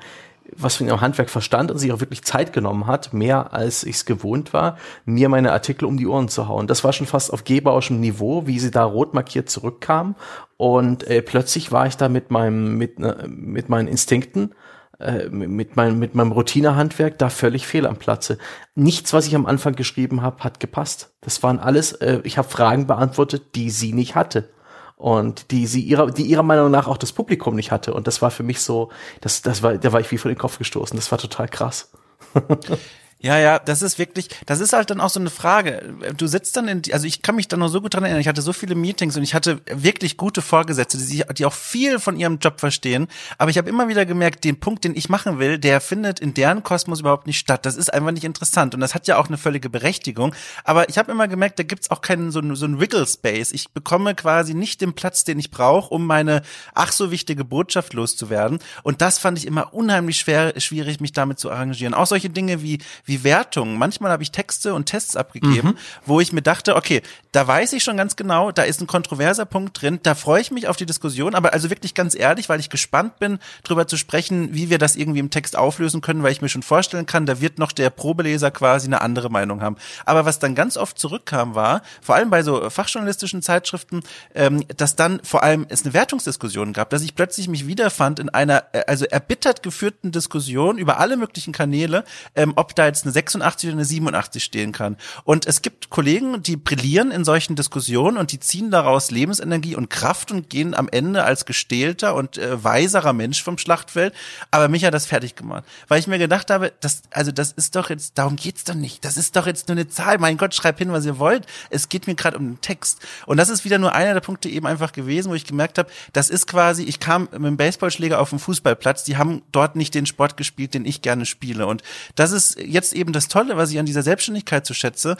was 0.56 0.76
von 0.76 0.88
ihrem 0.88 1.02
Handwerk 1.02 1.30
verstand 1.30 1.72
und 1.72 1.80
sich 1.80 1.92
auch 1.92 2.00
wirklich 2.00 2.24
Zeit 2.24 2.54
genommen 2.54 2.88
hat, 2.88 3.14
mehr 3.14 3.54
als 3.54 3.84
ich 3.84 3.96
es 3.96 4.06
gewohnt 4.06 4.54
war, 4.54 4.78
mir 5.06 5.30
meine 5.30 5.52
Artikel 5.52 5.86
um 5.86 5.98
die 5.98 6.08
Ohren 6.08 6.30
zu 6.30 6.48
hauen. 6.48 6.68
Das 6.68 6.84
war 6.84 6.94
schon 6.94 7.08
fast 7.08 7.34
auf 7.34 7.44
gebauschem 7.44 8.00
Niveau, 8.00 8.46
wie 8.46 8.60
sie 8.60 8.72
da 8.72 8.84
rot 8.84 9.14
markiert 9.14 9.50
zurückkam. 9.50 10.16
Und 10.58 11.06
äh, 11.08 11.22
plötzlich 11.22 11.72
war 11.72 11.88
ich 11.88 11.98
da 11.98 12.10
mit 12.10 12.32
meinem, 12.32 12.78
mit, 12.78 13.00
äh, 13.00 13.28
mit 13.28 13.70
meinen 13.70 13.88
Instinkten, 13.88 14.54
äh, 15.00 15.28
mit, 15.30 15.76
meinem, 15.76 16.00
mit 16.00 16.16
meinem 16.16 16.32
Routinehandwerk 16.32 17.18
da 17.18 17.30
völlig 17.30 17.68
fehl 17.68 17.86
am 17.86 17.98
Platze. 17.98 18.38
Nichts, 18.76 19.14
was 19.14 19.28
ich 19.28 19.36
am 19.36 19.46
Anfang 19.46 19.76
geschrieben 19.76 20.22
habe, 20.22 20.44
hat 20.44 20.60
gepasst. 20.60 21.14
Das 21.22 21.44
waren 21.44 21.60
alles, 21.60 21.94
äh, 21.94 22.22
ich 22.24 22.38
habe 22.38 22.48
Fragen 22.48 22.88
beantwortet, 22.88 23.56
die 23.56 23.70
sie 23.70 23.94
nicht 23.94 24.16
hatte 24.16 24.50
und 24.96 25.52
die 25.52 25.68
sie 25.68 25.82
ihrer, 25.82 26.10
die 26.12 26.24
ihrer 26.24 26.44
Meinung 26.44 26.72
nach 26.72 26.88
auch 26.88 26.98
das 26.98 27.12
Publikum 27.12 27.56
nicht 27.56 27.72
hatte. 27.72 27.94
Und 27.94 28.08
das 28.08 28.22
war 28.22 28.32
für 28.32 28.44
mich 28.44 28.62
so, 28.62 28.90
das, 29.22 29.42
das 29.42 29.62
war, 29.62 29.78
da 29.78 29.92
war 29.92 30.00
ich 30.00 30.12
wie 30.12 30.18
vor 30.18 30.32
den 30.32 30.38
Kopf 30.38 30.58
gestoßen. 30.58 30.96
Das 30.96 31.12
war 31.12 31.18
total 31.18 31.48
krass. 31.48 31.92
Ja, 33.20 33.40
ja, 33.40 33.60
das 33.60 33.82
ist 33.82 33.98
wirklich, 33.98 34.28
das 34.46 34.60
ist 34.60 34.74
halt 34.74 34.90
dann 34.90 35.00
auch 35.00 35.10
so 35.10 35.22
eine 35.22 35.30
Frage. 35.30 35.96
Du 36.18 36.28
sitzt 36.28 36.58
dann 36.58 36.68
in, 36.68 36.82
also 36.92 37.08
ich 37.08 37.22
kann 37.22 37.36
mich 37.36 37.48
da 37.48 37.56
noch 37.56 37.70
so 37.70 37.82
gut 37.82 37.94
dran 37.94 38.04
erinnern, 38.04 38.20
ich 38.20 38.28
hatte 38.28 38.42
so 38.42 38.52
viele 38.52 38.76
Meetings 38.76 39.16
und 39.16 39.24
ich 39.24 39.34
hatte 39.34 39.62
wirklich 39.72 40.18
gute 40.18 40.42
Vorgesetzte, 40.42 40.98
die, 40.98 41.24
die 41.36 41.46
auch 41.46 41.54
viel 41.54 41.98
von 41.98 42.18
ihrem 42.18 42.40
Job 42.40 42.60
verstehen, 42.60 43.08
aber 43.38 43.50
ich 43.50 43.58
habe 43.58 43.70
immer 43.70 43.88
wieder 43.88 44.06
gemerkt, 44.06 44.44
den 44.44 44.60
Punkt, 44.60 44.84
den 44.84 44.96
ich 44.96 45.08
machen 45.08 45.40
will, 45.40 45.58
der 45.58 45.80
findet 45.80 46.20
in 46.20 46.34
deren 46.34 46.62
Kosmos 46.62 47.00
überhaupt 47.00 47.26
nicht 47.26 47.40
statt. 47.40 47.66
Das 47.66 47.78
ist 47.78 47.92
einfach 47.92 48.12
nicht 48.12 48.26
interessant 48.26 48.76
und 48.76 48.82
das 48.82 48.94
hat 48.94 49.08
ja 49.08 49.18
auch 49.18 49.28
eine 49.28 49.38
völlige 49.38 49.70
Berechtigung, 49.70 50.36
aber 50.66 50.90
ich 50.90 50.98
habe 50.98 51.12
immer 51.12 51.30
gemerkt, 51.30 51.58
da 51.58 51.64
gibt's 51.64 51.90
auch 51.90 52.02
keinen 52.02 52.32
so, 52.32 52.42
so 52.54 52.66
einen 52.66 52.82
Wiggle 52.82 53.08
Space. 53.08 53.54
Ich 53.54 53.72
bekomme 53.72 54.14
quasi 54.14 54.54
nicht 54.54 54.82
den 54.82 54.94
Platz, 54.94 55.24
den 55.24 55.40
ich 55.40 55.52
brauche, 55.52 55.92
um 55.92 56.06
meine 56.06 56.42
ach 56.74 56.92
so 56.92 57.12
wichtige 57.12 57.46
Botschaft 57.46 57.94
loszuwerden 57.94 58.60
und 58.84 59.02
das 59.02 59.18
fand 59.20 59.38
ich 59.38 59.48
immer 59.48 59.74
unheimlich 59.74 60.20
schwer, 60.20 60.54
schwierig, 60.60 61.00
mich 61.00 61.14
damit 61.14 61.40
zu 61.40 61.50
arrangieren. 61.50 61.94
Auch 61.94 62.08
solche 62.08 62.30
Dinge 62.30 62.62
wie 62.62 62.80
wie 63.06 63.24
Wertungen. 63.24 63.78
Manchmal 63.78 64.12
habe 64.12 64.24
ich 64.24 64.32
Texte 64.32 64.74
und 64.74 64.86
Tests 64.86 65.16
abgegeben, 65.16 65.70
mhm. 65.70 65.78
wo 66.06 66.20
ich 66.20 66.34
mir 66.34 66.42
dachte, 66.42 66.76
okay, 66.76 67.02
da 67.32 67.48
weiß 67.48 67.74
ich 67.74 67.84
schon 67.84 67.98
ganz 67.98 68.16
genau, 68.16 68.52
da 68.52 68.64
ist 68.64 68.82
ein 68.82 68.88
kontroverser 68.88 69.46
Punkt 69.46 69.82
drin, 69.82 70.00
da 70.04 70.16
freue 70.16 70.42
ich 70.42 70.52
mich 70.52 70.68
auf 70.68 70.78
die 70.78 70.86
Diskussion, 70.86 71.36
aber 71.36 71.54
also 71.54 71.70
wirklich 71.70 71.94
ganz 71.94 72.16
ehrlich, 72.16 72.50
weil 72.50 72.60
ich 72.60 72.70
gespannt 72.70 73.20
bin, 73.20 73.40
darüber 73.64 73.88
zu 73.88 73.98
sprechen, 73.98 74.54
wie 74.54 74.70
wir 74.70 74.78
das 74.78 74.96
irgendwie 74.96 75.20
im 75.20 75.30
Text 75.30 75.58
auflösen 75.58 76.02
können, 76.02 76.24
weil 76.24 76.32
ich 76.32 76.42
mir 76.42 76.50
schon 76.50 76.64
vorstellen 76.64 77.06
kann, 77.06 77.26
da 77.26 77.42
wird 77.42 77.60
noch 77.60 77.72
der 77.72 77.90
Probeleser 77.90 78.52
quasi 78.52 78.88
eine 78.88 79.02
andere 79.02 79.30
Meinung 79.30 79.62
haben. 79.62 79.76
Aber 80.06 80.26
was 80.26 80.40
dann 80.40 80.56
ganz 80.56 80.78
oft 80.78 80.98
zurückkam, 80.98 81.56
war, 81.56 81.82
vor 82.02 82.16
allem 82.16 82.30
bei 82.30 82.42
so 82.42 82.70
fachjournalistischen 82.70 83.42
Zeitschriften, 83.42 84.02
ähm, 84.34 84.64
dass 84.76 84.96
dann 84.96 85.20
vor 85.24 85.44
allem 85.44 85.66
es 85.70 85.84
eine 85.84 85.94
Wertungsdiskussion 85.94 86.74
gab, 86.74 86.90
dass 86.90 87.02
ich 87.02 87.16
plötzlich 87.16 87.48
mich 87.48 87.68
wiederfand 87.68 88.20
in 88.20 88.30
einer, 88.30 88.64
äh, 88.72 88.84
also 88.88 89.06
erbittert 89.06 89.62
geführten 89.62 90.12
Diskussion 90.12 90.78
über 90.78 91.00
alle 91.00 91.18
möglichen 91.18 91.54
Kanäle, 91.54 92.06
ähm, 92.36 92.54
ob 92.56 92.76
da 92.76 92.95
jetzt 92.96 93.06
eine 93.06 93.14
86 93.14 93.70
oder 93.70 93.78
eine 93.78 93.86
87 93.86 94.44
stehen 94.44 94.72
kann. 94.72 94.98
Und 95.24 95.46
es 95.46 95.62
gibt 95.62 95.90
Kollegen, 95.90 96.42
die 96.42 96.56
brillieren 96.56 97.12
in 97.12 97.26
solchen 97.26 97.56
Diskussionen 97.56 98.18
und 98.18 98.32
die 98.32 98.40
ziehen 98.40 98.72
daraus 98.72 99.12
Lebensenergie 99.12 99.76
und 99.76 99.90
Kraft 99.90 100.32
und 100.32 100.50
gehen 100.50 100.74
am 100.74 100.88
Ende 100.90 101.24
als 101.24 101.46
gestählter 101.46 102.16
und 102.16 102.38
äh, 102.38 102.64
weiserer 102.64 103.14
Mensch 103.14 103.44
vom 103.44 103.58
Schlachtfeld. 103.58 104.14
Aber 104.52 104.70
mich 104.70 104.86
hat 104.86 104.94
das 104.94 105.06
fertig 105.06 105.36
gemacht, 105.36 105.64
weil 105.88 106.00
ich 106.00 106.08
mir 106.08 106.18
gedacht 106.18 106.50
habe, 106.50 106.74
das, 106.80 107.04
also 107.12 107.32
das 107.32 107.52
ist 107.52 107.76
doch 107.76 107.90
jetzt, 107.90 108.18
darum 108.18 108.36
geht's 108.36 108.64
doch 108.64 108.74
nicht. 108.74 109.04
Das 109.04 109.18
ist 109.18 109.36
doch 109.36 109.46
jetzt 109.46 109.68
nur 109.68 109.76
eine 109.76 109.88
Zahl. 109.88 110.18
Mein 110.18 110.38
Gott, 110.38 110.56
schreib 110.56 110.80
hin, 110.80 110.92
was 110.92 111.06
ihr 111.06 111.20
wollt. 111.20 111.46
Es 111.70 111.90
geht 111.90 112.08
mir 112.08 112.16
gerade 112.16 112.38
um 112.38 112.46
den 112.46 112.62
Text. 112.62 113.00
Und 113.26 113.38
das 113.38 113.50
ist 113.50 113.66
wieder 113.66 113.78
nur 113.78 113.94
einer 113.94 114.14
der 114.14 114.22
Punkte 114.22 114.50
eben 114.50 114.66
einfach 114.66 114.94
gewesen, 114.94 115.30
wo 115.30 115.36
ich 115.36 115.46
gemerkt 115.46 115.78
habe, 115.78 115.90
das 116.14 116.30
ist 116.30 116.48
quasi, 116.48 116.84
ich 116.84 117.00
kam 117.00 117.24
mit 117.32 117.44
dem 117.44 117.58
Baseballschläger 117.58 118.20
auf 118.20 118.30
den 118.30 118.40
Fußballplatz, 118.40 119.04
die 119.04 119.18
haben 119.18 119.42
dort 119.52 119.76
nicht 119.76 119.94
den 119.94 120.06
Sport 120.06 120.38
gespielt, 120.38 120.74
den 120.74 120.86
ich 120.86 121.02
gerne 121.02 121.26
spiele. 121.26 121.68
Und 121.68 121.84
das 122.16 122.32
ist 122.32 122.60
jetzt 122.60 122.85
eben 122.94 123.14
das 123.14 123.28
Tolle, 123.28 123.58
was 123.58 123.72
ich 123.72 123.80
an 123.80 123.86
dieser 123.86 124.04
Selbstständigkeit 124.04 124.66
zu 124.66 124.74
so 124.74 124.80
schätze, 124.80 125.18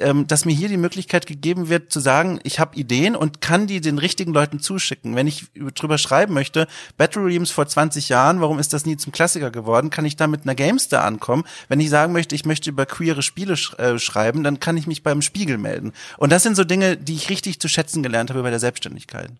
ähm, 0.00 0.26
dass 0.26 0.44
mir 0.44 0.54
hier 0.54 0.68
die 0.68 0.76
Möglichkeit 0.76 1.26
gegeben 1.26 1.68
wird, 1.68 1.92
zu 1.92 2.00
sagen, 2.00 2.40
ich 2.42 2.60
habe 2.60 2.76
Ideen 2.76 3.16
und 3.16 3.40
kann 3.40 3.66
die 3.66 3.80
den 3.80 3.98
richtigen 3.98 4.32
Leuten 4.32 4.60
zuschicken. 4.60 5.16
Wenn 5.16 5.26
ich 5.26 5.46
drüber 5.74 5.98
schreiben 5.98 6.34
möchte, 6.34 6.66
Battle 6.96 7.24
Reams 7.24 7.50
vor 7.50 7.66
20 7.66 8.08
Jahren, 8.08 8.40
warum 8.40 8.58
ist 8.58 8.72
das 8.72 8.86
nie 8.86 8.96
zum 8.96 9.12
Klassiker 9.12 9.50
geworden, 9.50 9.90
kann 9.90 10.04
ich 10.04 10.16
da 10.16 10.26
mit 10.26 10.42
einer 10.44 10.54
Gamestar 10.54 11.04
ankommen. 11.04 11.44
Wenn 11.68 11.80
ich 11.80 11.90
sagen 11.90 12.12
möchte, 12.12 12.34
ich 12.34 12.44
möchte 12.44 12.70
über 12.70 12.86
queere 12.86 13.22
Spiele 13.22 13.56
sch 13.56 13.74
äh, 13.78 13.98
schreiben, 13.98 14.44
dann 14.44 14.60
kann 14.60 14.76
ich 14.76 14.86
mich 14.86 15.02
beim 15.02 15.22
Spiegel 15.22 15.58
melden. 15.58 15.92
Und 16.18 16.30
das 16.30 16.42
sind 16.42 16.56
so 16.56 16.64
Dinge, 16.64 16.96
die 16.96 17.14
ich 17.14 17.30
richtig 17.30 17.60
zu 17.60 17.68
schätzen 17.68 18.02
gelernt 18.02 18.30
habe 18.30 18.42
bei 18.42 18.50
der 18.50 18.60
Selbstständigkeit. 18.60 19.30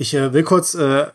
Ich 0.00 0.14
äh, 0.14 0.32
will 0.32 0.44
kurz 0.44 0.74
äh, 0.74 1.06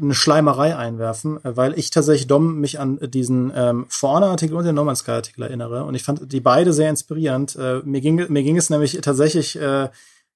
eine 0.00 0.14
Schleimerei 0.14 0.76
einwerfen, 0.76 1.44
äh, 1.44 1.56
weil 1.56 1.76
ich 1.76 1.90
tatsächlich 1.90 2.28
Dom 2.28 2.60
mich 2.60 2.78
an 2.78 2.98
diesen 3.10 3.52
ähm, 3.54 3.86
Vorne-Artikel 3.88 4.56
und 4.56 4.64
den 4.64 4.76
No 4.76 4.84
Man's 4.84 5.00
Sky-Artikel 5.00 5.42
erinnere. 5.42 5.82
Und 5.82 5.96
ich 5.96 6.04
fand 6.04 6.32
die 6.32 6.40
beide 6.40 6.72
sehr 6.72 6.88
inspirierend. 6.88 7.56
Äh, 7.56 7.80
mir, 7.84 8.00
ging, 8.00 8.24
mir 8.28 8.42
ging 8.44 8.56
es 8.56 8.70
nämlich 8.70 8.96
tatsächlich 9.02 9.60
äh, 9.60 9.88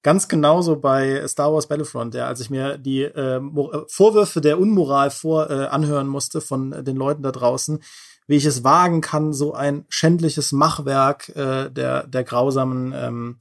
ganz 0.02 0.26
genauso 0.26 0.74
bei 0.80 1.24
Star 1.28 1.52
Wars 1.52 1.68
Battlefront, 1.68 2.16
ja, 2.16 2.26
als 2.26 2.40
ich 2.40 2.50
mir 2.50 2.76
die 2.76 3.02
äh, 3.02 3.40
Vorwürfe 3.86 4.40
der 4.40 4.58
Unmoral 4.58 5.12
vor 5.12 5.48
äh, 5.48 5.66
anhören 5.66 6.08
musste 6.08 6.40
von 6.40 6.84
den 6.84 6.96
Leuten 6.96 7.22
da 7.22 7.30
draußen, 7.30 7.80
wie 8.26 8.34
ich 8.34 8.46
es 8.46 8.64
wagen 8.64 9.00
kann, 9.00 9.32
so 9.32 9.54
ein 9.54 9.84
schändliches 9.88 10.50
Machwerk 10.50 11.28
äh, 11.36 11.70
der, 11.70 12.08
der 12.08 12.24
grausamen 12.24 12.92
ähm, 12.96 13.38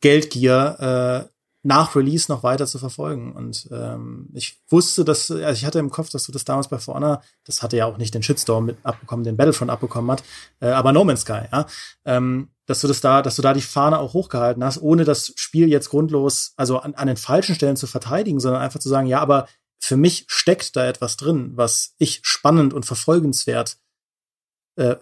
Geldgier 0.00 1.26
äh, 1.26 1.37
nach 1.62 1.96
Release 1.96 2.30
noch 2.30 2.42
weiter 2.42 2.66
zu 2.66 2.78
verfolgen. 2.78 3.32
Und 3.32 3.68
ähm, 3.72 4.28
ich 4.32 4.60
wusste, 4.68 5.04
dass, 5.04 5.30
also 5.30 5.52
ich 5.52 5.64
hatte 5.64 5.78
im 5.78 5.90
Kopf, 5.90 6.10
dass 6.10 6.24
du 6.24 6.32
das 6.32 6.44
damals 6.44 6.68
bei 6.68 6.78
For 6.78 6.94
Honor, 6.94 7.22
das 7.44 7.62
hatte 7.62 7.76
ja 7.76 7.86
auch 7.86 7.98
nicht 7.98 8.14
den 8.14 8.22
Shitstorm 8.22 8.66
mit 8.66 8.78
abbekommen, 8.84 9.24
den 9.24 9.36
Battlefront 9.36 9.70
abbekommen 9.70 10.10
hat, 10.10 10.22
äh, 10.60 10.68
aber 10.68 10.92
No 10.92 11.04
Man's 11.04 11.22
Sky, 11.22 11.42
ja, 11.52 11.66
ähm, 12.04 12.50
dass 12.66 12.80
du 12.80 12.88
das 12.88 13.00
da, 13.00 13.22
dass 13.22 13.36
du 13.36 13.42
da 13.42 13.54
die 13.54 13.62
Fahne 13.62 13.98
auch 13.98 14.12
hochgehalten 14.12 14.62
hast, 14.62 14.80
ohne 14.80 15.04
das 15.04 15.32
Spiel 15.36 15.68
jetzt 15.68 15.90
grundlos, 15.90 16.52
also 16.56 16.78
an, 16.78 16.94
an 16.94 17.08
den 17.08 17.16
falschen 17.16 17.54
Stellen 17.54 17.76
zu 17.76 17.86
verteidigen, 17.86 18.40
sondern 18.40 18.62
einfach 18.62 18.80
zu 18.80 18.88
sagen, 18.88 19.06
ja, 19.06 19.20
aber 19.20 19.48
für 19.80 19.96
mich 19.96 20.26
steckt 20.28 20.76
da 20.76 20.86
etwas 20.86 21.16
drin, 21.16 21.52
was 21.54 21.94
ich 21.98 22.20
spannend 22.22 22.74
und 22.74 22.84
verfolgenswert 22.84 23.78
äh, 24.76 24.96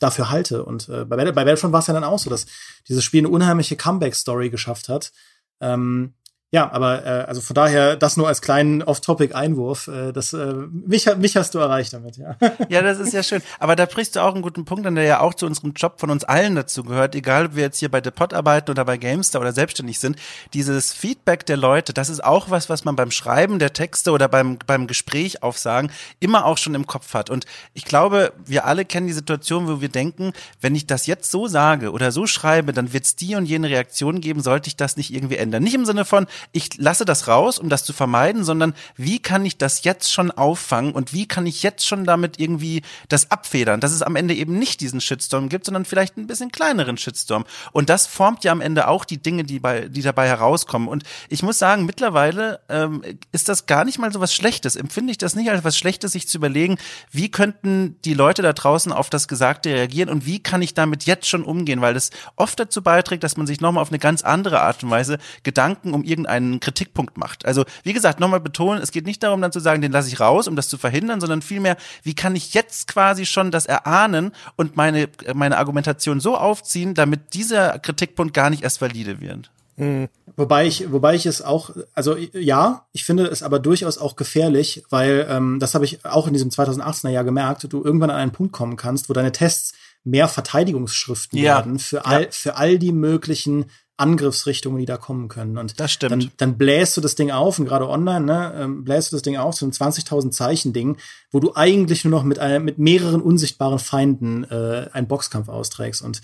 dafür 0.00 0.30
halte. 0.30 0.64
Und 0.64 0.88
äh, 0.88 1.04
bei, 1.04 1.16
bei 1.16 1.32
Battlefront 1.32 1.72
war 1.72 1.80
es 1.80 1.86
ja 1.86 1.94
dann 1.94 2.04
auch 2.04 2.18
so, 2.18 2.30
dass 2.30 2.46
dieses 2.88 3.04
Spiel 3.04 3.20
eine 3.20 3.28
unheimliche 3.28 3.76
Comeback-Story 3.76 4.50
geschafft 4.50 4.88
hat, 4.88 5.12
ähm, 5.60 6.14
ja, 6.52 6.70
aber 6.72 7.06
äh, 7.06 7.08
also 7.26 7.40
von 7.40 7.54
daher 7.54 7.94
das 7.94 8.16
nur 8.16 8.26
als 8.26 8.42
kleinen 8.42 8.82
Off-Topic-Einwurf. 8.82 9.86
Äh, 9.86 10.12
das 10.12 10.32
äh, 10.32 10.54
mich, 10.70 11.08
mich 11.16 11.36
hast 11.36 11.54
du 11.54 11.60
erreicht 11.60 11.92
damit, 11.92 12.16
ja. 12.16 12.36
Ja, 12.68 12.82
das 12.82 12.98
ist 12.98 13.12
ja 13.12 13.22
schön. 13.22 13.40
Aber 13.58 13.76
da 13.76 13.86
brichst 13.86 14.16
du 14.16 14.20
auch 14.20 14.34
einen 14.34 14.42
guten 14.42 14.64
Punkt 14.64 14.84
an, 14.86 14.96
der 14.96 15.04
ja 15.04 15.20
auch 15.20 15.34
zu 15.34 15.46
unserem 15.46 15.72
Job 15.74 16.00
von 16.00 16.10
uns 16.10 16.24
allen 16.24 16.56
dazu 16.56 16.82
gehört, 16.82 17.14
egal 17.14 17.46
ob 17.46 17.56
wir 17.56 17.62
jetzt 17.62 17.78
hier 17.78 17.90
bei 17.90 18.00
The 18.02 18.10
Pod 18.10 18.34
arbeiten 18.34 18.70
oder 18.70 18.84
bei 18.84 18.96
Gamestar 18.96 19.40
oder 19.40 19.52
selbstständig 19.52 20.00
sind. 20.00 20.16
Dieses 20.52 20.92
Feedback 20.92 21.46
der 21.46 21.56
Leute, 21.56 21.92
das 21.92 22.08
ist 22.08 22.24
auch 22.24 22.50
was, 22.50 22.68
was 22.68 22.84
man 22.84 22.96
beim 22.96 23.12
Schreiben 23.12 23.60
der 23.60 23.72
Texte 23.72 24.10
oder 24.10 24.28
beim 24.28 24.58
beim 24.66 24.88
Gespräch 24.88 25.44
aufsagen 25.44 25.92
immer 26.18 26.46
auch 26.46 26.58
schon 26.58 26.74
im 26.74 26.86
Kopf 26.86 27.14
hat. 27.14 27.30
Und 27.30 27.46
ich 27.74 27.84
glaube, 27.84 28.32
wir 28.44 28.64
alle 28.66 28.84
kennen 28.84 29.06
die 29.06 29.12
Situation, 29.12 29.68
wo 29.68 29.80
wir 29.80 29.88
denken, 29.88 30.32
wenn 30.60 30.74
ich 30.74 30.86
das 30.86 31.06
jetzt 31.06 31.30
so 31.30 31.46
sage 31.46 31.92
oder 31.92 32.10
so 32.10 32.26
schreibe, 32.26 32.72
dann 32.72 32.92
wird 32.92 33.04
es 33.04 33.16
die 33.16 33.36
und 33.36 33.46
jene 33.46 33.68
Reaktion 33.68 34.20
geben. 34.20 34.40
Sollte 34.40 34.68
ich 34.68 34.76
das 34.76 34.96
nicht 34.96 35.14
irgendwie 35.14 35.36
ändern? 35.36 35.62
Nicht 35.62 35.74
im 35.74 35.84
Sinne 35.84 36.04
von 36.04 36.26
ich 36.52 36.76
lasse 36.78 37.04
das 37.04 37.28
raus, 37.28 37.58
um 37.58 37.68
das 37.68 37.84
zu 37.84 37.92
vermeiden, 37.92 38.44
sondern 38.44 38.74
wie 38.96 39.18
kann 39.18 39.44
ich 39.44 39.58
das 39.58 39.84
jetzt 39.84 40.12
schon 40.12 40.30
auffangen 40.30 40.92
und 40.92 41.12
wie 41.12 41.26
kann 41.26 41.46
ich 41.46 41.62
jetzt 41.62 41.86
schon 41.86 42.04
damit 42.04 42.38
irgendwie 42.38 42.82
das 43.08 43.30
abfedern, 43.30 43.80
dass 43.80 43.92
es 43.92 44.02
am 44.02 44.16
Ende 44.16 44.34
eben 44.34 44.58
nicht 44.58 44.80
diesen 44.80 45.00
Shitstorm 45.00 45.48
gibt, 45.48 45.66
sondern 45.66 45.84
vielleicht 45.84 46.16
ein 46.16 46.26
bisschen 46.26 46.52
kleineren 46.52 46.96
Shitstorm. 46.96 47.44
Und 47.72 47.90
das 47.90 48.06
formt 48.06 48.44
ja 48.44 48.52
am 48.52 48.60
Ende 48.60 48.88
auch 48.88 49.04
die 49.04 49.22
Dinge, 49.22 49.44
die 49.44 49.60
bei, 49.60 49.88
die 49.88 50.02
dabei 50.02 50.28
herauskommen. 50.28 50.88
Und 50.88 51.04
ich 51.28 51.42
muss 51.42 51.58
sagen, 51.58 51.86
mittlerweile 51.86 52.60
ähm, 52.68 53.02
ist 53.32 53.48
das 53.48 53.66
gar 53.66 53.84
nicht 53.84 53.98
mal 53.98 54.12
so 54.12 54.20
was 54.20 54.34
Schlechtes. 54.34 54.76
Empfinde 54.76 55.12
ich 55.12 55.18
das 55.18 55.34
nicht 55.34 55.50
als 55.50 55.64
was 55.64 55.76
Schlechtes, 55.76 56.12
sich 56.12 56.28
zu 56.28 56.38
überlegen, 56.38 56.78
wie 57.10 57.30
könnten 57.30 57.96
die 58.04 58.14
Leute 58.14 58.42
da 58.42 58.52
draußen 58.52 58.92
auf 58.92 59.10
das 59.10 59.28
Gesagte 59.28 59.70
reagieren 59.70 60.08
und 60.08 60.26
wie 60.26 60.40
kann 60.40 60.62
ich 60.62 60.74
damit 60.74 61.04
jetzt 61.04 61.28
schon 61.28 61.44
umgehen, 61.44 61.80
weil 61.80 61.94
das 61.94 62.10
oft 62.36 62.58
dazu 62.58 62.82
beiträgt, 62.82 63.24
dass 63.24 63.36
man 63.36 63.46
sich 63.46 63.60
nochmal 63.60 63.82
auf 63.82 63.90
eine 63.90 63.98
ganz 63.98 64.22
andere 64.22 64.60
Art 64.62 64.82
und 64.82 64.90
Weise 64.90 65.18
Gedanken 65.42 65.92
um 65.92 66.04
irgendeinen 66.30 66.60
Kritikpunkt 66.60 67.16
macht. 67.18 67.44
Also 67.44 67.64
wie 67.82 67.92
gesagt, 67.92 68.20
nochmal 68.20 68.40
betonen, 68.40 68.82
es 68.82 68.92
geht 68.92 69.06
nicht 69.06 69.22
darum, 69.22 69.40
dann 69.40 69.52
zu 69.52 69.60
sagen, 69.60 69.82
den 69.82 69.92
lasse 69.92 70.08
ich 70.08 70.20
raus, 70.20 70.48
um 70.48 70.56
das 70.56 70.68
zu 70.68 70.78
verhindern, 70.78 71.20
sondern 71.20 71.42
vielmehr, 71.42 71.76
wie 72.02 72.14
kann 72.14 72.36
ich 72.36 72.54
jetzt 72.54 72.88
quasi 72.88 73.26
schon 73.26 73.50
das 73.50 73.66
erahnen 73.66 74.32
und 74.56 74.76
meine, 74.76 75.08
meine 75.34 75.58
Argumentation 75.58 76.20
so 76.20 76.36
aufziehen, 76.36 76.94
damit 76.94 77.34
dieser 77.34 77.78
Kritikpunkt 77.78 78.34
gar 78.34 78.50
nicht 78.50 78.62
erst 78.62 78.80
valide 78.80 79.20
wird. 79.20 79.50
Mhm. 79.76 80.08
Wobei 80.36 80.66
ich, 80.66 80.90
wobei 80.92 81.14
ich 81.14 81.26
es 81.26 81.42
auch, 81.42 81.70
also 81.94 82.16
ja, 82.16 82.86
ich 82.92 83.04
finde 83.04 83.26
es 83.26 83.42
aber 83.42 83.58
durchaus 83.58 83.98
auch 83.98 84.16
gefährlich, 84.16 84.84
weil 84.90 85.26
ähm, 85.28 85.58
das 85.58 85.74
habe 85.74 85.84
ich 85.84 86.04
auch 86.04 86.26
in 86.26 86.32
diesem 86.32 86.50
2018er 86.50 87.10
Jahr 87.10 87.24
gemerkt, 87.24 87.66
du 87.70 87.82
irgendwann 87.82 88.10
an 88.10 88.16
einen 88.16 88.32
Punkt 88.32 88.52
kommen 88.52 88.76
kannst, 88.76 89.08
wo 89.08 89.12
deine 89.12 89.32
Tests 89.32 89.74
mehr 90.02 90.28
Verteidigungsschriften 90.28 91.38
ja. 91.38 91.56
werden 91.56 91.78
für 91.78 92.06
all, 92.06 92.28
für 92.30 92.56
all 92.56 92.78
die 92.78 92.92
möglichen 92.92 93.66
Angriffsrichtungen, 94.00 94.78
die 94.78 94.86
da 94.86 94.96
kommen 94.96 95.28
können. 95.28 95.58
Und 95.58 95.78
das 95.78 95.92
stimmt. 95.92 96.12
Dann, 96.12 96.30
dann 96.36 96.58
bläst 96.58 96.96
du 96.96 97.00
das 97.00 97.14
Ding 97.14 97.30
auf 97.30 97.58
und 97.58 97.66
gerade 97.66 97.88
online, 97.88 98.24
ne, 98.24 98.54
ähm, 98.56 98.84
bläst 98.84 99.12
du 99.12 99.16
das 99.16 99.22
Ding 99.22 99.36
auf, 99.36 99.54
so 99.54 99.66
ein 99.66 99.72
20.000 99.72 100.30
Zeichen 100.30 100.72
Ding, 100.72 100.96
wo 101.30 101.40
du 101.40 101.54
eigentlich 101.54 102.04
nur 102.04 102.10
noch 102.10 102.24
mit, 102.24 102.38
einer, 102.38 102.60
mit 102.60 102.78
mehreren 102.78 103.20
unsichtbaren 103.20 103.78
Feinden 103.78 104.44
äh, 104.44 104.88
einen 104.92 105.06
Boxkampf 105.06 105.48
austrägst. 105.48 106.02
Und 106.02 106.22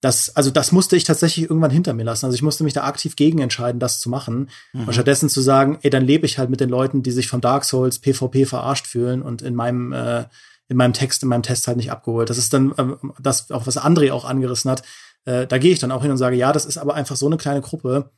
das, 0.00 0.36
also 0.36 0.50
das 0.50 0.70
musste 0.70 0.96
ich 0.96 1.04
tatsächlich 1.04 1.48
irgendwann 1.48 1.70
hinter 1.70 1.92
mir 1.92 2.04
lassen. 2.04 2.26
Also 2.26 2.36
ich 2.36 2.42
musste 2.42 2.62
mich 2.62 2.72
da 2.72 2.84
aktiv 2.84 3.16
gegen 3.16 3.40
entscheiden, 3.40 3.80
das 3.80 3.98
zu 3.98 4.08
machen. 4.08 4.50
Mhm. 4.72 4.86
Und 4.86 4.92
stattdessen 4.92 5.28
zu 5.28 5.40
sagen, 5.40 5.78
ey, 5.82 5.90
dann 5.90 6.04
lebe 6.04 6.26
ich 6.26 6.38
halt 6.38 6.50
mit 6.50 6.60
den 6.60 6.68
Leuten, 6.68 7.02
die 7.02 7.10
sich 7.10 7.26
von 7.26 7.40
Dark 7.40 7.64
Souls 7.64 7.98
PvP 7.98 8.46
verarscht 8.46 8.86
fühlen 8.86 9.22
und 9.22 9.42
in 9.42 9.54
meinem 9.54 9.92
äh, 9.92 10.24
in 10.68 10.76
meinem 10.76 10.92
Text, 10.92 11.22
in 11.22 11.30
meinem 11.30 11.42
Test 11.42 11.66
halt 11.66 11.78
nicht 11.78 11.90
abgeholt. 11.90 12.28
Das 12.30 12.38
ist 12.38 12.52
dann 12.52 12.74
ähm, 12.76 13.14
das, 13.18 13.50
auch 13.50 13.66
was 13.66 13.78
André 13.78 14.12
auch 14.12 14.24
angerissen 14.24 14.70
hat. 14.70 14.82
Äh, 15.28 15.46
da 15.46 15.58
gehe 15.58 15.72
ich 15.72 15.78
dann 15.78 15.92
auch 15.92 16.00
hin 16.00 16.10
und 16.10 16.16
sage, 16.16 16.36
ja, 16.36 16.52
das 16.52 16.64
ist 16.64 16.78
aber 16.78 16.94
einfach 16.94 17.16
so 17.16 17.26
eine 17.26 17.36
kleine 17.36 17.60
Gruppe. 17.60 18.10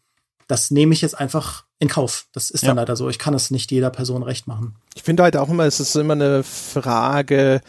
Das 0.46 0.70
nehme 0.70 0.94
ich 0.94 1.02
jetzt 1.02 1.18
einfach 1.18 1.64
in 1.80 1.88
Kauf. 1.88 2.26
Das 2.32 2.50
ist 2.50 2.66
dann 2.66 2.76
leider 2.76 2.94
so. 2.94 3.08
Ich 3.08 3.18
kann 3.18 3.34
es 3.34 3.50
nicht 3.50 3.72
jeder 3.72 3.90
Person 3.90 4.22
recht 4.22 4.46
machen. 4.46 4.76
Ich 4.94 5.02
finde 5.02 5.24
halt 5.24 5.36
auch 5.36 5.48
immer, 5.48 5.64
es 5.64 5.80
ist 5.80 5.96
immer 5.96 6.12
eine 6.12 6.44
Frage, 6.44 7.62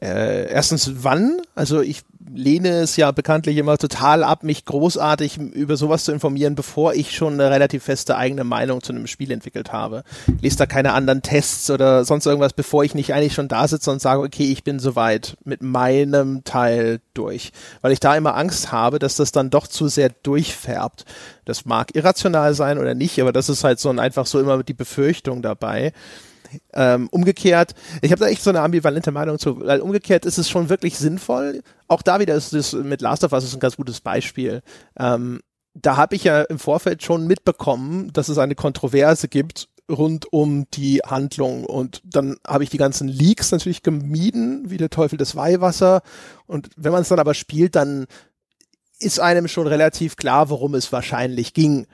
äh, 0.00 0.50
erstens 0.50 0.90
wann, 1.02 1.40
also 1.54 1.80
ich 1.80 2.02
lehne 2.34 2.80
es 2.80 2.96
ja 2.96 3.10
bekanntlich 3.12 3.56
immer 3.56 3.78
total 3.78 4.22
ab, 4.24 4.42
mich 4.42 4.64
großartig 4.64 5.38
über 5.38 5.76
sowas 5.76 6.04
zu 6.04 6.12
informieren, 6.12 6.54
bevor 6.54 6.94
ich 6.94 7.16
schon 7.16 7.34
eine 7.34 7.50
relativ 7.50 7.84
feste 7.84 8.16
eigene 8.16 8.44
Meinung 8.44 8.82
zu 8.82 8.92
einem 8.92 9.06
Spiel 9.06 9.30
entwickelt 9.30 9.72
habe. 9.72 10.02
Ich 10.36 10.42
lese 10.42 10.58
da 10.58 10.66
keine 10.66 10.92
anderen 10.92 11.22
Tests 11.22 11.70
oder 11.70 12.04
sonst 12.04 12.26
irgendwas, 12.26 12.52
bevor 12.52 12.84
ich 12.84 12.94
nicht 12.94 13.14
eigentlich 13.14 13.34
schon 13.34 13.48
da 13.48 13.66
sitze 13.68 13.90
und 13.90 14.02
sage, 14.02 14.20
okay, 14.20 14.50
ich 14.50 14.64
bin 14.64 14.78
soweit 14.78 15.36
mit 15.44 15.62
meinem 15.62 16.44
Teil 16.44 17.00
durch. 17.14 17.52
Weil 17.80 17.92
ich 17.92 18.00
da 18.00 18.16
immer 18.16 18.36
Angst 18.36 18.72
habe, 18.72 18.98
dass 18.98 19.16
das 19.16 19.32
dann 19.32 19.50
doch 19.50 19.66
zu 19.66 19.88
sehr 19.88 20.10
durchfärbt. 20.22 21.04
Das 21.44 21.64
mag 21.64 21.94
irrational 21.94 22.54
sein 22.54 22.78
oder 22.78 22.94
nicht, 22.94 23.20
aber 23.20 23.32
das 23.32 23.48
ist 23.48 23.64
halt 23.64 23.78
so 23.78 23.88
ein, 23.88 23.98
einfach 23.98 24.26
so 24.26 24.40
immer 24.40 24.62
die 24.62 24.74
Befürchtung 24.74 25.42
dabei. 25.42 25.92
Ähm, 26.72 27.08
umgekehrt, 27.10 27.74
ich 28.02 28.10
habe 28.12 28.20
da 28.20 28.28
echt 28.28 28.42
so 28.42 28.50
eine 28.50 28.60
ambivalente 28.60 29.12
Meinung 29.12 29.38
zu, 29.38 29.60
weil 29.60 29.80
umgekehrt 29.80 30.26
ist 30.26 30.38
es 30.38 30.48
schon 30.48 30.68
wirklich 30.68 30.98
sinnvoll. 30.98 31.62
Auch 31.88 32.02
da 32.02 32.20
wieder 32.20 32.34
ist 32.34 32.52
es 32.52 32.72
mit 32.72 33.00
Last 33.00 33.24
of 33.24 33.32
Us 33.32 33.44
ist 33.44 33.54
ein 33.54 33.60
ganz 33.60 33.76
gutes 33.76 34.00
Beispiel. 34.00 34.62
Ähm, 34.98 35.40
da 35.74 35.96
habe 35.96 36.14
ich 36.16 36.24
ja 36.24 36.42
im 36.42 36.58
Vorfeld 36.58 37.02
schon 37.02 37.26
mitbekommen, 37.26 38.12
dass 38.12 38.28
es 38.28 38.38
eine 38.38 38.54
Kontroverse 38.54 39.28
gibt 39.28 39.68
rund 39.90 40.32
um 40.32 40.68
die 40.72 41.00
Handlung 41.06 41.64
und 41.64 42.02
dann 42.04 42.38
habe 42.46 42.64
ich 42.64 42.70
die 42.70 42.76
ganzen 42.76 43.06
Leaks 43.06 43.52
natürlich 43.52 43.82
gemieden, 43.82 44.68
wie 44.68 44.78
der 44.78 44.90
Teufel 44.90 45.16
des 45.16 45.36
Weihwasser 45.36 46.02
und 46.46 46.70
wenn 46.76 46.92
man 46.92 47.02
es 47.02 47.08
dann 47.08 47.20
aber 47.20 47.34
spielt, 47.34 47.76
dann 47.76 48.06
ist 48.98 49.20
einem 49.20 49.46
schon 49.46 49.66
relativ 49.66 50.16
klar, 50.16 50.50
worum 50.50 50.74
es 50.74 50.90
wahrscheinlich 50.90 51.54
ging. 51.54 51.86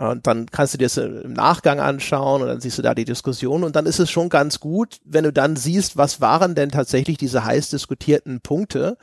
Und 0.00 0.26
dann 0.26 0.46
kannst 0.46 0.72
du 0.72 0.78
dir 0.78 0.86
das 0.86 0.96
im 0.96 1.34
Nachgang 1.34 1.78
anschauen 1.78 2.40
und 2.40 2.48
dann 2.48 2.60
siehst 2.62 2.78
du 2.78 2.82
da 2.82 2.94
die 2.94 3.04
Diskussion 3.04 3.64
und 3.64 3.76
dann 3.76 3.84
ist 3.84 3.98
es 3.98 4.10
schon 4.10 4.30
ganz 4.30 4.58
gut, 4.58 4.98
wenn 5.04 5.24
du 5.24 5.32
dann 5.32 5.56
siehst, 5.56 5.98
was 5.98 6.22
waren 6.22 6.54
denn 6.54 6.70
tatsächlich 6.70 7.18
diese 7.18 7.44
heiß 7.44 7.68
diskutierten 7.68 8.40
Punkte, 8.40 8.96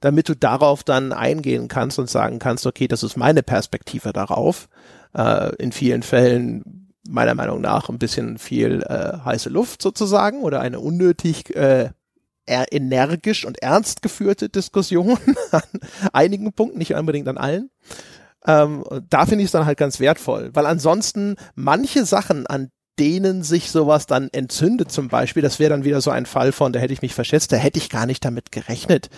damit 0.00 0.28
du 0.28 0.34
darauf 0.34 0.82
dann 0.82 1.12
eingehen 1.12 1.68
kannst 1.68 2.00
und 2.00 2.10
sagen 2.10 2.40
kannst, 2.40 2.66
okay, 2.66 2.88
das 2.88 3.04
ist 3.04 3.16
meine 3.16 3.44
Perspektive 3.44 4.12
darauf. 4.12 4.68
Äh, 5.16 5.54
in 5.56 5.70
vielen 5.70 6.02
Fällen 6.02 6.90
meiner 7.08 7.36
Meinung 7.36 7.60
nach 7.60 7.88
ein 7.88 8.00
bisschen 8.00 8.36
viel 8.38 8.82
äh, 8.82 9.18
heiße 9.24 9.50
Luft 9.50 9.80
sozusagen 9.82 10.42
oder 10.42 10.60
eine 10.60 10.80
unnötig 10.80 11.54
äh, 11.54 11.90
energisch 12.46 13.44
und 13.44 13.62
ernst 13.62 14.02
geführte 14.02 14.48
Diskussion 14.48 15.16
an 15.52 15.62
einigen 16.12 16.52
Punkten, 16.52 16.78
nicht 16.78 16.94
unbedingt 16.94 17.28
an 17.28 17.38
allen. 17.38 17.70
Ähm, 18.46 18.84
da 19.08 19.26
finde 19.26 19.42
ich 19.42 19.48
es 19.48 19.52
dann 19.52 19.66
halt 19.66 19.78
ganz 19.78 20.00
wertvoll, 20.00 20.50
weil 20.54 20.66
ansonsten 20.66 21.36
manche 21.54 22.06
Sachen, 22.06 22.46
an 22.46 22.70
denen 22.98 23.42
sich 23.42 23.70
sowas 23.70 24.06
dann 24.06 24.28
entzündet 24.32 24.92
zum 24.92 25.08
Beispiel, 25.08 25.42
das 25.42 25.58
wäre 25.58 25.70
dann 25.70 25.84
wieder 25.84 26.00
so 26.00 26.10
ein 26.10 26.26
Fall 26.26 26.52
von, 26.52 26.72
da 26.72 26.80
hätte 26.80 26.92
ich 26.92 27.02
mich 27.02 27.14
verschätzt, 27.14 27.50
da 27.50 27.56
hätte 27.56 27.78
ich 27.78 27.88
gar 27.88 28.06
nicht 28.06 28.24
damit 28.24 28.52
gerechnet, 28.52 29.08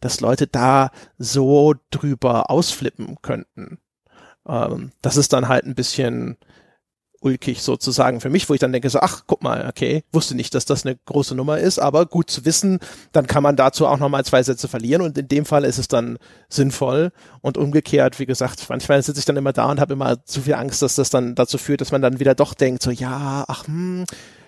dass 0.00 0.20
Leute 0.20 0.46
da 0.46 0.90
so 1.18 1.74
drüber 1.90 2.50
ausflippen 2.50 3.16
könnten. 3.20 3.78
Ähm, 4.46 4.92
das 5.02 5.16
ist 5.16 5.32
dann 5.32 5.48
halt 5.48 5.64
ein 5.64 5.74
bisschen, 5.74 6.36
ulkig 7.22 7.62
sozusagen 7.62 8.20
für 8.20 8.30
mich, 8.30 8.48
wo 8.48 8.54
ich 8.54 8.60
dann 8.60 8.72
denke 8.72 8.90
so, 8.90 9.00
ach, 9.00 9.22
guck 9.26 9.42
mal, 9.42 9.66
okay, 9.68 10.04
wusste 10.12 10.34
nicht, 10.34 10.54
dass 10.54 10.64
das 10.64 10.84
eine 10.84 10.96
große 11.04 11.34
Nummer 11.34 11.58
ist, 11.58 11.78
aber 11.78 12.06
gut 12.06 12.30
zu 12.30 12.44
wissen, 12.44 12.78
dann 13.12 13.26
kann 13.26 13.42
man 13.42 13.56
dazu 13.56 13.86
auch 13.86 13.98
nochmal 13.98 14.24
zwei 14.24 14.42
Sätze 14.42 14.68
verlieren 14.68 15.02
und 15.02 15.16
in 15.16 15.28
dem 15.28 15.44
Fall 15.44 15.64
ist 15.64 15.78
es 15.78 15.88
dann 15.88 16.18
sinnvoll 16.48 17.12
und 17.40 17.56
umgekehrt, 17.56 18.18
wie 18.18 18.26
gesagt, 18.26 18.66
manchmal 18.68 19.02
sitze 19.02 19.20
ich 19.20 19.24
dann 19.24 19.36
immer 19.36 19.52
da 19.52 19.70
und 19.70 19.80
habe 19.80 19.94
immer 19.94 20.24
zu 20.24 20.42
viel 20.42 20.54
Angst, 20.54 20.82
dass 20.82 20.94
das 20.96 21.10
dann 21.10 21.34
dazu 21.34 21.58
führt, 21.58 21.80
dass 21.80 21.92
man 21.92 22.02
dann 22.02 22.20
wieder 22.20 22.34
doch 22.34 22.54
denkt, 22.54 22.82
so, 22.82 22.90
ja, 22.90 23.44
ach, 23.48 23.66
hm, 23.66 24.04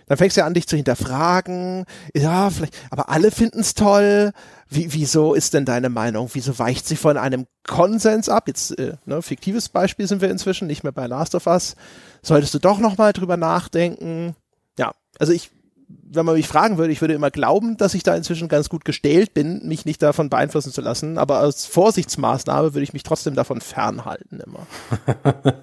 dann 0.07 0.19
fängst 0.19 0.37
du 0.37 0.41
ja 0.41 0.47
an, 0.47 0.55
dich 0.55 0.67
zu 0.67 0.77
hinterfragen. 0.77 1.85
Ja, 2.15 2.51
vielleicht, 2.51 2.75
aber 2.91 3.09
alle 3.09 3.31
finden 3.31 3.61
es 3.61 3.75
toll. 3.75 4.33
Wie, 4.69 4.93
wieso 4.93 5.35
ist 5.35 5.55
denn 5.55 5.65
deine 5.65 5.89
Meinung? 5.89 6.31
Wieso 6.33 6.59
weicht 6.59 6.87
sie 6.87 6.97
von 6.97 7.17
einem 7.17 7.47
Konsens 7.67 8.29
ab? 8.29 8.49
Jetzt, 8.49 8.79
äh, 8.79 8.97
ne, 9.07 9.23
fiktives 9.23 9.69
Beispiel 9.69 10.07
sind 10.07 10.21
wir 10.21 10.31
inzwischen, 10.31 10.67
nicht 10.67 10.83
mehr 10.83 10.93
bei 10.93 11.07
Last 11.07 11.35
of 11.35 11.47
Us. 11.47 11.77
Solltest 12.23 12.55
du 12.55 12.59
doch 12.59 12.79
nochmal 12.79 13.13
drüber 13.13 13.37
nachdenken? 13.37 14.35
Ja, 14.79 14.93
also 15.19 15.33
ich 15.33 15.51
wenn 15.89 16.25
man 16.25 16.37
mich 16.37 16.49
fragen 16.49 16.79
würde, 16.79 16.93
ich 16.93 17.01
würde 17.01 17.15
immer 17.15 17.31
glauben, 17.31 17.77
dass 17.77 17.95
ich 17.95 18.03
da 18.03 18.15
inzwischen 18.15 18.49
ganz 18.49 18.69
gut 18.69 18.85
gestählt 18.85 19.35
bin, 19.35 19.67
mich 19.67 19.85
nicht 19.85 20.03
davon 20.03 20.31
beeinflussen 20.31 20.73
zu 20.73 20.81
lassen. 20.81 21.19
Aber 21.19 21.39
als 21.39 21.67
Vorsichtsmaßnahme 21.67 22.75
würde 22.75 22.85
ich 22.85 22.93
mich 22.93 23.03
trotzdem 23.03 23.35
davon 23.35 23.61
fernhalten 23.61 24.41
immer. 24.41 24.67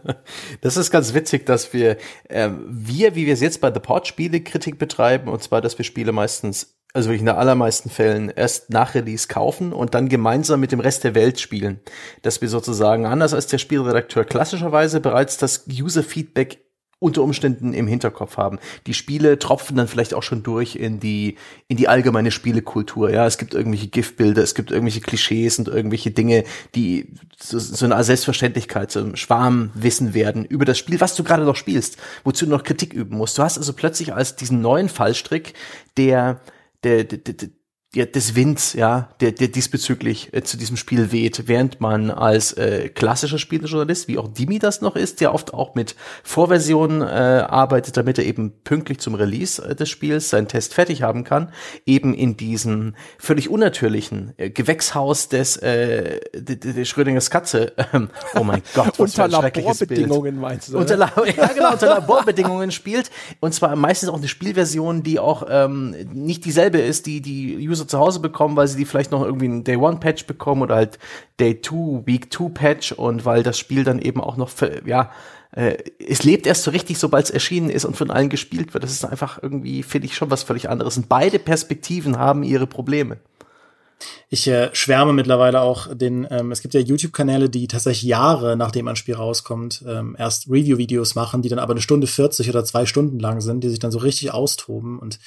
das 0.62 0.78
ist 0.78 0.92
ganz 0.92 1.14
witzig, 1.14 1.46
dass 1.46 1.74
wir, 1.74 1.98
äh, 2.28 2.50
wir, 2.68 3.16
wie 3.16 3.26
wir 3.26 3.34
es 3.34 3.42
jetzt 3.42 3.62
bei 3.62 3.74
The 3.74 3.80
Pod 3.80 4.08
Spiele 4.08 4.42
Kritik 4.42 4.78
betreiben, 4.78 5.30
und 5.30 5.42
zwar, 5.42 5.62
dass 5.62 5.78
wir 5.78 5.86
Spiele 5.86 6.12
meistens 6.12 6.76
also 6.94 7.08
wirklich 7.08 7.22
in 7.22 7.28
den 7.28 7.36
allermeisten 7.36 7.90
Fällen 7.90 8.30
erst 8.30 8.70
nach 8.70 8.96
Release 8.96 9.30
kaufen 9.30 9.72
und 9.72 9.94
dann 9.94 10.10
gemeinsam 10.10 10.60
mit 10.60 10.74
dem 10.74 10.82
Rest 10.82 11.06
der 11.06 11.16
Welt 11.16 11.40
spielen. 11.40 11.80
Dass 12.22 12.42
wir 12.42 12.50
sozusagen, 12.50 13.06
anders 13.06 13.34
als 13.34 13.48
der 13.48 13.60
Spielredakteur 13.60 14.26
klassischerweise, 14.26 15.00
bereits 15.00 15.38
das 15.38 15.66
User-Feedback 15.70 16.60
unter 17.02 17.24
Umständen 17.24 17.74
im 17.74 17.88
Hinterkopf 17.88 18.38
haben. 18.38 18.60
Die 18.86 18.94
Spiele 18.94 19.40
tropfen 19.40 19.76
dann 19.76 19.88
vielleicht 19.88 20.14
auch 20.14 20.22
schon 20.22 20.44
durch 20.44 20.76
in 20.76 21.00
die 21.00 21.36
in 21.68 21.76
die 21.76 21.88
allgemeine 21.88 22.30
Spielekultur. 22.30 23.10
Ja, 23.10 23.26
es 23.26 23.40
gibt 23.40 23.56
irgendwelche 23.56 23.88
Giftbilder, 23.88 24.44
es 24.44 24.54
gibt 24.54 24.70
irgendwelche 24.70 25.02
Klischees 25.02 25.58
und 25.58 25.68
irgendwelche 25.68 26.12
Dinge, 26.12 26.44
die 26.76 27.08
so, 27.42 27.58
so 27.58 27.86
eine 27.86 28.04
Selbstverständlichkeit, 28.04 28.92
so 28.92 29.00
ein 29.00 29.16
Schwarmwissen 29.16 30.14
werden 30.14 30.46
über 30.46 30.64
das 30.64 30.78
Spiel, 30.78 31.02
was 31.02 31.16
du 31.16 31.24
gerade 31.24 31.44
noch 31.44 31.56
spielst, 31.56 31.98
wozu 32.24 32.46
du 32.46 32.52
noch 32.52 32.64
Kritik 32.64 32.94
üben 32.94 33.18
musst. 33.18 33.36
Du 33.36 33.42
hast 33.42 33.58
also 33.58 33.74
plötzlich 33.74 34.14
als 34.14 34.36
diesen 34.36 34.62
neuen 34.62 34.88
Fallstrick, 34.88 35.56
der 35.98 36.40
der, 36.84 37.04
der, 37.04 37.18
der 37.18 37.50
ja, 37.94 38.06
des 38.06 38.36
Winds, 38.36 38.72
ja, 38.72 39.10
der, 39.20 39.34
der 39.34 39.50
diesbezüglich 39.50 40.34
äh, 40.34 40.44
zu 40.44 40.56
diesem 40.56 40.78
Spiel 40.78 41.12
weht, 41.12 41.50
während 41.50 41.82
man 41.82 42.10
als 42.10 42.54
äh, 42.54 42.88
klassischer 42.88 43.38
Spielejournalist, 43.38 44.08
wie 44.08 44.18
auch 44.18 44.30
Dimi 44.30 44.60
das 44.60 44.80
noch 44.80 44.96
ist, 44.96 45.20
der 45.20 45.34
oft 45.34 45.54
auch 45.54 45.76
mit 45.76 45.98
Vorversionen 46.24 47.02
äh, 47.02 47.06
arbeitet, 47.06 47.98
damit 47.98 48.18
er 48.18 48.24
eben 48.24 48.54
pünktlich 48.64 49.00
zum 49.00 49.16
Release 49.16 49.62
äh, 49.62 49.76
des 49.76 49.90
Spiels 49.90 50.30
seinen 50.30 50.48
Test 50.48 50.74
fertig 50.74 51.02
haben 51.02 51.26
kann, 51.26 51.52
eben 51.86 52.14
in 52.14 52.38
diesem 52.38 52.96
völlig 53.18 53.50
unnatürlichen 53.50 54.36
äh, 54.38 54.50
Gewächshaus 54.50 55.28
des 55.28 55.58
äh, 55.58 56.22
de, 56.34 56.56
de, 56.56 56.86
Schrödingers 56.86 57.30
Katze. 57.30 57.74
Ähm, 57.92 58.10
oh 58.36 58.46
mein 58.46 58.62
Gott, 58.74 59.00
was 59.00 59.18
unter 59.18 59.28
Laborbedingungen 59.28 60.40
meinst 60.40 60.70
du? 60.70 60.78
Unter, 60.78 60.96
La 60.96 61.12
ja, 61.26 61.48
genau, 61.48 61.74
unter 61.74 61.88
Laborbedingungen 61.88 62.72
spielt 62.72 63.12
und 63.42 63.54
zwar 63.54 63.76
meistens 63.76 64.08
auch 64.08 64.18
eine 64.18 64.30
Spielversion, 64.30 65.04
die 65.04 65.20
auch 65.20 65.46
ähm, 65.50 65.94
nicht 66.14 66.46
dieselbe 66.46 66.78
ist, 66.78 67.06
die 67.06 67.22
die 67.22 67.58
User 67.68 67.81
User 67.82 67.88
zu 67.88 68.00
Hause 68.00 68.20
bekommen, 68.20 68.56
weil 68.56 68.68
sie 68.68 68.78
die 68.78 68.86
vielleicht 68.86 69.12
noch 69.12 69.24
irgendwie 69.24 69.46
einen 69.46 69.64
Day 69.64 69.78
One 69.78 69.98
Patch 69.98 70.26
bekommen 70.26 70.62
oder 70.62 70.76
halt 70.76 71.00
Day 71.40 71.62
Two, 71.62 72.04
Week 72.06 72.30
Two 72.30 72.50
Patch 72.50 72.92
und 72.92 73.26
weil 73.26 73.44
das 73.44 73.58
Spiel 73.58 73.84
dann 73.84 74.00
eben 74.00 74.22
auch 74.22 74.38
noch, 74.38 74.52
ja, 74.86 75.12
äh, 75.52 75.78
es 76.00 76.24
lebt 76.24 76.48
erst 76.48 76.64
so 76.64 76.72
richtig, 76.72 76.98
sobald 76.98 77.26
es 77.26 77.32
erschienen 77.32 77.70
ist 77.70 77.86
und 77.86 77.98
von 77.98 78.12
allen 78.12 78.30
gespielt 78.30 78.74
wird. 78.74 78.84
Das 78.84 78.92
ist 78.92 79.04
einfach 79.04 79.42
irgendwie, 79.42 79.84
finde 79.84 80.08
ich, 80.08 80.16
schon 80.16 80.32
was 80.32 80.44
völlig 80.44 80.70
anderes. 80.70 80.98
Und 80.98 81.10
beide 81.10 81.40
Perspektiven 81.40 82.18
haben 82.18 82.44
ihre 82.44 82.68
Probleme. 82.68 83.18
Ich 84.30 84.48
äh, 84.48 84.74
schwärme 84.74 85.14
mittlerweile 85.14 85.62
auch 85.62 85.94
den, 85.94 86.26
ähm, 86.32 86.52
es 86.52 86.62
gibt 86.62 86.74
ja 86.74 86.80
YouTube-Kanäle, 86.80 87.50
die 87.50 87.68
tatsächlich 87.68 88.04
Jahre 88.10 88.56
nachdem 88.56 88.88
ein 88.88 88.96
Spiel 88.96 89.14
rauskommt, 89.14 89.84
ähm, 89.88 90.16
erst 90.18 90.50
Review-Videos 90.50 91.14
machen, 91.14 91.44
die 91.44 91.50
dann 91.50 91.60
aber 91.60 91.74
eine 91.74 91.82
Stunde 91.82 92.08
40 92.08 92.50
oder 92.50 92.64
zwei 92.64 92.86
Stunden 92.88 93.20
lang 93.20 93.42
sind, 93.42 93.64
die 93.64 93.70
sich 93.70 93.80
dann 93.80 93.92
so 93.92 94.00
richtig 94.00 94.34
austoben 94.34 94.98
und 94.98 95.20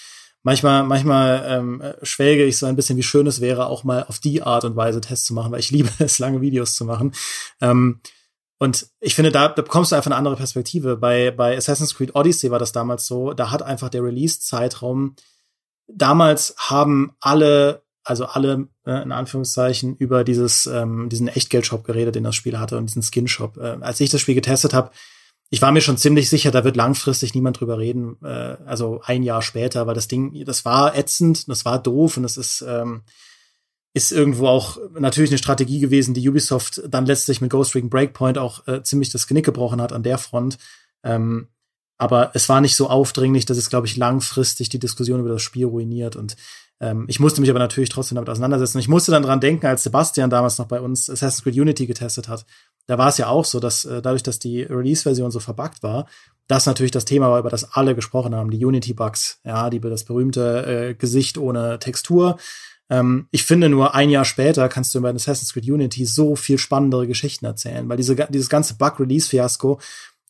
manchmal, 0.45 0.85
manchmal 0.85 1.45
ähm, 1.49 1.83
schwelge 2.03 2.45
ich 2.45 2.59
so 2.59 2.67
ein 2.67 2.77
bisschen, 2.77 2.97
wie 2.97 3.03
schön 3.03 3.27
es 3.27 3.41
wäre, 3.41 3.67
auch 3.67 3.83
mal 3.83 4.05
auf 4.05 4.21
die 4.21 4.43
Art 4.43 4.65
und 4.65 4.77
Weise 4.77 5.01
Tests 5.01 5.27
zu 5.27 5.35
machen, 5.35 5.51
weil 5.51 5.61
ich 5.61 5.71
liebe 5.73 5.91
es, 5.99 6.21
lange 6.21 6.41
Videos 6.41 6.77
zu 6.77 6.85
machen. 6.85 7.13
Ähm, 7.61 8.01
und 8.59 8.87
ich 9.01 9.17
finde, 9.17 9.33
da, 9.33 9.49
da 9.49 9.63
bekommst 9.63 9.91
du 9.91 9.97
einfach 9.97 10.11
eine 10.11 10.17
andere 10.17 10.37
Perspektive. 10.37 10.97
Bei, 10.97 11.33
bei 11.33 11.57
Assassin's 11.57 11.97
Creed 11.97 12.15
Odyssey 12.15 12.51
war 12.53 12.61
das 12.61 12.71
damals 12.71 13.07
so, 13.07 13.33
da 13.33 13.51
hat 13.51 13.63
einfach 13.63 13.89
der 13.89 14.05
Release-Zeitraum, 14.05 15.17
damals 15.89 16.55
haben 16.59 17.17
alle, 17.21 17.83
also 18.05 18.27
alle, 18.27 18.69
äh, 18.87 19.03
in 19.03 19.13
Anführungszeichen, 19.13 19.97
über 19.97 20.25
dieses, 20.25 20.67
ähm, 20.67 21.09
diesen 21.09 21.29
Echtgeldshop 21.29 21.85
geredet, 21.85 22.15
den 22.15 22.25
das 22.25 22.37
Spiel 22.37 22.59
hatte 22.59 22.79
und 22.79 22.87
diesen 22.87 23.03
Skinshop. 23.03 23.57
Äh, 23.57 23.79
als 23.81 24.01
ich 24.01 24.11
das 24.11 24.21
Spiel 24.21 24.35
getestet 24.35 24.73
habe, 24.73 24.91
ich 25.55 25.63
war 25.63 25.71
mir 25.71 25.81
schon 25.81 25.97
ziemlich 25.97 26.29
sicher, 26.29 26.51
da 26.51 26.65
wird 26.65 26.75
langfristig 26.75 27.33
niemand 27.33 27.61
drüber 27.61 27.79
reden, 27.79 28.17
äh, 28.25 28.57
also 28.67 29.01
ein 29.05 29.23
Jahr 29.23 29.41
später, 29.41 29.87
weil 29.87 29.95
das 29.95 30.09
Ding, 30.09 30.45
das 30.45 30.65
war 30.65 30.99
ätzend, 30.99 31.49
das 31.49 31.65
war 31.65 31.81
doof 31.81 32.17
und 32.17 32.25
das 32.25 32.37
ist, 32.37 32.65
ähm, 32.67 33.03
ist 33.93 34.11
irgendwo 34.11 34.49
auch 34.49 34.79
natürlich 34.99 35.31
eine 35.31 35.39
Strategie 35.39 35.79
gewesen, 35.79 36.13
die 36.13 36.29
Ubisoft 36.29 36.83
dann 36.89 37.07
letztlich 37.07 37.41
mit 37.41 37.53
Ghost 37.53 37.77
Recon 37.77 37.89
Breakpoint 37.89 38.37
auch 38.37 38.67
äh, 38.67 38.83
ziemlich 38.83 39.11
das 39.11 39.29
Genick 39.29 39.45
gebrochen 39.45 39.81
hat 39.81 39.93
an 39.93 40.03
der 40.03 40.19
Front. 40.19 40.59
Ähm, 41.05 41.47
aber 41.99 42.31
es 42.35 42.49
war 42.49 42.61
nicht 42.61 42.77
so 42.77 42.89
aufdringlich, 42.89 43.47
dass 43.47 43.57
es, 43.57 43.71
glaube 43.71 43.87
ich, 43.87 43.97
langfristig 43.97 44.69
die 44.69 44.79
Diskussion 44.79 45.21
über 45.21 45.29
das 45.29 45.43
Spiel 45.43 45.67
ruiniert. 45.67 46.17
Und 46.17 46.37
ähm, 46.81 47.05
ich 47.09 47.21
musste 47.21 47.41
mich 47.41 47.51
aber 47.51 47.59
natürlich 47.59 47.91
trotzdem 47.91 48.17
damit 48.17 48.29
auseinandersetzen. 48.29 48.79
Ich 48.79 48.89
musste 48.89 49.13
dann 49.13 49.23
dran 49.23 49.41
denken, 49.41 49.67
als 49.67 49.85
Sebastian 49.85 50.31
damals 50.31 50.59
noch 50.59 50.67
bei 50.67 50.81
uns 50.81 51.09
Assassin's 51.09 51.43
Creed 51.45 51.57
Unity 51.57 51.87
getestet 51.87 52.29
hat. 52.29 52.45
Da 52.87 52.99
war 52.99 53.09
es 53.09 53.19
ja 53.19 53.29
auch 53.29 53.45
so, 53.45 53.61
dass 53.61 53.85
äh, 53.85 54.03
dadurch, 54.03 54.23
dass 54.23 54.39
die 54.39 54.63
Release-Version 54.63 55.31
so 55.31 55.41
verbuggt 55.41 55.83
war, 55.83 56.07
das 56.49 56.67
natürlich 56.67 56.91
das 56.91 57.07
Thema 57.07 57.31
war, 57.31 57.39
über 57.39 57.49
das 57.49 57.73
alle 57.73 57.95
gesprochen 57.95 58.35
haben, 58.35 58.51
die 58.51 58.65
Unity-Bugs, 58.65 59.41
ja, 59.45 59.71
die 59.71 59.81
das 59.81 60.05
berühmte 60.05 60.67
äh, 60.91 60.95
Gesicht 60.95 61.39
ohne 61.39 61.79
Textur. 61.79 62.39
Ähm, 62.91 63.29
ich 63.31 63.45
finde 63.45 63.69
nur 63.69 63.95
ein 63.95 64.11
Jahr 64.11 64.27
später 64.27 64.69
kannst 64.69 64.95
du 64.95 64.99
über 64.99 65.09
Assassin's 65.09 65.53
Creed 65.53 65.71
Unity 65.71 66.05
so 66.05 66.37
viel 66.37 66.59
spannendere 66.59 67.07
Geschichten 67.07 67.47
erzählen, 67.47 67.89
weil 67.89 67.97
diese, 67.97 68.15
dieses 68.15 68.51
ganze 68.51 68.75
Bug-Release-Fiasko, 68.77 69.81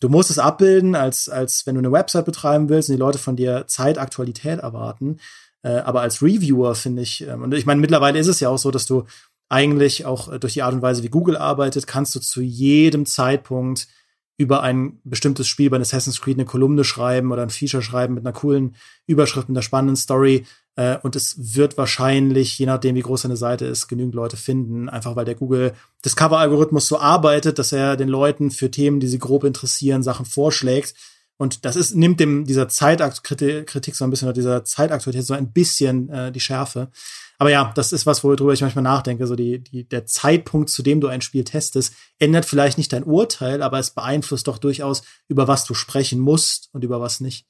du 0.05 0.11
musst 0.11 0.31
es 0.31 0.39
abbilden, 0.39 0.95
als, 0.95 1.31
als 1.31 1.67
wenn 1.67 1.77
du 1.77 1.79
eine 1.79 1.91
Website 1.91 2.27
betreiben 2.27 2.69
willst 2.69 2.91
und 2.91 2.97
die 2.97 3.01
Leute 3.01 3.19
von 3.19 3.37
dir 3.37 3.65
Zeitaktualität 3.67 4.59
erwarten. 4.59 5.17
Äh, 5.63 5.79
aber 5.79 6.03
als 6.03 6.21
Reviewer 6.21 6.75
finde 6.75 7.01
ich, 7.01 7.27
ähm, 7.27 7.43
und 7.43 7.55
ich 7.55 7.65
meine, 7.65 7.81
mittlerweile 7.81 8.19
ist 8.19 8.27
es 8.27 8.39
ja 8.39 8.51
auch 8.51 8.59
so, 8.59 8.71
dass 8.71 8.85
du 8.85 9.05
eigentlich 9.49 10.05
auch 10.05 10.31
äh, 10.31 10.39
durch 10.39 10.53
die 10.53 10.63
Art 10.63 10.75
und 10.75 10.83
Weise, 10.83 11.03
wie 11.03 11.09
Google 11.09 11.39
arbeitet, 11.39 11.87
kannst 11.87 12.15
du 12.15 12.21
zu 12.21 12.43
jedem 12.43 13.07
Zeitpunkt 13.07 13.89
über 14.37 14.63
ein 14.63 14.99
bestimmtes 15.05 15.47
Spiel 15.47 15.71
bei 15.71 15.79
Assassin's 15.79 16.21
Creed 16.21 16.37
eine 16.37 16.45
Kolumne 16.45 16.85
schreiben 16.85 17.31
oder 17.31 17.43
ein 17.43 17.51
Feature 17.51 17.83
schreiben 17.83 18.15
mit 18.15 18.27
einer 18.27 18.33
coolen 18.33 18.75
Überschrift, 19.07 19.49
mit 19.49 19.57
einer 19.57 19.63
spannenden 19.63 19.97
Story. 19.97 20.45
Äh, 20.77 20.99
und 21.03 21.15
es 21.15 21.55
wird 21.55 21.79
wahrscheinlich, 21.79 22.59
je 22.59 22.67
nachdem, 22.67 22.97
wie 22.97 23.03
groß 23.03 23.23
deine 23.23 23.37
Seite 23.37 23.65
ist, 23.65 23.87
genügend 23.87 24.15
Leute 24.15 24.37
finden. 24.37 24.89
Einfach 24.89 25.15
weil 25.15 25.25
der 25.25 25.37
Google 25.37 25.73
Discover-Algorithmus 26.05 26.89
so 26.89 26.99
arbeitet, 26.99 27.59
dass 27.59 27.73
er 27.73 27.97
den 27.97 28.09
Leuten 28.09 28.51
für 28.51 28.71
Themen, 28.71 28.99
die 28.99 29.09
sie 29.09 29.21
grob 29.21 29.45
interessieren, 29.45 30.03
Sachen 30.03 30.27
vorschlägt. 30.27 30.95
Und 31.37 31.65
das 31.65 31.77
ist, 31.77 31.95
nimmt 31.95 32.21
dem 32.21 32.45
dieser 32.45 32.69
Zeitaktkritik 32.69 33.95
so 33.95 34.05
ein 34.05 34.11
bisschen 34.11 34.29
oder 34.29 34.35
dieser 34.35 34.65
Zeitaktualität 34.65 35.27
so 35.27 35.35
ein 35.35 35.53
bisschen 35.53 36.09
äh, 36.09 36.33
die 36.33 36.41
Schärfe. 36.41 36.91
Aber 37.39 37.51
ja, 37.51 37.73
das 37.75 37.93
ist 37.93 38.07
was, 38.07 38.23
worüber 38.23 38.53
ich 38.53 38.61
manchmal 38.61 38.85
nachdenke. 38.85 39.27
So 39.27 39.37
die, 39.37 39.63
die, 39.63 39.89
der 39.89 40.07
Zeitpunkt, 40.07 40.71
zu 40.71 40.83
dem 40.83 41.01
du 41.01 41.09
ein 41.09 41.21
Spiel 41.21 41.45
testest, 41.45 41.95
ändert 42.19 42.45
vielleicht 42.45 42.79
nicht 42.79 42.93
dein 42.93 43.05
Urteil, 43.05 43.63
aber 43.63 43.79
es 43.79 43.91
beeinflusst 43.91 44.47
doch 44.47 44.59
durchaus, 44.59 45.03
über 45.29 45.49
was 45.49 45.65
du 45.65 45.75
sprechen 45.75 46.21
musst 46.21 46.69
und 46.73 46.85
über 46.85 47.01
was 47.01 47.21
nicht. 47.21 47.47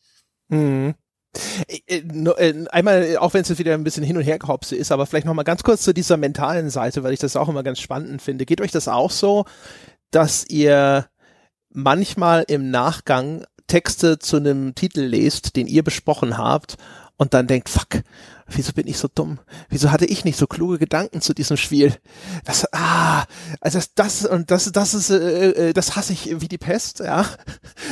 Mhm. 0.48 0.94
Äh, 1.86 1.98
äh, 1.98 2.66
einmal, 2.68 3.16
auch 3.18 3.34
wenn 3.34 3.42
es 3.42 3.58
wieder 3.58 3.74
ein 3.74 3.84
bisschen 3.84 4.04
hin 4.04 4.16
und 4.16 4.22
her 4.22 4.38
gehopse 4.38 4.76
ist, 4.76 4.92
aber 4.92 5.06
vielleicht 5.06 5.26
noch 5.26 5.34
mal 5.34 5.42
ganz 5.42 5.62
kurz 5.62 5.82
zu 5.82 5.92
dieser 5.92 6.16
mentalen 6.16 6.70
Seite, 6.70 7.02
weil 7.02 7.12
ich 7.12 7.20
das 7.20 7.36
auch 7.36 7.48
immer 7.48 7.62
ganz 7.62 7.80
spannend 7.80 8.22
finde. 8.22 8.46
Geht 8.46 8.60
euch 8.60 8.70
das 8.70 8.88
auch 8.88 9.10
so, 9.10 9.44
dass 10.10 10.46
ihr 10.48 11.08
manchmal 11.70 12.44
im 12.46 12.70
Nachgang 12.70 13.44
Texte 13.66 14.18
zu 14.18 14.36
einem 14.36 14.74
Titel 14.74 15.00
lest, 15.00 15.56
den 15.56 15.66
ihr 15.66 15.82
besprochen 15.82 16.38
habt 16.38 16.76
und 17.16 17.34
dann 17.34 17.46
denkt, 17.46 17.68
fuck, 17.68 18.02
wieso 18.46 18.72
bin 18.72 18.86
ich 18.86 18.98
so 18.98 19.08
dumm? 19.12 19.38
Wieso 19.68 19.90
hatte 19.90 20.04
ich 20.04 20.24
nicht 20.24 20.38
so 20.38 20.46
kluge 20.46 20.78
Gedanken 20.78 21.20
zu 21.20 21.34
diesem 21.34 21.56
Spiel? 21.56 21.94
Das, 22.44 22.66
ah, 22.72 23.24
also 23.60 23.78
das, 23.78 23.94
das 23.94 24.26
und 24.26 24.50
das, 24.50 24.70
das 24.72 24.94
ist, 24.94 25.10
äh, 25.10 25.68
äh 25.68 25.72
das 25.72 25.96
hasse 25.96 26.12
ich 26.12 26.40
wie 26.40 26.48
die 26.48 26.58
Pest, 26.58 27.00
ja. 27.00 27.26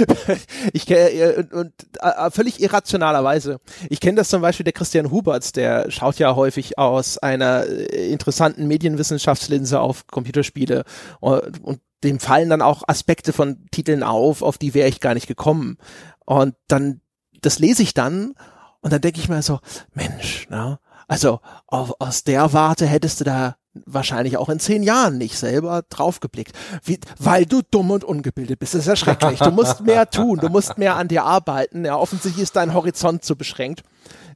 ich 0.73 0.87
kenne 0.87 1.11
äh, 1.11 1.37
und, 1.39 1.53
und 1.53 1.73
äh, 2.01 2.31
völlig 2.31 2.61
irrationalerweise. 2.61 3.61
Ich 3.89 4.01
kenne 4.01 4.17
das 4.17 4.29
zum 4.29 4.43
Beispiel 4.43 4.65
der 4.65 4.73
Christian 4.73 5.11
Huberts, 5.11 5.53
der 5.53 5.91
schaut 5.91 6.19
ja 6.19 6.35
häufig 6.37 6.79
aus 6.79 7.19
einer 7.19 7.67
äh, 7.67 8.11
interessanten 8.11 8.67
Medienwissenschaftslinse 8.67 9.81
auf 9.81 10.07
Computerspiele 10.07 10.85
und, 11.21 11.63
und 11.63 11.81
dem 12.05 12.19
fallen 12.19 12.51
dann 12.51 12.63
auch 12.63 12.83
Aspekte 12.87 13.33
von 13.33 13.67
Titeln 13.71 14.03
auf, 14.03 14.43
auf 14.43 14.59
die 14.59 14.75
wäre 14.75 14.89
ich 14.89 15.01
gar 15.01 15.15
nicht 15.15 15.29
gekommen. 15.29 15.79
Und 16.25 16.55
dann, 16.69 17.01
das 17.41 17.59
lese 17.59 17.83
ich 17.83 17.95
dann 17.95 18.35
und 18.83 18.93
dann 18.93 19.01
denke 19.01 19.21
ich 19.21 19.29
mir 19.29 19.43
so, 19.43 19.61
Mensch, 19.95 20.49
ne? 20.51 20.79
Also 21.09 21.41
auf, 21.67 21.95
aus 21.99 22.25
der 22.25 22.53
Warte 22.53 22.87
hättest 22.87 23.21
du 23.21 23.25
da 23.25 23.57
wahrscheinlich 23.87 24.37
auch 24.37 24.49
in 24.49 24.61
zehn 24.61 24.83
Jahren 24.83 25.19
nicht 25.19 25.39
selber 25.39 25.83
draufgeblickt. 25.89 26.57
Wie, 26.85 27.01
weil 27.19 27.47
du 27.47 27.63
dumm 27.71 27.91
und 27.91 28.05
ungebildet 28.05 28.59
bist. 28.59 28.75
Das 28.75 28.83
ist 28.83 28.87
ja 28.87 28.97
schrecklich. 28.97 29.39
Du 29.39 29.51
musst 29.51 29.81
mehr 29.81 30.09
tun, 30.11 30.39
du 30.39 30.49
musst 30.49 30.79
mehr 30.79 30.97
an 30.97 31.09
dir 31.09 31.25
arbeiten. 31.25 31.85
Ja, 31.85 31.97
offensichtlich 31.97 32.43
ist 32.43 32.57
dein 32.57 32.75
Horizont 32.75 33.25
zu 33.25 33.37
beschränkt. 33.37 33.83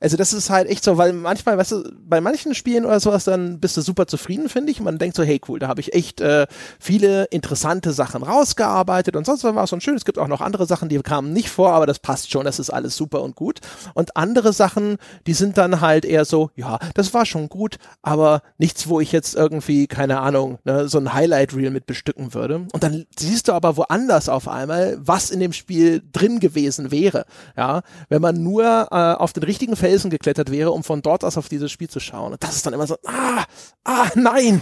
Also 0.00 0.16
das 0.16 0.32
ist 0.32 0.50
halt 0.50 0.68
echt 0.68 0.84
so, 0.84 0.98
weil 0.98 1.12
manchmal, 1.12 1.58
weißt 1.58 1.72
du, 1.72 1.84
bei 2.00 2.20
manchen 2.20 2.54
Spielen 2.54 2.84
oder 2.84 3.00
sowas, 3.00 3.24
dann 3.24 3.60
bist 3.60 3.76
du 3.76 3.80
super 3.80 4.06
zufrieden, 4.06 4.48
finde 4.48 4.72
ich. 4.72 4.80
Man 4.80 4.98
denkt 4.98 5.16
so, 5.16 5.22
hey 5.22 5.40
cool, 5.48 5.58
da 5.58 5.68
habe 5.68 5.80
ich 5.80 5.94
echt 5.94 6.20
äh, 6.20 6.46
viele 6.78 7.24
interessante 7.24 7.92
Sachen 7.92 8.22
rausgearbeitet 8.22 9.16
und 9.16 9.26
sonst 9.26 9.44
war 9.44 9.64
es 9.64 9.70
schon 9.70 9.80
schön. 9.80 9.96
Es 9.96 10.04
gibt 10.04 10.18
auch 10.18 10.28
noch 10.28 10.40
andere 10.40 10.66
Sachen, 10.66 10.88
die 10.88 10.98
kamen 10.98 11.32
nicht 11.32 11.48
vor, 11.48 11.72
aber 11.72 11.86
das 11.86 11.98
passt 11.98 12.30
schon, 12.30 12.44
das 12.44 12.58
ist 12.58 12.70
alles 12.70 12.96
super 12.96 13.22
und 13.22 13.36
gut. 13.36 13.60
Und 13.94 14.16
andere 14.16 14.52
Sachen, 14.52 14.96
die 15.26 15.34
sind 15.34 15.58
dann 15.58 15.80
halt 15.80 16.04
eher 16.04 16.24
so, 16.24 16.50
ja, 16.56 16.78
das 16.94 17.14
war 17.14 17.26
schon 17.26 17.48
gut, 17.48 17.76
aber 18.02 18.42
nichts, 18.58 18.88
wo 18.88 19.00
ich 19.00 19.12
jetzt 19.12 19.34
irgendwie, 19.34 19.86
keine 19.86 20.20
Ahnung, 20.20 20.58
ne, 20.64 20.88
so 20.88 20.98
ein 20.98 21.12
Highlight-Reel 21.12 21.70
mit 21.70 21.86
bestücken 21.86 22.34
würde. 22.34 22.66
Und 22.72 22.82
dann 22.82 23.06
siehst 23.18 23.48
du 23.48 23.52
aber 23.52 23.76
woanders 23.76 24.28
auf 24.28 24.48
einmal, 24.48 24.98
was 25.00 25.30
in 25.30 25.40
dem 25.40 25.52
Spiel 25.52 26.02
drin 26.12 26.40
gewesen 26.40 26.90
wäre. 26.90 27.24
Ja, 27.56 27.82
wenn 28.08 28.22
man 28.22 28.42
nur 28.42 28.88
äh, 28.90 29.14
auf 29.14 29.32
den 29.32 29.42
richtigen 29.42 29.76
Felsen 29.86 30.10
geklettert 30.10 30.50
wäre, 30.50 30.72
um 30.72 30.82
von 30.82 31.00
dort 31.00 31.24
aus 31.24 31.38
auf 31.38 31.48
dieses 31.48 31.70
Spiel 31.70 31.88
zu 31.88 32.00
schauen. 32.00 32.32
Und 32.32 32.42
das 32.42 32.56
ist 32.56 32.66
dann 32.66 32.74
immer 32.74 32.88
so, 32.88 32.96
ah, 33.06 33.44
ah, 33.84 34.08
nein. 34.16 34.60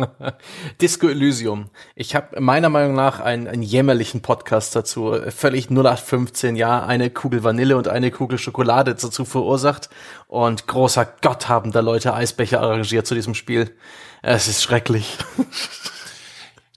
Disco 0.80 1.06
Elysium. 1.06 1.68
Ich 1.94 2.14
habe 2.14 2.40
meiner 2.40 2.70
Meinung 2.70 2.94
nach 2.94 3.20
einen, 3.20 3.46
einen 3.46 3.60
jämmerlichen 3.60 4.22
Podcast 4.22 4.74
dazu, 4.74 5.14
völlig 5.28 5.68
0815, 5.68 6.56
ja, 6.56 6.82
eine 6.82 7.10
Kugel 7.10 7.44
Vanille 7.44 7.76
und 7.76 7.88
eine 7.88 8.10
Kugel 8.10 8.38
Schokolade 8.38 8.94
dazu 8.94 9.26
verursacht. 9.26 9.90
Und 10.28 10.66
großer 10.66 11.06
Gott 11.20 11.50
haben 11.50 11.70
da 11.70 11.80
Leute 11.80 12.14
Eisbecher 12.14 12.62
arrangiert 12.62 13.06
zu 13.06 13.14
diesem 13.14 13.34
Spiel. 13.34 13.76
Es 14.22 14.48
ist 14.48 14.62
schrecklich. 14.62 15.18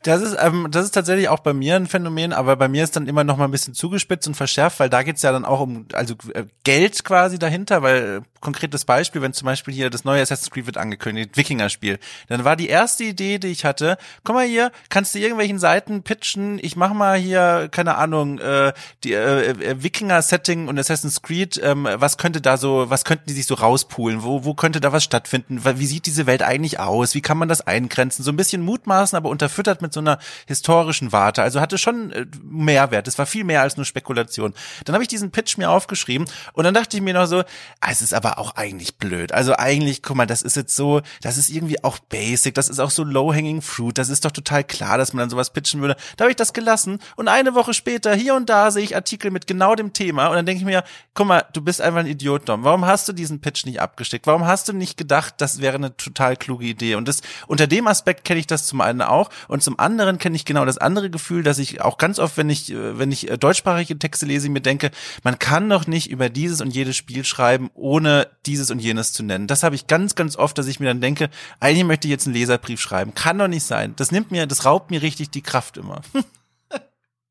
Das 0.03 0.21
ist, 0.21 0.35
ähm, 0.39 0.67
das 0.71 0.85
ist 0.85 0.91
tatsächlich 0.91 1.29
auch 1.29 1.39
bei 1.39 1.53
mir 1.53 1.75
ein 1.75 1.85
Phänomen, 1.85 2.33
aber 2.33 2.55
bei 2.55 2.67
mir 2.67 2.83
ist 2.83 2.95
dann 2.95 3.07
immer 3.07 3.23
noch 3.23 3.37
mal 3.37 3.45
ein 3.45 3.51
bisschen 3.51 3.75
zugespitzt 3.75 4.27
und 4.27 4.33
verschärft, 4.33 4.79
weil 4.79 4.89
da 4.89 5.03
geht's 5.03 5.21
ja 5.21 5.31
dann 5.31 5.45
auch 5.45 5.59
um 5.59 5.85
also 5.93 6.15
äh, 6.33 6.45
Geld 6.63 7.03
quasi 7.03 7.37
dahinter, 7.37 7.83
weil 7.83 8.17
äh, 8.17 8.21
konkretes 8.41 8.83
Beispiel, 8.83 9.21
wenn 9.21 9.33
zum 9.33 9.45
Beispiel 9.45 9.73
hier 9.73 9.91
das 9.91 10.03
neue 10.03 10.21
Assassin's 10.21 10.49
Creed 10.49 10.65
wird 10.65 10.77
angekündigt, 10.77 11.37
Wikinger-Spiel, 11.37 11.99
dann 12.27 12.43
war 12.43 12.55
die 12.55 12.67
erste 12.67 13.03
Idee, 13.03 13.37
die 13.37 13.49
ich 13.49 13.63
hatte, 13.63 13.97
komm 14.23 14.35
mal 14.35 14.45
hier, 14.45 14.71
kannst 14.89 15.13
du 15.13 15.19
irgendwelchen 15.19 15.59
Seiten 15.59 16.01
pitchen, 16.01 16.59
ich 16.61 16.75
mach 16.75 16.93
mal 16.93 17.17
hier, 17.17 17.69
keine 17.71 17.95
Ahnung, 17.95 18.39
äh, 18.39 18.73
die 19.03 19.13
äh, 19.13 19.51
äh, 19.51 19.83
Wikinger-Setting 19.83 20.67
und 20.67 20.79
Assassin's 20.79 21.21
Creed, 21.21 21.61
ähm, 21.63 21.87
was 21.93 22.17
könnte 22.17 22.41
da 22.41 22.57
so, 22.57 22.89
was 22.89 23.05
könnten 23.05 23.25
die 23.27 23.33
sich 23.33 23.45
so 23.45 23.53
rauspulen, 23.53 24.23
wo, 24.23 24.43
wo 24.43 24.55
könnte 24.55 24.81
da 24.81 24.91
was 24.91 25.03
stattfinden, 25.03 25.61
wie 25.63 25.85
sieht 25.85 26.07
diese 26.07 26.25
Welt 26.25 26.41
eigentlich 26.41 26.79
aus, 26.79 27.13
wie 27.13 27.21
kann 27.21 27.37
man 27.37 27.49
das 27.49 27.61
eingrenzen, 27.61 28.23
so 28.23 28.31
ein 28.31 28.37
bisschen 28.37 28.63
mutmaßen, 28.63 29.15
aber 29.15 29.29
unterfüttert 29.29 29.83
mit 29.83 29.90
mit 29.91 29.93
so 29.93 29.99
einer 29.99 30.19
historischen 30.47 31.11
Warte. 31.11 31.43
Also 31.43 31.59
hatte 31.59 31.77
schon 31.77 32.11
äh, 32.11 32.25
Mehrwert. 32.43 33.07
Es 33.07 33.17
war 33.17 33.25
viel 33.25 33.43
mehr 33.43 33.61
als 33.61 33.75
nur 33.75 33.85
Spekulation. 33.85 34.53
Dann 34.85 34.93
habe 34.93 35.03
ich 35.03 35.09
diesen 35.09 35.31
Pitch 35.31 35.57
mir 35.57 35.69
aufgeschrieben 35.69 36.27
und 36.53 36.63
dann 36.63 36.73
dachte 36.73 36.97
ich 36.97 37.03
mir 37.03 37.13
noch 37.13 37.25
so, 37.25 37.39
ah, 37.39 37.91
es 37.91 38.01
ist 38.01 38.13
aber 38.13 38.39
auch 38.39 38.55
eigentlich 38.55 38.97
blöd. 38.97 39.31
Also 39.33 39.55
eigentlich, 39.55 40.01
guck 40.01 40.15
mal, 40.15 40.25
das 40.25 40.41
ist 40.41 40.55
jetzt 40.55 40.75
so, 40.75 41.01
das 41.21 41.37
ist 41.37 41.49
irgendwie 41.49 41.83
auch 41.83 41.99
basic, 41.99 42.55
das 42.55 42.69
ist 42.69 42.79
auch 42.79 42.91
so 42.91 43.03
low-hanging 43.03 43.61
fruit. 43.61 43.97
Das 43.97 44.09
ist 44.09 44.23
doch 44.23 44.31
total 44.31 44.63
klar, 44.63 44.97
dass 44.97 45.13
man 45.13 45.21
dann 45.21 45.29
sowas 45.29 45.51
pitchen 45.51 45.81
würde. 45.81 45.97
Da 46.15 46.23
habe 46.23 46.31
ich 46.31 46.37
das 46.37 46.53
gelassen 46.53 46.99
und 47.15 47.27
eine 47.27 47.53
Woche 47.53 47.73
später 47.73 48.15
hier 48.15 48.35
und 48.35 48.49
da 48.49 48.71
sehe 48.71 48.83
ich 48.83 48.95
Artikel 48.95 49.31
mit 49.31 49.47
genau 49.47 49.75
dem 49.75 49.93
Thema 49.93 50.27
und 50.27 50.35
dann 50.35 50.45
denke 50.45 50.59
ich 50.59 50.65
mir, 50.65 50.83
guck 51.13 51.27
mal, 51.27 51.45
du 51.53 51.61
bist 51.61 51.81
einfach 51.81 51.99
ein 51.99 52.07
Idiot, 52.07 52.47
Dom. 52.47 52.63
Warum 52.63 52.85
hast 52.85 53.07
du 53.09 53.13
diesen 53.13 53.41
Pitch 53.41 53.65
nicht 53.65 53.81
abgesteckt? 53.81 54.27
Warum 54.27 54.45
hast 54.45 54.69
du 54.69 54.73
nicht 54.73 54.97
gedacht, 54.97 55.35
das 55.39 55.59
wäre 55.59 55.75
eine 55.75 55.97
total 55.97 56.37
kluge 56.37 56.65
Idee? 56.65 56.95
Und 56.95 57.07
das 57.07 57.21
unter 57.47 57.67
dem 57.67 57.87
Aspekt 57.87 58.23
kenne 58.23 58.39
ich 58.39 58.47
das 58.47 58.65
zum 58.65 58.81
einen 58.81 59.01
auch 59.01 59.29
und 59.47 59.63
zum 59.63 59.77
anderen 59.81 60.17
kenne 60.17 60.35
ich 60.35 60.45
genau 60.45 60.65
das 60.65 60.77
andere 60.77 61.09
Gefühl, 61.09 61.43
dass 61.43 61.59
ich 61.59 61.81
auch 61.81 61.97
ganz 61.97 62.19
oft, 62.19 62.37
wenn 62.37 62.49
ich, 62.49 62.71
äh, 62.71 62.97
wenn 62.97 63.11
ich 63.11 63.29
äh, 63.29 63.37
deutschsprachige 63.37 63.97
Texte 63.97 64.25
lese, 64.25 64.49
mir 64.49 64.61
denke, 64.61 64.91
man 65.23 65.39
kann 65.39 65.69
doch 65.69 65.87
nicht 65.87 66.09
über 66.09 66.29
dieses 66.29 66.61
und 66.61 66.73
jedes 66.73 66.95
Spiel 66.95 67.25
schreiben, 67.25 67.69
ohne 67.73 68.27
dieses 68.45 68.71
und 68.71 68.79
jenes 68.79 69.13
zu 69.13 69.23
nennen. 69.23 69.47
Das 69.47 69.63
habe 69.63 69.75
ich 69.75 69.87
ganz, 69.87 70.15
ganz 70.15 70.37
oft, 70.37 70.57
dass 70.57 70.67
ich 70.67 70.79
mir 70.79 70.87
dann 70.87 71.01
denke, 71.01 71.29
eigentlich 71.59 71.85
möchte 71.85 72.07
ich 72.07 72.11
jetzt 72.11 72.27
einen 72.27 72.35
Leserbrief 72.35 72.79
schreiben. 72.79 73.13
Kann 73.13 73.37
doch 73.37 73.47
nicht 73.47 73.65
sein. 73.65 73.93
Das 73.97 74.11
nimmt 74.11 74.31
mir, 74.31 74.47
das 74.47 74.65
raubt 74.65 74.91
mir 74.91 75.01
richtig 75.01 75.29
die 75.31 75.41
Kraft 75.41 75.77
immer. 75.77 76.01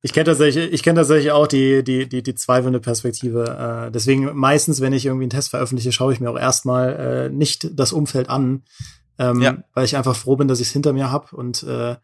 Ich 0.02 0.14
kenne 0.14 0.24
tatsächlich, 0.24 0.72
ich 0.72 0.82
kenne 0.82 1.00
tatsächlich 1.00 1.30
auch 1.30 1.46
die 1.46 1.84
die 1.84 2.08
die 2.08 2.22
die 2.22 2.34
zweifelnde 2.34 2.80
Perspektive. 2.80 3.88
Äh, 3.88 3.90
deswegen 3.90 4.34
meistens, 4.34 4.80
wenn 4.80 4.94
ich 4.94 5.04
irgendwie 5.04 5.24
einen 5.24 5.30
Test 5.30 5.50
veröffentliche, 5.50 5.92
schaue 5.92 6.12
ich 6.12 6.20
mir 6.20 6.30
auch 6.30 6.38
erstmal 6.38 7.28
äh, 7.28 7.28
nicht 7.28 7.78
das 7.78 7.92
Umfeld 7.92 8.30
an, 8.30 8.62
ähm, 9.18 9.42
ja. 9.42 9.58
weil 9.74 9.84
ich 9.84 9.96
einfach 9.96 10.16
froh 10.16 10.36
bin, 10.36 10.48
dass 10.48 10.60
ich 10.60 10.68
es 10.68 10.72
hinter 10.72 10.94
mir 10.94 11.10
habe 11.12 11.36
und 11.36 11.62
äh, 11.64 11.96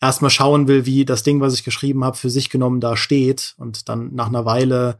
erstmal 0.00 0.30
schauen 0.30 0.68
will, 0.68 0.86
wie 0.86 1.04
das 1.04 1.22
Ding, 1.22 1.40
was 1.40 1.54
ich 1.54 1.64
geschrieben 1.64 2.04
habe, 2.04 2.16
für 2.16 2.30
sich 2.30 2.50
genommen 2.50 2.80
da 2.80 2.96
steht. 2.96 3.54
Und 3.58 3.88
dann 3.88 4.14
nach 4.14 4.28
einer 4.28 4.44
Weile 4.44 4.98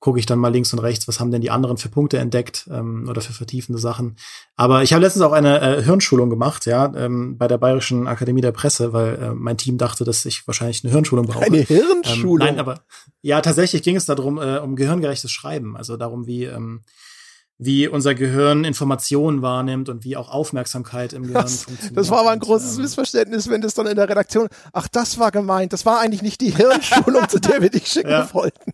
gucke 0.00 0.20
ich 0.20 0.26
dann 0.26 0.38
mal 0.38 0.52
links 0.52 0.72
und 0.72 0.78
rechts, 0.78 1.08
was 1.08 1.18
haben 1.18 1.32
denn 1.32 1.40
die 1.40 1.50
anderen 1.50 1.76
für 1.76 1.88
Punkte 1.88 2.18
entdeckt 2.18 2.68
ähm, 2.72 3.06
oder 3.08 3.20
für 3.20 3.32
vertiefende 3.32 3.80
Sachen. 3.80 4.16
Aber 4.54 4.82
ich 4.82 4.92
habe 4.92 5.02
letztens 5.02 5.24
auch 5.24 5.32
eine 5.32 5.60
äh, 5.60 5.82
Hirnschulung 5.82 6.30
gemacht, 6.30 6.66
ja, 6.66 6.92
ähm, 6.94 7.36
bei 7.36 7.48
der 7.48 7.58
Bayerischen 7.58 8.06
Akademie 8.06 8.40
der 8.40 8.52
Presse, 8.52 8.92
weil 8.92 9.16
äh, 9.16 9.34
mein 9.34 9.56
Team 9.56 9.76
dachte, 9.76 10.04
dass 10.04 10.24
ich 10.24 10.46
wahrscheinlich 10.46 10.84
eine 10.84 10.92
Hirnschulung 10.92 11.26
brauche. 11.26 11.46
Eine 11.46 11.62
Hirnschulung? 11.62 12.46
Ähm, 12.46 12.54
nein, 12.54 12.60
aber 12.60 12.82
ja, 13.22 13.40
tatsächlich 13.40 13.82
ging 13.82 13.96
es 13.96 14.06
darum, 14.06 14.38
äh, 14.38 14.58
um 14.58 14.76
gehirngerechtes 14.76 15.32
Schreiben, 15.32 15.76
also 15.76 15.96
darum, 15.96 16.26
wie 16.26 16.44
ähm, 16.44 16.82
wie 17.58 17.88
unser 17.88 18.14
Gehirn 18.14 18.64
Informationen 18.64 19.42
wahrnimmt 19.42 19.88
und 19.88 20.04
wie 20.04 20.16
auch 20.16 20.30
Aufmerksamkeit 20.30 21.12
im 21.12 21.24
Gehirn 21.24 21.42
das, 21.42 21.64
funktioniert. 21.64 21.96
Das 21.96 22.10
war 22.10 22.20
aber 22.20 22.30
ein 22.30 22.38
großes 22.38 22.76
ähm, 22.76 22.82
Missverständnis, 22.82 23.50
wenn 23.50 23.60
das 23.60 23.74
dann 23.74 23.88
in 23.88 23.96
der 23.96 24.08
Redaktion, 24.08 24.48
ach, 24.72 24.86
das 24.86 25.18
war 25.18 25.32
gemeint, 25.32 25.72
das 25.72 25.84
war 25.84 26.00
eigentlich 26.00 26.22
nicht 26.22 26.40
die 26.40 26.54
Hirnschulung, 26.54 27.28
zu 27.28 27.40
der 27.40 27.60
wir 27.60 27.70
dich 27.70 27.86
schicken 27.92 28.10
ja. 28.10 28.32
wollten. 28.32 28.72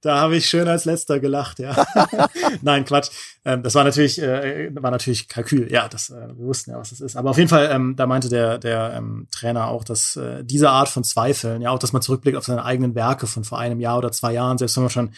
Da 0.00 0.18
habe 0.18 0.36
ich 0.36 0.46
schön 0.46 0.68
als 0.68 0.84
letzter 0.84 1.18
gelacht, 1.18 1.60
ja. 1.60 1.74
Nein, 2.62 2.84
Quatsch. 2.84 3.08
Ähm, 3.44 3.62
das 3.62 3.74
war 3.74 3.84
natürlich, 3.84 4.20
äh, 4.20 4.68
war 4.74 4.90
natürlich 4.90 5.28
Kalkül, 5.28 5.72
ja, 5.72 5.88
das, 5.88 6.10
äh, 6.10 6.28
wir 6.28 6.44
wussten 6.44 6.72
ja, 6.72 6.78
was 6.78 6.90
das 6.90 7.00
ist. 7.00 7.16
Aber 7.16 7.30
auf 7.30 7.38
jeden 7.38 7.48
Fall, 7.48 7.70
ähm, 7.72 7.94
da 7.96 8.06
meinte 8.06 8.28
der, 8.28 8.58
der 8.58 8.94
ähm, 8.98 9.28
Trainer 9.30 9.68
auch, 9.68 9.82
dass 9.82 10.16
äh, 10.16 10.44
diese 10.44 10.68
Art 10.68 10.90
von 10.90 11.04
Zweifeln, 11.04 11.62
ja, 11.62 11.70
auch 11.70 11.78
dass 11.78 11.94
man 11.94 12.02
zurückblickt 12.02 12.36
auf 12.36 12.44
seine 12.44 12.64
eigenen 12.66 12.94
Werke 12.94 13.26
von 13.26 13.44
vor 13.44 13.58
einem 13.58 13.80
Jahr 13.80 13.96
oder 13.96 14.12
zwei 14.12 14.32
Jahren, 14.34 14.58
selbst 14.58 14.76
wenn 14.76 14.82
man 14.82 14.90
schon 14.90 15.14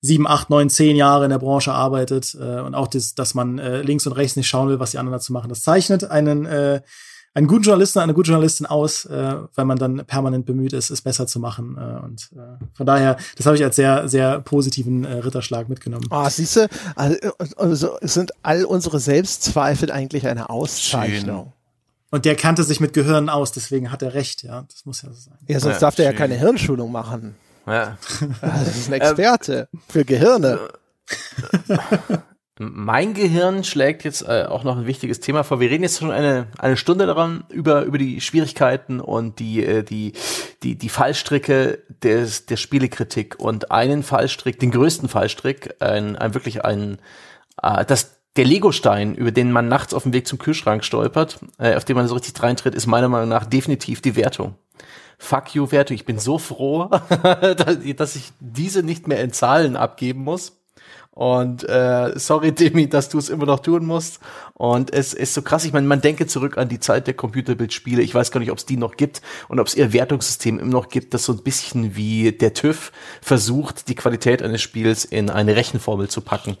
sieben, 0.00 0.26
acht, 0.26 0.50
neun, 0.50 0.70
zehn 0.70 0.96
Jahre 0.96 1.24
in 1.24 1.30
der 1.30 1.38
Branche 1.38 1.72
arbeitet 1.72 2.36
äh, 2.40 2.60
und 2.60 2.74
auch 2.74 2.88
das, 2.88 3.14
dass 3.14 3.34
man 3.34 3.58
äh, 3.58 3.82
links 3.82 4.06
und 4.06 4.12
rechts 4.12 4.36
nicht 4.36 4.48
schauen 4.48 4.68
will, 4.68 4.80
was 4.80 4.92
die 4.92 4.98
anderen 4.98 5.18
dazu 5.18 5.32
machen. 5.32 5.48
Das 5.48 5.62
zeichnet 5.62 6.04
einen 6.04 6.46
äh, 6.46 6.80
einen 7.32 7.46
guten 7.46 7.62
Journalisten, 7.62 8.00
eine 8.00 8.14
gute 8.14 8.30
Journalistin 8.30 8.66
aus, 8.66 9.04
äh, 9.04 9.36
weil 9.54 9.64
man 9.64 9.78
dann 9.78 10.04
permanent 10.04 10.46
bemüht 10.46 10.72
ist, 10.72 10.90
es 10.90 11.00
besser 11.00 11.26
zu 11.26 11.38
machen. 11.38 11.76
Äh, 11.78 12.04
und 12.04 12.30
äh, 12.34 12.64
von 12.74 12.86
daher, 12.86 13.16
das 13.36 13.46
habe 13.46 13.56
ich 13.56 13.62
als 13.62 13.76
sehr, 13.76 14.08
sehr 14.08 14.40
positiven 14.40 15.04
äh, 15.04 15.18
Ritterschlag 15.18 15.68
mitgenommen. 15.68 16.06
Ah, 16.10 16.26
oh, 16.26 16.28
siehst 16.28 16.56
du, 16.56 16.68
also 16.96 17.98
sind 18.00 18.32
all 18.42 18.64
unsere 18.64 18.98
Selbstzweifel 18.98 19.92
eigentlich 19.92 20.26
eine 20.26 20.50
Auszeichnung. 20.50 21.44
Schön. 21.44 21.52
Und 22.12 22.24
der 22.24 22.34
kannte 22.34 22.64
sich 22.64 22.80
mit 22.80 22.92
Gehirn 22.92 23.28
aus, 23.28 23.52
deswegen 23.52 23.92
hat 23.92 24.02
er 24.02 24.14
recht, 24.14 24.42
ja. 24.42 24.64
Das 24.68 24.84
muss 24.84 25.02
ja 25.02 25.10
so 25.10 25.20
sein. 25.20 25.38
Ja, 25.46 25.60
sonst 25.60 25.76
ja, 25.76 25.80
darf 25.80 25.94
der 25.94 26.06
ja 26.06 26.12
keine 26.12 26.34
Hirnschulung 26.34 26.90
machen. 26.90 27.36
Ja. 27.66 27.96
Das 28.40 28.76
ist 28.76 28.88
ein 28.88 28.94
Experte 28.94 29.68
für 29.88 30.04
Gehirne. 30.04 30.58
Mein 32.62 33.14
Gehirn 33.14 33.64
schlägt 33.64 34.04
jetzt 34.04 34.20
äh, 34.20 34.44
auch 34.46 34.64
noch 34.64 34.76
ein 34.76 34.86
wichtiges 34.86 35.20
Thema 35.20 35.44
vor. 35.44 35.60
Wir 35.60 35.70
reden 35.70 35.82
jetzt 35.82 35.98
schon 35.98 36.10
eine, 36.10 36.46
eine 36.58 36.76
Stunde 36.76 37.06
daran 37.06 37.44
über, 37.48 37.84
über 37.84 37.96
die 37.96 38.20
Schwierigkeiten 38.20 39.00
und 39.00 39.38
die, 39.38 39.64
äh, 39.64 39.82
die, 39.82 40.12
die, 40.62 40.76
die 40.76 40.88
Fallstricke 40.90 41.78
des, 42.02 42.44
der 42.44 42.58
Spielekritik 42.58 43.36
und 43.38 43.70
einen 43.70 44.02
Fallstrick, 44.02 44.60
den 44.60 44.72
größten 44.72 45.08
Fallstrick, 45.08 45.76
ein, 45.80 46.16
ein 46.16 46.34
wirklich 46.34 46.62
ein, 46.62 46.98
äh, 47.62 47.86
das, 47.86 48.18
der 48.36 48.44
Legostein, 48.44 49.14
über 49.14 49.30
den 49.30 49.52
man 49.52 49.68
nachts 49.68 49.94
auf 49.94 50.02
dem 50.02 50.12
Weg 50.12 50.26
zum 50.26 50.38
Kühlschrank 50.38 50.84
stolpert, 50.84 51.38
äh, 51.56 51.76
auf 51.76 51.86
den 51.86 51.96
man 51.96 52.08
so 52.08 52.14
richtig 52.14 52.42
reintritt, 52.42 52.74
ist 52.74 52.86
meiner 52.86 53.08
Meinung 53.08 53.30
nach 53.30 53.46
definitiv 53.46 54.02
die 54.02 54.16
Wertung. 54.16 54.54
Fuck 55.22 55.54
you 55.54 55.70
Werte. 55.70 55.92
Ich 55.92 56.06
bin 56.06 56.18
so 56.18 56.38
froh, 56.38 56.86
dass 57.96 58.16
ich 58.16 58.32
diese 58.40 58.82
nicht 58.82 59.06
mehr 59.06 59.22
in 59.22 59.34
Zahlen 59.34 59.76
abgeben 59.76 60.24
muss. 60.24 60.56
Und 61.10 61.68
äh, 61.68 62.18
sorry, 62.18 62.52
Demi, 62.54 62.88
dass 62.88 63.10
du 63.10 63.18
es 63.18 63.28
immer 63.28 63.44
noch 63.44 63.60
tun 63.60 63.84
musst. 63.84 64.20
Und 64.54 64.92
es 64.94 65.12
ist 65.12 65.34
so 65.34 65.42
krass, 65.42 65.66
ich 65.66 65.74
meine, 65.74 65.86
man 65.86 66.00
denke 66.00 66.26
zurück 66.26 66.56
an 66.56 66.70
die 66.70 66.80
Zeit 66.80 67.06
der 67.06 67.12
Computerbildspiele. 67.12 68.00
Ich 68.00 68.14
weiß 68.14 68.30
gar 68.30 68.40
nicht, 68.40 68.50
ob 68.50 68.56
es 68.56 68.64
die 68.64 68.78
noch 68.78 68.96
gibt 68.96 69.20
und 69.48 69.60
ob 69.60 69.66
es 69.66 69.74
ihr 69.74 69.92
Wertungssystem 69.92 70.58
immer 70.58 70.72
noch 70.72 70.88
gibt, 70.88 71.12
das 71.12 71.24
so 71.24 71.34
ein 71.34 71.42
bisschen 71.42 71.96
wie 71.96 72.32
der 72.32 72.54
TÜV 72.54 72.90
versucht, 73.20 73.88
die 73.88 73.94
Qualität 73.94 74.42
eines 74.42 74.62
Spiels 74.62 75.04
in 75.04 75.28
eine 75.28 75.54
Rechenformel 75.54 76.08
zu 76.08 76.22
packen. 76.22 76.56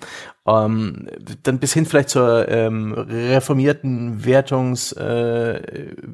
Ähm, 0.50 1.06
dann 1.42 1.58
bis 1.58 1.74
hin 1.74 1.86
vielleicht 1.86 2.08
zur 2.08 2.48
ähm, 2.48 2.92
reformierten 2.92 4.24
Wertungs, 4.24 4.92
äh, 4.92 5.60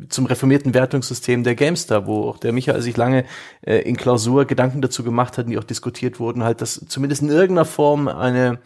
zum 0.08 0.26
reformierten 0.26 0.74
Wertungssystem 0.74 1.42
der 1.42 1.54
Gamestar, 1.54 2.06
wo 2.06 2.28
auch 2.28 2.38
der 2.38 2.52
Michael 2.52 2.82
sich 2.82 2.96
lange 2.96 3.24
äh, 3.62 3.78
in 3.78 3.96
Klausur 3.96 4.44
Gedanken 4.44 4.82
dazu 4.82 5.04
gemacht 5.04 5.38
hat, 5.38 5.48
die 5.48 5.58
auch 5.58 5.64
diskutiert 5.64 6.20
wurden, 6.20 6.44
halt, 6.44 6.60
dass 6.60 6.84
zumindest 6.86 7.22
in 7.22 7.30
irgendeiner 7.30 7.64
Form 7.64 8.08
eine 8.08 8.58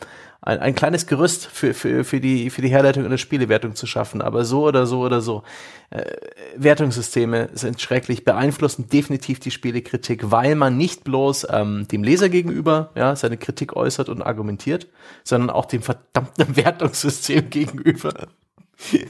ein, 0.43 0.59
ein 0.59 0.75
kleines 0.75 1.07
Gerüst 1.07 1.47
für, 1.47 1.75
für, 1.75 2.05
für, 2.05 2.21
die, 2.21 2.51
für 2.51 2.63
die 2.63 2.71
Herleitung 2.71 3.05
einer 3.05 3.19
Spielewertung 3.19 3.75
zu 3.75 3.87
schaffen. 3.87 4.23
Aber 4.23 4.45
so 4.45 4.65
oder 4.65 4.87
so 4.87 5.01
oder 5.01 5.21
so. 5.21 5.43
Äh, 5.91 6.05
Wertungssysteme 6.57 7.51
sind 7.53 7.81
schrecklich, 7.81 8.25
beeinflussen 8.25 8.89
definitiv 8.89 9.41
die 9.41 9.51
Spielekritik, 9.51 10.31
weil 10.31 10.55
man 10.55 10.77
nicht 10.77 11.05
bloß 11.05 11.49
ähm, 11.51 11.87
dem 11.89 12.03
Leser 12.03 12.29
gegenüber 12.29 12.91
ja, 12.95 13.15
seine 13.17 13.37
Kritik 13.37 13.77
äußert 13.77 14.09
und 14.09 14.23
argumentiert, 14.23 14.87
sondern 15.25 15.51
auch 15.51 15.67
dem 15.67 15.83
verdammten 15.83 16.57
Wertungssystem 16.57 17.51
gegenüber. 17.51 18.15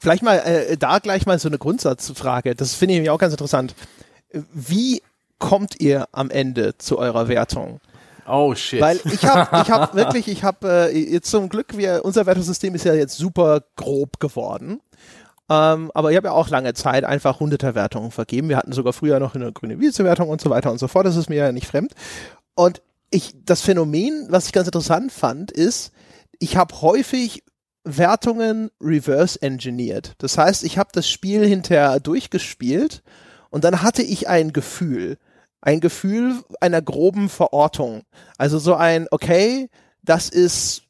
Vielleicht 0.00 0.22
mal 0.22 0.36
äh, 0.36 0.76
da 0.76 0.98
gleich 0.98 1.24
mal 1.24 1.38
so 1.38 1.48
eine 1.48 1.56
Grundsatzfrage. 1.56 2.54
Das 2.54 2.74
finde 2.74 3.00
ich 3.00 3.08
auch 3.08 3.18
ganz 3.18 3.32
interessant. 3.32 3.74
Wie 4.52 5.00
kommt 5.38 5.80
ihr 5.80 6.08
am 6.12 6.30
Ende 6.30 6.76
zu 6.76 6.98
eurer 6.98 7.28
Wertung? 7.28 7.80
Oh 8.26 8.54
shit. 8.54 8.80
Weil 8.80 9.00
ich 9.04 9.24
habe 9.24 9.62
ich 9.62 9.70
hab 9.70 9.94
wirklich, 9.94 10.28
ich 10.28 10.44
habe 10.44 10.90
äh, 10.92 11.12
jetzt 11.12 11.30
zum 11.30 11.48
Glück, 11.48 11.76
wir, 11.76 12.04
unser 12.04 12.26
Wertungssystem 12.26 12.74
ist 12.74 12.84
ja 12.84 12.94
jetzt 12.94 13.16
super 13.16 13.62
grob 13.76 14.20
geworden. 14.20 14.80
Ähm, 15.50 15.90
aber 15.94 16.10
ich 16.10 16.16
habe 16.16 16.28
ja 16.28 16.32
auch 16.32 16.48
lange 16.48 16.72
Zeit 16.74 17.04
einfach 17.04 17.40
Hunderter-Wertungen 17.40 18.10
vergeben. 18.10 18.48
Wir 18.48 18.56
hatten 18.56 18.72
sogar 18.72 18.92
früher 18.92 19.20
noch 19.20 19.34
eine 19.34 19.52
grüne 19.52 19.78
Wiese-Wertung 19.78 20.28
und 20.30 20.40
so 20.40 20.48
weiter 20.48 20.70
und 20.72 20.78
so 20.78 20.88
fort. 20.88 21.06
Das 21.06 21.16
ist 21.16 21.28
mir 21.28 21.36
ja 21.36 21.52
nicht 21.52 21.66
fremd. 21.66 21.92
Und 22.54 22.80
ich, 23.10 23.34
das 23.44 23.60
Phänomen, 23.60 24.26
was 24.30 24.46
ich 24.46 24.52
ganz 24.52 24.66
interessant 24.66 25.12
fand, 25.12 25.50
ist, 25.52 25.92
ich 26.38 26.56
habe 26.56 26.80
häufig 26.80 27.44
Wertungen 27.84 28.70
reverse 28.80 29.40
engineert. 29.42 30.14
Das 30.18 30.38
heißt, 30.38 30.64
ich 30.64 30.78
habe 30.78 30.90
das 30.92 31.08
Spiel 31.08 31.46
hinterher 31.46 32.00
durchgespielt 32.00 33.02
und 33.50 33.64
dann 33.64 33.82
hatte 33.82 34.02
ich 34.02 34.28
ein 34.28 34.52
Gefühl 34.54 35.18
ein 35.64 35.80
Gefühl 35.80 36.44
einer 36.60 36.82
groben 36.82 37.28
Verortung. 37.28 38.02
Also 38.36 38.58
so 38.58 38.74
ein, 38.74 39.06
okay, 39.10 39.70
das 40.02 40.28
ist 40.28 40.83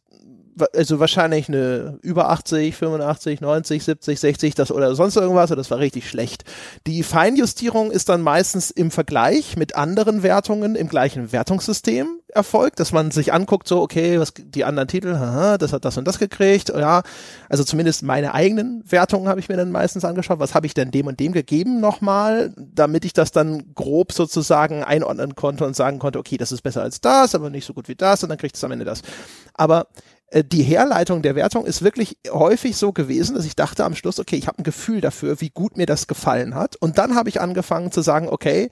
also 0.73 1.01
wahrscheinlich 1.01 1.49
eine 1.49 1.99
über 2.03 2.31
80, 2.31 2.77
85, 2.77 3.41
90, 3.41 3.85
70, 3.85 4.21
60 4.21 4.55
das 4.55 4.71
oder 4.71 4.95
sonst 4.95 5.17
irgendwas, 5.17 5.51
das 5.51 5.71
war 5.71 5.79
richtig 5.79 6.09
schlecht. 6.09 6.45
Die 6.87 7.03
Feinjustierung 7.03 7.91
ist 7.91 8.09
dann 8.09 8.23
meistens 8.23 8.71
im 8.71 8.91
Vergleich 8.91 9.57
mit 9.57 9.77
anderen 9.77 10.23
Wertungen 10.23 10.77
im 10.77 10.89
gleichen 10.89 11.33
Wertungssystem 11.33 12.21
erfolgt, 12.35 12.81
dass 12.81 12.93
man 12.93 13.11
sich 13.11 13.33
anguckt, 13.33 13.69
so, 13.69 13.81
okay, 13.81 14.19
was 14.19 14.33
die 14.37 14.65
anderen 14.65 14.89
Titel, 14.89 15.17
haha, 15.17 15.57
das 15.57 15.73
hat 15.73 15.85
das 15.85 15.97
und 15.97 16.07
das 16.07 16.19
gekriegt, 16.19 16.69
ja, 16.69 17.03
also 17.49 17.63
zumindest 17.63 18.03
meine 18.03 18.35
eigenen 18.35 18.83
Wertungen 18.91 19.29
habe 19.29 19.41
ich 19.41 19.49
mir 19.49 19.57
dann 19.57 19.71
meistens 19.71 20.05
angeschaut, 20.05 20.41
was 20.41 20.55
habe 20.55 20.67
ich 20.67 20.75
denn 20.75 20.91
dem 20.91 21.07
und 21.07 21.21
dem 21.21 21.33
gegeben 21.33 21.81
nochmal, 21.81 22.53
damit 22.57 23.05
ich 23.05 23.13
das 23.13 23.31
dann 23.31 23.75
grob 23.75 24.13
sozusagen 24.13 24.83
einordnen 24.83 25.37
konnte 25.37 25.65
und 25.65 25.77
sagen 25.77 25.99
konnte, 26.01 26.19
okay, 26.19 26.37
das 26.37 26.51
ist 26.51 26.63
besser 26.63 26.83
als 26.83 27.01
das, 27.01 27.35
aber 27.35 27.51
nicht 27.51 27.67
so 27.67 27.73
gut 27.73 27.89
wie 27.89 27.95
das 27.95 28.23
und 28.23 28.29
dann 28.29 28.39
kriegt 28.39 28.57
es 28.57 28.65
am 28.65 28.73
Ende 28.73 28.85
das. 28.85 29.03
Aber 29.55 29.87
die 30.43 30.63
Herleitung 30.63 31.23
der 31.23 31.37
Wertung 31.37 31.65
ist 31.65 31.83
wirklich 31.83 32.19
häufig 32.29 32.77
so 32.77 32.93
gewesen, 32.93 33.37
dass 33.37 33.45
ich 33.45 33.55
dachte 33.55 33.85
am 33.85 33.95
Schluss, 33.95 34.19
okay, 34.19 34.37
ich 34.37 34.49
habe 34.49 34.59
ein 34.59 34.65
Gefühl 34.65 35.01
dafür, 35.01 35.41
wie 35.41 35.51
gut 35.51 35.77
mir 35.77 35.87
das 35.87 36.07
gefallen 36.07 36.55
hat. 36.55 36.77
Und 36.77 36.99
dann 36.99 37.15
habe 37.15 37.29
ich 37.29 37.41
angefangen 37.41 37.93
zu 37.93 38.03
sagen, 38.03 38.29
okay, 38.29 38.71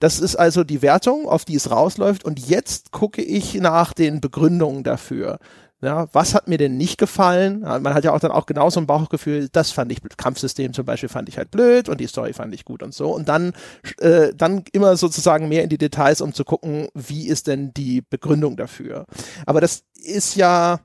das 0.00 0.20
ist 0.20 0.36
also 0.36 0.64
die 0.64 0.82
Wertung, 0.82 1.26
auf 1.26 1.44
die 1.44 1.56
es 1.56 1.70
rausläuft. 1.70 2.24
Und 2.24 2.38
jetzt 2.38 2.92
gucke 2.92 3.22
ich 3.22 3.54
nach 3.54 3.94
den 3.94 4.20
Begründungen 4.20 4.84
dafür. 4.84 5.38
Ja, 5.80 6.08
was 6.12 6.34
hat 6.34 6.48
mir 6.48 6.58
denn 6.58 6.76
nicht 6.76 6.98
gefallen? 6.98 7.60
Man 7.60 7.94
hat 7.94 8.04
ja 8.04 8.12
auch 8.12 8.18
dann 8.18 8.32
auch 8.32 8.46
genauso 8.46 8.80
ein 8.80 8.88
Bauchgefühl, 8.88 9.48
das 9.52 9.70
fand 9.70 9.92
ich, 9.92 10.00
Kampfsystem 10.16 10.72
zum 10.72 10.84
Beispiel 10.84 11.08
fand 11.08 11.28
ich 11.28 11.38
halt 11.38 11.52
blöd 11.52 11.88
und 11.88 12.00
die 12.00 12.08
Story 12.08 12.32
fand 12.32 12.52
ich 12.52 12.64
gut 12.64 12.82
und 12.82 12.92
so. 12.92 13.14
Und 13.14 13.28
dann, 13.28 13.52
äh, 14.00 14.34
dann 14.34 14.64
immer 14.72 14.96
sozusagen 14.96 15.48
mehr 15.48 15.62
in 15.62 15.68
die 15.68 15.78
Details, 15.78 16.20
um 16.20 16.34
zu 16.34 16.44
gucken, 16.44 16.88
wie 16.94 17.28
ist 17.28 17.46
denn 17.46 17.72
die 17.74 18.02
Begründung 18.02 18.56
dafür. 18.56 19.06
Aber 19.46 19.60
das 19.60 19.84
ist 19.94 20.34
ja, 20.34 20.80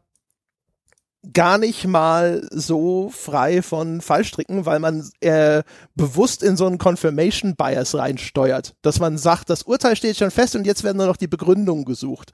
gar 1.31 1.57
nicht 1.57 1.87
mal 1.87 2.45
so 2.51 3.09
frei 3.09 3.61
von 3.61 4.01
Fallstricken, 4.01 4.65
weil 4.65 4.79
man 4.79 5.09
äh, 5.21 5.63
bewusst 5.95 6.43
in 6.43 6.57
so 6.57 6.65
einen 6.65 6.77
Confirmation 6.77 7.55
Bias 7.55 7.95
reinsteuert, 7.95 8.75
dass 8.81 8.99
man 8.99 9.17
sagt, 9.17 9.49
das 9.49 9.63
Urteil 9.63 9.95
steht 9.95 10.17
schon 10.17 10.31
fest 10.31 10.55
und 10.55 10.65
jetzt 10.65 10.83
werden 10.83 10.97
nur 10.97 11.07
noch 11.07 11.17
die 11.17 11.27
Begründungen 11.27 11.85
gesucht 11.85 12.33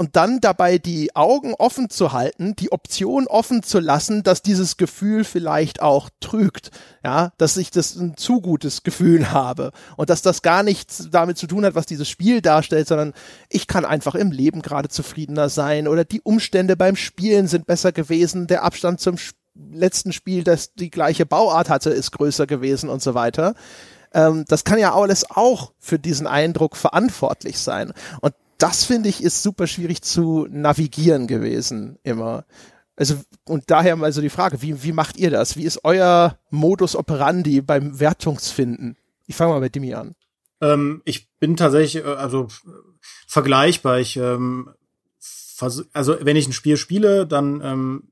und 0.00 0.16
dann 0.16 0.40
dabei 0.40 0.78
die 0.78 1.14
Augen 1.14 1.52
offen 1.52 1.90
zu 1.90 2.14
halten, 2.14 2.56
die 2.56 2.72
Option 2.72 3.26
offen 3.26 3.62
zu 3.62 3.80
lassen, 3.80 4.22
dass 4.22 4.40
dieses 4.40 4.78
Gefühl 4.78 5.24
vielleicht 5.24 5.82
auch 5.82 6.08
trügt, 6.20 6.70
ja, 7.04 7.32
dass 7.36 7.58
ich 7.58 7.70
das 7.70 7.96
ein 7.96 8.16
zu 8.16 8.40
gutes 8.40 8.82
Gefühl 8.82 9.30
habe 9.30 9.72
und 9.98 10.08
dass 10.08 10.22
das 10.22 10.40
gar 10.40 10.62
nichts 10.62 11.08
damit 11.10 11.36
zu 11.36 11.46
tun 11.46 11.66
hat, 11.66 11.74
was 11.74 11.84
dieses 11.84 12.08
Spiel 12.08 12.40
darstellt, 12.40 12.88
sondern 12.88 13.12
ich 13.50 13.66
kann 13.66 13.84
einfach 13.84 14.14
im 14.14 14.32
Leben 14.32 14.62
gerade 14.62 14.88
zufriedener 14.88 15.50
sein 15.50 15.86
oder 15.86 16.06
die 16.06 16.22
Umstände 16.22 16.78
beim 16.78 16.96
Spielen 16.96 17.46
sind 17.46 17.66
besser 17.66 17.92
gewesen, 17.92 18.46
der 18.46 18.62
Abstand 18.62 19.00
zum 19.00 19.16
letzten 19.70 20.14
Spiel, 20.14 20.44
das 20.44 20.72
die 20.72 20.90
gleiche 20.90 21.26
Bauart 21.26 21.68
hatte, 21.68 21.90
ist 21.90 22.12
größer 22.12 22.46
gewesen 22.46 22.88
und 22.88 23.02
so 23.02 23.12
weiter. 23.12 23.54
Ähm, 24.12 24.44
das 24.48 24.64
kann 24.64 24.78
ja 24.78 24.94
alles 24.94 25.30
auch 25.30 25.72
für 25.78 25.98
diesen 25.98 26.26
Eindruck 26.26 26.76
verantwortlich 26.76 27.58
sein. 27.58 27.92
Und 28.22 28.34
das 28.62 28.84
finde 28.84 29.08
ich 29.08 29.22
ist 29.22 29.42
super 29.42 29.66
schwierig 29.66 30.02
zu 30.02 30.46
navigieren 30.50 31.26
gewesen 31.26 31.98
immer. 32.02 32.44
Also, 32.96 33.16
und 33.46 33.70
daher 33.70 33.96
mal 33.96 34.12
so 34.12 34.20
die 34.20 34.28
Frage, 34.28 34.60
wie, 34.60 34.82
wie 34.82 34.92
macht 34.92 35.16
ihr 35.16 35.30
das? 35.30 35.56
Wie 35.56 35.64
ist 35.64 35.84
euer 35.84 36.38
Modus 36.50 36.94
operandi 36.94 37.62
beim 37.62 37.98
Wertungsfinden? 37.98 38.96
Ich 39.26 39.36
fange 39.36 39.54
mal 39.54 39.60
mit 39.60 39.74
Dimi 39.74 39.94
an. 39.94 40.14
Ähm, 40.60 41.00
ich 41.06 41.30
bin 41.38 41.56
tatsächlich, 41.56 42.04
äh, 42.04 42.08
also 42.08 42.48
vergleichbar. 43.26 44.00
Ich, 44.00 44.18
ähm, 44.18 44.68
also 45.92 46.16
wenn 46.20 46.36
ich 46.36 46.46
ein 46.46 46.52
Spiel 46.52 46.76
spiele, 46.76 47.26
dann 47.26 47.62
ähm, 47.62 48.02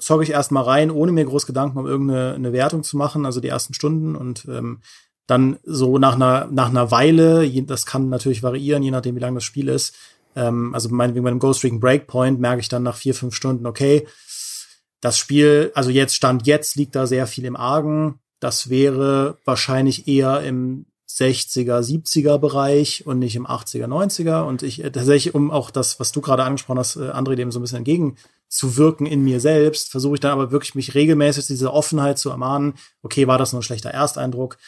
zocke 0.00 0.24
ich 0.24 0.30
erstmal 0.30 0.64
rein, 0.64 0.90
ohne 0.90 1.12
mir 1.12 1.24
groß 1.24 1.46
Gedanken 1.46 1.78
um 1.78 1.86
irgendeine 1.86 2.34
eine 2.34 2.52
Wertung 2.52 2.82
zu 2.82 2.96
machen, 2.96 3.26
also 3.26 3.40
die 3.40 3.48
ersten 3.48 3.74
Stunden 3.74 4.16
und 4.16 4.46
ähm, 4.46 4.80
dann 5.26 5.58
so 5.64 5.98
nach 5.98 6.14
einer, 6.14 6.48
nach 6.50 6.68
einer 6.68 6.90
Weile, 6.90 7.48
das 7.62 7.86
kann 7.86 8.08
natürlich 8.08 8.42
variieren, 8.42 8.82
je 8.82 8.90
nachdem, 8.90 9.16
wie 9.16 9.20
lang 9.20 9.34
das 9.34 9.44
Spiel 9.44 9.68
ist. 9.68 9.94
Ähm, 10.36 10.74
also 10.74 10.88
meinetwegen 10.88 11.24
bei 11.24 11.30
einem 11.30 11.40
Ghost 11.40 11.62
Breakpoint 11.62 12.38
merke 12.38 12.60
ich 12.60 12.68
dann 12.68 12.82
nach 12.82 12.96
vier, 12.96 13.14
fünf 13.14 13.34
Stunden, 13.34 13.66
okay, 13.66 14.06
das 15.00 15.18
Spiel, 15.18 15.72
also 15.74 15.90
jetzt 15.90 16.14
Stand 16.14 16.46
jetzt 16.46 16.76
liegt 16.76 16.94
da 16.94 17.06
sehr 17.06 17.26
viel 17.26 17.44
im 17.44 17.56
Argen. 17.56 18.18
Das 18.40 18.70
wäre 18.70 19.38
wahrscheinlich 19.44 20.08
eher 20.08 20.42
im 20.42 20.86
60er, 21.08 21.80
70er 21.80 22.38
Bereich 22.38 23.06
und 23.06 23.18
nicht 23.18 23.36
im 23.36 23.46
80er, 23.46 23.86
90er. 23.86 24.42
Und 24.42 24.62
ich 24.62 24.82
äh, 24.82 24.90
tatsächlich, 24.90 25.34
um 25.34 25.50
auch 25.50 25.70
das, 25.70 26.00
was 26.00 26.12
du 26.12 26.20
gerade 26.20 26.44
angesprochen 26.44 26.78
hast, 26.78 26.96
äh, 26.96 27.10
André, 27.10 27.36
dem 27.36 27.52
so 27.52 27.58
ein 27.58 27.62
bisschen 27.62 27.78
entgegenzuwirken 27.78 29.06
in 29.06 29.22
mir 29.22 29.40
selbst, 29.40 29.90
versuche 29.90 30.14
ich 30.14 30.20
dann 30.20 30.32
aber 30.32 30.50
wirklich 30.50 30.74
mich 30.74 30.94
regelmäßig 30.94 31.46
diese 31.46 31.72
Offenheit 31.72 32.18
zu 32.18 32.30
ermahnen. 32.30 32.74
Okay, 33.02 33.26
war 33.26 33.38
das 33.38 33.52
nur 33.52 33.60
ein 33.60 33.64
schlechter 33.64 33.90
Ersteindruck? 33.90 34.58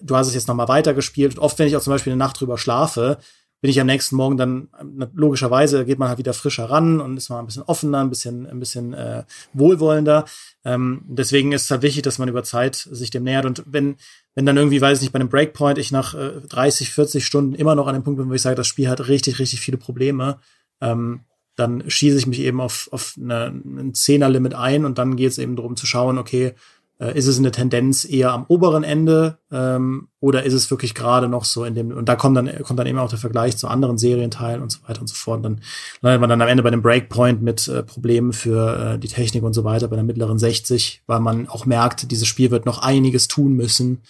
Du 0.00 0.16
hast 0.16 0.28
es 0.28 0.34
jetzt 0.34 0.48
nochmal 0.48 0.68
weitergespielt. 0.68 1.38
Oft, 1.38 1.58
wenn 1.58 1.66
ich 1.66 1.76
auch 1.76 1.82
zum 1.82 1.92
Beispiel 1.92 2.12
eine 2.12 2.18
Nacht 2.18 2.40
drüber 2.40 2.58
schlafe, 2.58 3.18
bin 3.62 3.70
ich 3.70 3.80
am 3.80 3.86
nächsten 3.86 4.16
Morgen 4.16 4.36
dann, 4.36 4.68
logischerweise 5.14 5.84
geht 5.84 6.00
man 6.00 6.08
halt 6.08 6.18
wieder 6.18 6.34
frischer 6.34 6.64
ran 6.64 7.00
und 7.00 7.16
ist 7.16 7.30
mal 7.30 7.38
ein 7.38 7.46
bisschen 7.46 7.62
offener, 7.62 8.00
ein 8.00 8.10
bisschen, 8.10 8.44
ein 8.48 8.58
bisschen 8.58 8.92
äh, 8.92 9.22
wohlwollender. 9.52 10.24
Ähm, 10.64 11.02
deswegen 11.06 11.52
ist 11.52 11.64
es 11.64 11.70
halt 11.70 11.82
wichtig, 11.82 12.02
dass 12.02 12.18
man 12.18 12.28
über 12.28 12.42
Zeit 12.42 12.74
sich 12.74 13.10
dem 13.10 13.22
nähert. 13.22 13.46
Und 13.46 13.62
wenn, 13.64 13.96
wenn 14.34 14.46
dann 14.46 14.56
irgendwie, 14.56 14.80
weiß 14.80 14.98
ich 14.98 15.02
nicht, 15.02 15.12
bei 15.12 15.20
einem 15.20 15.28
Breakpoint 15.28 15.78
ich 15.78 15.92
nach 15.92 16.14
äh, 16.14 16.40
30, 16.40 16.90
40 16.90 17.24
Stunden 17.24 17.54
immer 17.54 17.76
noch 17.76 17.86
an 17.86 17.94
dem 17.94 18.02
Punkt 18.02 18.18
bin, 18.18 18.28
wo 18.28 18.34
ich 18.34 18.42
sage, 18.42 18.56
das 18.56 18.66
Spiel 18.66 18.88
hat 18.88 19.06
richtig, 19.06 19.38
richtig 19.38 19.60
viele 19.60 19.78
Probleme, 19.78 20.40
ähm, 20.80 21.20
dann 21.54 21.88
schieße 21.88 22.18
ich 22.18 22.26
mich 22.26 22.40
eben 22.40 22.60
auf, 22.60 22.88
auf 22.90 23.14
eine, 23.16 23.46
ein 23.46 23.94
Zehner-Limit 23.94 24.54
ein 24.54 24.84
und 24.84 24.98
dann 24.98 25.14
geht 25.14 25.30
es 25.30 25.38
eben 25.38 25.54
darum 25.54 25.76
zu 25.76 25.86
schauen, 25.86 26.18
okay, 26.18 26.54
äh, 27.02 27.18
ist 27.18 27.26
es 27.26 27.38
eine 27.38 27.50
Tendenz 27.50 28.04
eher 28.04 28.32
am 28.32 28.44
oberen 28.46 28.84
Ende 28.84 29.38
ähm, 29.50 30.08
oder 30.20 30.44
ist 30.44 30.52
es 30.52 30.70
wirklich 30.70 30.94
gerade 30.94 31.28
noch 31.28 31.44
so 31.44 31.64
in 31.64 31.74
dem, 31.74 31.90
und 31.90 32.08
da 32.08 32.14
kommt 32.14 32.36
dann, 32.36 32.50
kommt 32.62 32.78
dann 32.78 32.86
eben 32.86 32.98
auch 32.98 33.08
der 33.08 33.18
Vergleich 33.18 33.56
zu 33.56 33.66
anderen 33.66 33.98
Serienteilen 33.98 34.62
und 34.62 34.70
so 34.70 34.78
weiter 34.86 35.00
und 35.00 35.08
so 35.08 35.14
fort. 35.14 35.38
Und 35.38 35.42
dann 35.42 35.60
landet 36.00 36.20
man 36.20 36.30
dann 36.30 36.42
am 36.42 36.48
Ende 36.48 36.62
bei 36.62 36.70
dem 36.70 36.82
Breakpoint 36.82 37.42
mit 37.42 37.66
äh, 37.66 37.82
Problemen 37.82 38.32
für 38.32 38.94
äh, 38.94 38.98
die 38.98 39.08
Technik 39.08 39.42
und 39.42 39.52
so 39.52 39.64
weiter, 39.64 39.88
bei 39.88 39.96
der 39.96 40.04
mittleren 40.04 40.38
60, 40.38 41.02
weil 41.06 41.20
man 41.20 41.48
auch 41.48 41.66
merkt, 41.66 42.10
dieses 42.10 42.28
Spiel 42.28 42.50
wird 42.52 42.66
noch 42.66 42.78
einiges 42.82 43.26
tun 43.26 43.54
müssen, 43.54 44.02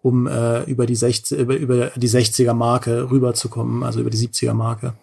um 0.00 0.26
äh, 0.26 0.62
über 0.64 0.86
die 0.86 0.96
60, 0.96 1.38
über, 1.38 1.56
über 1.56 1.90
die 1.96 2.08
60er 2.08 2.54
Marke 2.54 3.10
rüberzukommen, 3.10 3.82
also 3.82 4.00
über 4.00 4.10
die 4.10 4.16
70er 4.16 4.54
Marke. 4.54 4.94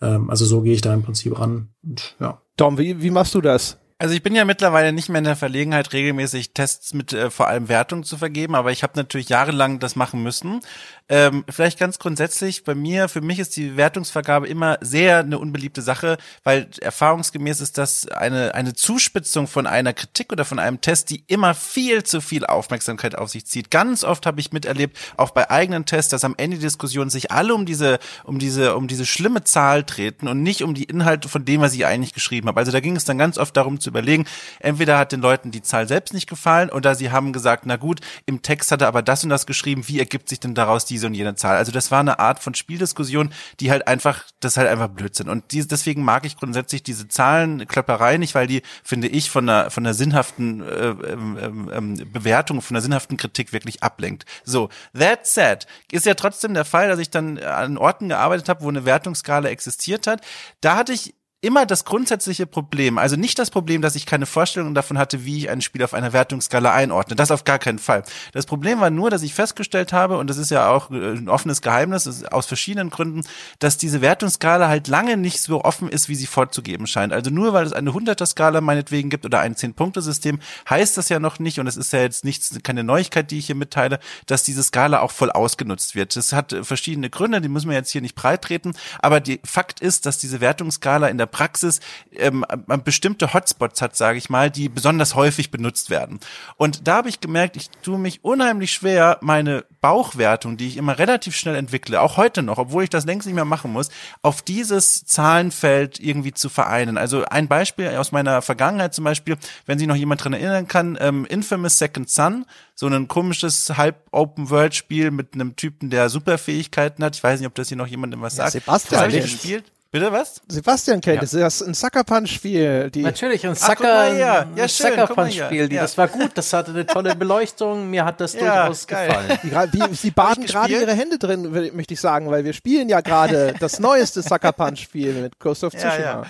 Ähm, 0.00 0.30
also 0.30 0.44
so 0.44 0.62
gehe 0.62 0.74
ich 0.74 0.80
da 0.80 0.92
im 0.92 1.02
Prinzip 1.02 1.38
ran. 1.38 1.68
Und, 1.84 2.16
ja. 2.18 2.40
Tom, 2.56 2.76
wie, 2.76 3.00
wie 3.00 3.10
machst 3.10 3.34
du 3.36 3.40
das? 3.40 3.78
Also 4.00 4.14
ich 4.14 4.22
bin 4.22 4.36
ja 4.36 4.44
mittlerweile 4.44 4.92
nicht 4.92 5.08
mehr 5.08 5.18
in 5.18 5.24
der 5.24 5.34
Verlegenheit, 5.34 5.92
regelmäßig 5.92 6.52
Tests 6.52 6.94
mit 6.94 7.12
äh, 7.12 7.30
vor 7.30 7.48
allem 7.48 7.68
Wertung 7.68 8.04
zu 8.04 8.16
vergeben, 8.16 8.54
aber 8.54 8.70
ich 8.70 8.84
habe 8.84 8.92
natürlich 8.94 9.28
jahrelang 9.28 9.80
das 9.80 9.96
machen 9.96 10.22
müssen. 10.22 10.60
Ähm, 11.08 11.44
vielleicht 11.48 11.78
ganz 11.78 11.98
grundsätzlich, 11.98 12.64
bei 12.64 12.74
mir, 12.74 13.08
für 13.08 13.22
mich 13.22 13.38
ist 13.38 13.56
die 13.56 13.76
Wertungsvergabe 13.76 14.46
immer 14.46 14.76
sehr 14.82 15.18
eine 15.18 15.38
unbeliebte 15.38 15.80
Sache, 15.80 16.18
weil 16.44 16.68
erfahrungsgemäß 16.80 17.60
ist 17.60 17.78
das 17.78 18.08
eine, 18.08 18.54
eine 18.54 18.74
Zuspitzung 18.74 19.46
von 19.46 19.66
einer 19.66 19.94
Kritik 19.94 20.32
oder 20.32 20.44
von 20.44 20.58
einem 20.58 20.82
Test, 20.82 21.08
die 21.08 21.24
immer 21.26 21.54
viel 21.54 22.02
zu 22.02 22.20
viel 22.20 22.44
Aufmerksamkeit 22.44 23.16
auf 23.16 23.30
sich 23.30 23.46
zieht. 23.46 23.70
Ganz 23.70 24.04
oft 24.04 24.26
habe 24.26 24.40
ich 24.40 24.52
miterlebt, 24.52 24.98
auch 25.16 25.30
bei 25.30 25.50
eigenen 25.50 25.86
Tests, 25.86 26.10
dass 26.10 26.24
am 26.24 26.34
Ende 26.36 26.58
der 26.58 26.68
Diskussion 26.68 27.08
sich 27.08 27.30
alle 27.30 27.54
um 27.54 27.64
diese, 27.64 27.98
um 28.24 28.38
diese, 28.38 28.76
um 28.76 28.86
diese 28.86 29.06
schlimme 29.06 29.44
Zahl 29.44 29.84
treten 29.84 30.28
und 30.28 30.42
nicht 30.42 30.62
um 30.62 30.74
die 30.74 30.84
Inhalte 30.84 31.30
von 31.30 31.46
dem, 31.46 31.62
was 31.62 31.72
ich 31.72 31.86
eigentlich 31.86 32.12
geschrieben 32.12 32.48
habe. 32.48 32.60
Also 32.60 32.70
da 32.70 32.80
ging 32.80 32.96
es 32.96 33.06
dann 33.06 33.16
ganz 33.16 33.38
oft 33.38 33.56
darum 33.56 33.80
zu 33.80 33.88
überlegen, 33.88 34.26
entweder 34.60 34.98
hat 34.98 35.12
den 35.12 35.22
Leuten 35.22 35.52
die 35.52 35.62
Zahl 35.62 35.88
selbst 35.88 36.12
nicht 36.12 36.28
gefallen 36.28 36.68
oder 36.68 36.94
sie 36.94 37.10
haben 37.10 37.32
gesagt, 37.32 37.64
na 37.64 37.76
gut, 37.76 38.00
im 38.26 38.42
Text 38.42 38.70
hat 38.72 38.82
er 38.82 38.88
aber 38.88 39.00
das 39.00 39.24
und 39.24 39.30
das 39.30 39.46
geschrieben, 39.46 39.88
wie 39.88 39.98
ergibt 39.98 40.28
sich 40.28 40.40
denn 40.40 40.54
daraus 40.54 40.84
die 40.84 40.97
diese 40.98 41.06
und 41.06 41.14
jene 41.14 41.36
Zahl. 41.36 41.56
Also 41.56 41.70
das 41.70 41.90
war 41.90 42.00
eine 42.00 42.18
Art 42.18 42.40
von 42.42 42.54
Spieldiskussion, 42.54 43.30
die 43.60 43.70
halt 43.70 43.86
einfach, 43.86 44.24
das 44.40 44.56
halt 44.56 44.68
einfach 44.68 44.88
Blödsinn. 44.88 45.28
Und 45.28 45.52
die, 45.52 45.66
deswegen 45.66 46.02
mag 46.02 46.26
ich 46.26 46.36
grundsätzlich 46.36 46.82
diese 46.82 47.06
Zahlenklöpperei 47.06 48.18
nicht, 48.18 48.34
weil 48.34 48.48
die, 48.48 48.62
finde 48.82 49.08
ich, 49.08 49.30
von 49.30 49.48
einer, 49.48 49.70
von 49.70 49.86
einer 49.86 49.94
sinnhaften 49.94 50.62
äh, 50.62 50.88
ähm, 50.88 51.70
ähm, 51.72 52.12
Bewertung, 52.12 52.60
von 52.60 52.76
einer 52.76 52.82
sinnhaften 52.82 53.16
Kritik 53.16 53.52
wirklich 53.52 53.82
ablenkt. 53.82 54.24
So, 54.44 54.68
that 54.98 55.26
said, 55.26 55.66
ist 55.92 56.06
ja 56.06 56.14
trotzdem 56.14 56.54
der 56.54 56.64
Fall, 56.64 56.88
dass 56.88 56.98
ich 56.98 57.10
dann 57.10 57.38
an 57.38 57.78
Orten 57.78 58.08
gearbeitet 58.08 58.48
habe, 58.48 58.64
wo 58.64 58.68
eine 58.68 58.84
Wertungsskala 58.84 59.48
existiert 59.48 60.06
hat. 60.06 60.22
Da 60.60 60.76
hatte 60.76 60.92
ich 60.92 61.14
immer 61.40 61.66
das 61.66 61.84
grundsätzliche 61.84 62.46
Problem, 62.46 62.98
also 62.98 63.14
nicht 63.14 63.38
das 63.38 63.50
Problem, 63.50 63.80
dass 63.80 63.94
ich 63.94 64.06
keine 64.06 64.26
Vorstellung 64.26 64.74
davon 64.74 64.98
hatte, 64.98 65.24
wie 65.24 65.38
ich 65.38 65.50
ein 65.50 65.60
Spiel 65.60 65.84
auf 65.84 65.94
einer 65.94 66.12
Wertungsskala 66.12 66.72
einordne. 66.72 67.14
Das 67.14 67.30
auf 67.30 67.44
gar 67.44 67.60
keinen 67.60 67.78
Fall. 67.78 68.02
Das 68.32 68.44
Problem 68.44 68.80
war 68.80 68.90
nur, 68.90 69.08
dass 69.08 69.22
ich 69.22 69.34
festgestellt 69.34 69.92
habe, 69.92 70.18
und 70.18 70.28
das 70.28 70.36
ist 70.36 70.50
ja 70.50 70.68
auch 70.68 70.90
äh, 70.90 71.12
ein 71.12 71.28
offenes 71.28 71.62
Geheimnis 71.62 72.24
aus 72.24 72.46
verschiedenen 72.46 72.90
Gründen, 72.90 73.22
dass 73.60 73.76
diese 73.76 74.00
Wertungsskala 74.00 74.66
halt 74.66 74.88
lange 74.88 75.16
nicht 75.16 75.40
so 75.40 75.62
offen 75.62 75.88
ist, 75.88 76.08
wie 76.08 76.16
sie 76.16 76.26
vorzugeben 76.26 76.88
scheint. 76.88 77.12
Also 77.12 77.30
nur 77.30 77.52
weil 77.52 77.64
es 77.64 77.72
eine 77.72 77.90
100er-Skala 77.90 78.60
meinetwegen 78.60 79.08
gibt 79.08 79.24
oder 79.24 79.38
ein 79.38 79.54
10-Punkte-System, 79.54 80.40
heißt 80.68 80.98
das 80.98 81.08
ja 81.08 81.20
noch 81.20 81.38
nicht, 81.38 81.60
und 81.60 81.68
es 81.68 81.76
ist 81.76 81.92
ja 81.92 82.00
jetzt 82.00 82.24
nichts, 82.24 82.58
keine 82.64 82.82
Neuigkeit, 82.82 83.30
die 83.30 83.38
ich 83.38 83.46
hier 83.46 83.54
mitteile, 83.54 84.00
dass 84.26 84.42
diese 84.42 84.64
Skala 84.64 85.02
auch 85.02 85.12
voll 85.12 85.30
ausgenutzt 85.30 85.94
wird. 85.94 86.16
Das 86.16 86.32
hat 86.32 86.56
verschiedene 86.62 87.10
Gründe, 87.10 87.40
die 87.40 87.48
müssen 87.48 87.68
wir 87.68 87.76
jetzt 87.76 87.90
hier 87.90 88.00
nicht 88.00 88.16
breit 88.16 88.42
treten, 88.42 88.72
aber 88.98 89.20
die 89.20 89.40
Fakt 89.44 89.78
ist, 89.78 90.04
dass 90.04 90.18
diese 90.18 90.40
Wertungsskala 90.40 91.06
in 91.06 91.16
der 91.16 91.27
Praxis 91.28 91.80
ähm, 92.16 92.44
bestimmte 92.84 93.32
Hotspots 93.32 93.80
hat, 93.80 93.96
sage 93.96 94.18
ich 94.18 94.28
mal, 94.30 94.50
die 94.50 94.68
besonders 94.68 95.14
häufig 95.14 95.50
benutzt 95.50 95.90
werden. 95.90 96.18
Und 96.56 96.88
da 96.88 96.96
habe 96.96 97.08
ich 97.08 97.20
gemerkt, 97.20 97.56
ich 97.56 97.70
tue 97.82 97.98
mich 97.98 98.24
unheimlich 98.24 98.72
schwer, 98.72 99.18
meine 99.20 99.64
Bauchwertung, 99.80 100.56
die 100.56 100.66
ich 100.66 100.76
immer 100.76 100.98
relativ 100.98 101.36
schnell 101.36 101.54
entwickle, 101.54 102.00
auch 102.00 102.16
heute 102.16 102.42
noch, 102.42 102.58
obwohl 102.58 102.84
ich 102.84 102.90
das 102.90 103.06
längst 103.06 103.26
nicht 103.26 103.36
mehr 103.36 103.44
machen 103.44 103.72
muss, 103.72 103.90
auf 104.22 104.42
dieses 104.42 105.04
Zahlenfeld 105.04 106.00
irgendwie 106.00 106.32
zu 106.32 106.48
vereinen. 106.48 106.98
Also 106.98 107.24
ein 107.26 107.46
Beispiel 107.46 107.88
aus 107.96 108.10
meiner 108.10 108.42
Vergangenheit 108.42 108.94
zum 108.94 109.04
Beispiel, 109.04 109.36
wenn 109.66 109.78
sich 109.78 109.86
noch 109.86 109.94
jemand 109.94 110.24
dran 110.24 110.32
erinnern 110.32 110.66
kann, 110.66 110.98
ähm, 111.00 111.24
Infamous 111.26 111.78
Second 111.78 112.10
Son, 112.10 112.44
so 112.74 112.86
ein 112.86 113.08
komisches 113.08 113.76
Halb-Open-World-Spiel 113.76 115.10
mit 115.10 115.34
einem 115.34 115.56
Typen, 115.56 115.90
der 115.90 116.08
Superfähigkeiten 116.08 117.04
hat. 117.04 117.16
Ich 117.16 117.22
weiß 117.22 117.40
nicht, 117.40 117.46
ob 117.46 117.54
das 117.54 117.68
hier 117.68 117.76
noch 117.76 117.86
jemandem 117.86 118.20
was 118.20 118.36
Ja, 118.36 118.44
sagt. 118.44 118.52
Sebastian 118.52 118.92
das 118.92 119.00
habe 119.02 119.16
ich 119.16 119.32
gespielt. 119.32 119.64
Bitte 119.90 120.12
was? 120.12 120.42
Sebastian 120.48 121.00
kennt 121.00 121.16
Ja. 121.16 121.22
es, 121.22 121.30
das 121.30 121.60
ist 121.62 121.66
ein 121.66 121.72
Sucker 121.72 122.04
Punch 122.04 122.28
Spiel. 122.30 122.90
Die, 122.90 123.00
Natürlich, 123.02 123.46
ein 123.46 123.54
Sucker. 123.54 124.12
Ja, 124.14 124.46
Sucker 124.68 125.06
Punch. 125.06 125.32
Spiel. 125.42 125.68
Die, 125.68 125.76
Ja. 125.76 125.82
Das 125.82 125.96
war 125.96 126.08
gut, 126.08 126.32
das 126.34 126.52
hatte 126.52 126.72
eine 126.72 126.84
tolle 126.84 127.16
Beleuchtung. 127.16 127.88
Mir 127.88 128.04
hat 128.04 128.20
das 128.20 128.34
Ja, 128.40 128.66
durchaus 128.66 128.86
geil. 128.86 129.38
gefallen. 129.42 129.70
die, 129.72 129.94
sie 129.94 130.10
baden 130.10 130.44
gerade 130.44 130.72
ihre 130.72 130.92
Hände 130.92 131.18
drin, 131.18 131.50
möchte 131.74 131.94
ich 131.94 132.00
sagen, 132.00 132.30
weil 132.30 132.44
wir 132.44 132.52
spielen 132.52 132.90
ja 132.90 133.00
gerade 133.00 133.54
das 133.60 133.78
neueste 133.80 134.20
Sucker 134.20 134.52
Punch 134.52 134.80
Spiel 134.82 135.14
mit 135.14 135.38
Ghost 135.38 135.64
of 135.64 135.72
Ja, 135.72 135.78
Tsushima. 135.80 136.26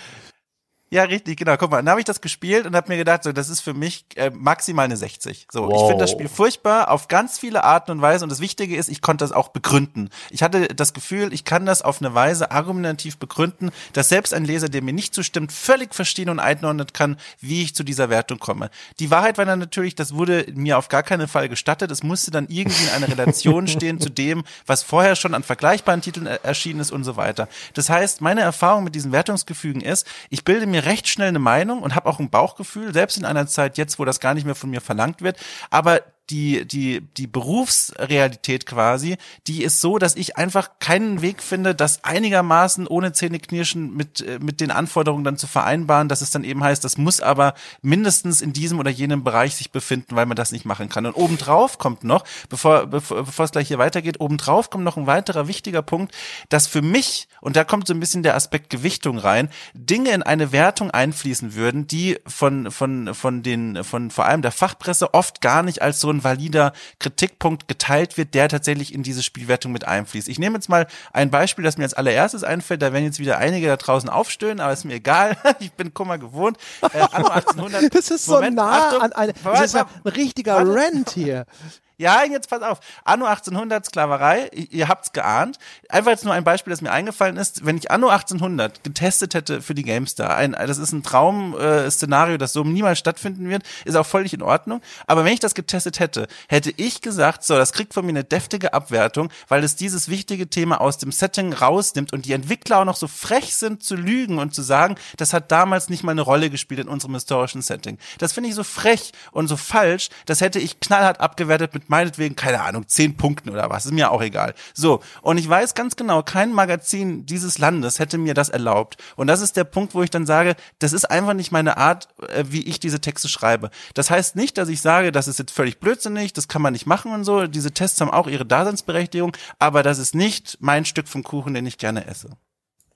Ja. 0.90 1.04
Richtig, 1.04 1.38
genau. 1.38 1.56
Guck 1.56 1.70
mal, 1.70 1.78
dann 1.78 1.88
habe 1.90 2.00
ich 2.00 2.04
das 2.06 2.20
gespielt 2.20 2.66
und 2.66 2.74
habe 2.76 2.88
mir 2.88 2.96
gedacht, 2.98 3.22
so, 3.24 3.32
das 3.32 3.48
ist 3.48 3.60
für 3.60 3.74
mich 3.74 4.04
äh, 4.16 4.30
maximal 4.30 4.84
eine 4.84 4.96
60. 4.96 5.46
So, 5.50 5.68
ich 5.68 5.74
Wow. 5.74 5.88
finde 5.88 6.04
das 6.04 6.10
Spiel 6.10 6.28
furchtbar 6.28 6.90
auf 6.90 7.08
ganz 7.08 7.38
viele 7.38 7.64
Arten 7.64 7.90
und 7.90 8.00
Weise 8.02 8.24
und 8.24 8.30
das 8.30 8.40
Wichtige 8.40 8.76
ist, 8.76 8.88
ich 8.88 9.00
konnte 9.02 9.24
das 9.24 9.32
auch 9.32 9.48
begründen. 9.48 10.10
Ich 10.30 10.42
hatte 10.42 10.68
das 10.68 10.92
Gefühl, 10.92 11.32
ich 11.32 11.44
kann 11.44 11.66
das 11.66 11.82
auf 11.82 12.00
eine 12.00 12.14
Weise 12.14 12.50
argumentativ 12.50 13.16
begründen, 13.18 13.70
dass 13.92 14.08
selbst 14.08 14.34
ein 14.34 14.44
Leser, 14.44 14.68
der 14.68 14.82
mir 14.82 14.92
nicht 14.92 15.14
zustimmt, 15.14 15.52
völlig 15.52 15.94
verstehen 15.94 16.28
und 16.30 16.40
einordnen 16.40 16.86
kann, 16.92 17.16
wie 17.40 17.62
ich 17.62 17.74
zu 17.74 17.82
dieser 17.84 18.10
Wertung 18.10 18.38
komme. 18.38 18.70
Die 18.98 19.10
Wahrheit 19.10 19.38
war 19.38 19.44
dann 19.44 19.58
natürlich, 19.58 19.94
das 19.94 20.14
wurde 20.14 20.46
mir 20.54 20.78
auf 20.78 20.88
gar 20.88 21.02
keinen 21.02 21.28
Fall 21.28 21.48
gestattet. 21.48 21.90
Es 21.90 22.02
musste 22.02 22.30
dann 22.30 22.46
irgendwie 22.48 22.84
in 22.84 22.90
einer 22.90 23.08
Relation 23.08 23.66
stehen 23.68 24.00
zu 24.00 24.10
dem, 24.10 24.44
was 24.66 24.82
vorher 24.82 25.16
schon 25.16 25.34
an 25.34 25.42
vergleichbaren 25.42 26.00
Titeln 26.02 26.26
er- 26.26 26.44
erschienen 26.44 26.80
ist 26.80 26.90
und 26.92 27.04
so 27.04 27.16
weiter. 27.16 27.48
Das 27.74 27.90
heißt, 27.90 28.20
meine 28.20 28.40
Erfahrung 28.40 28.84
mit 28.84 28.94
diesen 28.94 29.12
Wertungsgefügen 29.12 29.80
ist, 29.82 30.06
ich 30.30 30.44
bilde 30.44 30.66
mir 30.66 30.77
recht 30.84 31.08
schnell 31.08 31.28
eine 31.28 31.38
Meinung 31.38 31.82
und 31.82 31.94
habe 31.94 32.08
auch 32.08 32.18
ein 32.18 32.30
Bauchgefühl, 32.30 32.92
selbst 32.92 33.16
in 33.16 33.24
einer 33.24 33.46
Zeit 33.46 33.78
jetzt, 33.78 33.98
wo 33.98 34.04
das 34.04 34.20
gar 34.20 34.34
nicht 34.34 34.44
mehr 34.44 34.54
von 34.54 34.70
mir 34.70 34.80
verlangt 34.80 35.22
wird, 35.22 35.38
aber 35.70 36.02
die, 36.30 36.66
die, 36.66 37.00
die 37.00 37.26
Berufsrealität 37.26 38.66
quasi, 38.66 39.16
die 39.46 39.62
ist 39.62 39.80
so, 39.80 39.98
dass 39.98 40.16
ich 40.16 40.36
einfach 40.36 40.78
keinen 40.78 41.22
Weg 41.22 41.42
finde, 41.42 41.74
das 41.74 42.04
einigermaßen 42.04 42.86
ohne 42.86 43.12
Zähneknirschen 43.12 43.94
mit, 43.94 44.20
äh, 44.20 44.38
mit 44.38 44.60
den 44.60 44.70
Anforderungen 44.70 45.24
dann 45.24 45.36
zu 45.36 45.46
vereinbaren, 45.46 46.08
dass 46.08 46.20
es 46.20 46.30
dann 46.30 46.44
eben 46.44 46.62
heißt, 46.62 46.84
das 46.84 46.98
muss 46.98 47.20
aber 47.20 47.54
mindestens 47.82 48.40
in 48.42 48.52
diesem 48.52 48.78
oder 48.78 48.90
jenem 48.90 49.24
Bereich 49.24 49.56
sich 49.56 49.70
befinden, 49.70 50.16
weil 50.16 50.26
man 50.26 50.36
das 50.36 50.52
nicht 50.52 50.64
machen 50.64 50.88
kann. 50.88 51.06
Und 51.06 51.14
obendrauf 51.14 51.78
kommt 51.78 52.04
noch, 52.04 52.24
bevor, 52.48 52.86
bevor, 52.86 53.24
bevor 53.24 53.44
es 53.44 53.52
gleich 53.52 53.68
hier 53.68 53.78
weitergeht, 53.78 54.20
obendrauf 54.20 54.70
kommt 54.70 54.84
noch 54.84 54.96
ein 54.96 55.06
weiterer 55.06 55.48
wichtiger 55.48 55.82
Punkt, 55.82 56.14
dass 56.48 56.66
für 56.66 56.82
mich, 56.82 57.28
und 57.40 57.56
da 57.56 57.64
kommt 57.64 57.86
so 57.86 57.94
ein 57.94 58.00
bisschen 58.00 58.22
der 58.22 58.34
Aspekt 58.34 58.70
Gewichtung 58.70 59.18
rein, 59.18 59.48
Dinge 59.72 60.10
in 60.10 60.22
eine 60.22 60.52
Wertung 60.52 60.90
einfließen 60.90 61.54
würden, 61.54 61.86
die 61.86 62.18
von, 62.26 62.70
von, 62.70 63.14
von 63.14 63.42
den, 63.42 63.82
von 63.84 64.10
vor 64.10 64.26
allem 64.26 64.42
der 64.42 64.52
Fachpresse 64.52 65.14
oft 65.14 65.40
gar 65.40 65.62
nicht 65.62 65.80
als 65.80 66.00
so 66.00 66.10
ein 66.10 66.17
valider 66.24 66.72
Kritikpunkt 66.98 67.68
geteilt 67.68 68.16
wird, 68.16 68.34
der 68.34 68.48
tatsächlich 68.48 68.94
in 68.94 69.02
diese 69.02 69.22
Spielwertung 69.22 69.72
mit 69.72 69.86
einfließt. 69.86 70.28
Ich 70.28 70.38
nehme 70.38 70.56
jetzt 70.56 70.68
mal 70.68 70.86
ein 71.12 71.30
Beispiel, 71.30 71.64
das 71.64 71.78
mir 71.78 71.84
als 71.84 71.94
allererstes 71.94 72.44
einfällt, 72.44 72.82
da 72.82 72.92
werden 72.92 73.04
jetzt 73.04 73.18
wieder 73.18 73.38
einige 73.38 73.66
da 73.66 73.76
draußen 73.76 74.08
aufstöhnen, 74.08 74.60
aber 74.60 74.72
ist 74.72 74.84
mir 74.84 74.94
egal, 74.94 75.36
ich 75.60 75.72
bin 75.72 75.94
Kummer 75.94 76.18
gewohnt. 76.18 76.58
Äh, 76.82 77.00
anno 77.12 77.28
1800, 77.30 77.94
Das 77.94 78.10
ist 78.10 78.24
so 78.24 78.34
Moment, 78.34 78.56
nah 78.56 78.86
Achtung, 78.86 79.02
an 79.02 79.12
eine, 79.12 79.32
das 79.44 79.62
ist 79.62 79.76
ein 79.76 79.86
richtiger. 80.04 80.58
Rant 80.58 81.10
hier. 81.10 81.46
Ja, 82.00 82.22
jetzt 82.22 82.48
pass 82.48 82.62
auf. 82.62 82.78
Anno 83.04 83.24
1800 83.26 83.84
Sklaverei, 83.84 84.48
ihr 84.52 84.86
habt's 84.86 85.10
geahnt. 85.10 85.58
Einfach 85.88 86.12
jetzt 86.12 86.24
nur 86.24 86.32
ein 86.32 86.44
Beispiel, 86.44 86.70
das 86.70 86.80
mir 86.80 86.92
eingefallen 86.92 87.36
ist. 87.36 87.66
Wenn 87.66 87.76
ich 87.76 87.90
Anno 87.90 88.06
1800 88.06 88.84
getestet 88.84 89.34
hätte 89.34 89.60
für 89.62 89.74
die 89.74 89.82
GameStar, 89.82 90.36
ein, 90.36 90.52
das 90.52 90.78
ist 90.78 90.92
ein 90.92 91.02
Traum-Szenario, 91.02 92.36
äh, 92.36 92.38
das 92.38 92.52
so 92.52 92.62
niemals 92.62 93.00
stattfinden 93.00 93.48
wird, 93.48 93.64
ist 93.84 93.96
auch 93.96 94.06
völlig 94.06 94.32
in 94.32 94.42
Ordnung. 94.42 94.80
Aber 95.08 95.24
wenn 95.24 95.32
ich 95.32 95.40
das 95.40 95.56
getestet 95.56 95.98
hätte, 95.98 96.28
hätte 96.48 96.72
ich 96.76 97.00
gesagt, 97.00 97.42
so, 97.42 97.56
das 97.56 97.72
kriegt 97.72 97.94
von 97.94 98.06
mir 98.06 98.10
eine 98.10 98.22
deftige 98.22 98.74
Abwertung, 98.74 99.32
weil 99.48 99.64
es 99.64 99.74
dieses 99.74 100.08
wichtige 100.08 100.48
Thema 100.48 100.80
aus 100.80 100.98
dem 100.98 101.10
Setting 101.10 101.52
rausnimmt 101.52 102.12
und 102.12 102.26
die 102.26 102.32
Entwickler 102.32 102.78
auch 102.78 102.84
noch 102.84 102.96
so 102.96 103.08
frech 103.08 103.56
sind 103.56 103.82
zu 103.82 103.96
lügen 103.96 104.38
und 104.38 104.54
zu 104.54 104.62
sagen, 104.62 104.94
das 105.16 105.32
hat 105.32 105.50
damals 105.50 105.88
nicht 105.88 106.04
mal 106.04 106.12
eine 106.12 106.22
Rolle 106.22 106.48
gespielt 106.48 106.78
in 106.78 106.88
unserem 106.88 107.14
historischen 107.14 107.60
Setting. 107.60 107.98
Das 108.18 108.34
finde 108.34 108.50
ich 108.50 108.54
so 108.54 108.62
frech 108.62 109.10
und 109.32 109.48
so 109.48 109.56
falsch, 109.56 110.10
das 110.26 110.40
hätte 110.40 110.60
ich 110.60 110.78
knallhart 110.78 111.18
abgewertet 111.18 111.74
mit 111.74 111.87
meinetwegen, 111.88 112.36
keine 112.36 112.62
Ahnung, 112.62 112.86
zehn 112.88 113.16
Punkten 113.16 113.50
oder 113.50 113.70
was, 113.70 113.86
ist 113.86 113.92
mir 113.92 114.10
auch 114.10 114.22
egal. 114.22 114.54
So, 114.74 115.00
und 115.22 115.38
ich 115.38 115.48
weiß 115.48 115.74
ganz 115.74 115.96
genau, 115.96 116.22
kein 116.22 116.52
Magazin 116.52 117.26
dieses 117.26 117.58
Landes 117.58 117.98
hätte 117.98 118.18
mir 118.18 118.34
das 118.34 118.48
erlaubt. 118.48 118.96
Und 119.16 119.26
das 119.26 119.40
ist 119.40 119.56
der 119.56 119.64
Punkt, 119.64 119.94
wo 119.94 120.02
ich 120.02 120.10
dann 120.10 120.26
sage, 120.26 120.56
das 120.78 120.92
ist 120.92 121.10
einfach 121.10 121.34
nicht 121.34 121.52
meine 121.52 121.76
Art, 121.76 122.08
äh, 122.28 122.44
wie 122.48 122.62
ich 122.62 122.80
diese 122.80 123.00
Texte 123.00 123.28
schreibe. 123.28 123.70
Das 123.94 124.10
heißt 124.10 124.36
nicht, 124.36 124.58
dass 124.58 124.68
ich 124.68 124.80
sage, 124.80 125.12
das 125.12 125.28
ist 125.28 125.38
jetzt 125.38 125.52
völlig 125.52 125.80
blödsinnig, 125.80 126.32
das 126.32 126.48
kann 126.48 126.62
man 126.62 126.72
nicht 126.72 126.86
machen 126.86 127.12
und 127.12 127.24
so. 127.24 127.46
Diese 127.46 127.72
Tests 127.72 128.00
haben 128.00 128.10
auch 128.10 128.26
ihre 128.26 128.46
Daseinsberechtigung, 128.46 129.36
aber 129.58 129.82
das 129.82 129.98
ist 129.98 130.14
nicht 130.14 130.58
mein 130.60 130.84
Stück 130.84 131.08
vom 131.08 131.22
Kuchen, 131.22 131.54
den 131.54 131.66
ich 131.66 131.78
gerne 131.78 132.06
esse. 132.06 132.30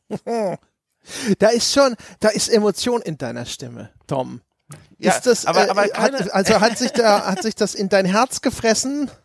Da 1.38 1.48
ist 1.48 1.72
schon, 1.72 1.96
da 2.20 2.28
ist 2.28 2.48
Emotion 2.48 3.02
in 3.02 3.18
deiner 3.18 3.44
Stimme, 3.44 3.90
Tom. 4.06 4.40
Ja, 4.98 5.12
ist 5.12 5.26
das, 5.26 5.46
aber- 5.46 5.66
äh, 5.66 5.70
aber 5.70 5.88
keine- 5.88 6.18
hat, 6.18 6.32
also 6.32 6.60
hat 6.60 6.78
sich 6.78 6.92
da, 6.92 7.26
hat 7.26 7.42
sich 7.42 7.54
das 7.54 7.74
in 7.74 7.88
dein 7.88 8.04
Herz 8.06 8.40
gefressen? 8.40 9.10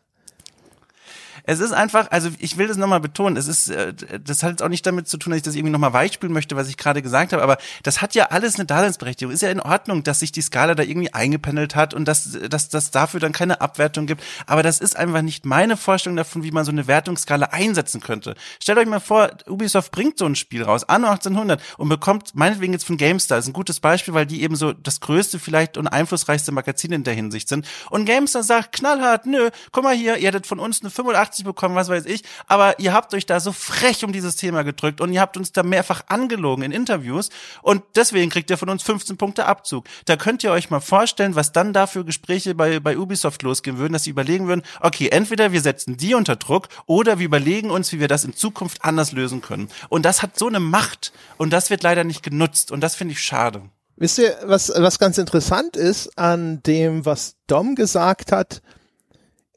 Es 1.47 1.59
ist 1.59 1.71
einfach, 1.71 2.11
also 2.11 2.29
ich 2.37 2.57
will 2.57 2.67
das 2.67 2.77
nochmal 2.77 2.99
betonen, 2.99 3.37
es 3.37 3.47
ist, 3.47 3.69
äh, 3.69 3.93
das 4.23 4.43
hat 4.43 4.51
jetzt 4.51 4.63
auch 4.63 4.69
nicht 4.69 4.85
damit 4.85 5.07
zu 5.07 5.17
tun, 5.17 5.31
dass 5.31 5.37
ich 5.37 5.43
das 5.43 5.55
irgendwie 5.55 5.71
nochmal 5.71 5.93
weichspielen 5.93 6.33
möchte, 6.33 6.55
was 6.55 6.69
ich 6.69 6.77
gerade 6.77 7.01
gesagt 7.01 7.33
habe, 7.33 7.41
aber 7.41 7.57
das 7.83 8.01
hat 8.01 8.13
ja 8.13 8.25
alles 8.25 8.55
eine 8.55 8.65
Daseinsberechtigung. 8.65 9.33
Ist 9.33 9.41
ja 9.41 9.49
in 9.49 9.61
Ordnung, 9.61 10.03
dass 10.03 10.19
sich 10.19 10.31
die 10.31 10.41
Skala 10.41 10.75
da 10.75 10.83
irgendwie 10.83 11.13
eingependelt 11.13 11.75
hat 11.75 11.93
und 11.93 12.07
dass 12.07 12.37
dass 12.49 12.69
das 12.69 12.91
dafür 12.91 13.19
dann 13.19 13.31
keine 13.31 13.61
Abwertung 13.61 14.05
gibt. 14.05 14.23
Aber 14.45 14.63
das 14.63 14.79
ist 14.79 14.97
einfach 14.97 15.21
nicht 15.21 15.45
meine 15.45 15.77
Vorstellung 15.77 16.17
davon, 16.17 16.43
wie 16.43 16.51
man 16.51 16.65
so 16.65 16.71
eine 16.71 16.87
Wertungsskala 16.87 17.47
einsetzen 17.47 18.01
könnte. 18.01 18.35
Stellt 18.61 18.77
euch 18.77 18.87
mal 18.87 18.99
vor, 18.99 19.31
Ubisoft 19.47 19.91
bringt 19.91 20.17
so 20.17 20.25
ein 20.25 20.35
Spiel 20.35 20.63
raus, 20.63 20.83
anno 20.83 21.07
1800, 21.07 21.61
und 21.77 21.89
bekommt 21.89 22.35
meinetwegen 22.35 22.73
jetzt 22.73 22.85
von 22.85 22.97
GameStar, 22.97 23.37
ist 23.37 23.47
ein 23.47 23.53
gutes 23.53 23.79
Beispiel, 23.79 24.13
weil 24.13 24.25
die 24.25 24.41
eben 24.41 24.55
so 24.55 24.73
das 24.73 24.99
größte 24.99 25.39
vielleicht 25.39 25.77
und 25.77 25.87
einflussreichste 25.87 26.51
Magazin 26.51 26.91
in 26.91 27.03
der 27.03 27.13
Hinsicht 27.13 27.49
sind. 27.49 27.67
Und 27.89 28.05
GameStar 28.05 28.43
sagt 28.43 28.73
knallhart, 28.73 29.25
nö, 29.25 29.49
guck 29.71 29.83
mal 29.83 29.95
hier, 29.95 30.17
ihr 30.17 30.27
hättet 30.27 30.47
von 30.47 30.59
uns 30.59 30.81
eine 30.81 30.89
85 30.89 31.36
bekommen, 31.43 31.75
was 31.75 31.89
weiß 31.89 32.05
ich, 32.05 32.23
aber 32.47 32.79
ihr 32.79 32.93
habt 32.93 33.13
euch 33.13 33.25
da 33.25 33.39
so 33.39 33.51
frech 33.51 34.03
um 34.05 34.13
dieses 34.13 34.35
Thema 34.35 34.63
gedrückt 34.63 35.01
und 35.01 35.11
ihr 35.13 35.21
habt 35.21 35.37
uns 35.37 35.51
da 35.51 35.63
mehrfach 35.63 36.03
angelogen 36.07 36.63
in 36.63 36.71
Interviews 36.71 37.29
und 37.61 37.83
deswegen 37.95 38.29
kriegt 38.29 38.49
ihr 38.49 38.57
von 38.57 38.69
uns 38.69 38.83
15 38.83 39.17
Punkte 39.17 39.45
Abzug. 39.45 39.85
Da 40.05 40.15
könnt 40.15 40.43
ihr 40.43 40.51
euch 40.51 40.69
mal 40.69 40.79
vorstellen, 40.79 41.35
was 41.35 41.51
dann 41.51 41.73
da 41.73 41.87
Gespräche 42.05 42.55
bei, 42.55 42.79
bei 42.79 42.97
Ubisoft 42.97 43.43
losgehen 43.43 43.77
würden, 43.77 43.93
dass 43.93 44.03
sie 44.03 44.09
überlegen 44.09 44.47
würden, 44.47 44.63
okay, 44.81 45.09
entweder 45.09 45.51
wir 45.51 45.61
setzen 45.61 45.97
die 45.97 46.13
unter 46.13 46.35
Druck 46.35 46.67
oder 46.85 47.19
wir 47.19 47.25
überlegen 47.25 47.71
uns, 47.71 47.91
wie 47.91 47.99
wir 47.99 48.07
das 48.07 48.23
in 48.23 48.35
Zukunft 48.35 48.83
anders 48.83 49.11
lösen 49.11 49.41
können. 49.41 49.69
Und 49.89 50.05
das 50.05 50.21
hat 50.21 50.37
so 50.37 50.47
eine 50.47 50.59
Macht 50.59 51.11
und 51.37 51.51
das 51.51 51.69
wird 51.69 51.83
leider 51.83 52.03
nicht 52.03 52.23
genutzt 52.23 52.71
und 52.71 52.81
das 52.81 52.95
finde 52.95 53.13
ich 53.13 53.21
schade. 53.21 53.63
Wisst 53.95 54.19
ihr, 54.19 54.37
was, 54.43 54.71
was 54.75 54.99
ganz 54.99 55.17
interessant 55.17 55.75
ist 55.75 56.17
an 56.19 56.61
dem, 56.63 57.05
was 57.05 57.35
Dom 57.47 57.73
gesagt 57.73 58.31
hat, 58.31 58.61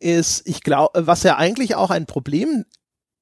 ist, 0.01 0.47
ich 0.47 0.62
glaube, 0.62 1.06
was 1.06 1.22
ja 1.22 1.36
eigentlich 1.36 1.77
auch 1.77 1.90
ein 1.90 2.06
Problem 2.06 2.64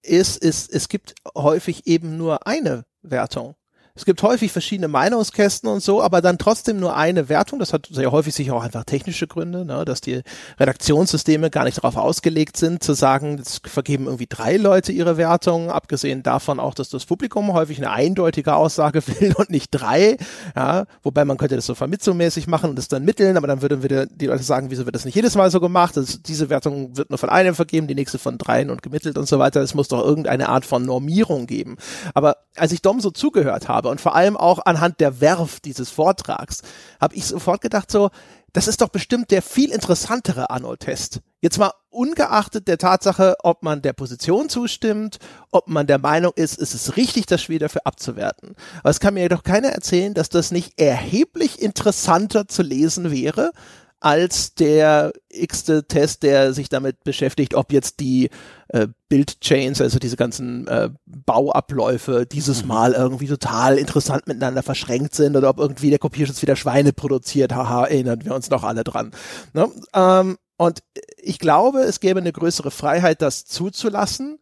ist, 0.03 0.37
ist, 0.39 0.73
es 0.73 0.89
gibt 0.89 1.15
häufig 1.37 1.87
eben 1.87 2.17
nur 2.17 2.47
eine 2.47 2.87
Wertung. 3.03 3.57
Es 3.99 4.05
gibt 4.05 4.23
häufig 4.23 4.53
verschiedene 4.53 4.87
Meinungskästen 4.87 5.69
und 5.69 5.83
so, 5.83 6.01
aber 6.01 6.23
dann 6.23 6.39
trotzdem 6.39 6.79
nur 6.79 6.95
eine 6.95 7.29
Wertung. 7.29 7.59
Das 7.59 7.73
hat 7.73 7.89
sehr 7.91 8.13
häufig 8.13 8.33
sicher 8.33 8.55
auch 8.55 8.63
einfach 8.63 8.85
technische 8.85 9.27
Gründe, 9.27 9.65
ne, 9.65 9.85
dass 9.85 10.01
die 10.01 10.23
Redaktionssysteme 10.61 11.51
gar 11.51 11.65
nicht 11.65 11.79
darauf 11.79 11.97
ausgelegt 11.97 12.57
sind, 12.57 12.81
zu 12.81 12.93
sagen, 12.93 13.41
es 13.41 13.61
vergeben 13.65 14.05
irgendwie 14.05 14.29
drei 14.29 14.57
Leute 14.57 14.93
ihre 14.93 15.17
Wertung, 15.17 15.73
abgesehen 15.73 16.23
davon 16.23 16.61
auch, 16.61 16.75
dass 16.75 16.91
das 16.91 17.07
Publikum 17.07 17.53
häufig 17.53 17.79
eine 17.79 17.91
eindeutige 17.91 18.55
Aussage 18.55 19.03
will 19.21 19.35
und 19.37 19.51
nicht 19.51 19.71
drei. 19.73 20.17
Ja, 20.55 20.85
wobei 21.03 21.25
man 21.25 21.37
könnte 21.37 21.57
das 21.57 21.67
so 21.67 21.75
vermittlungsmäßig 21.75 22.47
machen 22.47 22.71
und 22.71 22.77
das 22.77 22.87
dann 22.87 23.05
mitteln, 23.05 23.37
aber 23.37 23.49
dann 23.49 23.63
würden 23.63 23.83
wieder 23.83 24.07
die 24.07 24.27
Leute 24.27 24.45
sagen, 24.45 24.71
wieso 24.71 24.85
wird 24.85 24.95
das 24.95 25.07
nicht 25.07 25.17
jedes 25.17 25.35
Mal 25.35 25.51
so 25.51 25.59
gemacht? 25.59 25.97
Das, 25.97 26.23
diese 26.23 26.51
Wertung 26.51 26.97
wird 26.97 27.11
nur 27.11 27.19
von 27.19 27.31
einem 27.31 27.57
vergeben, 27.57 27.89
die 27.89 27.97
nächste 27.97 28.21
von 28.21 28.39
dreien 28.39 28.71
und 28.71 28.81
gemittelt 28.81 29.19
und 29.19 29.27
so 29.27 29.41
weiter. 29.41 29.61
Es 29.61 29.75
muss 29.75 29.89
doch 29.89 30.05
irgendeine 30.05 30.51
Art 30.51 30.65
von 30.65 30.85
Normierung 30.85 31.49
geben. 31.49 31.79
Aber 32.15 32.37
als 32.55 32.71
ich 32.71 32.81
Dom 32.81 33.01
so 33.01 33.11
zugehört 33.11 33.69
habe 33.69 33.88
und 33.89 34.01
vor 34.01 34.15
allem 34.15 34.37
auch 34.37 34.61
anhand 34.65 35.01
der 35.01 35.21
Werf 35.21 35.61
dieses 35.61 35.91
Vortrags, 35.91 36.63
habe 37.01 37.15
ich 37.15 37.27
sofort 37.27 37.61
gedacht 37.61 37.91
so, 37.91 38.11
das 38.53 38.67
ist 38.67 38.81
doch 38.81 38.89
bestimmt 38.89 39.31
der 39.31 39.43
viel 39.43 39.71
interessantere 39.71 40.51
Arnold-Test. 40.51 41.21
Jetzt 41.41 41.59
mal 41.59 41.73
ungeachtet 41.91 42.67
der 42.67 42.79
Tatsache, 42.79 43.37
ob 43.43 43.63
man 43.63 43.83
der 43.83 43.93
Position 43.93 44.49
zustimmt, 44.49 45.19
ob 45.51 45.69
man 45.69 45.87
der 45.87 45.99
Meinung 45.99 46.33
ist, 46.35 46.59
ist 46.59 46.75
es 46.75 46.97
richtig, 46.97 47.27
das 47.27 47.43
Spiel 47.43 47.59
dafür 47.59 47.83
abzuwerten. 47.85 48.57
Aber 48.81 48.91
es 48.91 49.01
kann 49.01 49.15
mir 49.15 49.21
jedoch 49.21 49.43
keiner 49.43 49.69
erzählen, 49.69 50.15
dass 50.15 50.29
das 50.29 50.51
nicht 50.51 50.81
erheblich 50.81 51.61
interessanter 51.61 52.49
zu 52.49 52.63
lesen 52.63 53.11
wäre, 53.11 53.53
als 54.01 54.55
der 54.55 55.13
x-te 55.29 55.87
Test, 55.87 56.23
der 56.23 56.53
sich 56.53 56.69
damit 56.69 57.03
beschäftigt, 57.03 57.55
ob 57.55 57.73
jetzt 57.73 58.01
die 58.01 58.31
äh, 58.69 58.87
Build-Chains, 59.09 59.81
also 59.81 59.99
diese 59.99 60.17
ganzen 60.17 60.69
äh, 60.69 60.91
Bauabläufe 61.07 62.27
dieses 62.27 62.63
mhm. 62.63 62.69
Mal 62.69 62.93
irgendwie 62.93 63.27
total 63.27 63.79
interessant 63.79 64.27
miteinander 64.27 64.63
verschränkt 64.63 65.15
sind 65.15 65.37
oder 65.37 65.49
ob 65.51 65.59
irgendwie 65.59 65.91
der 65.91 65.99
Kopierschutz 65.99 66.43
wieder 66.43 66.57
Schweine 66.57 66.93
produziert. 66.93 67.55
Haha, 67.55 67.87
erinnern 67.87 68.25
wir 68.25 68.35
uns 68.35 68.51
noch 68.51 68.63
alle 68.63 68.85
dran. 68.85 69.11
Ne? 69.53 69.69
Ähm, 69.95 70.39
und 70.57 70.83
ich 71.17 71.39
glaube, 71.39 71.81
es 71.81 72.01
gäbe 72.01 72.21
eine 72.21 72.33
größere 72.33 72.71
Freiheit, 72.71 73.23
das 73.23 73.47
zuzulassen, 73.47 74.39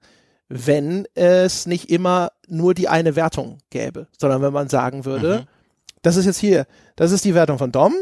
wenn 0.49 1.07
es 1.15 1.67
nicht 1.67 1.91
immer 1.91 2.33
nur 2.47 2.75
die 2.75 2.89
eine 2.89 3.17
Wertung 3.17 3.59
gäbe, 3.71 4.07
sondern 4.19 4.43
wenn 4.43 4.53
man 4.53 4.69
sagen 4.69 5.05
würde, 5.05 5.41
mhm. 5.41 5.47
das 6.03 6.17
ist 6.17 6.27
jetzt 6.27 6.39
hier, 6.39 6.67
das 6.95 7.13
ist 7.13 7.25
die 7.25 7.35
Wertung 7.35 7.59
von 7.59 7.73
Dom, 7.73 7.95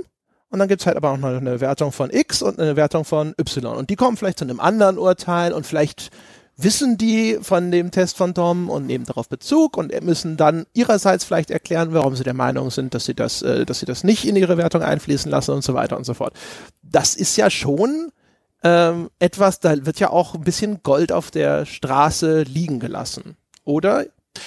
und 0.54 0.60
dann 0.60 0.68
gibt's 0.68 0.86
halt 0.86 0.96
aber 0.96 1.10
auch 1.10 1.16
noch 1.16 1.30
eine 1.30 1.60
Wertung 1.60 1.90
von 1.90 2.10
X 2.10 2.40
und 2.40 2.60
eine 2.60 2.76
Wertung 2.76 3.04
von 3.04 3.34
Y. 3.40 3.76
Und 3.76 3.90
die 3.90 3.96
kommen 3.96 4.16
vielleicht 4.16 4.38
zu 4.38 4.44
einem 4.44 4.60
anderen 4.60 4.98
Urteil 4.98 5.52
und 5.52 5.66
vielleicht 5.66 6.12
wissen 6.56 6.96
die 6.96 7.40
von 7.42 7.72
dem 7.72 7.90
Test 7.90 8.16
von 8.16 8.34
Dom 8.34 8.70
und 8.70 8.86
nehmen 8.86 9.04
darauf 9.04 9.28
Bezug 9.28 9.76
und 9.76 9.92
müssen 10.04 10.36
dann 10.36 10.64
ihrerseits 10.72 11.24
vielleicht 11.24 11.50
erklären, 11.50 11.92
warum 11.92 12.14
sie 12.14 12.22
der 12.22 12.34
Meinung 12.34 12.70
sind, 12.70 12.94
dass 12.94 13.04
sie 13.04 13.14
das, 13.14 13.42
äh, 13.42 13.66
dass 13.66 13.80
sie 13.80 13.86
das 13.86 14.04
nicht 14.04 14.28
in 14.28 14.36
ihre 14.36 14.56
Wertung 14.56 14.82
einfließen 14.82 15.28
lassen 15.28 15.50
und 15.50 15.64
so 15.64 15.74
weiter 15.74 15.96
und 15.96 16.04
so 16.04 16.14
fort. 16.14 16.34
Das 16.84 17.16
ist 17.16 17.36
ja 17.36 17.50
schon 17.50 18.12
ähm, 18.62 19.10
etwas, 19.18 19.58
da 19.58 19.84
wird 19.84 19.98
ja 19.98 20.10
auch 20.10 20.36
ein 20.36 20.42
bisschen 20.42 20.84
Gold 20.84 21.10
auf 21.10 21.32
der 21.32 21.66
Straße 21.66 22.42
liegen 22.42 22.78
gelassen. 22.78 23.36
Oder 23.64 24.06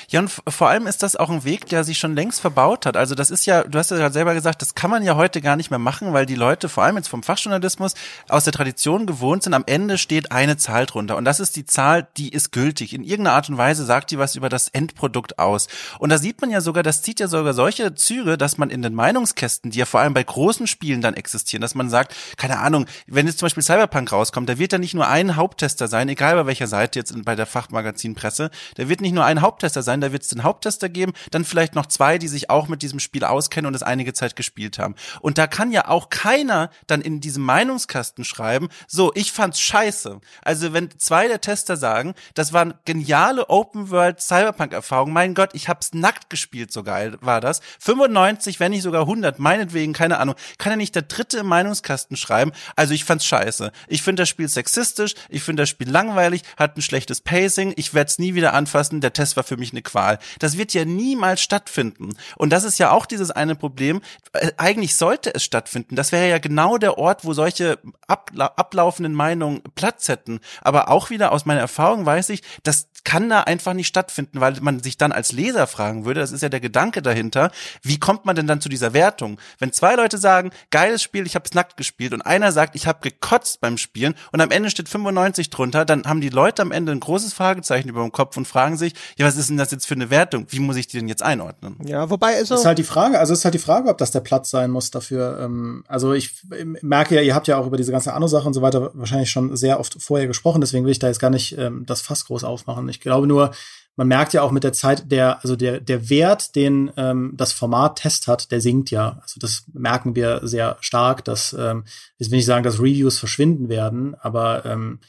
ja, 0.10 0.20
und 0.20 0.30
vor 0.30 0.70
allem 0.70 0.88
ist 0.88 1.04
das 1.04 1.16
auch 1.16 1.30
ein 1.30 1.44
Weg, 1.44 1.68
der 1.68 1.84
sich 1.84 1.98
schon 1.98 2.16
längst 2.16 2.42
verbaut 2.42 2.86
hat. 2.86 2.98
Also 2.98 3.16
das 3.16 3.30
ist 3.32 3.46
ja, 3.46 3.64
du 3.64 3.78
hast 3.78 3.92
ja 3.92 4.10
selber 4.12 4.34
gesagt, 4.34 4.62
das 4.62 4.76
kann 4.76 4.90
man 4.90 5.04
ja 5.04 5.16
heute 5.16 5.42
gar 5.42 5.56
nicht 5.56 5.70
mehr 5.70 5.80
machen, 5.80 6.14
weil 6.14 6.26
die 6.26 6.36
Leute, 6.36 6.70
vor 6.70 6.84
allem 6.84 6.98
jetzt 6.98 7.08
vom 7.08 7.24
Fachjournalismus, 7.24 7.94
aus 8.30 8.44
der 8.44 8.54
Tradition 8.54 9.06
gewohnt 9.06 9.44
sind, 9.44 9.54
am 9.54 9.64
Ende 9.66 9.98
steht 9.98 10.32
eine 10.32 10.58
Zahl 10.58 10.86
drunter. 10.86 11.18
Und 11.18 11.26
das 11.26 11.40
ist 11.40 11.56
die 11.56 11.66
Zahl, 11.66 12.08
die 12.18 12.30
ist 12.30 12.52
gültig. 12.52 12.94
In 12.94 13.04
irgendeiner 13.04 13.36
Art 13.36 13.50
und 13.50 13.58
Weise 13.58 13.86
sagt 13.86 14.12
die 14.12 14.18
was 14.18 14.36
über 14.36 14.50
das 14.50 14.70
Endprodukt 14.70 15.40
aus. 15.40 15.68
Und 16.00 16.10
da 16.10 16.18
sieht 16.18 16.42
man 16.42 16.50
ja 16.52 16.62
sogar, 16.62 16.84
das 16.84 17.02
zieht 17.02 17.20
ja 17.20 17.28
sogar 17.28 17.54
solche 17.54 17.96
Züge, 17.96 18.38
dass 18.38 18.58
man 18.58 18.70
in 18.70 18.82
den 18.82 18.94
Meinungskästen, 18.94 19.72
die 19.72 19.80
ja 19.80 19.86
vor 19.86 20.02
allem 20.02 20.14
bei 20.14 20.24
großen 20.24 20.68
Spielen 20.68 21.02
dann 21.02 21.14
existieren, 21.14 21.62
dass 21.62 21.76
man 21.76 21.90
sagt, 21.90 22.16
keine 22.38 22.60
Ahnung, 22.60 22.86
wenn 23.08 23.28
jetzt 23.28 23.40
zum 23.40 23.46
Beispiel 23.46 23.64
Cyberpunk 23.64 24.12
rauskommt, 24.12 24.50
da 24.50 24.58
wird 24.58 24.74
ja 24.74 24.80
nicht 24.80 24.94
nur 24.94 25.08
ein 25.08 25.36
Haupttester 25.36 25.88
sein, 25.88 26.10
egal 26.10 26.36
bei 26.36 26.46
welcher 26.46 26.68
Seite 26.68 27.00
jetzt 27.00 27.14
bei 27.24 27.36
der 27.36 27.46
Fachmagazinpresse, 27.46 28.52
da 28.76 28.90
wird 28.90 29.02
nicht 29.02 29.14
nur 29.14 29.26
ein 29.26 29.42
Haupttester 29.42 29.77
Haupttester 29.78 29.84
sein, 29.84 30.02
da 30.02 30.12
wird 30.12 30.24
es 30.24 30.30
den 30.30 30.44
Haupttester 30.44 30.90
geben, 30.90 31.14
dann 31.32 31.46
vielleicht 31.46 31.76
noch 31.76 31.86
zwei, 31.86 32.18
die 32.18 32.28
sich 32.28 32.50
auch 32.50 32.68
mit 32.68 32.82
diesem 32.82 33.00
Spiel 33.00 33.24
auskennen 33.24 33.68
und 33.68 33.76
es 33.76 33.84
einige 33.84 34.14
Zeit 34.14 34.36
gespielt 34.36 34.80
haben. 34.80 34.96
Und 35.22 35.38
da 35.38 35.48
kann 35.48 35.72
ja 35.72 35.88
auch 35.88 36.10
keiner 36.10 36.70
dann 36.88 37.02
in 37.02 37.22
diesem 37.22 37.44
Meinungskasten 37.44 38.24
schreiben, 38.24 38.70
so, 38.88 39.12
ich 39.14 39.32
fand's 39.32 39.60
scheiße. 39.60 40.20
Also 40.44 40.74
wenn 40.74 40.90
zwei 40.98 41.28
der 41.28 41.42
Tester 41.42 41.78
sagen, 41.78 42.16
das 42.34 42.54
waren 42.54 42.74
geniale 42.86 43.50
Open 43.50 43.92
World 43.92 44.22
Cyberpunk 44.22 44.74
Erfahrungen, 44.74 45.14
mein 45.14 45.36
Gott, 45.36 45.52
ich 45.54 45.70
hab's 45.70 45.94
nackt 45.94 46.30
gespielt, 46.30 46.72
so 46.72 46.84
geil 46.84 47.18
war 47.22 47.42
das. 47.42 47.62
95, 47.80 48.60
wenn 48.60 48.72
nicht 48.72 48.84
sogar 48.84 49.02
100, 49.02 49.40
meinetwegen, 49.40 49.94
keine 49.94 50.20
Ahnung, 50.20 50.36
kann 50.58 50.72
ja 50.72 50.78
nicht 50.78 50.96
der 50.96 51.04
dritte 51.04 51.40
im 51.40 51.48
Meinungskasten 51.48 52.18
schreiben, 52.18 52.52
also 52.76 52.94
ich 52.94 53.06
fand's 53.06 53.26
scheiße. 53.26 53.72
Ich 53.88 54.02
finde 54.02 54.22
das 54.22 54.30
Spiel 54.30 54.48
sexistisch, 54.48 55.14
ich 55.30 55.44
finde 55.44 55.64
das 55.64 55.70
Spiel 55.70 55.90
langweilig, 55.90 56.42
hat 56.58 56.78
ein 56.78 56.82
schlechtes 56.82 57.22
Pacing, 57.22 57.74
ich 57.76 57.94
werde 57.94 58.10
es 58.10 58.20
nie 58.20 58.34
wieder 58.34 58.54
anfassen, 58.54 59.02
der 59.02 59.14
Test 59.14 59.38
war 59.38 59.44
für 59.44 59.58
mich 59.58 59.67
mich 59.68 59.74
eine 59.74 59.82
Qual. 59.82 60.20
Das 60.40 60.58
wird 60.58 60.74
ja 60.74 60.86
niemals 60.86 61.42
stattfinden. 61.42 62.16
Und 62.36 62.52
das 62.52 62.64
ist 62.64 62.78
ja 62.78 62.92
auch 62.92 63.06
dieses 63.06 63.32
eine 63.32 63.56
Problem. 63.56 64.02
Äh, 64.34 64.52
eigentlich 64.58 64.96
sollte 64.96 65.34
es 65.34 65.44
stattfinden. 65.44 65.96
Das 65.96 66.12
wäre 66.12 66.30
ja 66.30 66.38
genau 66.38 66.78
der 66.78 66.98
Ort, 66.98 67.26
wo 67.26 67.34
solche 67.34 67.80
abla 68.08 68.48
ablaufenden 68.56 69.14
Meinungen 69.14 69.62
Platz 69.76 70.08
hätten. 70.08 70.40
Aber 70.62 70.90
auch 70.90 71.10
wieder 71.10 71.32
aus 71.32 71.46
meiner 71.46 71.62
Erfahrung 71.62 72.06
weiß 72.06 72.30
ich, 72.30 72.44
das 72.64 72.88
kann 73.04 73.30
da 73.30 73.42
einfach 73.42 73.74
nicht 73.74 73.88
stattfinden, 73.88 74.42
weil 74.42 74.58
man 74.62 74.82
sich 74.82 74.98
dann 74.98 75.12
als 75.12 75.32
Leser 75.32 75.68
fragen 75.68 76.06
würde, 76.06 76.20
das 76.20 76.32
ist 76.32 76.42
ja 76.42 76.50
der 76.50 76.60
Gedanke 76.60 77.02
dahinter, 77.02 77.52
wie 77.82 78.00
kommt 78.00 78.26
man 78.26 78.36
denn 78.36 78.48
dann 78.48 78.62
zu 78.62 78.70
dieser 78.70 78.94
Wertung? 78.94 79.40
Wenn 79.60 79.72
zwei 79.72 79.96
Leute 79.96 80.18
sagen, 80.18 80.52
geiles 80.72 81.02
Spiel, 81.02 81.26
ich 81.26 81.36
hab's 81.36 81.54
nackt 81.54 81.78
gespielt 81.78 82.14
und 82.14 82.22
einer 82.22 82.52
sagt, 82.52 82.76
ich 82.76 82.88
habe 82.88 83.00
gekotzt 83.02 83.62
beim 83.62 83.78
Spielen 83.78 84.16
und 84.32 84.42
am 84.42 84.52
Ende 84.52 84.70
steht 84.70 84.90
95 84.90 85.50
drunter, 85.50 85.86
dann 85.86 86.04
haben 86.06 86.22
die 86.22 86.30
Leute 86.30 86.62
am 86.62 86.72
Ende 86.72 86.92
ein 86.92 87.00
großes 87.00 87.34
Fragezeichen 87.34 87.90
über 87.90 88.02
dem 88.02 88.12
Kopf 88.12 88.38
und 88.38 88.48
fragen 88.48 88.78
sich, 88.78 88.94
ja, 89.18 89.26
was 89.26 89.38
ist 89.38 89.50
denn 89.50 89.58
das 89.58 89.72
jetzt 89.72 89.88
für 89.88 89.96
eine 89.96 90.10
Wertung? 90.10 90.48
Wie 90.50 90.60
muss 90.60 90.76
ich 90.76 90.88
die 90.88 90.98
denn 90.98 91.08
jetzt 91.08 91.24
einordnen? 91.24 91.78
Ja, 91.86 92.10
wobei 92.10 92.36
also 92.36 92.56
ist 92.56 92.66
halt 92.66 92.78
die 92.78 92.84
Frage, 92.84 93.20
also 93.20 93.34
ist 93.34 93.46
halt 93.46 93.54
die 93.54 93.60
Frage, 93.60 93.90
ob 93.90 93.98
das 93.98 94.12
der 94.12 94.20
Platz 94.22 94.50
sein 94.50 94.72
muss 94.72 94.92
dafür. 94.92 95.40
Ähm, 95.42 95.84
also 95.88 96.14
ich 96.14 96.42
merke 96.82 97.16
ja, 97.16 97.22
ihr 97.22 97.36
habt 97.36 97.48
ja 97.48 97.58
auch 97.58 97.68
über 97.68 97.78
diese 97.78 97.92
ganze 97.92 98.14
Anno-Sache 98.14 98.48
und 98.48 98.54
so 98.54 98.62
weiter 98.62 98.92
wahrscheinlich 98.94 99.30
schon 99.30 99.56
sehr 99.56 99.80
oft 99.80 100.02
vorher 100.02 100.28
gesprochen, 100.28 100.62
deswegen 100.62 100.86
will 100.86 100.92
ich 100.92 101.00
da 101.00 101.08
jetzt 101.08 101.20
gar 101.20 101.30
nicht 101.30 101.58
ähm, 101.58 101.86
das 101.86 102.02
Fass 102.02 102.26
groß 102.26 102.44
aufmachen. 102.44 102.87
Ich 102.90 102.98
ich 102.98 103.02
glaube 103.02 103.28
nur, 103.28 103.52
man 103.96 104.08
merkt 104.08 104.34
ja 104.34 104.44
auch 104.44 104.52
mit 104.52 104.64
der 104.64 104.74
Zeit, 104.74 105.12
der, 105.12 105.42
also 105.42 105.56
der, 105.56 105.80
der 105.80 106.10
Wert, 106.10 106.56
den 106.56 106.92
ähm, 106.98 107.34
das 107.36 107.52
Format 107.52 107.98
Test 107.98 108.28
hat, 108.28 108.52
der 108.52 108.62
sinkt 108.62 108.92
ja. 108.92 109.20
Also 109.22 109.40
das 109.40 109.64
merken 109.74 110.16
wir 110.16 110.42
sehr 110.44 110.78
stark, 110.82 111.26
dass, 111.26 111.54
ähm, 111.54 111.84
jetzt 112.20 112.32
will 112.32 112.40
ich 112.40 112.46
sagen, 112.46 112.64
dass 112.64 112.80
Reviews 112.80 113.18
verschwinden 113.18 113.70
werden, 113.70 114.16
aber 114.16 114.66
ähm, 114.66 115.00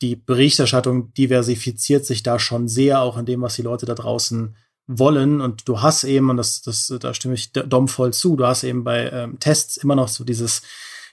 die 0.00 0.16
Berichterstattung 0.16 1.12
diversifiziert 1.12 2.06
sich 2.06 2.22
da 2.22 2.38
schon 2.38 2.68
sehr, 2.68 3.02
auch 3.02 3.18
in 3.18 3.26
dem, 3.26 3.42
was 3.42 3.56
die 3.56 3.62
Leute 3.62 3.84
da 3.84 3.94
draußen 3.94 4.56
wollen. 4.86 5.42
Und 5.42 5.68
du 5.68 5.82
hast 5.82 6.04
eben, 6.04 6.30
und 6.30 6.38
das, 6.38 6.62
das, 6.62 6.92
da 6.98 7.12
stimme 7.12 7.34
ich 7.34 7.52
Dom 7.52 7.88
voll 7.88 8.14
zu, 8.14 8.36
du 8.36 8.46
hast 8.46 8.64
eben 8.64 8.84
bei 8.84 9.10
ähm, 9.10 9.38
Tests 9.38 9.76
immer 9.76 9.94
noch 9.94 10.08
so 10.08 10.24
dieses 10.24 10.62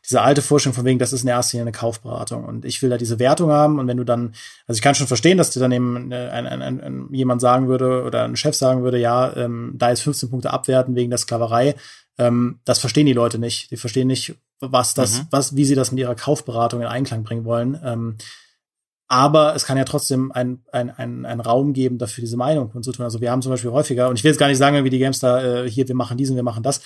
diese 0.07 0.21
alte 0.21 0.41
Vorstellung 0.41 0.75
von 0.75 0.85
wegen, 0.85 0.99
das 0.99 1.11
ist 1.11 1.23
in 1.23 1.27
erster 1.27 1.57
Linie 1.57 1.63
eine 1.63 1.71
Kaufberatung 1.73 2.45
und 2.45 2.63
ich 2.63 2.81
will 2.81 2.89
da 2.89 2.97
diese 2.97 3.19
Wertung 3.19 3.51
haben 3.51 3.77
und 3.77 3.87
wenn 3.87 3.97
du 3.97 4.05
dann, 4.05 4.33
also 4.65 4.77
ich 4.77 4.81
kann 4.81 4.95
schon 4.95 5.07
verstehen, 5.07 5.37
dass 5.37 5.49
dir 5.49 5.59
dann 5.59 5.71
eben 5.71 6.11
äh, 6.11 6.29
ein, 6.29 6.47
ein, 6.47 6.61
ein, 6.61 6.81
ein, 6.81 7.07
jemand 7.11 7.41
sagen 7.41 7.67
würde 7.67 8.03
oder 8.03 8.23
ein 8.23 8.37
Chef 8.37 8.55
sagen 8.55 8.83
würde, 8.83 8.99
ja, 8.99 9.35
ähm, 9.35 9.73
da 9.75 9.89
ist 9.89 10.01
15 10.01 10.29
Punkte 10.29 10.51
abwerten 10.51 10.95
wegen 10.95 11.09
der 11.09 11.17
Sklaverei. 11.17 11.75
Ähm, 12.17 12.59
das 12.63 12.79
verstehen 12.79 13.05
die 13.05 13.13
Leute 13.13 13.37
nicht. 13.37 13.69
Die 13.71 13.77
verstehen 13.77 14.07
nicht, 14.07 14.35
was 14.59 14.93
das, 14.93 15.19
mhm. 15.19 15.27
was, 15.31 15.55
wie 15.55 15.65
sie 15.65 15.75
das 15.75 15.91
mit 15.91 15.99
ihrer 15.99 16.15
Kaufberatung 16.15 16.81
in 16.81 16.87
Einklang 16.87 17.23
bringen 17.23 17.45
wollen. 17.45 17.79
Ähm, 17.83 18.15
aber 19.07 19.55
es 19.55 19.65
kann 19.65 19.77
ja 19.77 19.85
trotzdem 19.85 20.31
ein, 20.33 20.59
ein, 20.71 20.89
ein, 20.89 21.25
ein 21.25 21.39
Raum 21.39 21.71
geben, 21.71 21.97
dafür 21.97 22.21
diese 22.21 22.35
Meinung 22.35 22.71
und 22.73 22.83
so 22.83 22.91
tun. 22.91 23.05
Also 23.05 23.21
wir 23.21 23.31
haben 23.31 23.41
zum 23.41 23.51
Beispiel 23.51 23.71
häufiger, 23.71 24.09
und 24.09 24.17
ich 24.17 24.23
will 24.23 24.31
jetzt 24.31 24.39
gar 24.39 24.47
nicht 24.47 24.57
sagen, 24.57 24.83
wie 24.83 24.89
die 24.89 24.99
Gamestar 24.99 25.43
äh, 25.65 25.69
hier, 25.69 25.87
wir 25.87 25.95
machen 25.95 26.17
diesen, 26.17 26.35
wir 26.35 26.43
machen 26.43 26.61
das. 26.61 26.81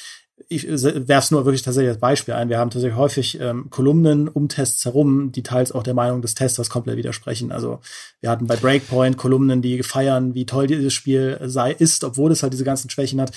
Ich 0.48 0.68
äh, 0.68 1.08
werfe 1.08 1.26
es 1.26 1.32
nur 1.32 1.46
wirklich 1.46 1.64
tatsächlich 1.64 1.90
als 1.90 2.00
Beispiel 2.00 2.36
ein. 2.36 2.50
Wir 2.50 2.60
haben 2.60 2.70
tatsächlich 2.70 2.98
häufig 2.98 3.40
ähm, 3.40 3.72
Kolumnen 3.72 4.28
um 4.28 4.50
Tests 4.50 4.86
herum, 4.86 5.32
die 5.32 5.42
teils 5.42 5.72
auch 5.72 5.84
der 5.84 5.96
Meinung 5.96 6.22
des 6.22 6.36
Testers 6.36 6.70
komplett 6.70 6.98
widersprechen. 6.98 7.52
Also 7.52 7.80
wir 8.20 8.30
hatten 8.30 8.46
bei 8.46 8.56
Breakpoint 8.56 9.18
Kolumnen, 9.18 9.64
die 9.64 9.82
feiern, 9.82 10.36
wie 10.36 10.46
toll 10.46 10.68
dieses 10.68 10.94
Spiel 10.94 11.40
sei, 11.46 11.72
ist, 11.72 12.04
obwohl 12.04 12.32
es 12.32 12.44
halt 12.44 12.54
diese 12.54 12.66
ganzen 12.66 12.92
Schwächen 12.92 13.20
hat. 13.20 13.32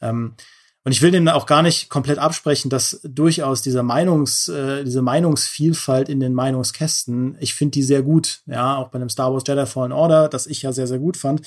Ähm, 0.00 0.32
und 0.82 0.92
ich 0.92 1.02
will 1.02 1.10
denen 1.10 1.28
auch 1.28 1.44
gar 1.44 1.62
nicht 1.62 1.90
komplett 1.90 2.18
absprechen, 2.18 2.70
dass 2.70 3.00
durchaus 3.04 3.60
dieser 3.60 3.82
Meinungs, 3.82 4.48
äh, 4.48 4.82
diese 4.82 5.02
Meinungsvielfalt 5.02 6.08
in 6.08 6.20
den 6.20 6.32
Meinungskästen, 6.32 7.36
ich 7.38 7.54
finde 7.54 7.72
die 7.72 7.82
sehr 7.82 8.02
gut. 8.02 8.40
Ja, 8.46 8.76
auch 8.76 8.88
bei 8.88 8.96
einem 8.96 9.10
Star 9.10 9.32
Wars 9.32 9.44
Jedi 9.46 9.66
Fallen 9.66 9.92
Order, 9.92 10.28
das 10.28 10.46
ich 10.46 10.62
ja 10.62 10.72
sehr, 10.72 10.86
sehr 10.86 10.98
gut 10.98 11.18
fand, 11.18 11.42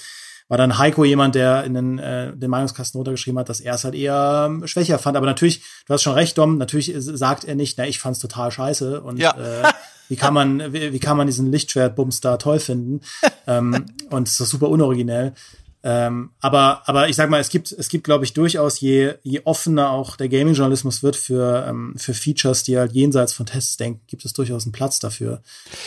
war 0.49 0.57
dann 0.57 0.77
Heiko 0.77 1.03
jemand, 1.03 1.34
der 1.34 1.64
in 1.64 1.73
den, 1.73 1.97
äh, 1.97 2.35
den 2.35 2.51
Meinungskasten 2.51 2.99
runtergeschrieben 2.99 3.39
hat, 3.39 3.49
dass 3.49 3.60
er 3.60 3.73
es 3.73 3.84
halt 3.84 3.95
eher 3.95 4.45
ähm, 4.49 4.68
schwächer 4.68 4.99
fand. 4.99 5.18
Aber 5.18 5.26
natürlich, 5.26 5.64
du 5.88 5.93
hast 5.93 6.03
schon 6.03 6.14
recht, 6.14 6.38
Dom, 6.38 6.60
natürlich 6.60 6.93
sagt 6.95 7.43
er 7.43 7.55
nicht, 7.55 7.77
na, 7.80 7.88
ich 7.88 7.97
fand's 7.97 8.19
total 8.19 8.51
scheiße 8.51 9.01
und 9.01 9.18
ja. 9.18 9.31
äh, 9.31 9.72
wie 10.10 10.15
kann 10.15 10.34
man, 10.34 10.73
wie, 10.73 10.93
wie 10.93 10.99
kann 10.99 11.18
man 11.18 11.26
diesen 11.26 11.51
Lichtschwertbums 11.51 12.22
da 12.22 12.38
toll 12.38 12.60
finden? 12.60 13.01
ähm, 13.47 13.85
und 14.11 14.27
es 14.27 14.39
ist 14.39 14.49
super 14.49 14.69
unoriginell. 14.69 15.34
Ähm, 15.84 16.31
aber, 16.39 16.88
aber 16.88 17.10
ich 17.10 17.15
sag 17.15 17.30
mal, 17.30 17.41
es 17.41 17.49
gibt, 17.49 17.72
es 17.72 17.89
gibt, 17.89 18.05
glaube 18.05 18.23
ich, 18.23 18.34
durchaus, 18.34 18.80
je, 18.80 19.15
je 19.23 19.41
offener 19.43 19.89
auch 19.89 20.15
der 20.15 20.30
Gaming-Journalismus 20.30 21.03
wird 21.03 21.18
für, 21.18 21.65
ähm, 21.68 21.93
für 21.97 22.14
Features, 22.14 22.64
die 22.64 22.77
halt 22.77 22.93
jenseits 22.93 23.34
von 23.34 23.45
Tests 23.45 23.76
denken, 23.76 24.01
gibt 24.07 24.23
es 24.23 24.31
durchaus 24.34 24.64
einen 24.64 24.72
Platz 24.72 24.99
dafür. 24.99 25.41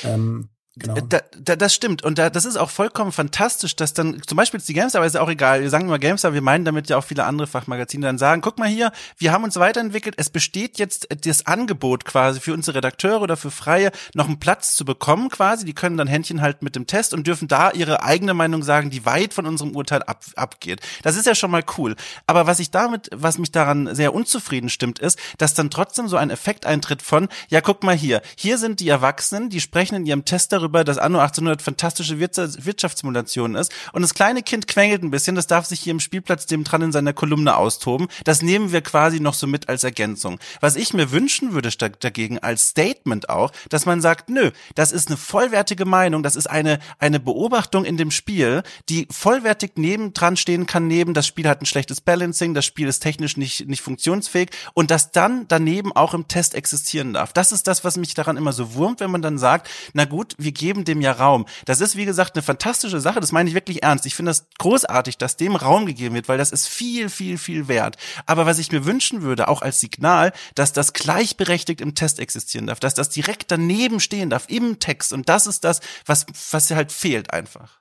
Ähm, 0.04 0.50
Genau. 0.78 0.94
Da, 1.00 1.20
da, 1.38 1.56
das 1.56 1.74
stimmt. 1.74 2.04
Und 2.04 2.18
da, 2.18 2.28
das 2.28 2.44
ist 2.44 2.58
auch 2.58 2.68
vollkommen 2.68 3.10
fantastisch, 3.10 3.76
dass 3.76 3.94
dann 3.94 4.20
zum 4.26 4.36
Beispiel 4.36 4.60
die 4.60 4.74
GameStar, 4.74 5.00
aber 5.00 5.06
ist 5.06 5.14
ja 5.14 5.22
auch 5.22 5.30
egal, 5.30 5.62
wir 5.62 5.70
sagen 5.70 5.86
immer 5.86 5.98
GameStar, 5.98 6.34
wir 6.34 6.42
meinen 6.42 6.66
damit 6.66 6.90
ja 6.90 6.98
auch 6.98 7.04
viele 7.04 7.24
andere 7.24 7.46
Fachmagazine 7.46 8.04
dann 8.04 8.18
sagen, 8.18 8.42
guck 8.42 8.58
mal 8.58 8.68
hier, 8.68 8.92
wir 9.16 9.32
haben 9.32 9.42
uns 9.44 9.56
weiterentwickelt, 9.56 10.16
es 10.18 10.28
besteht 10.28 10.78
jetzt 10.78 11.08
das 11.24 11.46
Angebot 11.46 12.04
quasi 12.04 12.40
für 12.40 12.52
unsere 12.52 12.76
Redakteure 12.76 13.22
oder 13.22 13.38
für 13.38 13.50
Freie, 13.50 13.90
noch 14.12 14.26
einen 14.26 14.38
Platz 14.38 14.76
zu 14.76 14.84
bekommen 14.84 15.30
quasi. 15.30 15.64
Die 15.64 15.72
können 15.72 15.96
dann 15.96 16.08
Händchen 16.08 16.42
halten 16.42 16.62
mit 16.62 16.76
dem 16.76 16.86
Test 16.86 17.14
und 17.14 17.26
dürfen 17.26 17.48
da 17.48 17.70
ihre 17.70 18.02
eigene 18.02 18.34
Meinung 18.34 18.62
sagen, 18.62 18.90
die 18.90 19.06
weit 19.06 19.32
von 19.32 19.46
unserem 19.46 19.74
Urteil 19.74 20.02
ab, 20.02 20.24
abgeht. 20.36 20.82
Das 21.02 21.16
ist 21.16 21.24
ja 21.26 21.34
schon 21.34 21.50
mal 21.50 21.64
cool. 21.78 21.96
Aber 22.26 22.46
was 22.46 22.58
ich 22.60 22.70
damit, 22.70 23.08
was 23.14 23.38
mich 23.38 23.50
daran 23.50 23.94
sehr 23.94 24.12
unzufrieden 24.12 24.68
stimmt, 24.68 24.98
ist, 24.98 25.18
dass 25.38 25.54
dann 25.54 25.70
trotzdem 25.70 26.06
so 26.06 26.18
ein 26.18 26.28
Effekt 26.28 26.66
eintritt 26.66 27.00
von, 27.00 27.28
ja 27.48 27.62
guck 27.62 27.82
mal 27.82 27.96
hier, 27.96 28.20
hier 28.36 28.58
sind 28.58 28.80
die 28.80 28.90
Erwachsenen, 28.90 29.48
die 29.48 29.62
sprechen 29.62 29.94
in 29.94 30.04
ihrem 30.04 30.26
Test 30.26 30.52
darüber, 30.52 30.65
darüber, 30.66 30.84
dass 30.84 30.98
Anno 30.98 31.18
1800 31.18 31.62
fantastische 31.62 32.18
Wirtschaftssimulation 32.18 33.54
ist. 33.54 33.72
Und 33.92 34.02
das 34.02 34.14
kleine 34.14 34.42
Kind 34.42 34.66
quengelt 34.66 35.02
ein 35.02 35.10
bisschen, 35.10 35.36
das 35.36 35.46
darf 35.46 35.66
sich 35.66 35.80
hier 35.80 35.92
im 35.92 36.00
Spielplatz 36.00 36.46
dem 36.46 36.64
dran 36.64 36.82
in 36.82 36.92
seiner 36.92 37.12
Kolumne 37.12 37.56
austoben. 37.56 38.08
Das 38.24 38.42
nehmen 38.42 38.72
wir 38.72 38.80
quasi 38.80 39.20
noch 39.20 39.34
so 39.34 39.46
mit 39.46 39.68
als 39.68 39.84
Ergänzung. 39.84 40.38
Was 40.60 40.76
ich 40.76 40.92
mir 40.92 41.12
wünschen 41.12 41.52
würde 41.52 41.70
dagegen 42.00 42.38
als 42.40 42.68
Statement 42.68 43.28
auch, 43.28 43.52
dass 43.68 43.86
man 43.86 44.00
sagt, 44.00 44.28
nö, 44.28 44.50
das 44.74 44.92
ist 44.92 45.08
eine 45.08 45.16
vollwertige 45.16 45.84
Meinung, 45.84 46.22
das 46.22 46.36
ist 46.36 46.48
eine, 46.48 46.80
eine 46.98 47.20
Beobachtung 47.20 47.84
in 47.84 47.96
dem 47.96 48.10
Spiel, 48.10 48.62
die 48.88 49.06
vollwertig 49.10 49.72
neben 49.76 50.12
dran 50.12 50.36
stehen 50.36 50.66
kann, 50.66 50.88
neben 50.88 51.14
das 51.14 51.26
Spiel 51.26 51.48
hat 51.48 51.62
ein 51.62 51.66
schlechtes 51.66 52.00
Balancing, 52.00 52.54
das 52.54 52.64
Spiel 52.64 52.88
ist 52.88 53.00
technisch 53.00 53.36
nicht, 53.36 53.68
nicht 53.68 53.82
funktionsfähig 53.82 54.50
und 54.74 54.90
das 54.90 55.12
dann 55.12 55.46
daneben 55.48 55.92
auch 55.92 56.14
im 56.14 56.28
Test 56.28 56.54
existieren 56.54 57.12
darf. 57.12 57.32
Das 57.32 57.52
ist 57.52 57.66
das, 57.68 57.84
was 57.84 57.96
mich 57.96 58.14
daran 58.14 58.36
immer 58.36 58.52
so 58.52 58.74
wurmt, 58.74 59.00
wenn 59.00 59.10
man 59.10 59.22
dann 59.22 59.38
sagt, 59.38 59.68
na 59.92 60.04
gut, 60.04 60.34
wir 60.38 60.52
geben 60.56 60.84
dem 60.84 61.00
ja 61.00 61.12
Raum. 61.12 61.46
Das 61.64 61.80
ist, 61.80 61.96
wie 61.96 62.04
gesagt, 62.04 62.34
eine 62.34 62.42
fantastische 62.42 63.00
Sache. 63.00 63.20
Das 63.20 63.32
meine 63.32 63.48
ich 63.48 63.54
wirklich 63.54 63.82
ernst. 63.82 64.06
Ich 64.06 64.14
finde 64.14 64.30
das 64.30 64.46
großartig, 64.58 65.18
dass 65.18 65.36
dem 65.36 65.54
Raum 65.56 65.86
gegeben 65.86 66.14
wird, 66.14 66.28
weil 66.28 66.38
das 66.38 66.50
ist 66.50 66.66
viel, 66.66 67.08
viel, 67.08 67.38
viel 67.38 67.68
wert. 67.68 67.96
Aber 68.26 68.46
was 68.46 68.58
ich 68.58 68.72
mir 68.72 68.84
wünschen 68.84 69.22
würde, 69.22 69.48
auch 69.48 69.62
als 69.62 69.80
Signal, 69.80 70.32
dass 70.54 70.72
das 70.72 70.92
gleichberechtigt 70.92 71.80
im 71.80 71.94
Test 71.94 72.18
existieren 72.18 72.66
darf, 72.66 72.80
dass 72.80 72.94
das 72.94 73.10
direkt 73.10 73.50
daneben 73.50 74.00
stehen 74.00 74.30
darf 74.30 74.46
im 74.48 74.78
Text. 74.78 75.12
Und 75.12 75.28
das 75.28 75.46
ist 75.46 75.64
das, 75.64 75.80
was, 76.04 76.26
was 76.50 76.70
halt 76.70 76.92
fehlt 76.92 77.32
einfach. 77.32 77.80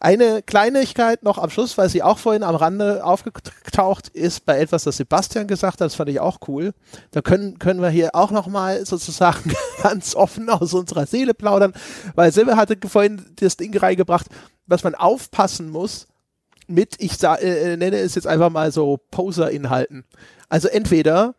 Eine 0.00 0.42
Kleinigkeit 0.42 1.22
noch 1.22 1.38
am 1.38 1.50
Schluss, 1.50 1.76
weil 1.76 1.88
sie 1.88 2.02
auch 2.02 2.18
vorhin 2.18 2.42
am 2.42 2.54
Rande 2.54 3.04
aufgetaucht 3.04 4.08
ist 4.08 4.46
bei 4.46 4.58
etwas, 4.58 4.84
das 4.84 4.96
Sebastian 4.96 5.46
gesagt 5.46 5.74
hat, 5.74 5.86
das 5.86 5.94
fand 5.94 6.08
ich 6.08 6.20
auch 6.20 6.38
cool. 6.48 6.72
Da 7.10 7.20
können, 7.20 7.58
können 7.58 7.82
wir 7.82 7.90
hier 7.90 8.14
auch 8.14 8.30
nochmal 8.30 8.86
sozusagen 8.86 9.52
ganz 9.82 10.14
offen 10.14 10.48
aus 10.48 10.72
unserer 10.72 11.06
Seele 11.06 11.34
plaudern, 11.34 11.74
weil 12.14 12.32
Silber 12.32 12.56
hatte 12.56 12.76
vorhin 12.88 13.24
das 13.36 13.56
Ding 13.56 13.76
reingebracht, 13.76 14.26
was 14.66 14.84
man 14.84 14.94
aufpassen 14.94 15.70
muss 15.70 16.06
mit, 16.66 16.96
ich 16.98 17.22
äh, 17.22 17.76
nenne 17.76 17.98
es 17.98 18.14
jetzt 18.14 18.26
einfach 18.26 18.50
mal 18.50 18.72
so 18.72 18.98
Poser-Inhalten. 19.10 20.04
Also 20.48 20.68
entweder 20.68 21.34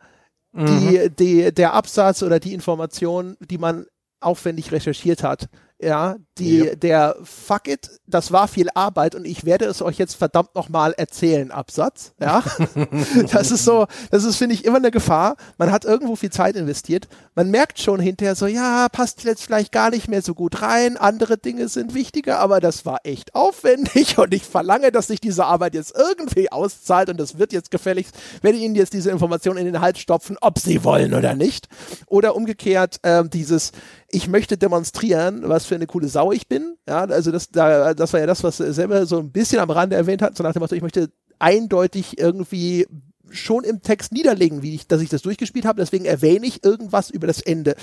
die, 0.53 0.60
mhm. 0.60 1.15
die, 1.15 1.52
der 1.52 1.73
Absatz 1.73 2.22
oder 2.22 2.40
die 2.40 2.53
Information, 2.53 3.38
die 3.40 3.57
man 3.57 3.88
aufwendig 4.19 4.72
recherchiert 4.72 5.23
hat, 5.23 5.49
ja, 5.81 6.15
die, 6.37 6.61
yep. 6.61 6.81
der 6.81 7.15
Fuck 7.23 7.67
it, 7.67 7.89
das 8.07 8.31
war 8.31 8.47
viel 8.47 8.69
Arbeit 8.73 9.15
und 9.15 9.25
ich 9.25 9.45
werde 9.45 9.65
es 9.65 9.81
euch 9.81 9.97
jetzt 9.97 10.15
verdammt 10.15 10.55
nochmal 10.55 10.93
erzählen, 10.93 11.51
Absatz, 11.51 12.13
ja. 12.19 12.43
das 13.31 13.51
ist 13.51 13.65
so, 13.65 13.87
das 14.09 14.23
ist, 14.23 14.37
finde 14.37 14.55
ich, 14.55 14.65
immer 14.65 14.77
eine 14.77 14.91
Gefahr. 14.91 15.35
Man 15.57 15.71
hat 15.71 15.85
irgendwo 15.85 16.15
viel 16.15 16.31
Zeit 16.31 16.55
investiert. 16.55 17.07
Man 17.35 17.51
merkt 17.51 17.79
schon 17.79 17.99
hinterher 17.99 18.35
so, 18.35 18.47
ja, 18.47 18.87
passt 18.89 19.23
jetzt 19.23 19.43
vielleicht 19.43 19.71
gar 19.71 19.89
nicht 19.89 20.07
mehr 20.07 20.21
so 20.21 20.33
gut 20.33 20.61
rein. 20.61 20.97
Andere 20.97 21.37
Dinge 21.37 21.67
sind 21.67 21.93
wichtiger, 21.93 22.39
aber 22.39 22.59
das 22.59 22.85
war 22.85 22.99
echt 23.03 23.35
aufwendig 23.35 24.17
und 24.17 24.33
ich 24.33 24.43
verlange, 24.43 24.91
dass 24.91 25.07
sich 25.07 25.19
diese 25.19 25.45
Arbeit 25.45 25.75
jetzt 25.75 25.93
irgendwie 25.95 26.51
auszahlt 26.51 27.09
und 27.09 27.19
das 27.19 27.37
wird 27.37 27.53
jetzt 27.53 27.71
gefälligst, 27.71 28.15
werde 28.41 28.57
ich 28.57 28.63
Ihnen 28.63 28.75
jetzt 28.75 28.93
diese 28.93 29.11
Information 29.11 29.57
in 29.57 29.65
den 29.65 29.81
Hals 29.81 29.99
stopfen, 29.99 30.37
ob 30.41 30.59
Sie 30.59 30.83
wollen 30.83 31.13
oder 31.13 31.35
nicht. 31.35 31.67
Oder 32.07 32.35
umgekehrt, 32.35 32.99
äh, 33.03 33.23
dieses, 33.27 33.71
ich 34.09 34.27
möchte 34.27 34.57
demonstrieren, 34.57 35.41
was 35.45 35.62
für 35.65 35.76
eine 35.76 35.88
coole 35.88 36.07
Sau 36.07 36.31
ich 36.31 36.48
bin. 36.48 36.77
Ja, 36.88 37.06
also 37.06 37.31
das, 37.31 37.49
da, 37.49 37.94
das 37.94 38.14
war 38.14 38.19
ja 38.19 38.26
das, 38.26 38.44
was 38.44 38.60
er 38.60 38.73
selber 38.73 39.06
so 39.06 39.19
ein 39.19 39.31
bisschen 39.31 39.60
am 39.60 39.69
Rande 39.69 39.95
erwähnt 39.95 40.22
hat, 40.22 40.35
so 40.38 40.44
nach 40.44 40.53
dem 40.53 40.61
Motto, 40.61 40.76
ich 40.76 40.81
möchte 40.81 41.10
eindeutig 41.40 42.19
irgendwie 42.19 42.88
schon 43.30 43.64
im 43.64 43.81
Text 43.81 44.11
niederlegen, 44.11 44.61
wie 44.61 44.76
ich, 44.76 44.88
dass 44.88 45.02
ich 45.02 45.10
das 45.10 45.23
durchgespielt 45.23 45.65
habe. 45.65 45.81
Deswegen 45.81 46.06
erwähne 46.06 46.45
ich 46.45 46.64
irgendwas 46.64 47.10
über 47.10 47.27
das 47.27 47.41
Ende. 47.41 47.76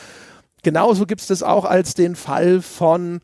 Genauso 0.62 1.06
gibt 1.06 1.20
es 1.22 1.26
das 1.26 1.42
auch 1.42 1.64
als 1.64 1.94
den 1.94 2.16
Fall 2.16 2.62
von 2.62 3.20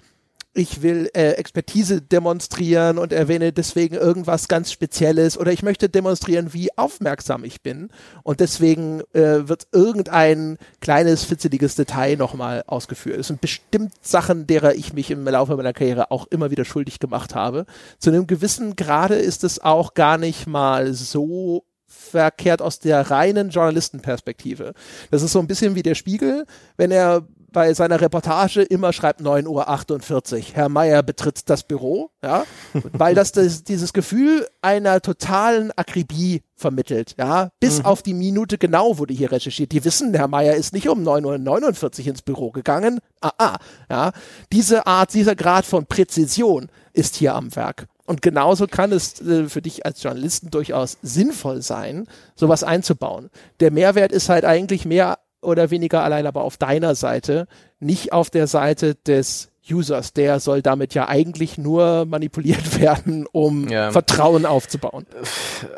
ich 0.57 0.83
will 0.83 1.11
äh, 1.15 1.33
Expertise 1.33 2.01
demonstrieren 2.01 2.99
und 2.99 3.13
erwähne 3.13 3.53
deswegen 3.53 3.95
irgendwas 3.95 4.49
ganz 4.49 4.73
Spezielles 4.73 5.39
oder 5.39 5.53
ich 5.53 5.63
möchte 5.63 5.89
demonstrieren, 5.89 6.53
wie 6.53 6.77
aufmerksam 6.77 7.45
ich 7.45 7.63
bin 7.63 7.91
und 8.23 8.41
deswegen 8.41 9.03
äh, 9.13 9.49
wird 9.49 9.69
irgendein 9.73 10.59
kleines, 10.81 11.25
fitzeliges 11.25 11.75
Detail 11.75 12.17
nochmal 12.17 12.65
ausgeführt. 12.67 13.21
Es 13.21 13.27
sind 13.29 13.41
bestimmt 13.41 13.93
Sachen, 14.01 14.47
derer 14.47 14.75
ich 14.75 14.93
mich 14.93 15.11
im 15.11 15.25
Laufe 15.25 15.57
meiner 15.57 15.73
Karriere 15.73 16.11
auch 16.11 16.27
immer 16.29 16.51
wieder 16.51 16.65
schuldig 16.65 16.99
gemacht 16.99 17.35
habe. 17.35 17.67
Zu 17.99 18.11
einem 18.11 18.27
gewissen 18.27 18.77
Grade 18.77 19.17
ist 19.17 19.45
es 19.45 19.63
auch 19.63 19.95
gar 19.95 20.19
nicht 20.19 20.47
mal 20.47 20.95
so 20.95 21.65
verkehrt 21.87 22.63
aus 22.63 22.79
der 22.79 23.11
reinen 23.11 23.51
Journalistenperspektive. 23.51 24.75
Das 25.11 25.23
ist 25.23 25.33
so 25.33 25.39
ein 25.39 25.47
bisschen 25.47 25.75
wie 25.75 25.83
der 25.83 25.95
Spiegel, 25.95 26.47
wenn 26.77 26.91
er 26.91 27.27
bei 27.53 27.75
seiner 27.75 28.01
Reportage 28.01 28.63
immer 28.63 28.93
schreibt 28.93 29.21
9.48 29.21 30.35
Uhr. 30.35 30.45
Herr 30.55 30.69
Meier 30.69 31.03
betritt 31.03 31.49
das 31.49 31.63
Büro, 31.63 32.11
ja, 32.23 32.45
weil 32.93 33.15
das, 33.15 33.33
das 33.33 33.65
dieses 33.65 33.93
Gefühl 33.93 34.47
einer 34.63 35.01
totalen 35.01 35.73
Akribie 35.77 36.43
vermittelt, 36.55 37.15
ja, 37.19 37.51
bis 37.61 37.81
mhm. 37.81 37.87
auf 37.87 38.03
die 38.03 38.15
Minute 38.15 38.59
genau 38.59 38.99
wurde 38.99 39.15
hier 39.15 39.33
recherchiert. 39.33 39.73
Die 39.73 39.85
wissen, 39.85 40.15
Herr 40.15 40.29
Meier 40.29 40.55
ist 40.55 40.73
nicht 40.73 40.89
um 40.89 41.03
9.49 41.03 42.01
Uhr 42.01 42.07
ins 42.09 42.23
Büro 42.23 42.51
gegangen. 42.51 43.01
Ah, 43.21 43.33
ah, 43.39 43.57
ja. 43.91 44.13
Diese 44.53 44.87
Art, 44.87 45.13
dieser 45.15 45.35
Grad 45.35 45.67
von 45.67 45.87
Präzision 45.87 46.69
ist 46.93 47.17
hier 47.17 47.35
am 47.35 47.55
Werk. 47.55 47.87
Und 48.07 48.23
genauso 48.23 48.67
kann 48.67 48.93
es 48.93 49.21
äh, 49.21 49.49
für 49.49 49.61
dich 49.61 49.85
als 49.85 50.03
Journalisten 50.03 50.51
durchaus 50.51 50.97
sinnvoll 51.03 51.61
sein, 51.61 52.07
sowas 52.37 52.63
einzubauen. 52.63 53.31
Der 53.61 53.73
Mehrwert 53.73 54.13
ist 54.13 54.29
halt 54.29 54.45
eigentlich 54.45 54.85
mehr 54.87 55.19
oder 55.41 55.71
weniger 55.71 56.03
allein 56.03 56.27
aber 56.27 56.43
auf 56.43 56.57
deiner 56.57 56.95
Seite, 56.95 57.47
nicht 57.79 58.13
auf 58.13 58.31
der 58.31 58.47
Seite 58.47 58.95
des 58.95 59.51
Users. 59.71 60.13
Der 60.13 60.41
soll 60.41 60.63
damit 60.63 60.95
ja 60.95 61.09
eigentlich 61.09 61.59
nur 61.59 62.05
manipuliert 62.07 62.81
werden, 62.81 63.27
um 63.31 63.69
ja. 63.69 63.91
Vertrauen 63.91 64.47
aufzubauen. 64.47 65.07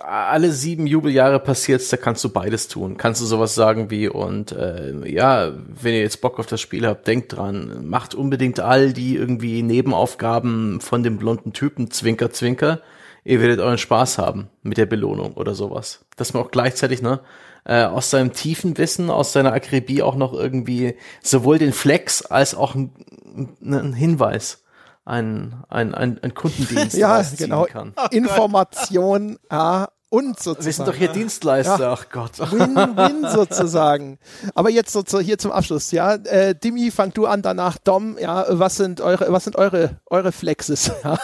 Alle 0.02 0.52
sieben 0.52 0.86
Jubeljahre 0.86 1.40
passiert's, 1.40 1.88
da 1.88 1.96
kannst 1.96 2.22
du 2.24 2.28
beides 2.28 2.68
tun. 2.68 2.96
Kannst 2.96 3.20
du 3.20 3.26
sowas 3.26 3.54
sagen 3.54 3.90
wie, 3.90 4.08
und 4.08 4.52
äh, 4.52 5.08
ja, 5.08 5.52
wenn 5.82 5.94
ihr 5.94 6.00
jetzt 6.00 6.20
Bock 6.20 6.38
auf 6.38 6.46
das 6.46 6.60
Spiel 6.60 6.86
habt, 6.86 7.06
denkt 7.06 7.36
dran, 7.36 7.86
macht 7.86 8.14
unbedingt 8.14 8.60
all 8.60 8.92
die 8.92 9.16
irgendwie 9.16 9.62
Nebenaufgaben 9.62 10.80
von 10.80 11.02
dem 11.02 11.18
blonden 11.18 11.52
Typen, 11.52 11.90
Zwinker, 11.90 12.30
Zwinker. 12.30 12.80
Ihr 13.24 13.40
werdet 13.40 13.60
euren 13.60 13.78
Spaß 13.78 14.18
haben 14.18 14.48
mit 14.62 14.78
der 14.78 14.86
Belohnung 14.86 15.34
oder 15.34 15.54
sowas. 15.54 16.04
Dass 16.16 16.32
man 16.32 16.42
auch 16.42 16.50
gleichzeitig, 16.50 17.02
ne, 17.02 17.20
äh, 17.64 17.84
aus 17.84 18.10
seinem 18.10 18.32
tiefen 18.32 18.78
Wissen, 18.78 19.10
aus 19.10 19.32
seiner 19.32 19.52
Akribie 19.52 20.02
auch 20.02 20.16
noch 20.16 20.32
irgendwie 20.32 20.96
sowohl 21.22 21.58
den 21.58 21.72
Flex 21.72 22.22
als 22.22 22.54
auch 22.54 22.74
einen 22.74 23.94
Hinweis 23.94 24.62
ein, 25.08 25.64
ein, 25.70 25.94
ein, 25.94 26.18
ein 26.22 26.34
Kundendienst 26.34 26.96
ja, 26.96 27.22
genau. 27.36 27.64
kann. 27.64 27.94
Oh 27.96 28.06
Information, 28.10 29.38
ja, 29.50 29.88
und 30.10 30.38
sozusagen. 30.38 30.66
Wir 30.66 30.72
sind 30.72 30.88
doch 30.88 30.94
hier 30.94 31.08
Dienstleister, 31.08 31.80
ja, 31.80 31.92
ach 31.92 32.06
Gott. 32.10 32.38
Win-win 32.38 33.26
sozusagen. 33.30 34.18
Aber 34.54 34.70
jetzt 34.70 34.92
so 34.92 35.20
hier 35.20 35.38
zum 35.38 35.50
Abschluss, 35.52 35.90
ja. 35.90 36.14
Äh, 36.14 36.54
Dimi, 36.54 36.90
fang 36.90 37.12
du 37.12 37.26
an, 37.26 37.42
danach 37.42 37.78
Dom, 37.78 38.16
ja, 38.18 38.46
was 38.48 38.76
sind 38.76 39.00
eure, 39.00 39.32
was 39.32 39.44
sind 39.44 39.56
eure, 39.56 40.00
eure 40.06 40.32
Flexes, 40.32 40.90
ja? 41.04 41.18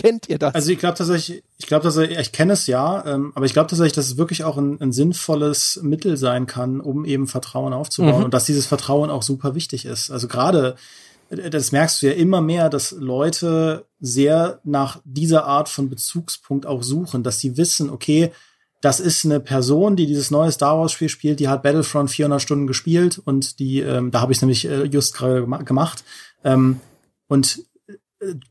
Kennt 0.00 0.28
ihr 0.28 0.38
das? 0.38 0.54
Also 0.54 0.72
ich 0.72 0.78
glaube 0.78 0.96
tatsächlich, 0.96 1.42
ich 1.58 1.66
glaube 1.66 1.82
tatsächlich, 1.82 2.18
ich 2.18 2.32
kenne 2.32 2.54
es 2.54 2.66
ja, 2.66 3.04
ähm, 3.04 3.32
aber 3.34 3.44
ich 3.44 3.52
glaube 3.52 3.68
tatsächlich, 3.68 3.92
dass 3.92 4.06
es 4.06 4.16
wirklich 4.16 4.44
auch 4.44 4.56
ein, 4.56 4.80
ein, 4.80 4.92
sinnvolles 4.92 5.80
Mittel 5.82 6.16
sein 6.16 6.46
kann, 6.46 6.80
um 6.80 7.04
eben 7.04 7.26
Vertrauen 7.26 7.74
aufzubauen 7.74 8.18
mhm. 8.18 8.24
und 8.24 8.34
dass 8.34 8.46
dieses 8.46 8.66
Vertrauen 8.66 9.10
auch 9.10 9.22
super 9.22 9.54
wichtig 9.54 9.84
ist. 9.84 10.10
Also 10.10 10.26
gerade, 10.26 10.76
äh, 11.28 11.50
das 11.50 11.72
merkst 11.72 12.00
du 12.00 12.06
ja 12.06 12.12
immer 12.12 12.40
mehr, 12.40 12.70
dass 12.70 12.92
Leute 12.92 13.84
sehr 14.00 14.60
nach 14.64 15.00
dieser 15.04 15.44
Art 15.44 15.68
von 15.68 15.90
Bezugspunkt 15.90 16.64
auch 16.64 16.82
suchen, 16.82 17.22
dass 17.22 17.38
sie 17.38 17.58
wissen, 17.58 17.90
okay, 17.90 18.32
das 18.80 19.00
ist 19.00 19.26
eine 19.26 19.40
Person, 19.40 19.96
die 19.96 20.06
dieses 20.06 20.30
neue 20.30 20.50
Star 20.50 20.78
Wars 20.78 20.92
Spiel 20.92 21.10
spielt, 21.10 21.40
die 21.40 21.48
hat 21.48 21.62
Battlefront 21.62 22.10
400 22.10 22.40
Stunden 22.40 22.66
gespielt 22.66 23.20
und 23.22 23.58
die, 23.58 23.80
ähm, 23.80 24.10
da 24.10 24.22
habe 24.22 24.32
ich 24.32 24.40
nämlich 24.40 24.64
äh, 24.64 24.84
just 24.84 25.14
gerade 25.14 25.46
gemacht. 25.64 26.04
Ähm, 26.42 26.80
und 27.28 27.62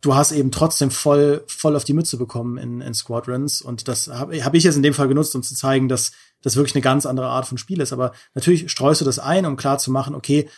du 0.01 0.15
hast 0.15 0.31
eben 0.31 0.51
trotzdem 0.51 0.91
voll, 0.91 1.43
voll 1.47 1.75
auf 1.75 1.83
die 1.83 1.93
Mütze 1.93 2.17
bekommen 2.17 2.57
in, 2.57 2.81
in 2.81 2.93
Squadrons. 2.93 3.61
Und 3.61 3.87
das 3.87 4.07
habe 4.07 4.43
hab 4.43 4.55
ich 4.55 4.63
jetzt 4.63 4.75
in 4.75 4.83
dem 4.83 4.93
Fall 4.93 5.07
genutzt, 5.07 5.35
um 5.35 5.43
zu 5.43 5.55
zeigen, 5.55 5.87
dass 5.87 6.11
das 6.41 6.55
wirklich 6.55 6.75
eine 6.75 6.81
ganz 6.81 7.05
andere 7.05 7.27
Art 7.27 7.47
von 7.47 7.57
Spiel 7.57 7.81
ist. 7.81 7.93
Aber 7.93 8.13
natürlich 8.33 8.71
streust 8.71 9.01
du 9.01 9.05
das 9.05 9.19
ein, 9.19 9.45
um 9.45 9.57
klar 9.57 9.77
zu 9.77 9.91
machen, 9.91 10.15
okay, 10.15 10.49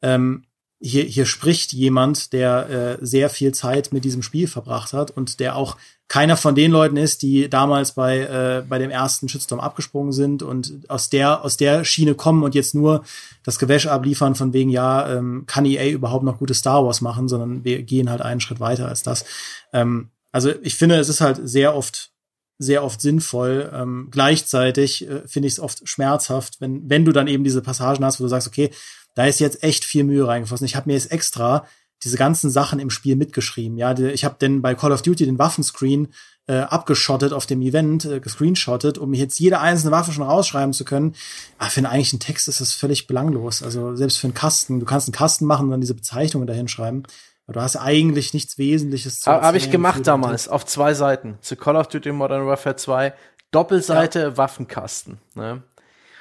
ähm, 0.00 0.44
hier, 0.80 1.04
hier 1.04 1.26
spricht 1.26 1.72
jemand, 1.72 2.32
der 2.32 2.98
äh, 3.00 3.06
sehr 3.06 3.30
viel 3.30 3.52
Zeit 3.52 3.92
mit 3.92 4.04
diesem 4.04 4.22
Spiel 4.22 4.48
verbracht 4.48 4.92
hat 4.92 5.12
und 5.12 5.38
der 5.38 5.56
auch 5.56 5.76
keiner 6.12 6.36
von 6.36 6.54
den 6.54 6.70
Leuten 6.70 6.98
ist, 6.98 7.22
die 7.22 7.48
damals 7.48 7.92
bei, 7.92 8.18
äh, 8.18 8.62
bei 8.68 8.78
dem 8.78 8.90
ersten 8.90 9.30
Shitstorm 9.30 9.60
abgesprungen 9.60 10.12
sind 10.12 10.42
und 10.42 10.80
aus 10.88 11.08
der, 11.08 11.42
aus 11.42 11.56
der 11.56 11.86
Schiene 11.86 12.14
kommen 12.14 12.42
und 12.42 12.54
jetzt 12.54 12.74
nur 12.74 13.02
das 13.44 13.58
Gewäsch 13.58 13.86
abliefern 13.86 14.34
von 14.34 14.52
wegen, 14.52 14.68
ja, 14.68 15.10
ähm, 15.10 15.44
kann 15.46 15.64
EA 15.64 15.88
überhaupt 15.88 16.22
noch 16.22 16.38
gute 16.38 16.52
Star 16.52 16.84
Wars 16.84 17.00
machen, 17.00 17.28
sondern 17.28 17.64
wir 17.64 17.82
gehen 17.82 18.10
halt 18.10 18.20
einen 18.20 18.40
Schritt 18.40 18.60
weiter 18.60 18.88
als 18.88 19.02
das. 19.02 19.24
Ähm, 19.72 20.10
also 20.32 20.52
ich 20.60 20.74
finde, 20.74 20.96
es 20.96 21.08
ist 21.08 21.22
halt 21.22 21.40
sehr 21.42 21.74
oft 21.74 22.10
sehr 22.58 22.84
oft 22.84 23.00
sinnvoll. 23.00 23.72
Ähm, 23.72 24.08
gleichzeitig 24.10 25.08
äh, 25.08 25.26
finde 25.26 25.48
ich 25.48 25.54
es 25.54 25.60
oft 25.60 25.88
schmerzhaft, 25.88 26.60
wenn, 26.60 26.90
wenn 26.90 27.06
du 27.06 27.12
dann 27.12 27.26
eben 27.26 27.42
diese 27.42 27.62
Passagen 27.62 28.04
hast, 28.04 28.20
wo 28.20 28.24
du 28.24 28.28
sagst, 28.28 28.46
okay, 28.46 28.70
da 29.14 29.24
ist 29.24 29.40
jetzt 29.40 29.64
echt 29.64 29.82
viel 29.82 30.04
Mühe 30.04 30.28
reingeflossen. 30.28 30.66
Ich 30.66 30.76
habe 30.76 30.90
mir 30.90 30.94
jetzt 30.94 31.10
extra 31.10 31.66
diese 32.04 32.16
ganzen 32.16 32.50
Sachen 32.50 32.78
im 32.78 32.90
Spiel 32.90 33.16
mitgeschrieben. 33.16 33.76
Ja, 33.78 33.96
ich 33.96 34.24
habe 34.24 34.36
denn 34.40 34.62
bei 34.62 34.74
Call 34.74 34.92
of 34.92 35.02
Duty 35.02 35.24
den 35.24 35.38
Waffenscreen 35.38 36.08
äh, 36.46 36.58
abgeschottet 36.58 37.32
auf 37.32 37.46
dem 37.46 37.62
Event, 37.62 38.04
äh, 38.04 38.20
gescreenshottet, 38.20 38.98
um 38.98 39.14
jetzt 39.14 39.38
jede 39.38 39.60
einzelne 39.60 39.92
Waffe 39.92 40.12
schon 40.12 40.24
rausschreiben 40.24 40.72
zu 40.72 40.84
können. 40.84 41.14
Aber 41.58 41.70
für 41.70 41.78
einen 41.78 41.86
eigentlichen 41.86 42.18
Text 42.18 42.48
ist 42.48 42.60
das 42.60 42.72
völlig 42.72 43.06
belanglos. 43.06 43.62
Also 43.62 43.94
selbst 43.94 44.18
für 44.18 44.26
einen 44.26 44.34
Kasten, 44.34 44.80
du 44.80 44.86
kannst 44.86 45.08
einen 45.08 45.14
Kasten 45.14 45.46
machen 45.46 45.66
und 45.66 45.70
dann 45.70 45.80
diese 45.80 45.94
Bezeichnungen 45.94 46.46
dahin 46.46 46.68
schreiben. 46.68 47.04
Aber 47.46 47.54
du 47.54 47.60
hast 47.60 47.76
eigentlich 47.76 48.34
nichts 48.34 48.58
Wesentliches 48.58 49.20
zu 49.20 49.30
Habe 49.30 49.56
ich 49.56 49.70
gemacht 49.70 50.06
damals, 50.06 50.48
auf 50.48 50.64
zwei 50.64 50.94
Seiten. 50.94 51.38
Zu 51.40 51.56
Call 51.56 51.76
of 51.76 51.88
Duty 51.88 52.12
Modern 52.12 52.46
Warfare 52.46 52.76
2, 52.76 53.14
Doppelseite 53.50 54.20
ja. 54.20 54.36
Waffenkasten. 54.36 55.18
Ne? 55.34 55.62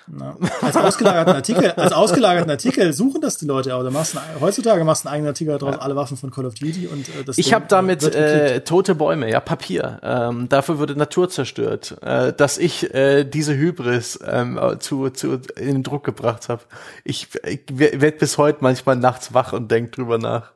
Na, 0.07 0.35
als 0.61 0.75
ausgelagerten 0.75 1.33
Artikel, 1.33 1.71
als 1.71 1.93
ausgelagerten 1.93 2.49
Artikel 2.49 2.91
suchen 2.93 3.21
das 3.21 3.37
die 3.37 3.45
Leute, 3.45 3.73
aber 3.73 3.89
machst 3.91 4.17
einen, 4.17 4.41
heutzutage 4.41 4.83
machst 4.83 5.05
du 5.05 5.09
einen 5.09 5.15
eigenen 5.15 5.29
Artikel 5.29 5.57
drauf, 5.57 5.81
alle 5.81 5.95
Waffen 5.95 6.17
von 6.17 6.31
Call 6.31 6.45
of 6.45 6.55
Duty 6.55 6.87
und 6.87 7.09
äh, 7.09 7.23
das 7.25 7.37
Ich 7.37 7.53
habe 7.53 7.65
damit 7.67 8.03
äh, 8.03 8.61
tote 8.61 8.95
Bäume, 8.95 9.29
ja 9.29 9.39
Papier. 9.39 9.99
Ähm, 10.03 10.49
dafür 10.49 10.79
wurde 10.79 10.95
Natur 10.95 11.29
zerstört, 11.29 11.97
äh, 12.01 12.33
dass 12.33 12.57
ich 12.57 12.93
äh, 12.93 13.23
diese 13.23 13.55
Hybris 13.55 14.19
ähm, 14.25 14.59
zu, 14.79 15.09
zu 15.09 15.39
in 15.55 15.75
den 15.75 15.83
Druck 15.83 16.03
gebracht 16.03 16.49
habe. 16.49 16.63
Ich, 17.03 17.29
ich 17.45 17.61
werde 17.71 18.17
bis 18.17 18.37
heute 18.37 18.59
manchmal 18.61 18.95
nachts 18.95 19.33
wach 19.33 19.53
und 19.53 19.71
denk 19.71 19.91
drüber 19.91 20.17
nach. 20.17 20.53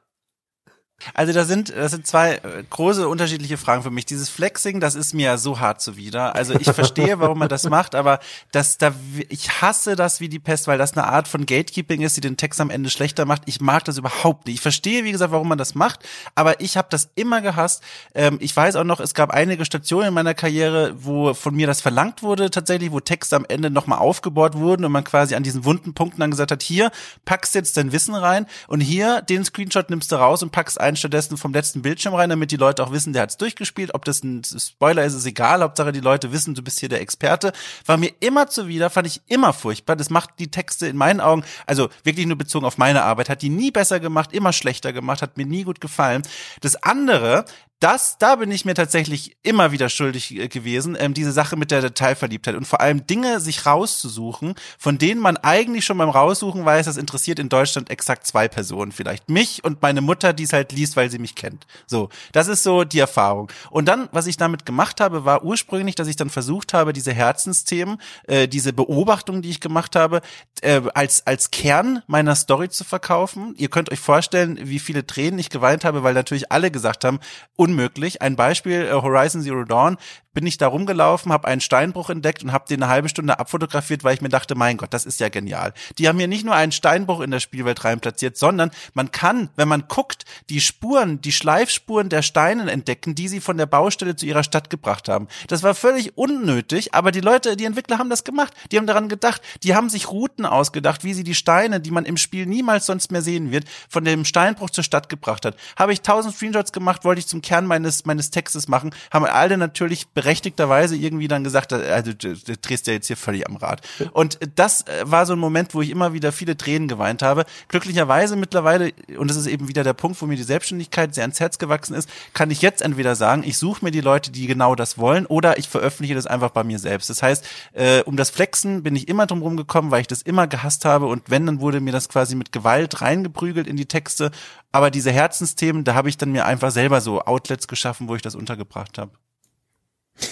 Also 1.14 1.34
da 1.34 1.44
sind, 1.44 1.74
das 1.76 1.92
sind 1.92 2.08
zwei 2.08 2.36
äh, 2.36 2.64
große 2.70 3.08
unterschiedliche 3.08 3.58
Fragen 3.58 3.84
für 3.84 3.92
mich. 3.92 4.06
Dieses 4.06 4.30
Flexing, 4.30 4.80
das 4.80 4.96
ist 4.96 5.14
mir 5.14 5.38
so 5.38 5.60
hart 5.60 5.82
zuwider. 5.82 6.36
Also 6.36 6.54
ich 6.54 6.72
verstehe, 6.72 7.20
warum 7.20 7.38
man 7.40 7.50
das 7.50 7.70
macht, 7.70 7.96
aber 7.96 8.20
das, 8.52 8.78
da, 8.78 8.94
ich 9.30 9.62
hasse 9.62 9.96
das 9.96 10.22
wie 10.22 10.30
die 10.30 10.40
Pest, 10.40 10.68
weil 10.68 10.78
das 10.78 10.94
eine 10.94 11.06
Art 11.06 11.28
von 11.28 11.46
Gatekeeping 11.46 12.02
ist, 12.02 12.16
die 12.18 12.22
den 12.22 12.38
Text 12.38 12.62
am 12.62 12.70
Ende 12.70 12.90
schlechter 12.90 13.26
macht. 13.26 13.44
Ich 13.46 13.60
mag 13.60 13.84
das 13.86 13.98
überhaupt 13.98 14.48
nicht. 14.48 14.56
Ich 14.56 14.62
verstehe, 14.62 15.04
wie 15.04 15.12
gesagt, 15.12 15.32
warum 15.32 15.50
man 15.50 15.58
das 15.58 15.76
macht, 15.76 16.00
aber 16.34 16.62
ich 16.62 16.78
habe 16.78 16.88
das 16.90 17.10
immer 17.16 17.42
gehasst. 17.42 17.84
Ähm, 18.14 18.38
ich 18.40 18.56
weiß 18.56 18.78
auch 18.78 18.84
noch, 18.86 19.00
es 19.02 19.14
gab 19.14 19.32
einige 19.32 19.66
Stationen 19.66 20.08
in 20.08 20.14
meiner 20.14 20.34
Karriere, 20.34 20.96
wo 20.98 21.34
von 21.34 21.56
mir 21.56 21.68
das 21.68 21.82
verlangt 21.82 22.24
wurde, 22.24 22.50
tatsächlich, 22.50 22.92
wo 22.92 23.02
Texte 23.02 23.36
am 23.36 23.46
Ende 23.48 23.70
nochmal 23.70 24.00
aufgebohrt 24.00 24.56
wurden 24.56 24.86
und 24.86 24.92
man 24.94 25.04
quasi 25.04 25.36
an 25.36 25.44
diesen 25.44 25.66
wunden 25.66 25.94
Punkten 25.94 26.22
dann 26.22 26.32
gesagt 26.32 26.52
hat, 26.52 26.64
hier, 26.64 26.90
packst 27.26 27.54
jetzt 27.54 27.76
dein 27.78 27.92
Wissen 27.92 28.16
rein 28.16 28.48
und 28.68 28.80
hier, 28.80 29.22
den 29.22 29.44
Screenshot 29.44 29.90
nimmst 29.90 30.12
du 30.12 30.16
raus 30.16 30.42
und 30.42 30.52
packst 30.52 30.80
einen 30.86 30.98
stattdessen 30.98 31.38
vom 31.38 31.54
letzten 31.54 31.82
Bildschirm 31.82 32.14
rein, 32.14 32.30
damit 32.30 32.52
die 32.52 32.56
Leute 32.58 32.84
auch 32.84 32.92
wissen, 32.92 33.14
der 33.14 33.24
hat's 33.24 33.38
durchgespielt. 33.38 33.94
Ob 33.94 34.06
das 34.06 34.24
ein 34.24 34.44
Spoiler 34.44 35.04
ist, 35.04 35.14
ist 35.14 35.26
egal. 35.26 35.62
Hauptsache 35.62 35.92
die 35.92 36.00
Leute 36.00 36.32
wissen, 36.32 36.56
du 36.56 36.62
bist 36.62 36.80
hier 36.80 36.90
der 36.90 37.02
Experte. 37.02 37.52
War 37.86 37.98
mir 37.98 38.12
immer 38.20 38.48
zuwider, 38.48 38.90
fand 38.90 39.08
ich 39.08 39.22
immer 39.28 39.54
furchtbar. 39.54 39.96
Das 39.96 40.10
macht 40.10 40.40
die 40.40 40.50
Texte 40.52 40.88
in 40.88 40.96
meinen 40.98 41.20
Augen, 41.20 41.44
also 41.66 41.90
wirklich 42.04 42.26
nur 42.26 42.38
bezogen 42.38 42.66
auf 42.66 42.78
meine 42.78 43.04
Arbeit, 43.04 43.30
hat 43.30 43.42
die 43.42 43.50
nie 43.50 43.72
besser 43.72 44.00
gemacht, 44.00 44.32
immer 44.34 44.54
schlechter 44.54 44.94
gemacht, 44.94 45.22
hat 45.22 45.38
mir 45.38 45.46
nie 45.46 45.64
gut 45.64 45.82
gefallen. 45.82 46.22
Das 46.62 46.76
andere, 46.82 47.46
das, 47.80 48.18
da 48.18 48.38
bin 48.38 48.52
ich 48.52 48.64
mir 48.64 48.74
tatsächlich 48.74 49.36
immer 49.44 49.72
wieder 49.72 49.90
schuldig 49.90 50.34
äh, 50.36 50.48
gewesen, 50.48 50.96
ähm, 50.98 51.14
diese 51.14 51.34
Sache 51.34 51.58
mit 51.58 51.72
der 51.72 51.82
Detailverliebtheit 51.82 52.56
und 52.56 52.66
vor 52.66 52.80
allem 52.80 53.06
Dinge 53.06 53.42
sich 53.42 53.66
rauszusuchen, 53.66 54.56
von 54.80 54.98
denen 54.98 55.20
man 55.20 55.36
eigentlich 55.38 55.86
schon 55.86 55.98
beim 55.98 56.10
Raussuchen 56.10 56.64
weiß, 56.64 56.86
das 56.86 56.96
interessiert 56.96 57.38
in 57.38 57.50
Deutschland 57.50 57.90
exakt 57.90 58.26
zwei 58.26 58.48
Personen 58.48 58.94
vielleicht. 58.94 59.30
Mich 59.30 59.64
und 59.64 59.82
meine 59.82 60.02
Mutter, 60.02 60.32
die 60.32 60.44
es 60.44 60.54
halt 60.54 60.72
liest, 60.72 60.96
weil 60.96 61.12
sie 61.12 61.20
mich 61.20 61.36
kennt. 61.36 61.68
So, 61.86 62.10
das 62.32 62.48
ist 62.48 62.64
so 62.64 62.86
die 62.86 63.00
Erfahrung. 63.00 63.52
Und 63.70 63.88
dann, 63.88 64.08
was 64.14 64.28
ich 64.28 64.38
damit 64.38 64.66
gemacht 64.66 65.02
habe, 65.02 65.26
war 65.26 65.44
ursprünglich, 65.44 65.96
dass 65.96 66.08
ich 66.08 66.16
dann 66.16 66.30
versucht 66.30 66.74
habe, 66.74 66.94
diese 66.94 67.14
Herzensthemen, 67.14 67.98
äh, 68.28 68.48
diese 68.48 68.72
Beobachtungen, 68.72 69.42
die 69.42 69.50
ich 69.50 69.60
gemacht 69.60 69.98
habe, 69.98 70.22
äh, 70.62 70.82
als, 70.94 71.28
als 71.28 71.52
Kern 71.52 72.04
meiner 72.08 72.36
Story 72.36 72.70
zu 72.70 72.86
verkaufen. 72.86 73.54
Ihr 73.58 73.70
könnt 73.70 73.92
euch 73.92 74.00
vorstellen, 74.00 74.58
wie 74.62 74.80
viele 74.80 75.06
Tränen 75.06 75.40
ich 75.40 75.50
geweint 75.50 75.84
habe, 75.84 76.04
weil 76.04 76.14
natürlich 76.14 76.52
alle 76.54 76.72
gesagt 76.72 77.04
haben, 77.04 77.20
unmöglich. 77.66 78.22
Ein 78.22 78.36
Beispiel, 78.36 78.86
äh, 78.86 78.92
Horizon 78.92 79.42
Zero 79.42 79.64
Dawn, 79.64 79.98
bin 80.36 80.46
ich 80.46 80.58
da 80.58 80.68
rumgelaufen, 80.68 81.32
habe 81.32 81.48
einen 81.48 81.62
Steinbruch 81.62 82.12
entdeckt 82.12 82.44
und 82.44 82.52
habe 82.52 82.68
den 82.68 82.84
eine 82.84 82.92
halbe 82.92 83.10
Stunde 83.10 83.40
abfotografiert, 83.40 84.04
weil 84.04 84.14
ich 84.14 84.22
mir 84.22 84.30
dachte, 84.30 84.54
mein 84.54 84.78
Gott, 84.78 84.94
das 84.94 85.06
ist 85.06 85.20
ja 85.20 85.30
genial. 85.30 85.74
Die 85.98 86.08
haben 86.08 86.20
hier 86.20 86.28
nicht 86.28 86.46
nur 86.46 86.54
einen 86.54 86.74
Steinbruch 86.74 87.22
in 87.22 87.32
der 87.32 87.40
Spielwelt 87.40 87.84
rein 87.86 88.02
platziert, 88.02 88.38
sondern 88.38 88.70
man 88.94 89.12
kann, 89.12 89.50
wenn 89.56 89.70
man 89.70 89.88
guckt, 89.88 90.26
die 90.50 90.60
Spuren, 90.60 91.22
die 91.22 91.32
Schleifspuren 91.32 92.10
der 92.10 92.22
Steine 92.22 92.70
entdecken, 92.70 93.16
die 93.16 93.30
sie 93.30 93.40
von 93.40 93.58
der 93.58 93.66
Baustelle 93.66 94.18
zu 94.18 94.26
ihrer 94.26 94.44
Stadt 94.44 94.70
gebracht 94.70 95.08
haben. 95.08 95.30
Das 95.48 95.64
war 95.64 95.74
völlig 95.74 96.18
unnötig, 96.18 96.94
aber 96.94 97.12
die 97.12 97.22
Leute, 97.22 97.56
die 97.56 97.66
Entwickler 97.66 97.98
haben 97.98 98.10
das 98.10 98.26
gemacht. 98.26 98.54
Die 98.72 98.78
haben 98.78 98.88
daran 98.88 99.08
gedacht, 99.08 99.42
die 99.64 99.74
haben 99.74 99.90
sich 99.90 100.12
Routen 100.12 100.46
ausgedacht, 100.46 101.06
wie 101.06 101.14
sie 101.14 101.24
die 101.24 101.34
Steine, 101.34 101.80
die 101.80 101.92
man 101.92 102.04
im 102.04 102.18
Spiel 102.18 102.46
niemals 102.46 102.86
sonst 102.86 103.10
mehr 103.10 103.22
sehen 103.22 103.52
wird, 103.52 103.66
von 103.88 104.04
dem 104.04 104.26
Steinbruch 104.26 104.70
zur 104.70 104.84
Stadt 104.84 105.08
gebracht 105.08 105.46
hat. 105.46 105.56
Habe 105.78 105.94
ich 105.94 106.02
tausend 106.02 106.36
Screenshots 106.36 106.74
gemacht, 106.74 107.06
wollte 107.06 107.20
ich 107.20 107.28
zum 107.28 107.42
Kern 107.42 107.55
meines 107.62 108.06
meines 108.06 108.32
Textes 108.32 108.68
machen, 108.68 108.92
haben 109.12 109.26
alle 109.26 109.58
natürlich 109.58 110.08
berechtigterweise 110.10 110.96
irgendwie 110.96 111.28
dann 111.28 111.44
gesagt, 111.44 111.72
also 111.74 112.14
du, 112.14 112.36
du 112.36 112.58
drehst 112.58 112.88
ja 112.88 112.94
jetzt 112.94 113.08
hier 113.08 113.18
völlig 113.18 113.48
am 113.48 113.56
Rad. 113.56 113.82
Und 114.12 114.40
das 114.56 114.82
äh, 114.88 115.04
war 115.04 115.26
so 115.26 115.34
ein 115.34 115.40
Moment, 115.40 115.74
wo 115.74 115.82
ich 115.82 115.90
immer 115.90 116.14
wieder 116.14 116.32
viele 116.32 116.58
Tränen 116.58 116.88
geweint 116.88 117.22
habe. 117.22 117.46
Glücklicherweise 117.68 118.36
mittlerweile, 118.36 118.92
und 119.18 119.30
das 119.30 119.38
ist 119.38 119.48
eben 119.48 119.68
wieder 119.68 119.84
der 119.84 119.94
Punkt, 119.94 120.22
wo 120.22 120.26
mir 120.26 120.36
die 120.36 120.44
Selbstständigkeit 120.44 121.14
sehr 121.16 121.24
ans 121.24 121.40
Herz 121.40 121.58
gewachsen 121.58 121.94
ist, 121.94 122.10
kann 122.34 122.52
ich 122.52 122.62
jetzt 122.62 122.82
entweder 122.82 123.16
sagen, 123.16 123.44
ich 123.46 123.58
suche 123.58 123.86
mir 123.86 123.92
die 123.92 124.02
Leute, 124.02 124.32
die 124.32 124.48
genau 124.48 124.76
das 124.76 124.98
wollen, 124.98 125.26
oder 125.26 125.58
ich 125.58 125.70
veröffentliche 125.70 126.16
das 126.16 126.28
einfach 126.28 126.50
bei 126.50 126.64
mir 126.64 126.80
selbst. 126.80 127.10
Das 127.10 127.22
heißt, 127.22 127.46
äh, 127.74 128.02
um 128.04 128.18
das 128.18 128.30
Flexen 128.30 128.84
bin 128.84 128.96
ich 128.96 129.08
immer 129.08 129.26
drum 129.26 129.42
rumgekommen, 129.42 129.92
weil 129.92 130.02
ich 130.02 130.08
das 130.08 130.22
immer 130.22 130.48
gehasst 130.48 130.86
habe 130.86 131.06
und 131.06 131.30
wenn, 131.30 131.46
dann 131.46 131.60
wurde 131.60 131.80
mir 131.80 131.92
das 131.92 132.10
quasi 132.10 132.36
mit 132.36 132.52
Gewalt 132.52 133.02
reingeprügelt 133.02 133.68
in 133.68 133.78
die 133.78 133.86
Texte. 133.86 134.32
Aber 134.76 134.92
diese 134.92 135.10
Herzensthemen, 135.10 135.86
da 135.86 135.96
habe 135.96 136.10
ich 136.10 136.18
dann 136.18 136.34
mir 136.34 136.44
einfach 136.44 136.70
selber 136.70 137.00
so 137.00 137.22
Outlets 137.22 137.70
geschaffen, 137.70 138.10
wo 138.10 138.16
ich 138.18 138.22
das 138.22 138.36
untergebracht 138.36 138.98
habe. 138.98 139.12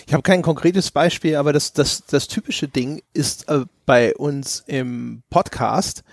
Ich 0.05 0.11
habe 0.11 0.21
kein 0.21 0.41
konkretes 0.41 0.91
Beispiel, 0.91 1.37
aber 1.37 1.53
das, 1.53 1.71
das, 1.71 2.03
das 2.07 2.27
typische 2.27 2.67
Ding 2.67 3.01
ist 3.13 3.47
äh, 3.47 3.63
bei 3.85 4.13
uns 4.13 4.61
im 4.67 5.23
Podcast, 5.29 6.03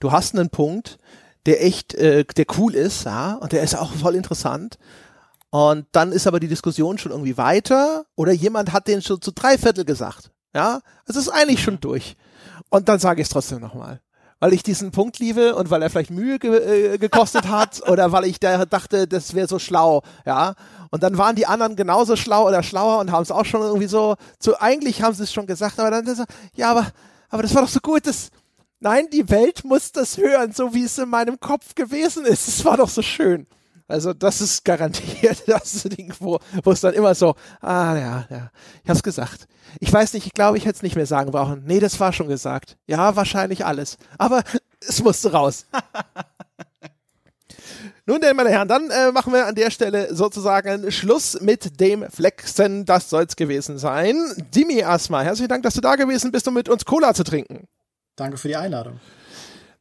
du 0.00 0.12
hast 0.12 0.34
einen 0.34 0.50
Punkt, 0.50 0.98
der 1.46 1.64
echt, 1.64 1.94
äh, 1.94 2.26
der 2.26 2.44
cool 2.58 2.74
ist, 2.74 3.04
ja, 3.04 3.36
und 3.36 3.52
der 3.52 3.62
ist 3.62 3.74
auch 3.74 3.90
voll 3.94 4.16
interessant. 4.16 4.78
Und 5.48 5.86
dann 5.92 6.12
ist 6.12 6.26
aber 6.26 6.40
die 6.40 6.48
Diskussion 6.48 6.98
schon 6.98 7.12
irgendwie 7.12 7.38
weiter 7.38 8.04
oder 8.16 8.32
jemand 8.32 8.74
hat 8.74 8.86
den 8.86 9.00
schon 9.00 9.22
zu 9.22 9.30
drei 9.30 9.56
Viertel 9.56 9.86
gesagt. 9.86 10.30
Ja, 10.54 10.82
es 11.06 11.16
ist 11.16 11.30
eigentlich 11.30 11.62
schon 11.62 11.80
durch. 11.80 12.18
Und 12.68 12.90
dann 12.90 12.98
sage 12.98 13.22
ich 13.22 13.28
es 13.28 13.32
trotzdem 13.32 13.60
nochmal 13.60 14.02
weil 14.40 14.52
ich 14.52 14.62
diesen 14.62 14.90
Punkt 14.90 15.18
liebe 15.18 15.54
und 15.54 15.70
weil 15.70 15.82
er 15.82 15.90
vielleicht 15.90 16.10
Mühe 16.10 16.38
ge 16.38 16.94
äh, 16.94 16.98
gekostet 16.98 17.48
hat 17.48 17.82
oder 17.88 18.12
weil 18.12 18.24
ich 18.24 18.40
da 18.40 18.64
dachte, 18.64 19.08
das 19.08 19.34
wäre 19.34 19.48
so 19.48 19.58
schlau, 19.58 20.02
ja. 20.24 20.54
Und 20.90 21.02
dann 21.02 21.18
waren 21.18 21.36
die 21.36 21.46
anderen 21.46 21.76
genauso 21.76 22.16
schlau 22.16 22.46
oder 22.46 22.62
schlauer 22.62 23.00
und 23.00 23.12
haben 23.12 23.22
es 23.22 23.30
auch 23.30 23.44
schon 23.44 23.60
irgendwie 23.62 23.88
so, 23.88 24.16
zu, 24.38 24.60
eigentlich 24.60 25.02
haben 25.02 25.14
sie 25.14 25.24
es 25.24 25.32
schon 25.32 25.46
gesagt, 25.46 25.78
aber 25.78 25.90
dann, 25.90 26.14
so, 26.14 26.24
ja, 26.54 26.70
aber, 26.70 26.86
aber 27.28 27.42
das 27.42 27.54
war 27.54 27.62
doch 27.62 27.68
so 27.68 27.80
gut, 27.80 28.06
das, 28.06 28.30
nein, 28.80 29.08
die 29.12 29.28
Welt 29.28 29.64
muss 29.64 29.92
das 29.92 30.16
hören, 30.16 30.52
so 30.52 30.72
wie 30.72 30.84
es 30.84 30.96
in 30.98 31.08
meinem 31.08 31.38
Kopf 31.40 31.74
gewesen 31.74 32.24
ist. 32.24 32.48
Es 32.48 32.64
war 32.64 32.76
doch 32.76 32.88
so 32.88 33.02
schön. 33.02 33.46
Also 33.88 34.12
das 34.12 34.42
ist 34.42 34.64
garantiert 34.64 35.42
das 35.46 35.82
Ding, 35.84 36.12
wo, 36.20 36.38
wo 36.62 36.72
es 36.72 36.82
dann 36.82 36.92
immer 36.94 37.14
so, 37.14 37.34
ah 37.60 37.96
ja, 37.96 38.26
ja, 38.30 38.50
ich 38.84 38.90
hab's 38.90 39.02
gesagt. 39.02 39.48
Ich 39.80 39.92
weiß 39.92 40.12
nicht, 40.12 40.26
ich 40.26 40.34
glaube, 40.34 40.58
ich 40.58 40.66
hätte 40.66 40.76
es 40.76 40.82
nicht 40.82 40.96
mehr 40.96 41.06
sagen 41.06 41.30
brauchen. 41.30 41.64
Nee, 41.66 41.80
das 41.80 41.98
war 41.98 42.12
schon 42.12 42.28
gesagt. 42.28 42.76
Ja, 42.86 43.16
wahrscheinlich 43.16 43.64
alles. 43.64 43.96
Aber 44.18 44.42
es 44.86 45.02
musste 45.02 45.32
raus. 45.32 45.66
Nun 48.06 48.20
denn, 48.20 48.36
meine 48.36 48.50
Herren, 48.50 48.68
dann 48.68 48.90
äh, 48.90 49.12
machen 49.12 49.32
wir 49.34 49.46
an 49.46 49.54
der 49.54 49.70
Stelle 49.70 50.14
sozusagen 50.14 50.90
Schluss 50.90 51.40
mit 51.40 51.78
dem 51.80 52.10
Flexen. 52.10 52.86
Das 52.86 53.10
soll's 53.10 53.36
gewesen 53.36 53.78
sein. 53.78 54.16
Dimi 54.54 54.78
erstmal, 54.78 55.24
herzlichen 55.24 55.50
Dank, 55.50 55.62
dass 55.62 55.74
du 55.74 55.82
da 55.82 55.96
gewesen 55.96 56.32
bist, 56.32 56.48
um 56.48 56.54
mit 56.54 56.70
uns 56.70 56.86
Cola 56.86 57.12
zu 57.12 57.24
trinken. 57.24 57.68
Danke 58.16 58.38
für 58.38 58.48
die 58.48 58.56
Einladung. 58.56 58.98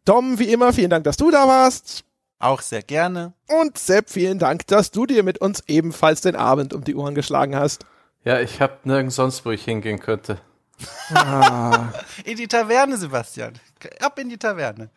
Dom, 0.04 0.40
wie 0.40 0.52
immer, 0.52 0.74
vielen 0.74 0.90
Dank, 0.90 1.06
dass 1.06 1.18
du 1.18 1.32
da 1.32 1.48
warst. 1.48 2.04
Auch 2.40 2.62
sehr 2.62 2.84
gerne. 2.84 3.34
Und 3.48 3.78
Sepp, 3.78 4.10
vielen 4.10 4.38
Dank, 4.38 4.68
dass 4.68 4.92
du 4.92 5.06
dir 5.06 5.24
mit 5.24 5.40
uns 5.40 5.64
ebenfalls 5.68 6.22
den 6.22 6.36
Abend 6.36 6.74
um 6.74 6.84
die 6.84 6.96
Ohren 6.96 7.16
geschlagen 7.16 7.56
hast. 7.56 7.86
Ja, 8.24 8.40
ich 8.40 8.62
hab 8.62 8.86
nirgends 8.86 9.16
sonst, 9.16 9.46
wo 9.46 9.52
ich 9.52 9.64
hingehen 9.64 10.00
könnte. 10.00 10.40
Ah. 11.14 11.94
in 12.26 12.38
die 12.38 12.48
Taverne, 12.48 12.98
Sebastian. 12.98 13.54
Ab 14.00 14.20
in 14.20 14.30
die 14.30 14.38
Taverne. 14.38 14.90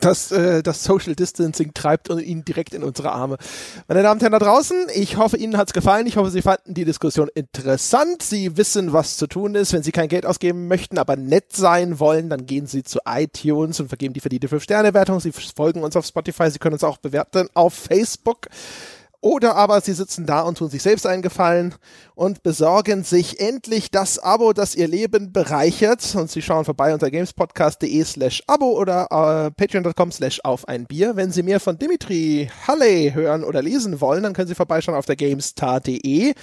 Das, 0.00 0.32
äh, 0.32 0.62
das 0.62 0.84
Social 0.84 1.14
Distancing 1.14 1.72
treibt 1.74 2.08
ihn 2.08 2.44
direkt 2.44 2.74
in 2.74 2.82
unsere 2.82 3.12
Arme. 3.12 3.36
Meine 3.88 4.02
Damen 4.02 4.18
und 4.18 4.22
Herren 4.22 4.32
da 4.32 4.38
draußen, 4.38 4.86
ich 4.94 5.16
hoffe, 5.16 5.36
Ihnen 5.36 5.56
hat's 5.56 5.72
gefallen. 5.72 6.06
Ich 6.06 6.16
hoffe, 6.16 6.30
Sie 6.30 6.42
fanden 6.42 6.74
die 6.74 6.84
Diskussion 6.84 7.28
interessant. 7.34 8.22
Sie 8.22 8.56
wissen, 8.56 8.92
was 8.92 9.16
zu 9.16 9.26
tun 9.26 9.54
ist. 9.54 9.72
Wenn 9.72 9.82
Sie 9.82 9.92
kein 9.92 10.08
Geld 10.08 10.26
ausgeben 10.26 10.68
möchten, 10.68 10.98
aber 10.98 11.16
nett 11.16 11.54
sein 11.54 11.98
wollen, 11.98 12.30
dann 12.30 12.46
gehen 12.46 12.66
Sie 12.66 12.82
zu 12.82 13.00
iTunes 13.06 13.80
und 13.80 13.88
vergeben 13.88 14.14
die 14.14 14.20
verdiente 14.20 14.48
5-Sterne-Wertung. 14.48 15.20
Sie 15.20 15.32
folgen 15.32 15.82
uns 15.82 15.96
auf 15.96 16.06
Spotify. 16.06 16.50
Sie 16.50 16.58
können 16.58 16.74
uns 16.74 16.84
auch 16.84 16.98
bewerten 16.98 17.48
auf 17.54 17.74
Facebook. 17.74 18.48
Oder 19.24 19.56
aber 19.56 19.80
sie 19.80 19.94
sitzen 19.94 20.26
da 20.26 20.42
und 20.42 20.58
tun 20.58 20.68
sich 20.68 20.82
selbst 20.82 21.06
einen 21.06 21.22
Gefallen 21.22 21.74
und 22.14 22.42
besorgen 22.42 23.04
sich 23.04 23.40
endlich 23.40 23.90
das 23.90 24.18
Abo, 24.18 24.52
das 24.52 24.74
ihr 24.74 24.86
Leben 24.86 25.32
bereichert. 25.32 26.14
Und 26.14 26.30
sie 26.30 26.42
schauen 26.42 26.66
vorbei 26.66 26.92
unter 26.92 27.10
gamespodcast.de 27.10 28.04
slash 28.04 28.42
Abo 28.46 28.78
oder 28.78 29.06
äh, 29.10 29.50
patreon.com 29.50 30.12
slash 30.12 30.40
auf 30.44 30.68
ein 30.68 30.84
Bier. 30.84 31.16
Wenn 31.16 31.32
sie 31.32 31.42
mehr 31.42 31.58
von 31.58 31.78
Dimitri 31.78 32.50
Halle 32.68 33.14
hören 33.14 33.44
oder 33.44 33.62
lesen 33.62 34.02
wollen, 34.02 34.24
dann 34.24 34.34
können 34.34 34.48
sie 34.48 34.54
vorbeischauen 34.54 34.98
auf 34.98 35.06
der 35.06 35.16
gamestar.de 35.16 36.34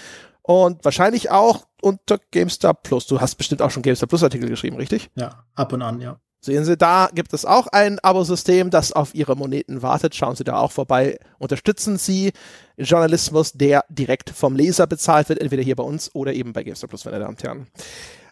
und 0.41 0.83
wahrscheinlich 0.83 1.29
auch 1.29 1.67
unter 1.83 2.17
GameStar 2.31 2.73
Plus. 2.73 3.05
Du 3.05 3.21
hast 3.21 3.35
bestimmt 3.35 3.61
auch 3.61 3.69
schon 3.69 3.83
GameStar 3.83 4.09
Plus 4.09 4.23
Artikel 4.23 4.49
geschrieben, 4.49 4.77
richtig? 4.77 5.11
Ja, 5.13 5.43
ab 5.53 5.71
und 5.71 5.83
an, 5.83 6.01
ja. 6.01 6.19
Sehen 6.43 6.65
Sie, 6.65 6.75
da 6.75 7.11
gibt 7.13 7.33
es 7.33 7.45
auch 7.45 7.67
ein 7.67 7.99
Abosystem, 7.99 8.71
das 8.71 8.91
auf 8.91 9.13
Ihre 9.13 9.35
Moneten 9.35 9.83
wartet. 9.83 10.15
Schauen 10.15 10.35
Sie 10.35 10.43
da 10.43 10.57
auch 10.57 10.71
vorbei. 10.71 11.19
Unterstützen 11.37 11.99
Sie 11.99 12.31
Journalismus, 12.77 13.51
der 13.53 13.85
direkt 13.89 14.31
vom 14.31 14.55
Leser 14.55 14.87
bezahlt 14.87 15.29
wird, 15.29 15.39
entweder 15.39 15.61
hier 15.61 15.75
bei 15.75 15.83
uns 15.83 16.09
oder 16.15 16.33
eben 16.33 16.51
bei 16.51 16.63
GameStar 16.63 16.89
Plus, 16.89 17.05
meine 17.05 17.19
Damen 17.19 17.35
und 17.35 17.43
Herren. 17.43 17.67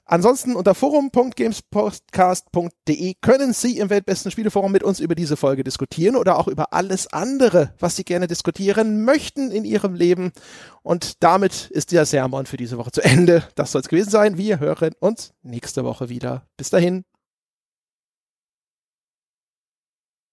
Ansonsten 0.06 0.56
unter 0.56 0.74
forum.gamespodcast.de 0.74 3.14
können 3.22 3.54
Sie 3.54 3.78
im 3.78 3.92
Weltbesten 3.92 4.32
Spieleforum 4.32 4.72
mit 4.72 4.82
uns 4.82 5.00
über 5.00 5.14
diese 5.14 5.38
Folge 5.38 5.64
diskutieren 5.64 6.16
oder 6.16 6.40
auch 6.40 6.48
über 6.48 6.74
alles 6.74 7.14
andere, 7.14 7.76
was 7.78 7.96
Sie 7.96 8.06
gerne 8.06 8.26
diskutieren 8.26 9.06
möchten 9.06 9.52
in 9.52 9.66
Ihrem 9.66 9.94
Leben. 9.94 10.32
Und 10.82 11.22
damit 11.22 11.70
ist 11.70 11.92
der 11.92 12.08
Sermon 12.08 12.48
für 12.48 12.58
diese 12.58 12.80
Woche 12.80 12.92
zu 12.92 13.04
Ende. 13.04 13.44
Das 13.54 13.72
soll 13.72 13.82
es 13.82 13.88
gewesen 13.88 14.10
sein. 14.10 14.36
Wir 14.36 14.60
hören 14.60 14.96
uns 15.00 15.36
nächste 15.44 15.84
Woche 15.84 16.10
wieder. 16.10 16.48
Bis 16.58 16.72
dahin. 16.72 17.06